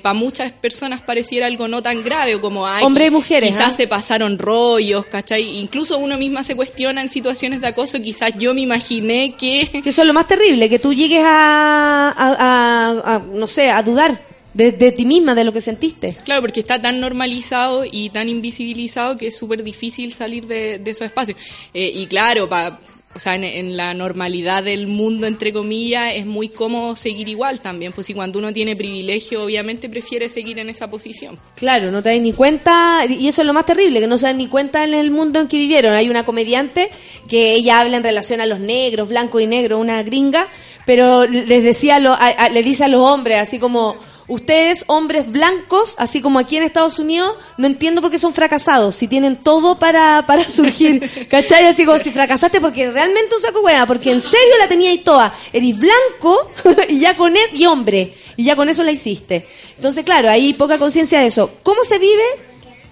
para 0.00 0.14
muchas 0.14 0.52
personas 0.52 1.00
pareciera 1.00 1.46
algo 1.48 1.66
no 1.66 1.82
tan 1.82 2.04
grave, 2.04 2.36
o 2.36 2.40
como, 2.40 2.64
ay, 2.68 2.84
Hombres 2.84 3.08
y 3.08 3.10
mujeres, 3.10 3.50
Quizás 3.50 3.68
¿ah? 3.68 3.76
se 3.76 3.88
pasaron 3.88 4.38
rollos, 4.38 5.06
¿cachai? 5.06 5.58
Incluso 5.58 5.98
uno 5.98 6.18
misma 6.18 6.44
se 6.44 6.54
cuestiona 6.54 7.02
en 7.02 7.08
situaciones 7.08 7.60
de 7.60 7.66
acoso, 7.66 8.00
quizás 8.00 8.30
yo 8.38 8.54
me 8.54 8.60
imaginé 8.60 9.34
que... 9.36 9.68
Que 9.82 9.88
eso 9.90 10.02
es 10.02 10.06
lo 10.06 10.14
más 10.14 10.28
terrible, 10.28 10.68
que 10.68 10.78
tú 10.78 10.94
llegues 10.94 11.24
a, 11.24 12.10
a- 12.16 12.36
a- 12.38 13.14
a, 13.16 13.18
no 13.18 13.48
sé, 13.48 13.70
a 13.70 13.82
dudar 13.82 14.30
de, 14.54 14.72
de 14.72 14.92
ti 14.92 15.04
misma, 15.04 15.34
de 15.34 15.44
lo 15.44 15.52
que 15.52 15.60
sentiste. 15.60 16.16
Claro, 16.24 16.40
porque 16.42 16.60
está 16.60 16.80
tan 16.80 17.00
normalizado 17.00 17.84
y 17.90 18.10
tan 18.10 18.28
invisibilizado 18.28 19.16
que 19.16 19.28
es 19.28 19.38
súper 19.38 19.62
difícil 19.62 20.12
salir 20.12 20.46
de, 20.46 20.78
de 20.78 20.90
esos 20.90 21.06
espacios. 21.06 21.38
Eh, 21.72 21.92
y 21.94 22.06
claro, 22.06 22.48
pa- 22.48 22.78
o 23.12 23.18
sea, 23.18 23.34
en, 23.34 23.42
en 23.42 23.76
la 23.76 23.92
normalidad 23.92 24.62
del 24.62 24.86
mundo, 24.86 25.26
entre 25.26 25.52
comillas, 25.52 26.12
es 26.14 26.26
muy 26.26 26.48
cómodo 26.48 26.94
seguir 26.94 27.28
igual 27.28 27.60
también. 27.60 27.92
Pues 27.92 28.06
si 28.06 28.14
cuando 28.14 28.38
uno 28.38 28.52
tiene 28.52 28.76
privilegio, 28.76 29.42
obviamente 29.42 29.88
prefiere 29.88 30.28
seguir 30.28 30.60
en 30.60 30.68
esa 30.70 30.88
posición. 30.88 31.36
Claro, 31.56 31.90
no 31.90 32.04
te 32.04 32.10
das 32.10 32.20
ni 32.20 32.32
cuenta, 32.32 33.04
y 33.08 33.26
eso 33.26 33.42
es 33.42 33.46
lo 33.46 33.52
más 33.52 33.66
terrible, 33.66 33.98
que 33.98 34.06
no 34.06 34.16
se 34.16 34.26
dan 34.26 34.38
ni 34.38 34.46
cuenta 34.46 34.84
en 34.84 34.94
el 34.94 35.10
mundo 35.10 35.40
en 35.40 35.48
que 35.48 35.58
vivieron. 35.58 35.92
Hay 35.94 36.08
una 36.08 36.24
comediante 36.24 36.88
que 37.28 37.54
ella 37.54 37.80
habla 37.80 37.96
en 37.96 38.04
relación 38.04 38.40
a 38.40 38.46
los 38.46 38.60
negros, 38.60 39.08
blanco 39.08 39.40
y 39.40 39.48
negro, 39.48 39.78
una 39.80 40.00
gringa, 40.04 40.46
pero 40.86 41.26
les 41.26 41.64
decía, 41.64 41.98
lo- 41.98 42.12
a- 42.12 42.28
a- 42.28 42.48
le 42.48 42.62
dice 42.62 42.84
a 42.84 42.88
los 42.88 43.00
hombres, 43.02 43.38
así 43.38 43.58
como, 43.58 43.96
ustedes, 44.30 44.84
hombres 44.86 45.30
blancos, 45.30 45.96
así 45.98 46.22
como 46.22 46.38
aquí 46.38 46.56
en 46.56 46.62
Estados 46.62 46.98
Unidos, 46.98 47.34
no 47.58 47.66
entiendo 47.66 48.00
por 48.00 48.10
qué 48.10 48.18
son 48.18 48.32
fracasados, 48.32 48.94
si 48.94 49.08
tienen 49.08 49.36
todo 49.36 49.78
para, 49.78 50.24
para 50.26 50.44
surgir, 50.44 51.26
¿cachai? 51.28 51.66
Así 51.66 51.84
como 51.84 51.98
si 51.98 52.12
fracasaste 52.12 52.60
porque 52.60 52.90
realmente 52.90 53.34
un 53.34 53.42
saco 53.42 53.60
hueá, 53.60 53.86
porque 53.86 54.12
en 54.12 54.20
serio 54.20 54.56
la 54.58 54.68
teníais 54.68 55.02
toda, 55.02 55.34
eres 55.52 55.76
blanco 55.76 56.50
y 56.88 57.00
ya 57.00 57.16
con 57.16 57.36
e- 57.36 57.50
y 57.52 57.66
hombre, 57.66 58.14
y 58.36 58.44
ya 58.44 58.54
con 58.56 58.68
eso 58.68 58.84
la 58.84 58.92
hiciste. 58.92 59.46
Entonces, 59.76 60.04
claro, 60.04 60.30
hay 60.30 60.52
poca 60.54 60.78
conciencia 60.78 61.20
de 61.20 61.26
eso. 61.26 61.50
¿Cómo 61.64 61.82
se 61.84 61.98
vive 61.98 62.22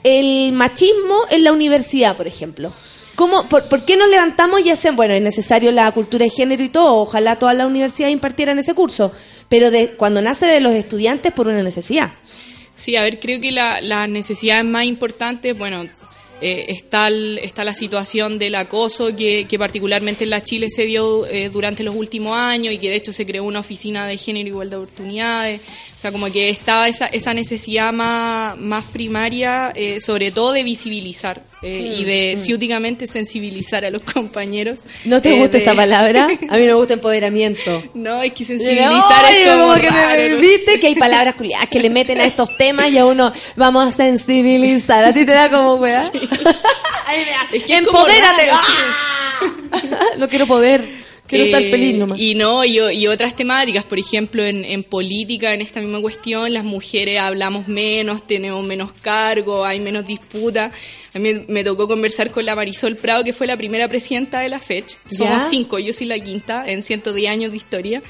el 0.03 0.53
machismo 0.53 1.21
en 1.31 1.45
la 1.45 1.53
universidad, 1.53 2.17
por 2.17 2.27
ejemplo? 2.27 2.73
¿Cómo, 3.15 3.49
por, 3.49 3.69
por 3.69 3.85
qué 3.85 3.97
nos 3.97 4.09
levantamos 4.09 4.61
y 4.61 4.71
hacen, 4.71 4.95
bueno, 4.95 5.15
es 5.15 5.23
necesario 5.23 5.73
la 5.73 5.91
cultura 5.91 6.25
de 6.25 6.31
género 6.31 6.63
y 6.63 6.69
todo, 6.69 6.97
ojalá 7.01 7.37
todas 7.37 7.57
las 7.57 7.67
universidades 7.67 8.13
impartieran 8.13 8.61
ese 8.61 8.75
curso, 8.75 9.11
pero 9.49 9.71
de, 9.71 9.91
cuando 9.91 10.21
nace 10.23 10.47
de 10.47 10.61
los 10.61 10.75
estudiantes 10.75 11.33
por 11.33 11.47
una 11.49 11.63
necesidad. 11.63 12.13
Sí, 12.77 12.97
a 12.97 13.03
ver, 13.03 13.19
creo 13.19 13.41
que 13.41 13.51
la- 13.51 13.81
las 13.81 14.09
necesidades 14.09 14.65
más 14.65 14.85
importantes, 14.85 15.57
bueno, 15.59 15.87
eh, 16.41 16.67
está, 16.69 17.09
el- 17.09 17.39
está 17.39 17.65
la 17.65 17.75
situación 17.75 18.39
del 18.39 18.55
acoso 18.55 19.17
que, 19.17 19.47
que 19.49 19.59
particularmente 19.59 20.23
en 20.23 20.31
la 20.31 20.41
Chile 20.43 20.69
se 20.71 20.85
dio 20.85 21.27
eh, 21.27 21.49
durante 21.49 21.83
los 21.83 21.97
últimos 21.97 22.37
años 22.37 22.73
y 22.73 22.79
que 22.79 22.91
de 22.91 22.95
hecho 22.97 23.13
se 23.13 23.27
creó 23.27 23.43
una 23.43 23.59
oficina 23.59 24.07
de 24.07 24.17
género 24.17 24.47
y 24.47 24.51
igualdad 24.51 24.79
de 24.79 24.85
oportunidades. 24.85 25.61
O 25.99 26.01
sea, 26.01 26.13
como 26.13 26.31
que 26.31 26.49
estaba 26.49 26.87
esa, 26.87 27.07
esa 27.07 27.35
necesidad 27.35 27.93
más, 27.93 28.57
más 28.57 28.85
primaria, 28.85 29.73
eh, 29.75 30.01
sobre 30.01 30.31
todo 30.31 30.53
de 30.53 30.63
visibilizar 30.63 31.43
eh, 31.61 31.93
Mm, 31.97 32.01
y 32.01 32.05
de 32.05 32.35
mm. 32.37 32.41
ciúticamente 32.41 33.07
sensibilizar 33.09 33.85
a 33.85 33.91
los 33.91 34.03
compañeros. 34.03 34.83
¿No 35.07 35.21
te 35.21 35.35
Eh, 35.35 35.39
gusta 35.41 35.57
de- 35.59 35.65
esa 35.65 35.75
palabra? 35.75 36.27
A 36.51 36.57
mí 36.57 36.67
no 36.67 36.73
me 36.73 36.75
gusta 36.75 36.95
empoderamiento. 36.95 37.83
No, 37.95 38.23
es 38.23 38.33
que 38.33 38.45
sensibilizar 38.45 39.35
es 39.35 39.49
como, 39.49 39.63
como 39.63 39.75
que 39.81 39.91
me- 39.91 40.35
viste 40.37 40.79
que 40.79 40.87
hay 40.87 40.95
palabras 40.95 41.35
culiadas 41.35 41.69
que 41.69 41.81
le 41.81 41.91
meten 41.91 42.21
a 42.21 42.27
estos 42.27 42.57
temas 42.57 42.93
y 42.93 42.99
a 42.99 43.05
uno 43.05 43.33
vamos 43.57 43.89
a 43.89 43.91
sensibilizar. 43.91 45.05
A 45.05 45.13
ti 45.13 45.27
te 45.27 45.33
da 45.33 45.51
como 45.51 45.75
weá. 45.75 46.03
Da, 46.05 46.11
Es 47.53 47.65
que 47.65 47.77
es 47.77 47.85
como 47.87 47.99
Empodérate. 47.99 48.51
¡Ah! 48.53 49.41
no 50.19 50.29
quiero 50.29 50.47
poder. 50.47 51.08
Quiero 51.29 51.45
estar 51.45 51.63
Eh, 51.63 51.71
feliz 51.71 51.95
nomás. 51.97 52.19
Y 52.19 52.35
no, 52.35 52.65
y, 52.65 52.79
y 52.79 53.07
otras 53.07 53.37
temáticas, 53.37 53.85
por 53.85 53.99
ejemplo, 53.99 54.45
en, 54.45 54.65
en 54.65 54.83
política, 54.83 55.53
en 55.53 55.61
esta 55.61 55.81
misma 55.81 56.01
cuestión, 56.01 56.53
las 56.53 56.65
mujeres 56.65 57.21
hablamos 57.21 57.69
menos, 57.69 58.27
tenemos 58.27 58.67
menos 58.67 58.91
cargo, 59.03 59.65
hay 59.65 59.79
menos 59.79 60.07
disputa. 60.07 60.73
A 61.15 61.19
mí 61.19 61.31
me 61.49 61.65
tocó 61.65 61.87
conversar 61.87 62.31
con 62.31 62.45
la 62.47 62.55
Marisol 62.55 62.97
Prado, 62.97 63.25
que 63.25 63.33
fue 63.33 63.47
la 63.47 63.57
primera 63.57 63.89
presidenta 63.89 64.41
de 64.41 64.49
la 64.49 64.59
FECH. 64.59 64.97
Somos 65.11 65.43
¿Ya? 65.43 65.49
cinco, 65.49 65.79
yo 65.79 65.93
soy 65.93 66.07
la 66.07 66.19
quinta, 66.19 66.65
en 66.67 66.83
110 66.83 67.31
años 67.31 67.51
de 67.51 67.57
historia. 67.59 68.03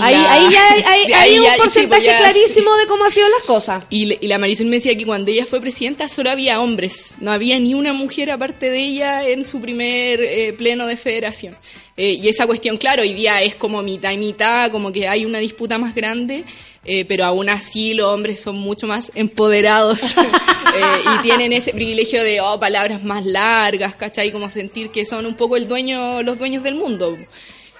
Ahí, 0.00 0.14
la- 0.14 0.32
ahí 0.32 0.46
ya 0.50 0.70
hay, 0.72 0.82
hay- 0.86 1.12
hay 1.12 1.38
un 1.38 1.44
ya- 1.44 1.52
sí, 1.52 1.58
porcentaje 1.58 1.88
pues 1.88 2.04
ya- 2.04 2.18
clarísimo 2.18 2.74
de 2.76 2.86
cómo 2.86 3.04
han 3.04 3.10
sido 3.10 3.28
las 3.28 3.42
cosas. 3.42 3.84
Y, 3.90 4.04
le- 4.06 4.18
y 4.20 4.26
la 4.28 4.38
Marisol 4.38 4.66
me 4.66 4.76
decía 4.76 4.96
que 4.96 5.04
cuando 5.04 5.30
ella 5.30 5.46
fue 5.46 5.60
presidenta 5.60 6.08
solo 6.08 6.30
había 6.30 6.60
hombres, 6.60 7.14
no 7.20 7.30
había 7.32 7.58
ni 7.58 7.74
una 7.74 7.92
mujer 7.92 8.30
aparte 8.30 8.70
de 8.70 8.78
ella 8.78 9.26
en 9.26 9.44
su 9.44 9.60
primer 9.60 10.20
eh, 10.22 10.52
pleno 10.56 10.86
de 10.86 10.96
federación. 10.96 11.56
Eh, 11.96 12.12
y 12.22 12.28
esa 12.28 12.46
cuestión, 12.46 12.78
claro, 12.78 13.02
hoy 13.02 13.12
día 13.12 13.42
es 13.42 13.54
como 13.54 13.82
mitad 13.82 14.12
y 14.12 14.16
mitad, 14.16 14.70
como 14.70 14.92
que 14.92 15.08
hay 15.08 15.26
una 15.26 15.38
disputa 15.40 15.76
más 15.76 15.94
grande, 15.94 16.44
eh, 16.84 17.04
pero 17.04 17.24
aún 17.26 17.48
así 17.50 17.92
los 17.92 18.06
hombres 18.08 18.40
son 18.40 18.56
mucho 18.56 18.86
más 18.86 19.12
empoderados 19.14 20.16
eh, 20.16 20.24
y 21.18 21.22
tienen 21.22 21.52
ese 21.52 21.72
privilegio 21.72 22.24
de 22.24 22.40
oh, 22.40 22.58
palabras 22.58 23.04
más 23.04 23.26
largas, 23.26 23.94
¿cachai? 23.94 24.32
Como 24.32 24.48
sentir 24.48 24.88
que 24.90 25.04
son 25.04 25.26
un 25.26 25.34
poco 25.34 25.56
el 25.58 25.68
dueño, 25.68 26.22
los 26.22 26.38
dueños 26.38 26.62
del 26.62 26.74
mundo. 26.76 27.18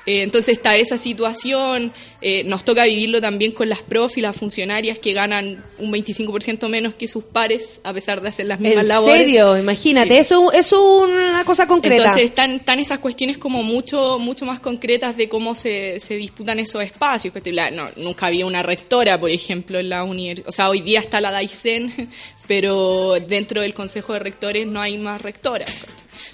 Eh, 0.05 0.23
entonces 0.23 0.55
está 0.59 0.77
esa 0.77 0.99
situación, 0.99 1.93
eh, 2.21 2.43
nos 2.45 2.65
toca 2.65 2.85
vivirlo 2.85 3.21
también 3.21 3.53
con 3.53 3.69
las 3.69 3.83
profs 3.83 4.17
y 4.17 4.21
las 4.21 4.37
funcionarias 4.37 4.99
que 4.99 5.13
ganan 5.13 5.65
un 5.79 5.93
25% 5.93 6.69
menos 6.69 6.95
que 6.95 7.07
sus 7.07 7.23
pares 7.23 7.81
a 7.85 7.93
pesar 7.95 8.21
de 8.21 8.29
hacer 8.29 8.47
las 8.47 8.59
mismas 8.59 8.83
En 8.85 8.89
labores. 8.89 9.17
serio, 9.19 9.57
imagínate, 9.57 10.19
eso 10.19 10.51
eso 10.53 11.05
es 11.07 11.11
una 11.13 11.45
cosa 11.45 11.69
concreta. 11.69 11.97
Entonces 11.99 12.25
están, 12.25 12.51
están 12.57 12.81
esas 12.81 12.99
cuestiones 12.99 13.39
como 13.39 13.63
mucho 13.63 14.19
mucho 14.19 14.45
más 14.45 14.59
concretas 14.59 15.17
de 15.17 15.29
cómo 15.29 15.55
se, 15.55 16.01
se 16.01 16.17
disputan 16.17 16.59
esos 16.59 16.83
espacios. 16.83 17.33
la- 17.47 17.71
no, 17.71 17.89
nunca 17.97 18.27
había 18.27 18.45
una 18.47 18.63
rectora, 18.65 19.21
por 19.21 19.31
ejemplo, 19.31 19.79
en 19.79 19.89
la 19.89 20.03
universidad. 20.03 20.49
O 20.49 20.53
sea, 20.53 20.69
hoy 20.69 20.81
día 20.81 20.99
está 20.99 21.21
la 21.21 21.31
DAICEN, 21.31 22.11
pero 22.49 23.15
dentro 23.29 23.61
del 23.63 23.73
Consejo 23.75 24.15
de 24.15 24.19
Rectores 24.19 24.67
no 24.67 24.81
hay 24.81 24.99
más 24.99 25.23
rectoras. 25.23 25.73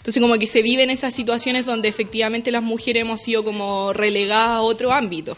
Entonces 0.09 0.23
como 0.23 0.39
que 0.39 0.47
se 0.47 0.63
viven 0.63 0.89
esas 0.89 1.15
situaciones 1.15 1.67
donde 1.67 1.87
efectivamente 1.87 2.51
las 2.51 2.63
mujeres 2.63 3.03
hemos 3.03 3.21
sido 3.21 3.45
como 3.45 3.93
relegadas 3.93 4.49
a 4.57 4.61
otro 4.63 4.91
ámbito. 4.91 5.37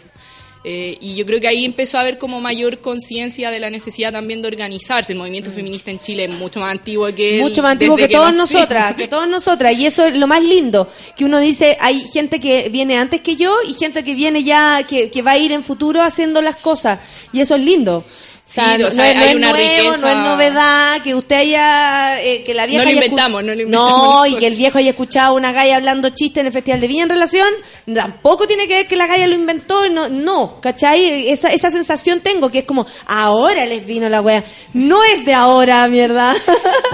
Eh, 0.62 0.96
y 1.00 1.16
yo 1.16 1.26
creo 1.26 1.40
que 1.40 1.48
ahí 1.48 1.64
empezó 1.64 1.96
a 1.98 2.02
haber 2.02 2.18
como 2.18 2.40
mayor 2.40 2.78
conciencia 2.78 3.50
de 3.50 3.58
la 3.58 3.68
necesidad 3.68 4.12
también 4.12 4.42
de 4.42 4.46
organizarse. 4.46 5.12
El 5.12 5.18
movimiento 5.18 5.50
feminista 5.50 5.90
en 5.90 5.98
Chile 5.98 6.26
es 6.26 6.36
mucho 6.36 6.60
más 6.60 6.70
antiguo 6.70 7.12
que 7.12 7.40
mucho 7.40 7.62
más 7.62 7.72
antiguo 7.72 7.96
que 7.96 8.06
todas 8.06 8.36
nosotras, 8.36 8.94
que 8.94 9.08
todas 9.08 9.28
nosotras, 9.28 9.76
y 9.76 9.86
eso 9.86 10.04
es 10.04 10.14
lo 10.14 10.28
más 10.28 10.44
lindo, 10.44 10.88
que 11.16 11.24
uno 11.24 11.40
dice, 11.40 11.76
hay 11.80 12.06
gente 12.06 12.38
que 12.38 12.68
viene 12.68 12.96
antes 12.96 13.22
que 13.22 13.34
yo 13.34 13.52
y 13.66 13.74
gente 13.74 14.04
que 14.04 14.14
viene 14.14 14.44
ya, 14.44 14.84
que, 14.88 15.10
que 15.10 15.22
va 15.22 15.32
a 15.32 15.38
ir 15.38 15.50
en 15.50 15.64
futuro 15.64 16.00
haciendo 16.00 16.40
las 16.42 16.54
cosas, 16.54 17.00
y 17.32 17.40
eso 17.40 17.56
es 17.56 17.62
lindo. 17.62 18.04
O 18.50 18.52
sea, 18.52 18.74
Sí, 18.76 18.82
no, 18.82 18.88
o 18.88 18.90
sea, 18.90 19.04
no 19.04 19.10
es- 19.10 19.14
no 19.14 19.22
hay 19.22 19.28
es 19.30 19.34
una 19.36 19.48
nuevo, 19.52 19.62
riqueza. 19.92 19.96
no 20.00 20.08
es 20.08 20.16
novedad, 20.16 21.02
que 21.04 21.14
usted 21.14 21.36
haya, 21.36 22.20
eh, 22.20 22.42
que 22.42 22.52
la 22.52 22.66
vieja 22.66 22.82
No 22.84 22.90
lo 22.90 22.96
inventamos, 22.96 23.44
no 23.44 23.54
lo 23.54 23.62
inventamos 23.62 24.14
No, 24.14 24.26
y 24.26 24.34
que 24.34 24.46
el 24.48 24.54
viejo 24.56 24.78
haya 24.78 24.90
escuchado 24.90 25.28
a 25.34 25.36
una 25.36 25.52
galla 25.52 25.76
hablando 25.76 26.08
chiste 26.10 26.40
en 26.40 26.46
el 26.46 26.52
Festival 26.52 26.80
de 26.80 26.88
Viña 26.88 27.04
en 27.04 27.10
relación, 27.10 27.46
tampoco 27.94 28.48
tiene 28.48 28.66
que 28.66 28.74
ver 28.74 28.86
que 28.88 28.96
la 28.96 29.06
galla 29.06 29.28
lo 29.28 29.36
inventó, 29.36 29.88
no, 29.88 30.08
no, 30.08 30.60
¿cachai? 30.60 31.28
Esa, 31.28 31.52
esa 31.52 31.70
sensación 31.70 32.22
tengo, 32.22 32.50
que 32.50 32.58
es 32.58 32.64
como, 32.64 32.88
ahora 33.06 33.66
les 33.66 33.86
vino 33.86 34.08
la 34.08 34.20
wea. 34.20 34.42
No 34.74 35.02
es 35.04 35.24
de 35.24 35.32
ahora, 35.34 35.86
mierda. 35.86 36.34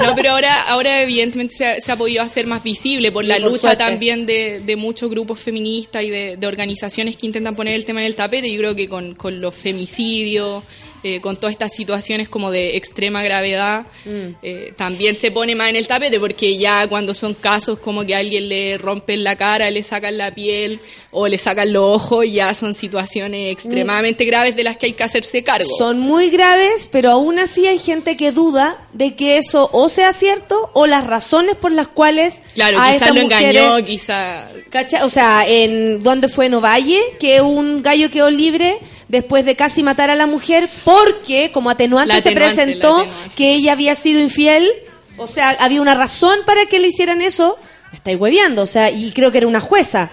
No, 0.04 0.14
pero 0.14 0.32
ahora, 0.32 0.60
ahora 0.64 1.00
evidentemente 1.00 1.54
se 1.56 1.66
ha, 1.66 1.80
se 1.80 1.90
ha 1.90 1.96
podido 1.96 2.22
hacer 2.22 2.46
más 2.46 2.62
visible 2.62 3.10
por 3.10 3.22
Sí, 3.24 3.28
la 3.28 3.36
por 3.38 3.44
lucha 3.44 3.62
suerte. 3.62 3.78
también 3.82 4.26
de, 4.26 4.60
de 4.60 4.76
muchos 4.76 5.08
grupos 5.08 5.40
feministas 5.40 6.02
y 6.02 6.10
de, 6.10 6.36
de 6.36 6.46
organizaciones 6.46 7.16
que 7.16 7.24
intentan 7.26 7.56
poner 7.56 7.74
el 7.74 7.86
tema 7.86 8.00
en 8.00 8.06
el 8.06 8.14
tapete. 8.14 8.52
Yo 8.52 8.58
creo 8.58 8.74
que 8.76 8.88
con, 8.88 9.14
con 9.14 9.40
los 9.40 9.54
femicidios, 9.54 10.62
eh, 11.06 11.20
con 11.20 11.36
todas 11.36 11.52
estas 11.52 11.72
situaciones 11.72 12.28
como 12.28 12.50
de 12.50 12.76
extrema 12.76 13.22
gravedad, 13.22 13.86
Mm. 14.04 14.34
eh, 14.42 14.72
también 14.76 15.14
se 15.14 15.30
pone 15.30 15.54
más 15.54 15.68
en 15.70 15.76
el 15.76 15.86
tapete 15.86 16.18
porque 16.18 16.56
ya 16.56 16.86
cuando 16.88 17.14
son 17.14 17.34
casos 17.34 17.78
como 17.78 18.04
que 18.04 18.14
a 18.14 18.18
alguien 18.18 18.48
le 18.48 18.76
rompen 18.78 19.22
la 19.22 19.36
cara, 19.36 19.70
le 19.70 19.82
sacan 19.82 20.18
la 20.18 20.34
piel 20.34 20.80
o 21.12 21.28
le 21.28 21.38
sacan 21.38 21.72
los 21.72 21.84
ojos, 21.96 22.26
ya 22.30 22.52
son 22.54 22.74
situaciones 22.74 23.52
extremadamente 23.52 24.24
graves 24.24 24.56
de 24.56 24.64
las 24.64 24.76
que 24.76 24.86
hay 24.86 24.92
que 24.94 25.04
hacerse 25.04 25.42
cargo. 25.44 25.68
Son 25.78 25.98
muy 26.00 26.28
graves, 26.30 26.88
pero 26.90 27.10
aún 27.12 27.38
así 27.38 27.66
hay 27.66 27.78
gente 27.78 28.16
que 28.16 28.32
duda 28.32 28.78
de 28.92 29.14
que 29.14 29.38
eso 29.38 29.70
o 29.72 29.88
sea 29.88 30.12
cierto 30.12 30.70
o 30.74 30.86
las 30.86 31.06
razones 31.06 31.54
por 31.54 31.70
las 31.72 31.86
cuales 31.88 32.40
Claro, 32.54 32.78
a 32.80 32.92
quizás 32.92 33.14
lo 33.14 33.22
mujeres- 33.22 33.62
engañó, 33.62 33.84
quizás... 33.86 34.52
¿Cacha? 34.70 35.04
O 35.04 35.10
sea, 35.10 35.44
en 35.46 36.00
¿dónde 36.02 36.28
fue 36.28 36.46
en 36.46 36.54
Ovalle? 36.54 37.00
Que 37.20 37.40
un 37.40 37.82
gallo 37.82 38.10
quedó 38.10 38.28
libre 38.30 38.78
después 39.08 39.44
de 39.44 39.56
casi 39.56 39.82
matar 39.82 40.10
a 40.10 40.14
la 40.14 40.26
mujer 40.26 40.68
porque 40.84 41.50
como 41.52 41.70
atenuante, 41.70 42.14
se 42.22 42.32
presentó 42.32 42.96
atenuante. 42.98 43.30
que 43.36 43.54
ella 43.54 43.72
había 43.72 43.94
sido 43.94 44.20
infiel. 44.20 44.70
O 45.18 45.26
sea, 45.26 45.50
había 45.60 45.80
una 45.80 45.94
razón 45.94 46.40
para 46.44 46.66
que 46.66 46.78
le 46.78 46.88
hicieran 46.88 47.22
eso. 47.22 47.58
Me 47.92 47.96
estáis 47.96 48.18
hueveando, 48.20 48.62
o 48.62 48.66
sea, 48.66 48.90
y 48.90 49.12
creo 49.12 49.30
que 49.32 49.38
era 49.38 49.46
una 49.46 49.60
jueza. 49.60 50.10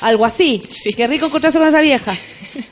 Algo 0.00 0.24
así. 0.24 0.62
Qué 0.96 1.06
rico 1.06 1.26
encontrarse 1.26 1.58
con 1.58 1.68
esa 1.68 1.80
vieja. 1.80 2.16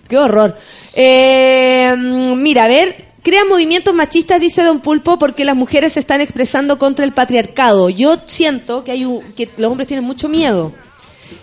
Qué 0.09 0.16
horror. 0.18 0.56
Eh, 0.94 1.94
mira, 1.98 2.64
a 2.64 2.68
ver, 2.68 2.96
crea 3.22 3.44
movimientos 3.44 3.94
machistas, 3.94 4.40
dice 4.40 4.62
Don 4.62 4.80
Pulpo, 4.80 5.18
porque 5.18 5.44
las 5.44 5.56
mujeres 5.56 5.94
se 5.94 6.01
están 6.01 6.20
expresando 6.20 6.78
contra 6.78 7.05
el 7.05 7.12
patriarcado. 7.12 7.90
Yo 7.90 8.18
siento 8.26 8.84
que 8.84 8.92
hay 8.92 9.05
un- 9.05 9.22
que 9.34 9.48
los 9.56 9.70
hombres 9.70 9.88
tienen 9.88 10.05
mucho 10.05 10.28
miedo. 10.28 10.72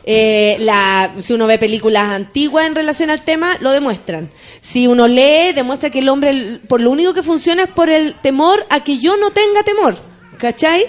Eh, 0.04 0.58
la, 0.60 1.12
si 1.18 1.34
uno 1.34 1.48
ve 1.48 1.58
películas 1.58 2.10
antiguas 2.10 2.68
en 2.68 2.76
relación 2.76 3.10
al 3.10 3.24
tema, 3.24 3.58
lo 3.60 3.72
demuestran. 3.72 4.32
Si 4.60 4.88
uno 4.88 5.08
lee, 5.08 5.54
demuestra 5.54 5.90
que 5.90 6.00
el 6.00 6.10
hombre, 6.10 6.60
por 6.68 6.82
lo 6.82 6.92
único 6.92 7.14
que 7.14 7.24
funciona 7.24 7.64
es 7.64 7.70
por 7.70 7.90
el 7.90 8.16
temor 8.16 8.66
a 8.70 8.84
que 8.84 9.00
yo 9.00 9.18
no 9.18 9.32
tenga 9.32 9.64
temor. 9.64 9.98
¿Cachai? 10.38 10.86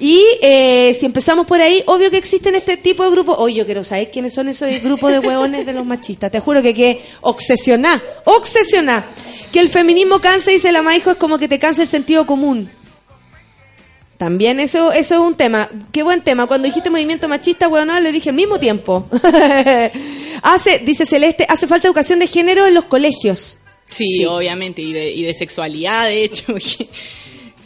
Y 0.00 0.24
eh, 0.42 0.96
si 0.98 1.06
empezamos 1.06 1.46
por 1.46 1.60
ahí, 1.60 1.82
obvio 1.86 2.10
que 2.10 2.18
existen 2.18 2.54
este 2.54 2.76
tipo 2.76 3.04
de 3.04 3.10
grupos. 3.10 3.36
Oye, 3.38 3.56
yo 3.56 3.64
quiero 3.64 3.82
saber 3.82 4.10
quiénes 4.10 4.32
son 4.32 4.48
esos 4.48 4.68
grupos 4.82 5.10
de 5.10 5.18
hueones 5.18 5.66
de 5.66 5.72
los 5.72 5.84
machistas. 5.84 6.30
Te 6.30 6.40
juro 6.40 6.62
que 6.62 6.72
que 6.72 7.02
obsesioná, 7.20 8.00
obsesioná. 8.24 9.04
Que 9.52 9.60
el 9.60 9.68
feminismo 9.68 10.20
cansa, 10.20 10.50
dice 10.50 10.70
la 10.70 10.82
Maijo, 10.82 11.10
es 11.10 11.16
como 11.16 11.38
que 11.38 11.48
te 11.48 11.58
cansa 11.58 11.82
el 11.82 11.88
sentido 11.88 12.26
común. 12.26 12.70
También 14.18 14.58
eso, 14.60 14.92
eso 14.92 15.14
es 15.14 15.20
un 15.20 15.34
tema. 15.36 15.70
Qué 15.92 16.02
buen 16.02 16.20
tema. 16.22 16.46
Cuando 16.46 16.66
dijiste 16.66 16.90
movimiento 16.90 17.28
machista, 17.28 17.68
bueno, 17.68 17.98
le 18.00 18.12
dije 18.12 18.30
al 18.30 18.34
mismo 18.34 18.58
tiempo. 18.58 19.06
hace, 20.42 20.78
dice 20.80 21.06
Celeste, 21.06 21.46
hace 21.48 21.66
falta 21.66 21.86
educación 21.88 22.18
de 22.18 22.26
género 22.26 22.66
en 22.66 22.74
los 22.74 22.84
colegios. 22.84 23.58
Sí, 23.86 24.24
obviamente, 24.26 24.82
y 24.82 24.92
de, 24.92 25.10
y 25.12 25.22
de 25.22 25.32
sexualidad, 25.34 26.06
de 26.08 26.24
hecho, 26.24 26.54
que- 26.54 26.88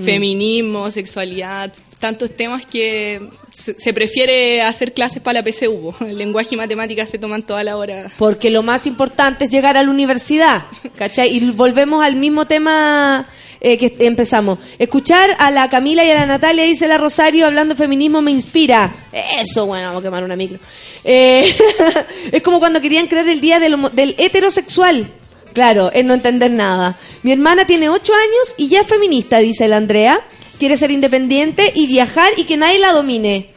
feminismo, 0.05 0.91
sexualidad, 0.91 1.73
tantos 2.03 2.33
temas 2.33 2.67
que 2.67 3.31
se, 3.53 3.95
prefiere 3.95 4.61
hacer 4.61 4.93
clases 4.93 5.23
para 5.23 5.41
la 5.41 5.45
po. 5.45 5.95
El 6.01 6.19
lenguaje 6.19 6.57
y 6.57 6.57
matemáticas 6.57 7.09
se 7.09 7.17
toman 7.17 7.45
toda 7.45 7.63
la 7.63 7.77
hora. 7.77 8.11
Porque 8.19 8.51
lo 8.51 8.65
más 8.65 8.89
importante 8.89 9.45
es 9.45 9.53
llegar 9.53 9.77
a 9.77 9.85
la 9.85 9.89
universidad. 9.89 10.65
¿Cachai? 10.97 11.37
Y 11.37 11.53
volvemos 11.53 12.05
al 12.05 12.17
mismo 12.17 12.45
tema 12.49 13.29
eh, 13.61 13.79
que 13.79 13.95
empezamos. 14.01 14.59
Escuchar 14.81 15.37
a 15.39 15.53
la 15.53 15.71
Camila 15.71 16.05
y 16.05 16.11
a 16.11 16.17
la 16.17 16.27
Natalia, 16.27 16.65
dice 16.65 16.89
la 16.89 16.99
Rosario, 16.99 17.47
hablando 17.47 17.77
feminismo 17.77 18.21
me 18.21 18.33
inspira. 18.33 18.93
Eso, 19.41 19.67
bueno, 19.67 19.87
vamos 19.87 20.01
a 20.01 20.03
quemar 20.03 20.25
una 20.25 20.35
micro. 20.35 20.59
Eh, 21.05 21.55
es 22.33 22.43
como 22.43 22.59
cuando 22.59 22.81
querían 22.81 23.07
crear 23.07 23.29
el 23.29 23.41
día 23.41 23.61
del, 23.61 23.77
del 23.93 24.17
heterosexual. 24.19 25.09
Claro, 25.53 25.93
es 25.93 26.05
no 26.05 26.15
entender 26.15 26.51
nada. 26.51 26.99
Mi 27.23 27.31
hermana 27.31 27.65
tiene 27.65 27.89
ocho 27.89 28.13
años 28.13 28.55
y 28.57 28.67
ya 28.67 28.81
es 28.81 28.89
feminista, 28.89 29.39
dice 29.39 29.69
la 29.69 29.77
Andrea. 29.77 30.21
Quiere 30.63 30.77
ser 30.77 30.93
independiente 30.93 31.73
y 31.75 31.89
viajar 31.89 32.33
y 32.37 32.45
que 32.45 32.57
nadie 32.57 32.79
la 32.79 32.93
domine. 32.93 33.51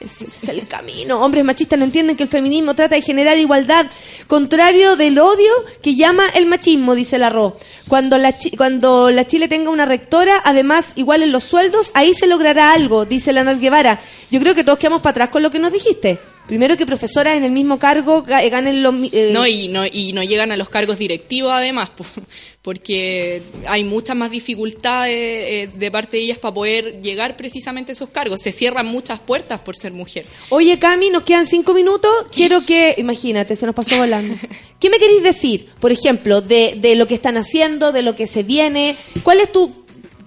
Ese 0.00 0.24
es 0.24 0.48
el 0.48 0.66
camino. 0.66 1.20
Hombres 1.22 1.44
machistas 1.44 1.78
no 1.78 1.84
entienden 1.84 2.16
que 2.16 2.24
el 2.24 2.28
feminismo 2.28 2.74
trata 2.74 2.96
de 2.96 3.02
generar 3.02 3.38
igualdad, 3.38 3.86
contrario 4.26 4.96
del 4.96 5.16
odio 5.20 5.52
que 5.80 5.94
llama 5.94 6.28
el 6.34 6.46
machismo, 6.46 6.96
dice 6.96 7.20
la 7.20 7.30
Ro. 7.30 7.56
Cuando 7.86 8.18
la, 8.18 8.34
cuando 8.56 9.10
la 9.10 9.28
Chile 9.28 9.46
tenga 9.46 9.70
una 9.70 9.86
rectora, 9.86 10.42
además 10.44 10.94
igual 10.96 11.22
en 11.22 11.30
los 11.30 11.44
sueldos, 11.44 11.92
ahí 11.94 12.12
se 12.14 12.26
logrará 12.26 12.72
algo, 12.72 13.04
dice 13.04 13.32
la 13.32 13.44
Nat 13.44 13.60
Guevara. 13.60 14.00
Yo 14.32 14.40
creo 14.40 14.56
que 14.56 14.64
todos 14.64 14.80
quedamos 14.80 15.02
para 15.02 15.12
atrás 15.12 15.28
con 15.28 15.44
lo 15.44 15.52
que 15.52 15.60
nos 15.60 15.72
dijiste. 15.72 16.18
Primero 16.48 16.76
que 16.76 16.86
profesoras 16.86 17.36
en 17.36 17.44
el 17.44 17.52
mismo 17.52 17.78
cargo 17.78 18.24
ga- 18.24 18.48
ganen 18.50 18.82
los... 18.82 18.94
eh, 19.12 19.30
No, 19.32 19.46
y 19.46 19.68
no, 19.68 19.84
y 19.86 20.12
no 20.14 20.22
llegan 20.24 20.50
a 20.50 20.56
los 20.56 20.68
cargos 20.68 20.98
directivos 20.98 21.52
además, 21.52 21.90
po, 21.90 22.04
porque 22.62 23.42
hay 23.66 23.84
muchas 23.84 24.16
más 24.16 24.30
dificultades 24.30 25.14
eh, 25.14 25.70
de 25.74 25.90
parte 25.90 26.16
de 26.16 26.22
ellas 26.24 26.38
para 26.38 26.52
poder 26.54 27.00
llegar 27.02 27.36
precisamente 27.36 27.92
a 27.92 27.94
esos 27.94 28.08
cargos. 28.10 28.40
Se 28.42 28.52
cierran 28.52 28.86
muchas 28.86 29.20
puertas 29.20 29.60
por 29.60 29.76
ser 29.76 29.92
mujer. 29.92 30.26
Oye, 30.48 30.78
Cami, 30.78 31.10
nos 31.10 31.22
quedan 31.22 31.46
cinco 31.46 31.72
minutos. 31.74 32.10
Quiero 32.34 32.64
que, 32.64 32.94
imagínate, 32.98 33.54
se 33.54 33.66
nos 33.66 33.74
pasó 33.74 33.96
volando. 33.98 34.34
¿Qué 34.80 34.90
me 34.90 34.98
queréis 34.98 35.22
decir, 35.22 35.68
por 35.80 35.92
ejemplo, 35.92 36.40
de, 36.40 36.74
de 36.80 36.94
lo 36.94 37.06
que 37.06 37.14
están 37.14 37.36
haciendo, 37.36 37.92
de 37.92 38.02
lo 38.02 38.16
que 38.16 38.26
se 38.26 38.42
viene? 38.42 38.96
¿Cuál 39.22 39.40
es 39.40 39.52
tu, 39.52 39.72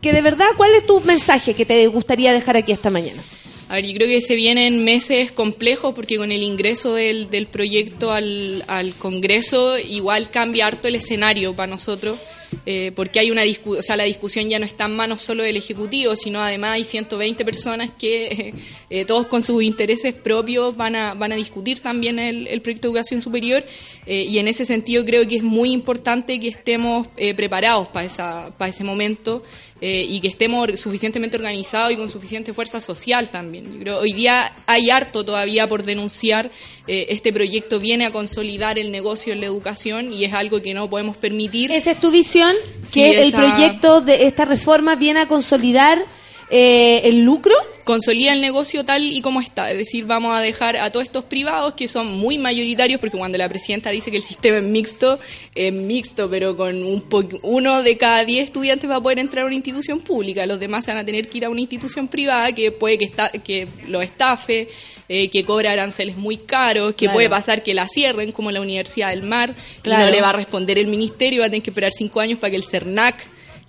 que 0.02 0.14
de 0.14 0.22
verdad, 0.22 0.48
cuál 0.58 0.74
es 0.76 0.86
tu 0.86 1.00
mensaje 1.02 1.54
que 1.54 1.66
te 1.66 1.88
gustaría 1.88 2.32
dejar 2.34 2.58
aquí 2.58 2.72
esta 2.72 2.90
mañana? 2.90 3.24
A 3.72 3.76
ver, 3.76 3.86
yo 3.86 3.94
creo 3.94 4.08
que 4.10 4.20
se 4.20 4.36
vienen 4.36 4.84
meses 4.84 5.32
complejos 5.32 5.96
porque 5.96 6.18
con 6.18 6.34
el 6.34 6.44
ingreso 6.44 6.94
del, 6.94 7.30
del 7.30 7.48
proyecto 7.48 8.12
al, 8.12 8.66
al 8.68 8.94
Congreso 8.96 9.80
igual 9.80 10.30
cambia 10.30 10.68
harto 10.68 10.90
el 10.90 10.96
escenario 10.96 11.56
para 11.56 11.68
nosotros. 11.68 12.20
eh, 12.66 12.92
porque 12.94 13.20
hay 13.20 13.32
una 13.32 13.44
discusión, 13.44 13.82
o 13.90 13.96
la 13.96 14.04
discusión 14.04 14.50
ya 14.50 14.60
no 14.60 14.66
está 14.66 14.84
en 14.86 14.96
manos 14.98 15.22
solo 15.22 15.44
del 15.44 15.56
Ejecutivo, 15.56 16.18
sino 16.18 16.42
además 16.42 16.72
hay 16.72 16.84
120 16.84 17.46
personas 17.46 17.92
que 17.98 18.54
eh, 18.90 19.06
todos 19.06 19.28
con 19.28 19.42
sus 19.42 19.64
intereses 19.64 20.14
propios 20.14 20.76
van 20.76 20.98
a, 20.98 21.14
van 21.14 21.32
a 21.32 21.36
discutir 21.36 21.80
también 21.80 22.20
el, 22.20 22.48
el 22.48 22.62
proyecto 22.62 22.90
de 22.90 22.92
educación 22.92 23.22
superior 23.22 23.64
eh, 24.06 24.24
y 24.24 24.38
en 24.38 24.50
ese 24.50 24.66
sentido 24.66 25.06
creo 25.06 25.26
que 25.28 25.38
es 25.38 25.44
muy 25.44 25.72
importante 25.72 26.42
que 26.42 26.50
estemos 26.50 27.08
eh, 27.16 27.34
preparados 27.34 27.88
para 27.88 28.06
esa, 28.06 28.52
para 28.58 28.70
ese 28.70 28.84
momento 28.84 29.44
eh, 29.82 30.06
y 30.08 30.22
que 30.22 30.28
estemos 30.28 30.80
suficientemente 30.80 31.38
organizados 31.38 31.92
y 31.92 31.98
con 31.98 32.08
suficiente 32.08 32.54
fuerza 32.54 32.80
social 32.80 33.30
también. 33.30 33.66
Yo 33.66 33.80
creo 33.80 34.00
hoy 34.00 34.14
día 34.14 34.54
hay 34.68 34.92
harto 34.92 35.26
todavía 35.26 35.68
por 35.68 35.84
denunciar. 35.84 36.52
eh, 36.88 37.08
este 37.10 37.34
proyecto 37.34 37.80
viene 37.80 38.06
a 38.06 38.12
consolidar 38.12 38.78
el 38.78 38.92
negocio 38.92 39.34
en 39.34 39.40
la 39.40 39.48
educación 39.48 40.14
y 40.14 40.26
es 40.26 40.34
algo 40.34 40.62
que 40.62 40.74
no 40.76 40.90
podemos 40.90 41.18
permitir. 41.18 41.72
Esa 41.72 41.92
es 41.92 42.00
tu 42.00 42.12
visión, 42.12 42.54
Sí, 42.86 43.02
que 43.02 43.22
el 43.22 43.32
proyecto 43.32 44.02
de 44.02 44.28
esta 44.28 44.46
reforma 44.46 44.96
viene 44.96 45.22
a 45.22 45.28
consolidar 45.28 46.06
eh, 46.52 47.02
el 47.06 47.22
lucro. 47.24 47.56
consolida 47.84 48.32
el 48.32 48.42
negocio 48.42 48.86
tal 48.86 49.12
y 49.12 49.22
como 49.22 49.42
está. 49.42 49.72
Es 49.72 49.78
decir, 49.78 50.06
vamos 50.06 50.38
a 50.38 50.40
dejar 50.40 50.78
a 50.78 50.92
todos 50.92 51.04
estos 51.04 51.24
privados 51.26 51.74
que 51.74 51.88
son 51.88 52.08
muy 52.20 52.38
mayoritarios, 52.38 53.00
porque 53.02 53.18
cuando 53.18 53.38
la 53.40 53.50
presidenta 53.50 53.90
dice 53.90 54.12
que 54.12 54.18
el 54.18 54.24
sistema 54.24 54.58
es 54.58 54.64
mixto, 54.64 55.20
es 55.56 55.74
mixto, 55.74 56.30
pero 56.30 56.56
con 56.56 56.84
un 56.84 57.02
po- 57.02 57.28
uno 57.42 57.82
de 57.82 57.98
cada 57.98 58.24
diez 58.24 58.46
estudiantes 58.46 58.88
va 58.90 58.98
a 58.98 59.02
poder 59.02 59.18
entrar 59.20 59.44
a 59.44 59.48
una 59.48 59.56
institución 59.56 60.00
pública. 60.00 60.46
Los 60.46 60.60
demás 60.60 60.86
van 60.86 60.98
a 60.98 61.04
tener 61.06 61.28
que 61.28 61.40
ir 61.40 61.46
a 61.46 61.50
una 61.50 61.60
institución 61.60 62.08
privada 62.08 62.52
que 62.54 62.72
puede 62.72 62.98
que, 63.00 63.06
esta- 63.06 63.32
que 63.32 63.68
lo 63.88 64.02
estafe, 64.02 64.70
eh, 65.10 65.28
que 65.30 65.44
cobra 65.44 65.72
aranceles 65.72 66.16
muy 66.16 66.38
caros, 66.38 66.92
que 66.92 67.06
Claro. 67.08 67.14
puede 67.16 67.30
pasar 67.30 67.64
que 67.64 67.74
la 67.74 67.88
cierren, 67.90 68.32
como 68.32 68.52
la 68.52 68.62
Universidad 68.62 69.10
del 69.10 69.24
Mar, 69.24 69.54
y 69.80 69.82
Claro. 69.82 70.06
no 70.06 70.12
le 70.12 70.22
va 70.22 70.30
a 70.30 70.34
responder 70.34 70.78
el 70.78 70.88
ministerio, 70.88 71.40
va 71.42 71.48
a 71.48 71.50
tener 71.50 71.64
que 71.64 71.72
esperar 71.72 71.92
cinco 71.92 72.20
años 72.22 72.40
para 72.40 72.52
que 72.52 72.58
el 72.58 72.64
CERNAC 72.64 73.16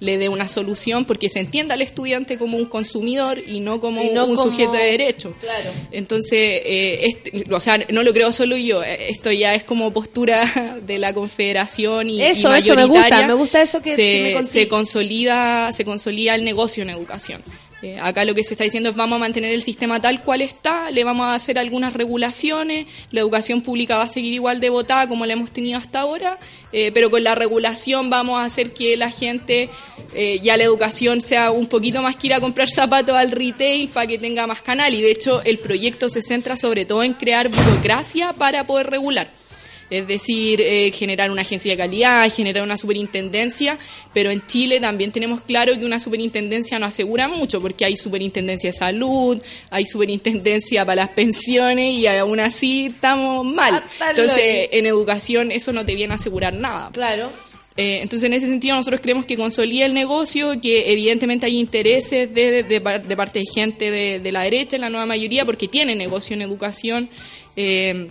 le 0.03 0.19
dé 0.19 0.29
una 0.29 0.49
solución 0.49 1.05
porque 1.05 1.29
se 1.29 1.39
entienda 1.39 1.75
al 1.75 1.83
estudiante 1.83 2.37
como 2.37 2.59
un 2.59 2.65
consumidor 2.65 3.39
y 3.47 3.61
no 3.61 3.81
como 3.81 4.03
Y 4.03 4.11
no 4.11 4.27
un 4.27 4.35
como- 4.37 4.51
sujeto 4.51 4.73
de 4.73 4.85
derecho. 4.85 5.33
Claro. 5.41 5.71
Entonces, 5.93 6.39
eh, 6.65 7.01
este- 7.05 7.45
o 7.55 7.61
sea, 7.61 7.79
no 7.89 8.03
lo 8.03 8.13
creo 8.13 8.33
solo 8.33 8.57
yo, 8.57 8.83
eh, 8.83 9.07
esto 9.11 9.31
ya 9.31 9.55
es 9.55 9.63
como 9.63 9.93
postura 9.93 10.43
de 10.85 10.99
la 10.99 11.15
confederación 11.15 12.11
y, 12.11 12.21
Eso, 12.21 12.53
y 12.55 12.59
eso, 12.59 12.75
me 12.75 12.85
gusta, 12.85 13.01
mayoritaria. 13.03 13.27
me 13.29 13.35
gusta 13.35 13.63
eso 13.63 13.81
que- 13.81 13.95
se, 13.95 13.97
que 14.11 14.23
me 14.25 14.33
conté. 14.33 14.51
se 14.51 14.69
consolida, 14.69 15.73
se 15.73 15.85
consolida 15.85 16.35
el 16.35 16.43
negocio 16.45 16.83
en 16.83 16.91
educación. 16.91 17.43
Eh, 17.83 17.99
acá 18.01 18.25
lo 18.25 18.33
que 18.33 18.45
se 18.45 18.55
está 18.55 18.63
diciendo 18.63 18.91
es 18.91 18.95
vamos 18.95 19.17
a 19.17 19.19
mantener 19.19 19.51
el 19.51 19.61
sistema 19.61 20.01
tal 20.01 20.23
cual 20.23 20.41
está, 20.41 20.93
le 20.93 21.03
vamos 21.03 21.27
a 21.27 21.35
hacer 21.35 21.59
algunas 21.59 21.95
regulaciones, 21.95 22.87
la 23.11 23.21
educación 23.21 23.61
pública 23.61 23.97
va 23.97 24.05
a 24.05 24.09
seguir 24.09 24.33
igual 24.33 24.61
de 24.61 24.71
votada 24.71 25.09
como 25.09 25.27
la 25.27 25.33
hemos 25.33 25.51
tenido 25.51 25.79
hasta 25.79 25.99
ahora, 25.99 26.39
eh, 26.73 26.93
pero 26.95 27.11
con 27.11 27.25
la 27.25 27.35
regulación 27.35 28.09
vamos 28.09 28.41
a 28.41 28.45
hacer 28.45 28.73
que 28.73 28.97
la 28.97 29.11
gente, 29.11 29.69
eh, 30.15 30.39
ya 30.45 30.57
la 30.57 30.63
educación 30.63 31.21
sea 31.21 31.51
un 31.51 31.67
poquito 31.67 32.03
más 32.03 32.15
que 32.15 32.29
ir 32.29 32.35
a 32.35 32.41
comprar 32.41 32.71
zapatos 32.71 33.17
al 33.17 33.33
retail 33.33 33.89
para 33.89 34.07
que 34.07 34.17
tenga 34.17 34.47
más 34.47 34.63
canal 34.63 34.95
y 34.95 35.03
de 35.03 35.11
hecho 35.11 35.43
el 35.43 35.59
proyecto 35.59 36.09
se 36.09 36.23
centra 36.23 36.57
sobre 36.57 36.85
todo 36.85 37.03
en 37.03 37.15
crear 37.15 37.49
burocracia 37.49 38.33
para 38.33 38.65
poder 38.65 38.91
regular. 38.91 39.42
Es 39.91 40.07
decir, 40.07 40.61
eh, 40.61 40.91
generar 40.93 41.31
una 41.31 41.43
agencia 41.43 41.71
de 41.73 41.77
calidad, 41.77 42.31
generar 42.33 42.63
una 42.63 42.77
superintendencia, 42.79 43.79
pero 44.15 44.31
en 44.31 44.47
Chile 44.47 44.81
también 44.81 45.13
tenemos 45.13 45.41
claro 45.43 45.79
que 45.79 45.85
una 45.85 46.01
superintendencia 46.01 46.79
no 46.79 46.87
asegura 46.87 47.29
mucho, 47.29 47.61
porque 47.61 47.85
hay 47.85 47.97
superintendencia 47.97 48.71
de 48.71 48.77
salud, 48.77 49.43
hay 49.71 49.85
superintendencia 49.87 50.85
para 50.87 51.03
las 51.03 51.11
pensiones 51.11 51.95
y 51.95 52.07
aún 52.07 52.41
así 52.41 52.87
estamos 52.87 53.45
mal. 53.45 53.83
Entonces, 54.11 54.69
en 54.73 54.87
educación 54.87 55.51
eso 55.53 55.73
no 55.73 55.85
te 55.85 55.95
viene 55.95 56.13
a 56.15 56.17
asegurar 56.17 56.55
nada. 56.55 56.91
Claro. 56.93 57.31
Eh, 57.77 58.01
entonces, 58.03 58.27
en 58.27 58.35
ese 58.35 58.47
sentido, 58.49 58.77
nosotros 58.77 59.01
creemos 59.01 59.25
que 59.25 59.35
consolida 59.37 59.87
el 59.87 59.95
negocio, 59.95 60.61
que 60.61 60.93
evidentemente 60.93 61.47
hay 61.47 61.59
intereses 61.59 62.33
de, 62.35 62.51
de- 62.51 62.63
de 62.65 62.99
de 62.99 63.17
parte 63.17 63.39
de 63.39 63.47
gente 63.47 63.91
de, 63.91 64.21
de 64.21 64.33
la 64.33 64.43
derecha, 64.43 64.77
en 64.77 64.83
la 64.83 64.91
nueva 64.91 65.07
mayoría, 65.07 65.47
porque 65.47 65.69
tiene 65.69 65.95
negocio 65.95 66.35
en 66.35 66.43
educación. 66.43 67.09
Eh, 67.57 68.11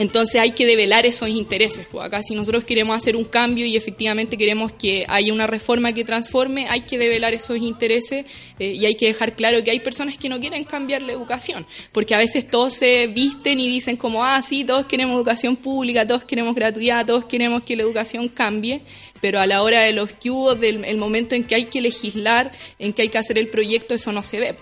entonces 0.00 0.40
hay 0.40 0.52
que 0.52 0.64
develar 0.64 1.04
esos 1.04 1.28
intereses. 1.28 1.86
Pues 1.92 2.06
acá 2.06 2.22
si 2.22 2.34
nosotros 2.34 2.64
queremos 2.64 2.96
hacer 2.96 3.16
un 3.16 3.24
cambio 3.24 3.66
y 3.66 3.76
efectivamente 3.76 4.38
queremos 4.38 4.72
que 4.72 5.04
haya 5.06 5.30
una 5.30 5.46
reforma 5.46 5.92
que 5.92 6.06
transforme, 6.06 6.66
hay 6.70 6.80
que 6.80 6.96
develar 6.96 7.34
esos 7.34 7.58
intereses 7.58 8.24
eh, 8.58 8.72
y 8.72 8.86
hay 8.86 8.94
que 8.94 9.08
dejar 9.08 9.36
claro 9.36 9.62
que 9.62 9.70
hay 9.70 9.78
personas 9.78 10.16
que 10.16 10.30
no 10.30 10.40
quieren 10.40 10.64
cambiar 10.64 11.02
la 11.02 11.12
educación, 11.12 11.66
porque 11.92 12.14
a 12.14 12.18
veces 12.18 12.48
todos 12.48 12.72
se 12.72 13.08
visten 13.08 13.60
y 13.60 13.68
dicen 13.68 13.98
como, 13.98 14.24
ah, 14.24 14.40
sí, 14.40 14.64
todos 14.64 14.86
queremos 14.86 15.16
educación 15.16 15.54
pública, 15.54 16.06
todos 16.06 16.24
queremos 16.24 16.54
gratuidad, 16.54 17.04
todos 17.04 17.26
queremos 17.26 17.62
que 17.62 17.76
la 17.76 17.82
educación 17.82 18.28
cambie, 18.28 18.80
pero 19.20 19.38
a 19.38 19.46
la 19.46 19.62
hora 19.62 19.82
de 19.82 19.92
los 19.92 20.12
que 20.12 20.30
hubo, 20.30 20.54
del 20.54 20.82
el 20.86 20.96
momento 20.96 21.34
en 21.34 21.44
que 21.44 21.56
hay 21.56 21.66
que 21.66 21.82
legislar, 21.82 22.52
en 22.78 22.94
que 22.94 23.02
hay 23.02 23.10
que 23.10 23.18
hacer 23.18 23.36
el 23.36 23.48
proyecto, 23.48 23.92
eso 23.92 24.12
no 24.12 24.22
se 24.22 24.40
ve. 24.40 24.54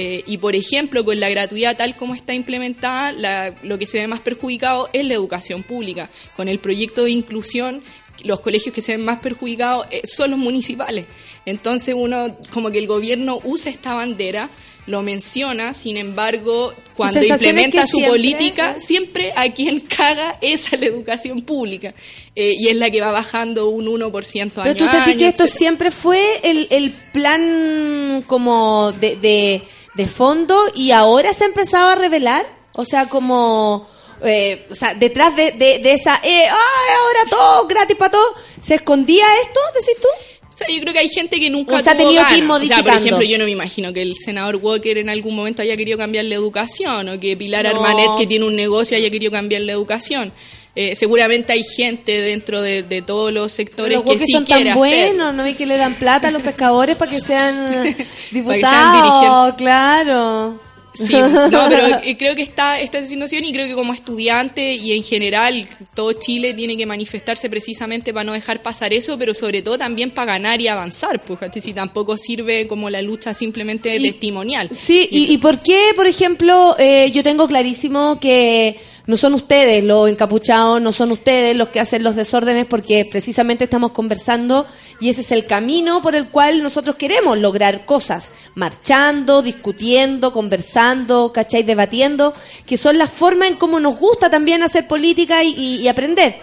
Eh, 0.00 0.22
y 0.26 0.38
por 0.38 0.54
ejemplo, 0.54 1.04
con 1.04 1.18
la 1.18 1.28
gratuidad 1.28 1.76
tal 1.76 1.96
como 1.96 2.14
está 2.14 2.32
implementada, 2.32 3.10
la- 3.10 3.52
lo 3.64 3.78
que 3.78 3.86
se 3.86 3.98
ve 3.98 4.06
más 4.06 4.20
perjudicado 4.20 4.88
es 4.92 5.04
la 5.04 5.14
educación 5.14 5.64
pública. 5.64 6.08
Con 6.36 6.46
el 6.48 6.60
proyecto 6.60 7.02
de 7.02 7.10
inclusión, 7.10 7.82
los 8.22 8.38
colegios 8.40 8.72
que 8.72 8.80
se 8.82 8.92
ven 8.92 9.04
más 9.04 9.18
perjudicados 9.18 9.86
eh, 9.90 10.02
son 10.04 10.30
los 10.30 10.38
municipales. 10.38 11.06
Entonces 11.46 11.96
uno, 11.98 12.36
como 12.54 12.70
que 12.70 12.78
el 12.78 12.86
gobierno 12.86 13.40
usa 13.42 13.72
esta 13.72 13.94
bandera, 13.94 14.48
lo 14.86 15.02
menciona, 15.02 15.74
sin 15.74 15.96
embargo, 15.98 16.72
cuando 16.96 17.20
implementa 17.22 17.86
su 17.86 17.98
siempre- 17.98 18.10
política, 18.10 18.76
siempre 18.78 19.32
a 19.36 19.52
quien 19.52 19.80
caga 19.80 20.38
es 20.40 20.72
a 20.72 20.76
la 20.76 20.86
educación 20.86 21.42
pública. 21.42 21.92
Eh, 22.36 22.54
y 22.56 22.68
es 22.68 22.76
la 22.76 22.88
que 22.90 23.00
va 23.00 23.10
bajando 23.10 23.68
un 23.68 23.86
1% 23.88 24.62
año 24.62 24.72
Pero 24.72 24.76
tú 24.76 24.86
sabes 24.86 25.16
que 25.16 25.26
esto 25.28 25.42
etcétera. 25.42 25.58
siempre 25.58 25.90
fue 25.90 26.22
el, 26.42 26.68
el 26.70 26.92
plan 26.92 28.22
como 28.26 28.92
de, 28.92 29.16
de, 29.16 29.62
de 29.98 30.06
fondo 30.06 30.56
y 30.74 30.92
ahora 30.92 31.32
se 31.34 31.44
ha 31.44 31.48
empezado 31.48 31.88
a 31.88 31.96
revelar. 31.96 32.46
O 32.76 32.84
sea, 32.84 33.08
como... 33.08 33.86
eh, 34.24 34.64
o 34.70 34.74
sea, 34.74 34.94
detrás 34.94 35.34
de, 35.34 35.50
de, 35.52 35.80
de 35.80 35.92
esa... 35.92 36.20
Eh, 36.22 36.44
¡Ay, 36.44 36.48
ahora 36.48 37.30
todo 37.30 37.66
gratis 37.66 37.96
para 37.96 38.12
todo! 38.12 38.34
¿Se 38.60 38.76
escondía 38.76 39.26
esto, 39.42 39.60
decís 39.74 40.00
tú? 40.00 40.08
O 40.54 40.56
sea, 40.56 40.68
yo 40.74 40.80
creo 40.80 40.92
que 40.92 41.00
hay 41.00 41.08
gente 41.08 41.38
que 41.40 41.50
nunca 41.50 41.76
O 41.76 41.80
sea, 41.80 41.92
ha 41.92 41.96
tuvo 41.96 42.06
tenido 42.06 42.24
que 42.28 42.36
ir 42.38 42.46
ganas. 42.46 42.62
O 42.62 42.66
sea, 42.66 42.82
por 42.82 42.92
ejemplo, 42.94 43.24
yo 43.24 43.38
no 43.38 43.44
me 43.44 43.50
imagino 43.50 43.92
que 43.92 44.02
el 44.02 44.14
senador 44.16 44.56
Walker 44.56 44.98
en 44.98 45.08
algún 45.08 45.34
momento 45.34 45.62
haya 45.62 45.76
querido 45.76 45.98
cambiar 45.98 46.24
la 46.24 46.36
educación 46.36 47.08
o 47.08 47.18
que 47.18 47.36
Pilar 47.36 47.64
No. 47.64 47.70
Armanet, 47.70 48.16
que 48.18 48.26
tiene 48.26 48.44
un 48.44 48.54
negocio, 48.54 48.96
haya 48.96 49.10
querido 49.10 49.32
cambiar 49.32 49.62
la 49.62 49.72
educación. 49.72 50.32
Eh, 50.80 50.94
seguramente 50.94 51.52
hay 51.52 51.64
gente 51.64 52.20
dentro 52.20 52.62
de, 52.62 52.84
de 52.84 53.02
todos 53.02 53.32
los 53.32 53.50
sectores 53.50 53.98
Los 53.98 54.04
que 54.06 54.20
sí 54.24 54.30
son 54.32 54.44
quiere 54.44 54.70
tan 54.70 54.78
hacer. 54.78 55.06
buenos, 55.08 55.34
¿no? 55.34 55.48
Y 55.48 55.54
que 55.54 55.66
le 55.66 55.76
dan 55.76 55.94
plata 55.94 56.28
a 56.28 56.30
los 56.30 56.40
pescadores 56.40 56.94
para 56.94 57.10
que 57.10 57.20
sean 57.20 57.96
diputados, 58.30 59.54
claro. 59.56 60.60
Sí, 60.94 61.14
no, 61.14 61.66
pero 61.68 62.00
eh, 62.02 62.16
creo 62.18 62.34
que 62.34 62.42
está 62.42 62.80
esta 62.80 63.00
situación 63.02 63.44
y 63.44 63.52
creo 63.52 63.66
que 63.68 63.74
como 63.74 63.92
estudiante 63.92 64.72
y 64.74 64.92
en 64.94 65.04
general 65.04 65.66
todo 65.94 66.12
Chile 66.14 66.54
tiene 66.54 66.76
que 66.76 66.86
manifestarse 66.86 67.48
precisamente 67.48 68.12
para 68.12 68.24
no 68.24 68.32
dejar 68.32 68.62
pasar 68.62 68.92
eso, 68.92 69.16
pero 69.16 69.32
sobre 69.32 69.62
todo 69.62 69.78
también 69.78 70.10
para 70.10 70.32
ganar 70.32 70.60
y 70.60 70.66
avanzar, 70.66 71.20
pues 71.20 71.38
si 71.62 71.72
tampoco 71.72 72.16
sirve 72.16 72.66
como 72.66 72.90
la 72.90 73.00
lucha 73.02 73.32
simplemente 73.32 73.94
Y- 73.96 74.02
testimonial. 74.10 74.70
Sí, 74.76 75.08
y, 75.10 75.32
y 75.32 75.38
por 75.38 75.60
qué, 75.60 75.92
por 75.94 76.06
ejemplo, 76.08 76.74
eh, 76.80 77.10
yo 77.12 77.22
tengo 77.22 77.46
clarísimo 77.46 78.18
que 78.18 78.76
no 79.08 79.16
son 79.16 79.32
ustedes 79.34 79.82
los 79.82 80.08
encapuchados, 80.08 80.80
no 80.82 80.92
son 80.92 81.10
ustedes 81.12 81.56
los 81.56 81.70
que 81.70 81.80
hacen 81.80 82.02
los 82.04 82.14
desórdenes, 82.14 82.66
porque 82.66 83.04
precisamente 83.10 83.64
estamos 83.64 83.92
conversando 83.92 84.66
y 85.00 85.08
ese 85.08 85.22
es 85.22 85.32
el 85.32 85.46
camino 85.46 86.02
por 86.02 86.14
el 86.14 86.28
cual 86.28 86.62
nosotros 86.62 86.94
queremos 86.96 87.38
lograr 87.38 87.86
cosas, 87.86 88.30
marchando, 88.54 89.40
discutiendo, 89.40 90.30
conversando, 90.30 91.32
¿cachai? 91.32 91.62
Debatiendo, 91.62 92.34
que 92.66 92.76
son 92.76 92.98
las 92.98 93.10
formas 93.10 93.48
en 93.48 93.56
cómo 93.56 93.80
nos 93.80 93.96
gusta 93.98 94.28
también 94.30 94.62
hacer 94.62 94.86
política 94.86 95.42
y, 95.42 95.54
y- 95.80 95.88
aprender. 95.88 96.36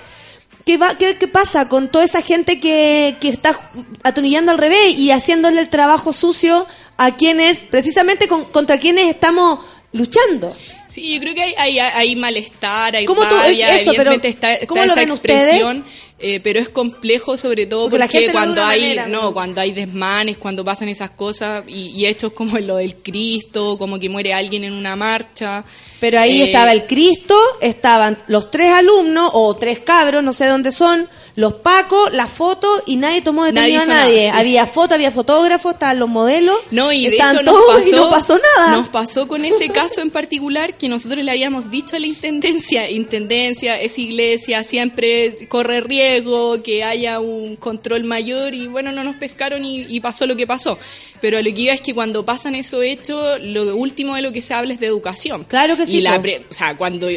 ¿Qué, 0.65 0.77
va, 0.77 0.95
qué, 0.95 1.13
pasa 1.27 1.69
con 1.69 1.89
toda 1.91 2.03
esa 2.03 2.23
gente 2.23 2.59
que, 2.59 3.17
que 3.21 3.29
está 3.29 3.69
atonillando 4.01 4.51
al 4.51 4.57
revés 4.57 4.97
y 4.97 5.11
haciéndole 5.11 5.61
el 5.61 5.69
trabajo 5.69 6.11
sucio 6.13 6.65
a 6.97 7.15
quienes, 7.15 7.59
precisamente 7.59 8.27
con- 8.27 8.45
contra 8.45 8.79
quienes 8.79 9.07
estamos 9.07 9.59
luchando? 9.95 10.55
Sí, 10.87 11.15
yo 11.15 11.19
creo 11.19 11.33
que 11.33 11.41
hay, 11.41 11.53
hay, 11.57 11.79
hay 11.79 12.15
malestar, 12.15 12.95
hay 12.95 13.05
¿Cómo 13.05 13.27
tú- 13.27 13.35
rabia, 13.35 13.75
eso, 13.75 13.91
pero 13.97 14.11
está, 14.11 14.53
está 14.53 14.67
cómo 14.67 14.83
esa 14.83 15.01
expresión, 15.01 15.83
eh, 16.17 16.39
pero 16.39 16.61
es 16.61 16.69
complejo 16.69 17.35
sobre 17.35 17.65
todo 17.65 17.89
Porque 17.89 18.31
cuando 18.31 18.63
hay 18.63 18.81
manera, 18.81 19.07
no 19.07 19.23
¿no? 19.23 19.33
cuando 19.33 19.59
hay 19.59 19.73
desmanes, 19.73 20.37
cuando 20.37 20.63
pasan 20.63 20.87
esas 20.87 21.09
cosas 21.09 21.65
y, 21.67 21.87
y 21.87 22.05
hechos 22.05 22.31
como 22.31 22.57
lo 22.57 22.77
del 22.77 22.95
Cristo, 22.95 23.77
como 23.77 23.99
que 23.99 24.07
muere 24.07 24.33
alguien 24.33 24.63
en 24.63 24.71
una 24.71 24.95
marcha. 24.95 25.65
Pero 25.99 26.19
ahí 26.19 26.41
eh, 26.41 26.45
estaba 26.45 26.71
el 26.71 26.85
Cristo, 26.85 27.37
estaban 27.59 28.17
los 28.27 28.49
tres 28.49 28.71
alumnos 28.71 29.29
o 29.33 29.55
tres 29.57 29.79
cabros, 29.79 30.23
no 30.23 30.31
sé 30.31 30.45
dónde 30.45 30.71
son, 30.71 31.09
los 31.35 31.59
pacos, 31.59 32.13
la 32.13 32.27
foto 32.27 32.67
y 32.85 32.95
nadie 32.95 33.21
tomó 33.21 33.43
detenido 33.43 33.79
Nadie 33.79 33.91
a 33.91 34.03
nadie. 34.03 34.19
nada, 34.27 34.31
sí. 34.31 34.39
Había 34.39 34.65
foto, 34.67 34.93
había 34.93 35.11
fotógrafos, 35.11 35.73
estaban 35.73 35.99
los 35.99 36.07
modelos. 36.07 36.57
No, 36.71 36.93
y 36.93 37.07
de 37.07 37.15
hecho 37.17 37.41
nos 37.43 37.65
pasó, 37.65 37.89
y 37.89 37.91
no 37.91 38.09
pasó 38.09 38.39
nada. 38.57 38.77
Nos 38.77 38.87
pasó 38.87 39.27
con 39.27 39.43
ese 39.43 39.67
caso 39.73 40.01
en 40.01 40.11
particular 40.11 40.77
que 40.77 40.87
nosotros 40.87 41.25
le 41.25 41.31
habíamos 41.31 41.69
dicho 41.69 41.97
a 41.97 41.99
la 41.99 42.07
intendencia, 42.07 42.89
intendencia, 42.89 43.81
es 43.81 43.99
iglesia, 43.99 44.63
siempre 44.63 45.47
corre 45.49 45.81
riesgo 45.81 46.04
riesgo, 46.09 46.61
que 46.63 46.83
haya 46.83 47.19
un 47.19 47.55
control 47.55 48.03
mayor 48.03 48.53
y 48.53 48.67
bueno, 48.67 48.91
no 48.91 49.03
nos 49.03 49.15
pescaron 49.15 49.63
y, 49.65 49.85
y 49.89 49.99
pasó 49.99 50.25
lo 50.27 50.35
que 50.35 50.45
pasó. 50.47 50.77
Pero 51.21 51.37
lo 51.41 51.53
que 51.53 51.61
iba 51.61 51.73
es 51.73 51.81
que 51.81 51.93
cuando 51.93 52.23
pasan 52.25 52.55
esos 52.55 52.83
hechos, 52.83 53.39
lo 53.41 53.75
último 53.75 54.15
de 54.15 54.21
lo 54.21 54.31
que 54.31 54.41
se 54.41 54.53
habla 54.53 54.73
es 54.73 54.79
de 54.79 54.87
educación. 54.87 55.45
Claro 55.45 55.75
que 55.77 55.85
sí, 55.85 55.97
Y 55.97 56.01
la 56.01 56.21
pre- 56.21 56.43
o 56.49 56.53
sea, 56.53 56.75
cuando 56.77 57.07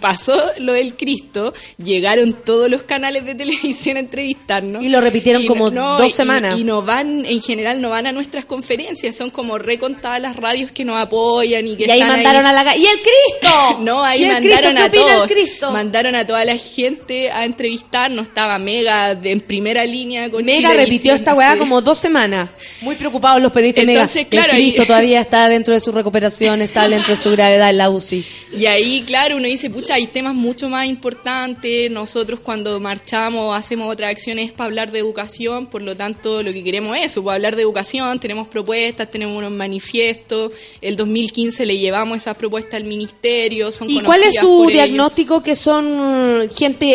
pasó 0.00 0.40
lo 0.58 0.72
del 0.72 0.94
Cristo, 0.96 1.52
llegaron 1.76 2.32
todos 2.44 2.70
los 2.70 2.82
canales 2.84 3.26
de 3.26 3.34
televisión 3.42 3.96
a 3.96 4.00
entrevistarnos. 4.00 4.82
Y 4.82 4.88
lo 4.88 5.00
repitieron 5.00 5.44
como 5.46 5.70
dos 5.70 6.06
y- 6.06 6.10
semanas. 6.10 6.58
Y, 6.58 6.64
no 6.64 6.82
van, 6.82 7.26
en 7.26 7.42
general, 7.42 7.80
no 7.80 7.90
van 7.90 8.06
a 8.06 8.12
nuestras 8.12 8.44
conferencias, 8.44 9.16
son 9.16 9.30
como 9.30 9.58
recontadas 9.58 10.20
las 10.22 10.36
radios 10.36 10.70
que 10.70 10.84
nos 10.84 10.96
apoyan 11.00 11.66
y 11.66 11.76
que 11.76 11.86
Y 11.86 11.90
ahí 11.90 12.00
están 12.00 12.16
mandaron 12.16 12.46
a 12.46 12.52
la 12.52 12.76
¡Y 12.76 12.86
el 12.86 12.98
Cristo! 13.00 13.78
No, 13.80 14.02
ahí 14.02 14.20
¿Y 14.20 14.24
el 14.24 14.32
mandaron 14.32 14.72
Cristo? 14.72 14.84
a 14.86 14.90
¿Qué 14.90 14.98
opina 14.98 15.24
el 15.24 15.58
todos. 15.58 15.72
Mandaron 15.72 16.14
a 16.14 16.26
toda 16.26 16.44
la 16.44 16.56
gente 16.56 17.30
a 17.30 17.44
entrevistarnos. 17.44 18.28
Estaba 18.38 18.58
Mega 18.60 19.16
de- 19.16 19.32
en 19.32 19.40
primera 19.40 19.84
línea 19.84 20.30
con 20.30 20.44
Mega 20.44 20.72
repitió 20.72 21.12
esta 21.12 21.34
weá 21.34 21.54
sí. 21.54 21.58
como 21.58 21.80
dos 21.82 21.98
semanas. 21.98 22.48
Muy 22.82 22.94
preocupados 22.94 23.42
los 23.42 23.50
periodistas 23.50 23.82
Entonces, 23.82 24.14
Mega. 24.14 24.28
claro, 24.44 24.52
Cristo 24.52 24.86
todavía 24.86 25.20
está 25.20 25.48
dentro 25.48 25.74
de 25.74 25.80
su 25.80 25.90
recuperación, 25.90 26.62
está 26.62 26.88
dentro 26.88 27.16
de 27.16 27.20
su 27.20 27.32
gravedad 27.32 27.70
en 27.70 27.78
la 27.78 27.90
UCI. 27.90 28.24
Y 28.56 28.66
ahí, 28.66 29.02
claro, 29.04 29.36
uno 29.36 29.48
dice, 29.48 29.70
pucha, 29.70 29.94
hay 29.94 30.06
temas 30.06 30.36
mucho 30.36 30.68
más 30.68 30.86
importantes. 30.86 31.90
Nosotros 31.90 32.38
cuando 32.38 32.78
marchamos 32.78 33.56
hacemos 33.58 33.92
otras 33.92 34.12
acciones 34.12 34.52
para 34.52 34.66
hablar 34.66 34.92
de 34.92 35.00
educación, 35.00 35.66
por 35.66 35.82
lo 35.82 35.96
tanto 35.96 36.40
lo 36.44 36.52
que 36.52 36.62
queremos 36.62 36.96
es 36.96 37.06
eso, 37.06 37.24
para 37.24 37.34
hablar 37.34 37.56
de 37.56 37.62
educación, 37.62 38.20
tenemos 38.20 38.46
propuestas, 38.46 39.10
tenemos 39.10 39.36
unos 39.36 39.50
manifiestos. 39.50 40.52
El 40.80 40.94
2015 40.94 41.66
le 41.66 41.76
llevamos 41.76 42.18
esas 42.18 42.36
propuestas 42.36 42.74
al 42.74 42.84
ministerio. 42.84 43.72
Son 43.72 43.90
¿Y 43.90 44.00
cuál 44.00 44.22
es 44.22 44.36
su 44.36 44.60
ellos. 44.62 44.72
diagnóstico 44.74 45.42
que 45.42 45.56
son 45.56 46.48
gente 46.56 46.86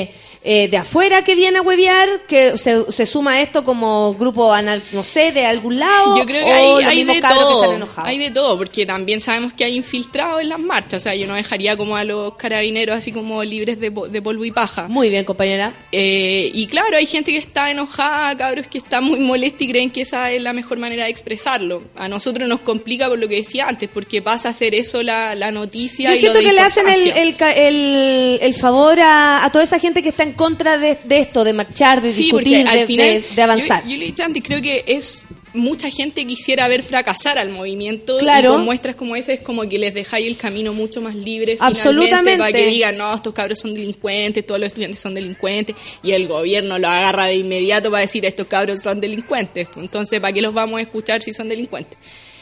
eh, 0.00 0.10
eh, 0.48 0.68
de 0.68 0.76
afuera 0.76 1.24
que 1.24 1.34
viene 1.34 1.58
a 1.58 1.62
huevear, 1.62 2.20
que 2.28 2.56
se, 2.56 2.90
se 2.92 3.04
suma 3.04 3.32
a 3.32 3.40
esto 3.42 3.64
como 3.64 4.14
grupo, 4.14 4.52
anal, 4.52 4.80
no 4.92 5.02
sé, 5.02 5.32
de 5.32 5.44
algún 5.44 5.80
lado? 5.80 6.16
Yo 6.16 6.24
creo 6.24 6.46
que 6.46 6.52
hay, 6.52 6.84
hay 6.84 7.04
de 7.04 7.20
cabros 7.20 7.38
que 7.38 7.44
todo. 7.44 7.62
están 7.62 7.76
enojados? 7.76 8.08
Hay 8.08 8.18
de 8.18 8.30
todo, 8.30 8.56
porque 8.56 8.86
también 8.86 9.20
sabemos 9.20 9.52
que 9.52 9.64
hay 9.64 9.74
infiltrados 9.76 10.40
en 10.40 10.48
las 10.48 10.60
marchas. 10.60 11.02
O 11.02 11.04
sea, 11.04 11.16
yo 11.16 11.26
no 11.26 11.34
dejaría 11.34 11.76
como 11.76 11.96
a 11.96 12.04
los 12.04 12.34
carabineros 12.36 12.96
así 12.96 13.10
como 13.10 13.42
libres 13.42 13.80
de, 13.80 13.90
de 13.90 14.22
polvo 14.22 14.44
y 14.44 14.52
paja. 14.52 14.86
Muy 14.86 15.10
bien, 15.10 15.24
compañera. 15.24 15.74
Eh, 15.90 16.50
y 16.54 16.66
claro, 16.68 16.96
hay 16.96 17.06
gente 17.06 17.32
que 17.32 17.38
está 17.38 17.70
enojada, 17.70 18.36
cabros 18.36 18.68
que 18.68 18.78
están 18.78 19.02
muy 19.02 19.18
molestos 19.18 19.62
y 19.62 19.68
creen 19.68 19.90
que 19.90 20.02
esa 20.02 20.30
es 20.30 20.40
la 20.40 20.52
mejor 20.52 20.78
manera 20.78 21.04
de 21.06 21.10
expresarlo. 21.10 21.82
A 21.96 22.08
nosotros 22.08 22.48
nos 22.48 22.60
complica 22.60 23.08
por 23.08 23.18
lo 23.18 23.26
que 23.26 23.36
decía 23.36 23.66
antes, 23.66 23.90
porque 23.92 24.22
pasa 24.22 24.50
a 24.50 24.52
ser 24.52 24.76
eso 24.76 25.02
la, 25.02 25.34
la 25.34 25.50
noticia. 25.50 26.10
Yo 26.10 26.12
y 26.12 26.14
lo 26.14 26.20
siento 26.20 26.38
de 26.38 26.44
que 26.44 26.52
le 26.52 26.60
hacen 26.60 26.88
el, 26.88 27.10
el, 27.10 27.36
el, 27.56 28.38
el 28.40 28.54
favor 28.54 29.00
a, 29.00 29.44
a 29.44 29.50
toda 29.50 29.64
esa 29.64 29.80
gente 29.80 30.02
que 30.02 30.10
está 30.10 30.22
en 30.22 30.35
contra 30.36 30.78
de, 30.78 30.96
de 31.04 31.18
esto, 31.18 31.42
de 31.44 31.52
marchar, 31.52 32.00
de 32.02 32.12
Sí, 32.12 32.24
discutir, 32.24 32.66
al 32.68 32.78
de, 32.80 32.86
final, 32.86 33.06
de- 33.06 33.24
de 33.34 33.42
avanzar. 33.42 33.82
Yo, 33.86 33.96
yo 33.96 34.24
antes, 34.24 34.42
creo 34.44 34.60
que 34.62 34.84
es 34.86 35.26
mucha 35.54 35.88
gente 35.90 36.26
quisiera 36.26 36.68
ver 36.68 36.82
fracasar 36.82 37.38
al 37.38 37.48
movimiento 37.48 38.18
Claro. 38.18 38.50
y 38.50 38.56
con 38.56 38.64
muestras 38.66 38.94
como 38.94 39.16
esa 39.16 39.32
es 39.32 39.40
como 39.40 39.66
que 39.66 39.78
les 39.78 39.94
dejáis 39.94 40.26
el 40.26 40.36
camino 40.36 40.74
mucho 40.74 41.00
más 41.00 41.14
libre 41.14 41.56
Absolutamente. 41.58 42.36
para 42.38 42.52
que 42.52 42.66
digan 42.66 42.98
no 42.98 43.14
estos 43.14 43.32
cabros 43.32 43.58
son 43.60 43.72
delincuentes 43.72 44.44
todos 44.44 44.60
los 44.60 44.66
estudiantes 44.66 45.00
son 45.00 45.14
delincuentes 45.14 45.74
y 46.02 46.10
el 46.12 46.28
gobierno 46.28 46.78
lo 46.78 46.88
agarra 46.88 47.24
de 47.26 47.36
inmediato 47.36 47.90
para 47.90 48.02
decir 48.02 48.26
estos 48.26 48.46
cabros 48.48 48.82
son 48.82 49.00
delincuentes 49.00 49.66
entonces 49.76 50.20
para 50.20 50.34
qué 50.34 50.42
los 50.42 50.52
vamos 50.52 50.78
a 50.78 50.82
escuchar 50.82 51.22
si 51.22 51.32
son 51.32 51.48
delincuentes 51.48 51.96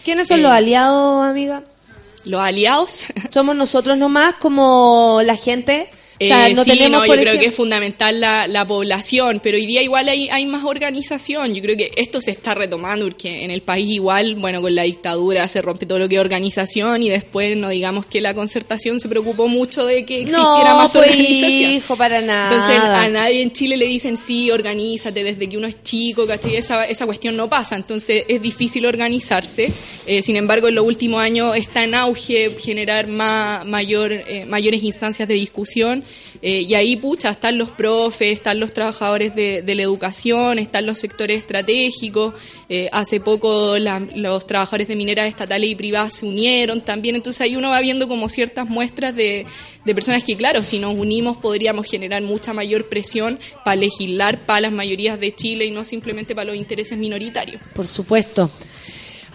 ¿Quiénes 0.05 0.27
son 0.27 0.41
Eh, 0.41 0.43
los 0.43 0.51
aliados, 0.51 1.25
amiga? 1.25 1.63
los 2.25 2.41
aliados 2.41 3.05
Somos 3.31 3.55
nosotros 3.55 3.97
nomás 3.97 4.35
como 4.41 5.21
la 5.25 5.37
gente. 5.37 5.89
O 6.21 6.25
sea, 6.25 6.49
Eh, 6.49 6.55
no 6.55 6.65
sí, 6.65 6.71
tenemos, 6.71 7.01
no, 7.01 7.07
yo 7.07 7.21
creo 7.21 7.39
que 7.41 7.47
es 7.47 7.55
fundamental 7.55 8.21
la, 8.21 8.47
la 8.47 8.65
población, 8.67 9.41
pero 9.43 9.57
hoy 9.57 9.67
día 9.67 9.83
igual 9.83 10.09
hay, 10.09 10.29
hay 10.29 10.47
más 10.47 10.65
organización. 10.65 11.55
Yo 11.55 11.63
creo 11.63 11.77
que 11.77 11.91
esto 11.97 12.21
se 12.21 12.31
está 12.31 12.55
retomando 12.55 13.07
porque 13.07 13.45
en 13.45 13.51
el 13.51 13.63
país 13.63 13.89
igual, 13.91 14.37
bueno, 14.37 14.61
con 14.63 14.75
la 14.75 14.83
dictadura 14.83 15.49
se 15.49 15.61
rompe 15.61 15.87
todo 15.87 15.99
lo 15.99 16.09
que 16.09 16.15
es 16.15 16.21
organización 16.21 17.03
y 17.03 17.09
después 17.09 17.57
no 17.57 17.69
digamos 17.69 18.07
que 18.07 18.21
la 18.21 18.35
concertación 18.35 19.01
se 19.01 19.09
preocupó 19.09 19.49
mucho 19.49 19.85
de 19.87 20.05
que 20.05 20.21
existiera 20.21 20.71
no, 20.71 20.77
más 20.77 20.93
pues, 20.93 21.11
organización. 21.11 21.71
hijo, 21.73 21.97
para 21.97 22.21
nada. 22.21 22.53
Entonces 22.53 22.79
a 22.79 23.09
nadie 23.09 23.43
en 23.43 23.53
Chile 23.53 23.77
le 23.77 23.87
dicen 23.87 24.17
sí, 24.17 24.51
organízate 24.51 25.25
desde 25.25 25.49
que 25.49 25.57
uno 25.57 25.67
es 25.67 25.83
chico, 25.83 26.27
¿cachai? 26.27 26.57
Esa, 26.57 26.85
esa 26.85 27.07
cuestión 27.07 27.37
no 27.37 27.49
pasa, 27.49 27.75
entonces 27.75 28.25
es 28.29 28.41
difícil 28.41 28.87
organizarse. 28.87 29.73
Eh, 30.07 30.23
sin 30.23 30.37
embargo, 30.37 30.69
en 30.69 30.77
los 30.77 30.85
últimos 30.85 31.21
años 31.21 31.57
está 31.57 31.83
en 31.83 31.95
auge 31.95 32.55
generar 32.61 33.09
más, 33.09 33.67
mayor, 33.67 34.13
eh, 34.13 34.45
mayores 34.47 34.83
instancias 34.83 35.27
de 35.27 35.35
discusión 35.35 36.04
eh, 36.43 36.61
y 36.63 36.75
ahí, 36.75 36.97
pucha, 36.97 37.31
están 37.31 37.57
los 37.59 37.71
profes, 37.71 38.35
están 38.35 38.61
los 38.61 38.73
trabajadores 38.73 39.35
de, 39.35 39.63
la 39.67 39.83
educación, 39.83 40.59
están 40.59 40.87
los 40.87 40.99
sectores 40.99 41.39
estratégicos. 41.39 42.35
Eh, 42.69 42.89
hace 42.93 43.21
poco 43.21 43.77
los 43.79 44.47
trabajadores 44.47 44.89
de 44.89 44.97
mineras 44.97 45.29
estatales 45.29 45.71
y 45.71 45.75
privadas 45.75 46.15
se 46.15 46.27
unieron 46.27 46.81
también. 46.81 47.17
Entonces 47.17 47.41
ahí 47.41 47.57
uno 47.57 47.71
va 47.71 47.81
viendo 47.81 48.09
como 48.09 48.29
ciertas 48.29 48.69
muestras 48.69 49.15
de, 49.17 49.47
de 49.85 49.95
personas 49.95 50.25
que, 50.25 50.37
claro, 50.37 50.63
si 50.63 50.79
nos 50.79 50.95
unimos 50.95 51.37
podríamos 51.37 51.87
generar 51.87 52.23
mucha 52.23 52.53
mayor 52.53 52.89
presión 52.89 53.39
para 53.65 53.77
legislar 53.77 54.41
para 54.41 54.63
las 54.63 54.73
mayorías 54.73 55.19
de 55.21 55.35
Chile 55.35 55.67
y 55.67 55.71
no 55.71 55.85
simplemente 55.85 56.35
para 56.35 56.47
los 56.47 56.57
intereses 56.57 56.99
minoritarios. 56.99 57.61
Por 57.75 57.87
supuesto. 57.87 58.51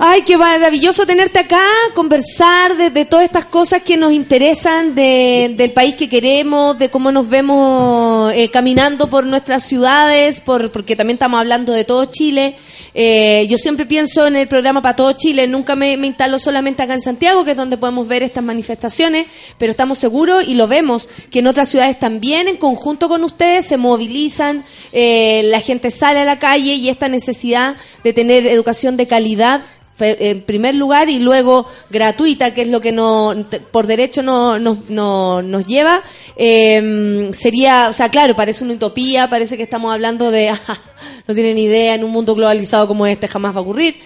Ay, 0.01 0.21
qué 0.21 0.37
maravilloso 0.37 1.05
tenerte 1.05 1.39
acá, 1.39 1.61
conversar 1.93 2.77
de, 2.77 2.89
de 2.89 3.03
todas 3.03 3.25
estas 3.25 3.43
cosas 3.43 3.83
que 3.83 3.97
nos 3.97 4.13
interesan, 4.13 4.95
de- 4.95 5.53
del 5.57 5.71
país 5.71 5.95
que 5.95 6.07
queremos, 6.07 6.79
de 6.79 6.89
cómo 6.89 7.11
nos 7.11 7.27
vemos 7.27 8.31
eh, 8.33 8.49
caminando 8.49 9.09
por 9.09 9.25
nuestras 9.25 9.63
ciudades, 9.65 10.39
por, 10.39 10.71
porque 10.71 10.95
también 10.95 11.15
estamos 11.15 11.37
hablando 11.41 11.73
de 11.73 11.83
todo 11.83 12.05
Chile. 12.05 12.55
Eh, 12.93 13.45
yo 13.49 13.57
siempre 13.57 13.85
pienso 13.85 14.25
en 14.25 14.37
el 14.37 14.47
programa 14.47 14.81
para 14.81 14.95
todo 14.95 15.11
Chile, 15.11 15.47
nunca 15.47 15.75
me, 15.75 15.97
me 15.97 16.07
instalo 16.07 16.39
solamente 16.39 16.81
acá 16.81 16.93
en 16.93 17.01
Santiago, 17.01 17.43
que 17.43 17.51
es 17.51 17.57
donde 17.57 17.75
podemos 17.75 18.07
ver 18.07 18.23
estas 18.23 18.43
manifestaciones, 18.45 19.27
pero 19.57 19.71
estamos 19.71 19.97
seguros 19.97 20.45
y 20.47 20.55
lo 20.55 20.69
vemos, 20.69 21.09
que 21.29 21.39
en 21.39 21.47
otras 21.47 21.67
ciudades 21.67 21.99
también, 21.99 22.47
en 22.47 22.55
conjunto 22.55 23.09
con 23.09 23.25
ustedes, 23.25 23.65
se 23.65 23.75
movilizan, 23.75 24.63
eh, 24.93 25.41
la 25.47 25.59
gente 25.59 25.91
sale 25.91 26.19
a 26.19 26.25
la 26.25 26.39
calle 26.39 26.75
y 26.75 26.87
esta 26.87 27.09
necesidad 27.09 27.75
de 28.05 28.13
tener 28.13 28.47
educación 28.47 28.95
de 28.95 29.05
calidad 29.05 29.59
en 29.99 30.41
primer 30.41 30.75
lugar 30.75 31.09
y 31.09 31.19
luego 31.19 31.67
gratuita, 31.89 32.53
que 32.53 32.63
es 32.63 32.67
lo 32.69 32.79
que 32.79 32.91
no, 32.91 33.33
por 33.71 33.87
derecho 33.87 34.21
no, 34.23 34.57
no- 34.59 34.81
no- 34.89 35.41
nos 35.41 35.67
lleva, 35.67 36.01
eh, 36.35 37.29
sería, 37.33 37.87
o 37.89 37.93
sea, 37.93 38.09
claro, 38.09 38.35
parece 38.35 38.63
una 38.63 38.73
utopía, 38.73 39.29
parece 39.29 39.57
que 39.57 39.63
estamos 39.63 39.93
hablando 39.93 40.31
de, 40.31 40.51
no 41.27 41.33
tienen 41.35 41.57
idea, 41.57 41.95
en 41.95 42.03
un 42.03 42.11
mundo 42.11 42.35
globalizado 42.35 42.87
como 42.87 43.05
este 43.07 43.27
jamás 43.27 43.55
va 43.55 43.59
a 43.59 43.63
ocurrir. 43.63 43.97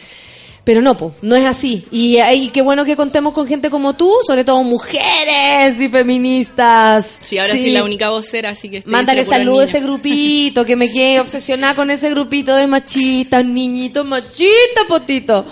Pero 0.63 0.81
no, 0.81 0.95
po, 0.95 1.13
no 1.21 1.35
es 1.35 1.43
así. 1.43 1.85
Y, 1.91 2.21
y 2.21 2.49
qué 2.49 2.61
bueno 2.61 2.85
que 2.85 2.95
contemos 2.95 3.33
con 3.33 3.45
gente 3.45 3.69
como 3.69 3.95
tú, 3.95 4.09
sobre 4.25 4.45
todo 4.45 4.63
mujeres 4.63 5.77
y 5.77 5.89
feministas. 5.89 7.19
Sí, 7.21 7.37
ahora 7.37 7.57
soy 7.57 7.71
la 7.71 7.83
única 7.83 8.09
vocera, 8.09 8.51
así 8.51 8.69
que 8.69 8.77
estoy 8.77 8.91
Mándale 8.91 9.25
salud 9.25 9.59
a 9.59 9.65
ese 9.65 9.79
grupito, 9.83 10.63
que 10.63 10.77
me 10.77 10.89
quedé 10.89 11.19
obsesionada 11.19 11.75
con 11.75 11.91
ese 11.91 12.09
grupito 12.11 12.55
de 12.55 12.67
machistas, 12.67 13.43
niñitos 13.43 14.05
machistas, 14.05 14.85
potito. 14.87 15.45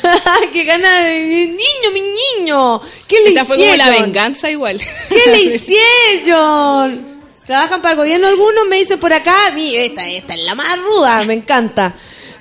Qué 0.52 0.64
gana 0.64 1.00
de 1.00 1.20
mi 1.20 1.46
niño, 1.46 1.90
mi 1.92 2.00
niño. 2.00 2.80
¿Qué 3.06 3.20
le 3.20 3.28
Esta 3.30 3.44
fue 3.44 3.58
como 3.58 3.76
la 3.76 3.90
venganza 3.90 4.50
igual. 4.50 4.80
¿Qué 5.10 5.30
le 5.30 5.42
hicieron? 5.42 7.14
¿Trabajan 7.46 7.82
para 7.82 7.92
el 7.92 7.98
gobierno 7.98 8.28
algunos? 8.28 8.66
Me 8.70 8.76
dicen 8.76 8.98
por 8.98 9.12
acá. 9.12 9.54
Esta, 9.54 10.08
esta 10.08 10.32
es 10.32 10.42
la 10.44 10.54
más 10.54 10.78
ruda, 10.78 11.22
me 11.24 11.34
encanta. 11.34 11.94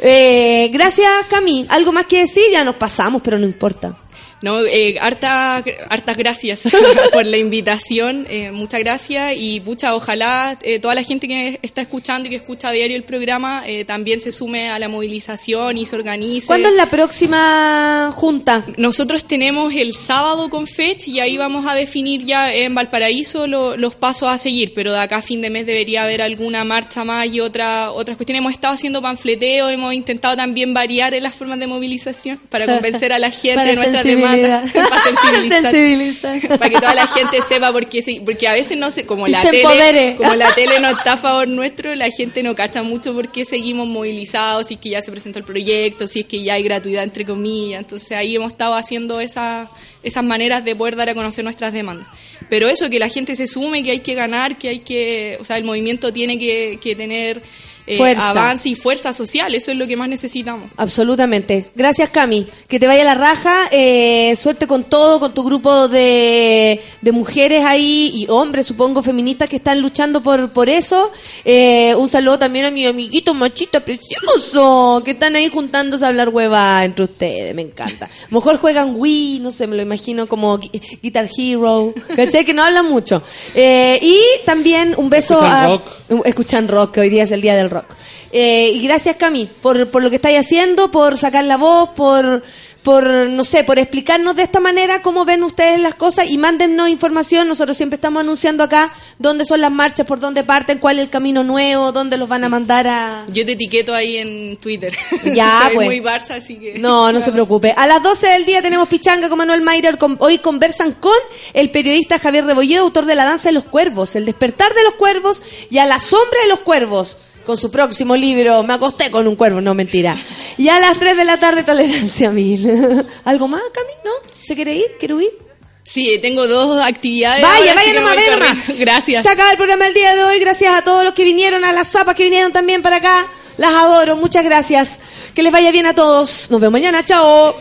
Eh, 0.05 0.69
gracias, 0.73 1.09
Cami. 1.29 1.65
¿Algo 1.69 1.93
más 1.93 2.05
que 2.07 2.19
decir? 2.19 2.43
Ya 2.51 2.65
nos 2.65 2.75
pasamos, 2.75 3.21
pero 3.23 3.39
no 3.39 3.45
importa. 3.45 3.95
No, 4.43 4.59
eh, 4.59 4.97
harta, 4.99 5.63
hartas 5.89 6.17
gracias 6.17 6.63
por 7.13 7.25
la 7.25 7.37
invitación, 7.37 8.27
eh, 8.29 8.51
muchas 8.51 8.81
gracias 8.81 9.33
y 9.37 9.61
pucha, 9.61 9.95
ojalá 9.95 10.59
eh, 10.61 10.79
toda 10.79 10.93
la 10.95 11.03
gente 11.03 11.27
que 11.29 11.59
está 11.61 11.81
escuchando 11.81 12.27
y 12.27 12.29
que 12.29 12.35
escucha 12.35 12.67
a 12.67 12.71
diario 12.73 12.97
el 12.97 13.03
programa 13.05 13.63
eh, 13.65 13.85
también 13.85 14.19
se 14.19 14.31
sume 14.33 14.69
a 14.69 14.77
la 14.79 14.89
movilización 14.89 15.77
y 15.77 15.85
se 15.85 15.95
organice. 15.95 16.47
¿Cuándo 16.47 16.67
es 16.67 16.75
la 16.75 16.87
próxima 16.87 18.11
junta? 18.13 18.65
Nosotros 18.77 19.25
tenemos 19.25 19.73
el 19.73 19.93
sábado 19.93 20.49
con 20.49 20.67
fecha 20.67 21.09
y 21.09 21.19
ahí 21.19 21.37
vamos 21.37 21.65
a 21.65 21.73
definir 21.73 22.25
ya 22.25 22.53
en 22.53 22.75
Valparaíso 22.75 23.47
lo- 23.47 23.77
los 23.77 23.95
pasos 23.95 24.29
a 24.29 24.37
seguir, 24.37 24.73
pero 24.73 24.91
de 24.91 24.99
acá 24.99 25.17
a 25.17 25.21
fin 25.21 25.41
de 25.41 25.49
mes 25.49 25.65
debería 25.65 26.03
haber 26.03 26.21
alguna 26.21 26.63
marcha 26.63 27.03
más 27.03 27.27
y 27.27 27.39
otra, 27.39 27.91
otras 27.91 28.17
cuestiones. 28.17 28.39
Hemos 28.41 28.53
estado 28.53 28.73
haciendo 28.73 29.01
panfleteo, 29.01 29.69
hemos 29.69 29.93
intentado 29.93 30.35
también 30.35 30.73
variar 30.73 31.13
en 31.13 31.23
las 31.23 31.33
formas 31.35 31.59
de 31.59 31.67
movilización 31.67 32.39
para 32.49 32.65
convencer 32.65 33.13
a 33.13 33.19
la 33.19 33.31
gente 33.31 33.61
de 33.65 33.75
nuestras 33.75 34.03
sensibilizar. 34.03 34.32
Sensibilidad. 34.33 34.73
para 34.89 35.03
sensibilizar. 35.03 35.61
Sensibilizar. 35.61 36.57
para 36.59 36.69
que 36.69 36.75
toda 36.75 36.95
la 36.95 37.07
gente 37.07 37.41
sepa 37.41 37.71
porque 37.71 38.01
sí, 38.01 38.21
porque 38.23 38.47
a 38.47 38.53
veces 38.53 38.77
no 38.77 38.91
sé, 38.91 39.05
como 39.05 39.27
la 39.27 39.41
se 39.41 39.47
tele, 39.47 39.61
empodere. 39.61 40.15
como 40.15 40.35
la 40.35 40.53
tele 40.53 40.79
no 40.79 40.89
está 40.89 41.13
a 41.13 41.17
favor 41.17 41.47
nuestro, 41.47 41.93
la 41.95 42.09
gente 42.09 42.43
no 42.43 42.55
cacha 42.55 42.83
mucho 42.83 43.13
porque 43.13 43.45
seguimos 43.45 43.87
movilizados, 43.87 44.67
si 44.67 44.75
es 44.75 44.79
que 44.79 44.89
ya 44.89 45.01
se 45.01 45.11
presentó 45.11 45.39
el 45.39 45.45
proyecto, 45.45 46.07
si 46.07 46.21
es 46.21 46.25
que 46.25 46.43
ya 46.43 46.53
hay 46.55 46.63
gratuidad 46.63 47.03
entre 47.03 47.25
comillas, 47.25 47.81
entonces 47.81 48.11
ahí 48.11 48.35
hemos 48.35 48.51
estado 48.51 48.75
haciendo 48.75 49.19
esa, 49.19 49.69
esas 50.03 50.23
maneras 50.23 50.65
de 50.65 50.75
poder 50.75 50.95
dar 50.95 51.09
a 51.09 51.15
conocer 51.15 51.43
nuestras 51.43 51.73
demandas. 51.73 52.07
Pero 52.49 52.69
eso, 52.69 52.89
que 52.89 52.99
la 52.99 53.09
gente 53.09 53.35
se 53.35 53.47
sume, 53.47 53.83
que 53.83 53.91
hay 53.91 53.99
que 53.99 54.13
ganar, 54.13 54.57
que 54.57 54.69
hay 54.69 54.79
que, 54.79 55.37
o 55.39 55.45
sea, 55.45 55.57
el 55.57 55.63
movimiento 55.63 56.11
tiene 56.11 56.37
que, 56.37 56.79
que 56.81 56.95
tener 56.95 57.41
eh, 57.87 57.97
Fuerza. 57.97 58.29
avance 58.29 58.69
y 58.69 58.75
fuerza 58.75 59.13
social, 59.13 59.53
eso 59.55 59.71
es 59.71 59.77
lo 59.77 59.85
que 59.87 59.97
más 59.97 60.07
necesitamos. 60.09 60.69
Absolutamente. 60.77 61.71
Gracias, 61.75 62.09
Cami. 62.09 62.47
Que 62.67 62.79
te 62.79 62.87
vaya 62.87 63.03
la 63.03 63.15
raja. 63.15 63.67
Eh, 63.71 64.35
suerte 64.37 64.67
con 64.67 64.83
todo, 64.85 65.19
con 65.19 65.33
tu 65.33 65.43
grupo 65.43 65.87
de, 65.87 66.81
de 67.01 67.11
mujeres 67.11 67.63
ahí 67.65 68.11
y 68.13 68.27
hombres, 68.29 68.65
supongo, 68.65 69.01
feministas 69.03 69.49
que 69.49 69.57
están 69.57 69.81
luchando 69.81 70.21
por, 70.21 70.51
por 70.51 70.69
eso. 70.69 71.11
Eh, 71.45 71.93
un 71.97 72.07
saludo 72.07 72.39
también 72.39 72.65
a 72.65 72.71
mi 72.71 72.85
amiguito 72.85 73.33
machito 73.33 73.81
precioso, 73.81 75.01
que 75.03 75.11
están 75.11 75.35
ahí 75.35 75.49
juntándose 75.49 76.05
a 76.05 76.07
hablar 76.09 76.29
hueva 76.29 76.83
entre 76.85 77.03
ustedes. 77.05 77.53
Me 77.55 77.61
encanta. 77.63 78.09
Mejor 78.29 78.57
juegan 78.57 78.93
Wii, 78.95 79.39
no 79.39 79.51
sé, 79.51 79.67
me 79.67 79.75
lo 79.75 79.81
imagino 79.81 80.27
como 80.27 80.57
Gui- 80.59 80.99
Guitar 81.01 81.29
Hero. 81.37 81.93
¿Cachai? 82.15 82.45
Que 82.45 82.53
no 82.53 82.63
hablan 82.63 82.85
mucho. 82.89 83.21
Eh, 83.55 83.99
y 84.01 84.19
también 84.45 84.93
un 84.97 85.09
beso 85.09 85.35
Escuchan 85.35 85.55
a... 85.57 85.67
rock. 85.67 85.83
Escuchan 86.25 86.67
rock, 86.67 86.91
que 86.93 86.99
hoy 87.01 87.09
día 87.09 87.23
es 87.23 87.31
el 87.31 87.41
día 87.41 87.55
del 87.55 87.69
rock. 87.73 87.93
Eh, 88.31 88.71
y 88.73 88.83
gracias, 88.83 89.15
Cami, 89.17 89.47
por, 89.61 89.89
por 89.89 90.01
lo 90.01 90.09
que 90.09 90.17
estáis 90.17 90.39
haciendo, 90.39 90.91
por 90.91 91.17
sacar 91.17 91.43
la 91.43 91.57
voz, 91.57 91.89
por, 91.89 92.43
por, 92.83 93.03
no 93.05 93.43
sé, 93.43 93.63
por 93.63 93.79
explicarnos 93.79 94.35
de 94.35 94.43
esta 94.43 94.59
manera 94.59 95.01
cómo 95.01 95.23
ven 95.25 95.43
ustedes 95.43 95.79
las 95.79 95.95
cosas 95.95 96.25
y 96.29 96.37
mándennos 96.37 96.89
información. 96.89 97.47
Nosotros 97.47 97.77
siempre 97.77 97.95
estamos 97.95 98.19
anunciando 98.19 98.63
acá 98.63 98.93
dónde 99.17 99.45
son 99.45 99.61
las 99.61 99.71
marchas, 99.71 100.05
por 100.05 100.19
dónde 100.19 100.43
parten, 100.43 100.79
cuál 100.79 100.99
es 100.99 101.05
el 101.05 101.09
camino 101.09 101.43
nuevo, 101.43 101.91
dónde 101.91 102.17
los 102.17 102.27
van 102.27 102.43
a 102.43 102.49
mandar 102.49 102.87
a... 102.87 103.25
Yo 103.29 103.45
te 103.45 103.53
etiqueto 103.53 103.95
ahí 103.95 104.17
en 104.17 104.57
Twitter. 104.57 104.93
Ya, 105.33 105.61
Soy 105.63 105.75
pues. 105.75 105.87
muy 105.87 106.01
Barça, 106.01 106.35
así 106.35 106.55
que... 106.55 106.77
No, 106.77 107.11
no 107.11 107.21
se 107.21 107.31
preocupe. 107.31 107.73
A 107.75 107.87
las 107.87 108.03
12 108.03 108.27
del 108.27 108.45
día 108.45 108.61
tenemos 108.61 108.87
Pichanga 108.89 109.29
con 109.29 109.37
Manuel 109.37 109.61
Mayrer. 109.61 109.97
Hoy 110.19 110.39
conversan 110.39 110.91
con 110.91 111.13
el 111.53 111.71
periodista 111.71 112.19
Javier 112.19 112.45
Rebolledo, 112.45 112.83
autor 112.83 113.05
de 113.05 113.15
La 113.15 113.23
Danza 113.23 113.49
de 113.49 113.53
los 113.53 113.63
Cuervos, 113.63 114.15
El 114.15 114.25
despertar 114.25 114.73
de 114.73 114.83
los 114.83 114.95
cuervos 114.95 115.41
y 115.69 115.77
A 115.77 115.85
la 115.85 115.99
sombra 115.99 116.41
de 116.43 116.49
los 116.49 116.59
cuervos. 116.59 117.17
Con 117.45 117.57
su 117.57 117.69
próximo 117.69 118.15
libro, 118.15 118.63
Me 118.63 118.73
acosté 118.73 119.11
con 119.11 119.27
un 119.27 119.35
cuervo, 119.35 119.61
no 119.61 119.73
mentira. 119.73 120.15
Y 120.57 120.69
a 120.69 120.79
las 120.79 120.97
3 120.97 121.17
de 121.17 121.25
la 121.25 121.39
tarde, 121.39 121.63
Tolerancia 121.63 122.31
Mil. 122.31 123.05
¿Algo 123.25 123.47
más, 123.47 123.61
Cami? 123.73 123.93
¿No? 124.05 124.11
¿Se 124.43 124.55
quiere 124.55 124.75
ir? 124.75 124.85
¿Quiere 124.99 125.13
huir? 125.15 125.43
Sí, 125.83 126.17
tengo 126.21 126.47
dos 126.47 126.81
actividades. 126.81 127.43
Vaya, 127.43 127.75
vaya 127.75 127.93
nomás, 127.93 128.15
corriendo. 128.15 128.45
Gracias. 128.79 129.23
Se 129.23 129.29
acaba 129.29 129.51
el 129.51 129.57
programa 129.57 129.85
del 129.85 129.93
día 129.93 130.15
de 130.15 130.23
hoy. 130.23 130.39
Gracias 130.39 130.73
a 130.73 130.81
todos 130.81 131.03
los 131.03 131.13
que 131.13 131.23
vinieron, 131.23 131.65
a 131.65 131.73
las 131.73 131.91
zapas 131.91 132.15
que 132.15 132.23
vinieron 132.23 132.51
también 132.53 132.81
para 132.81 132.97
acá. 132.97 133.27
Las 133.57 133.73
adoro. 133.73 134.15
Muchas 134.15 134.45
gracias. 134.45 134.99
Que 135.35 135.43
les 135.43 135.51
vaya 135.51 135.71
bien 135.71 135.85
a 135.85 135.93
todos. 135.93 136.49
Nos 136.49 136.61
vemos 136.61 136.73
mañana. 136.73 137.03
Chao. 137.03 137.55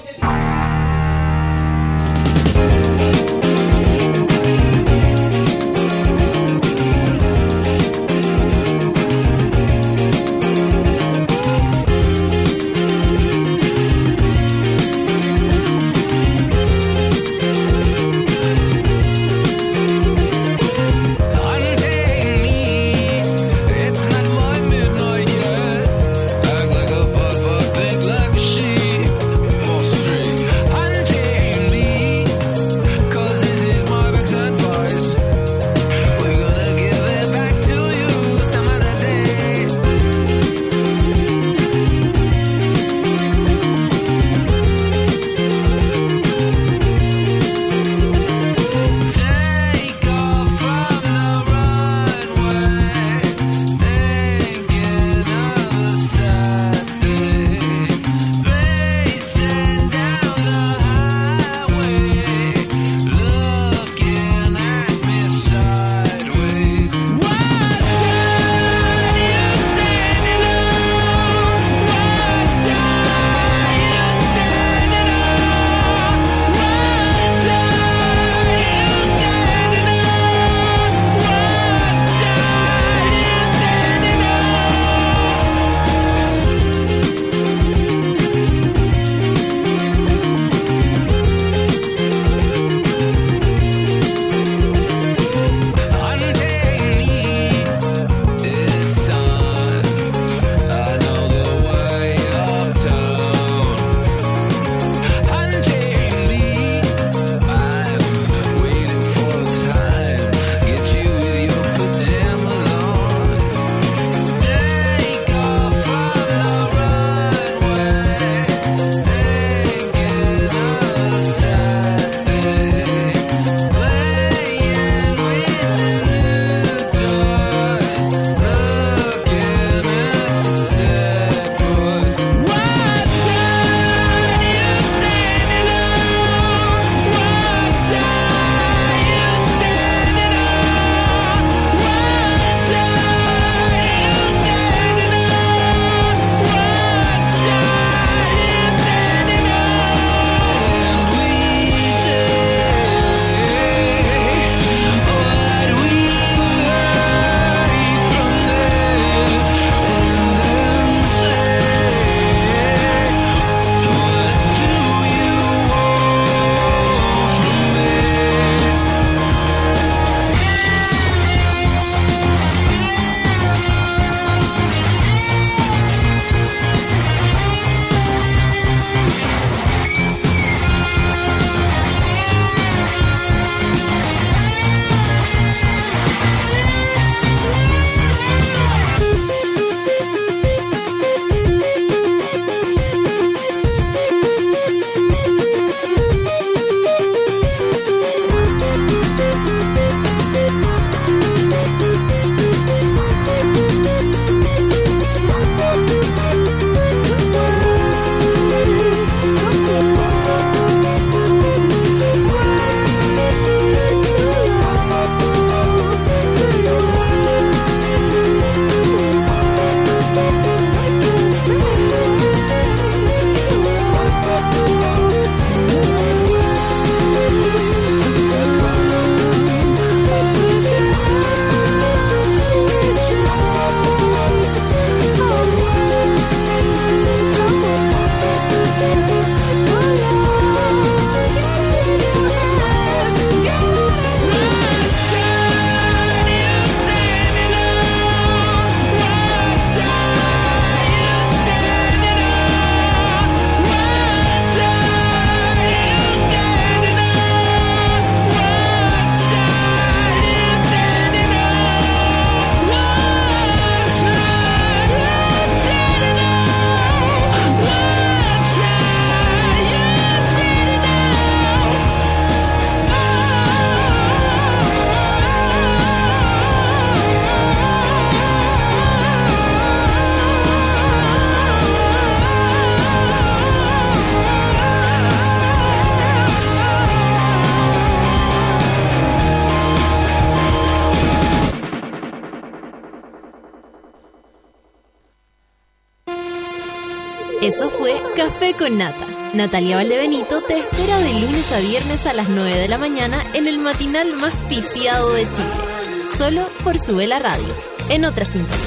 Natalia 299.35 299.77
Valdebenito 299.77 300.43
te 300.43 300.59
espera 300.59 300.99
de 300.99 301.13
lunes 301.15 301.51
a 301.53 301.61
viernes 301.61 302.07
a 302.07 302.13
las 302.13 302.29
9 302.29 302.55
de 302.55 302.69
la 302.69 302.77
mañana 302.77 303.25
en 303.33 303.47
el 303.47 303.59
matinal 303.59 304.13
más 304.15 304.35
pitiado 304.49 305.15
de 305.15 305.23
Chile. 305.23 306.17
Solo 306.17 306.49
por 306.63 306.79
Sube 306.79 307.07
la 307.07 307.19
Radio, 307.19 307.49
en 307.89 308.05
otra 308.05 308.27
sintonía. 308.27 308.59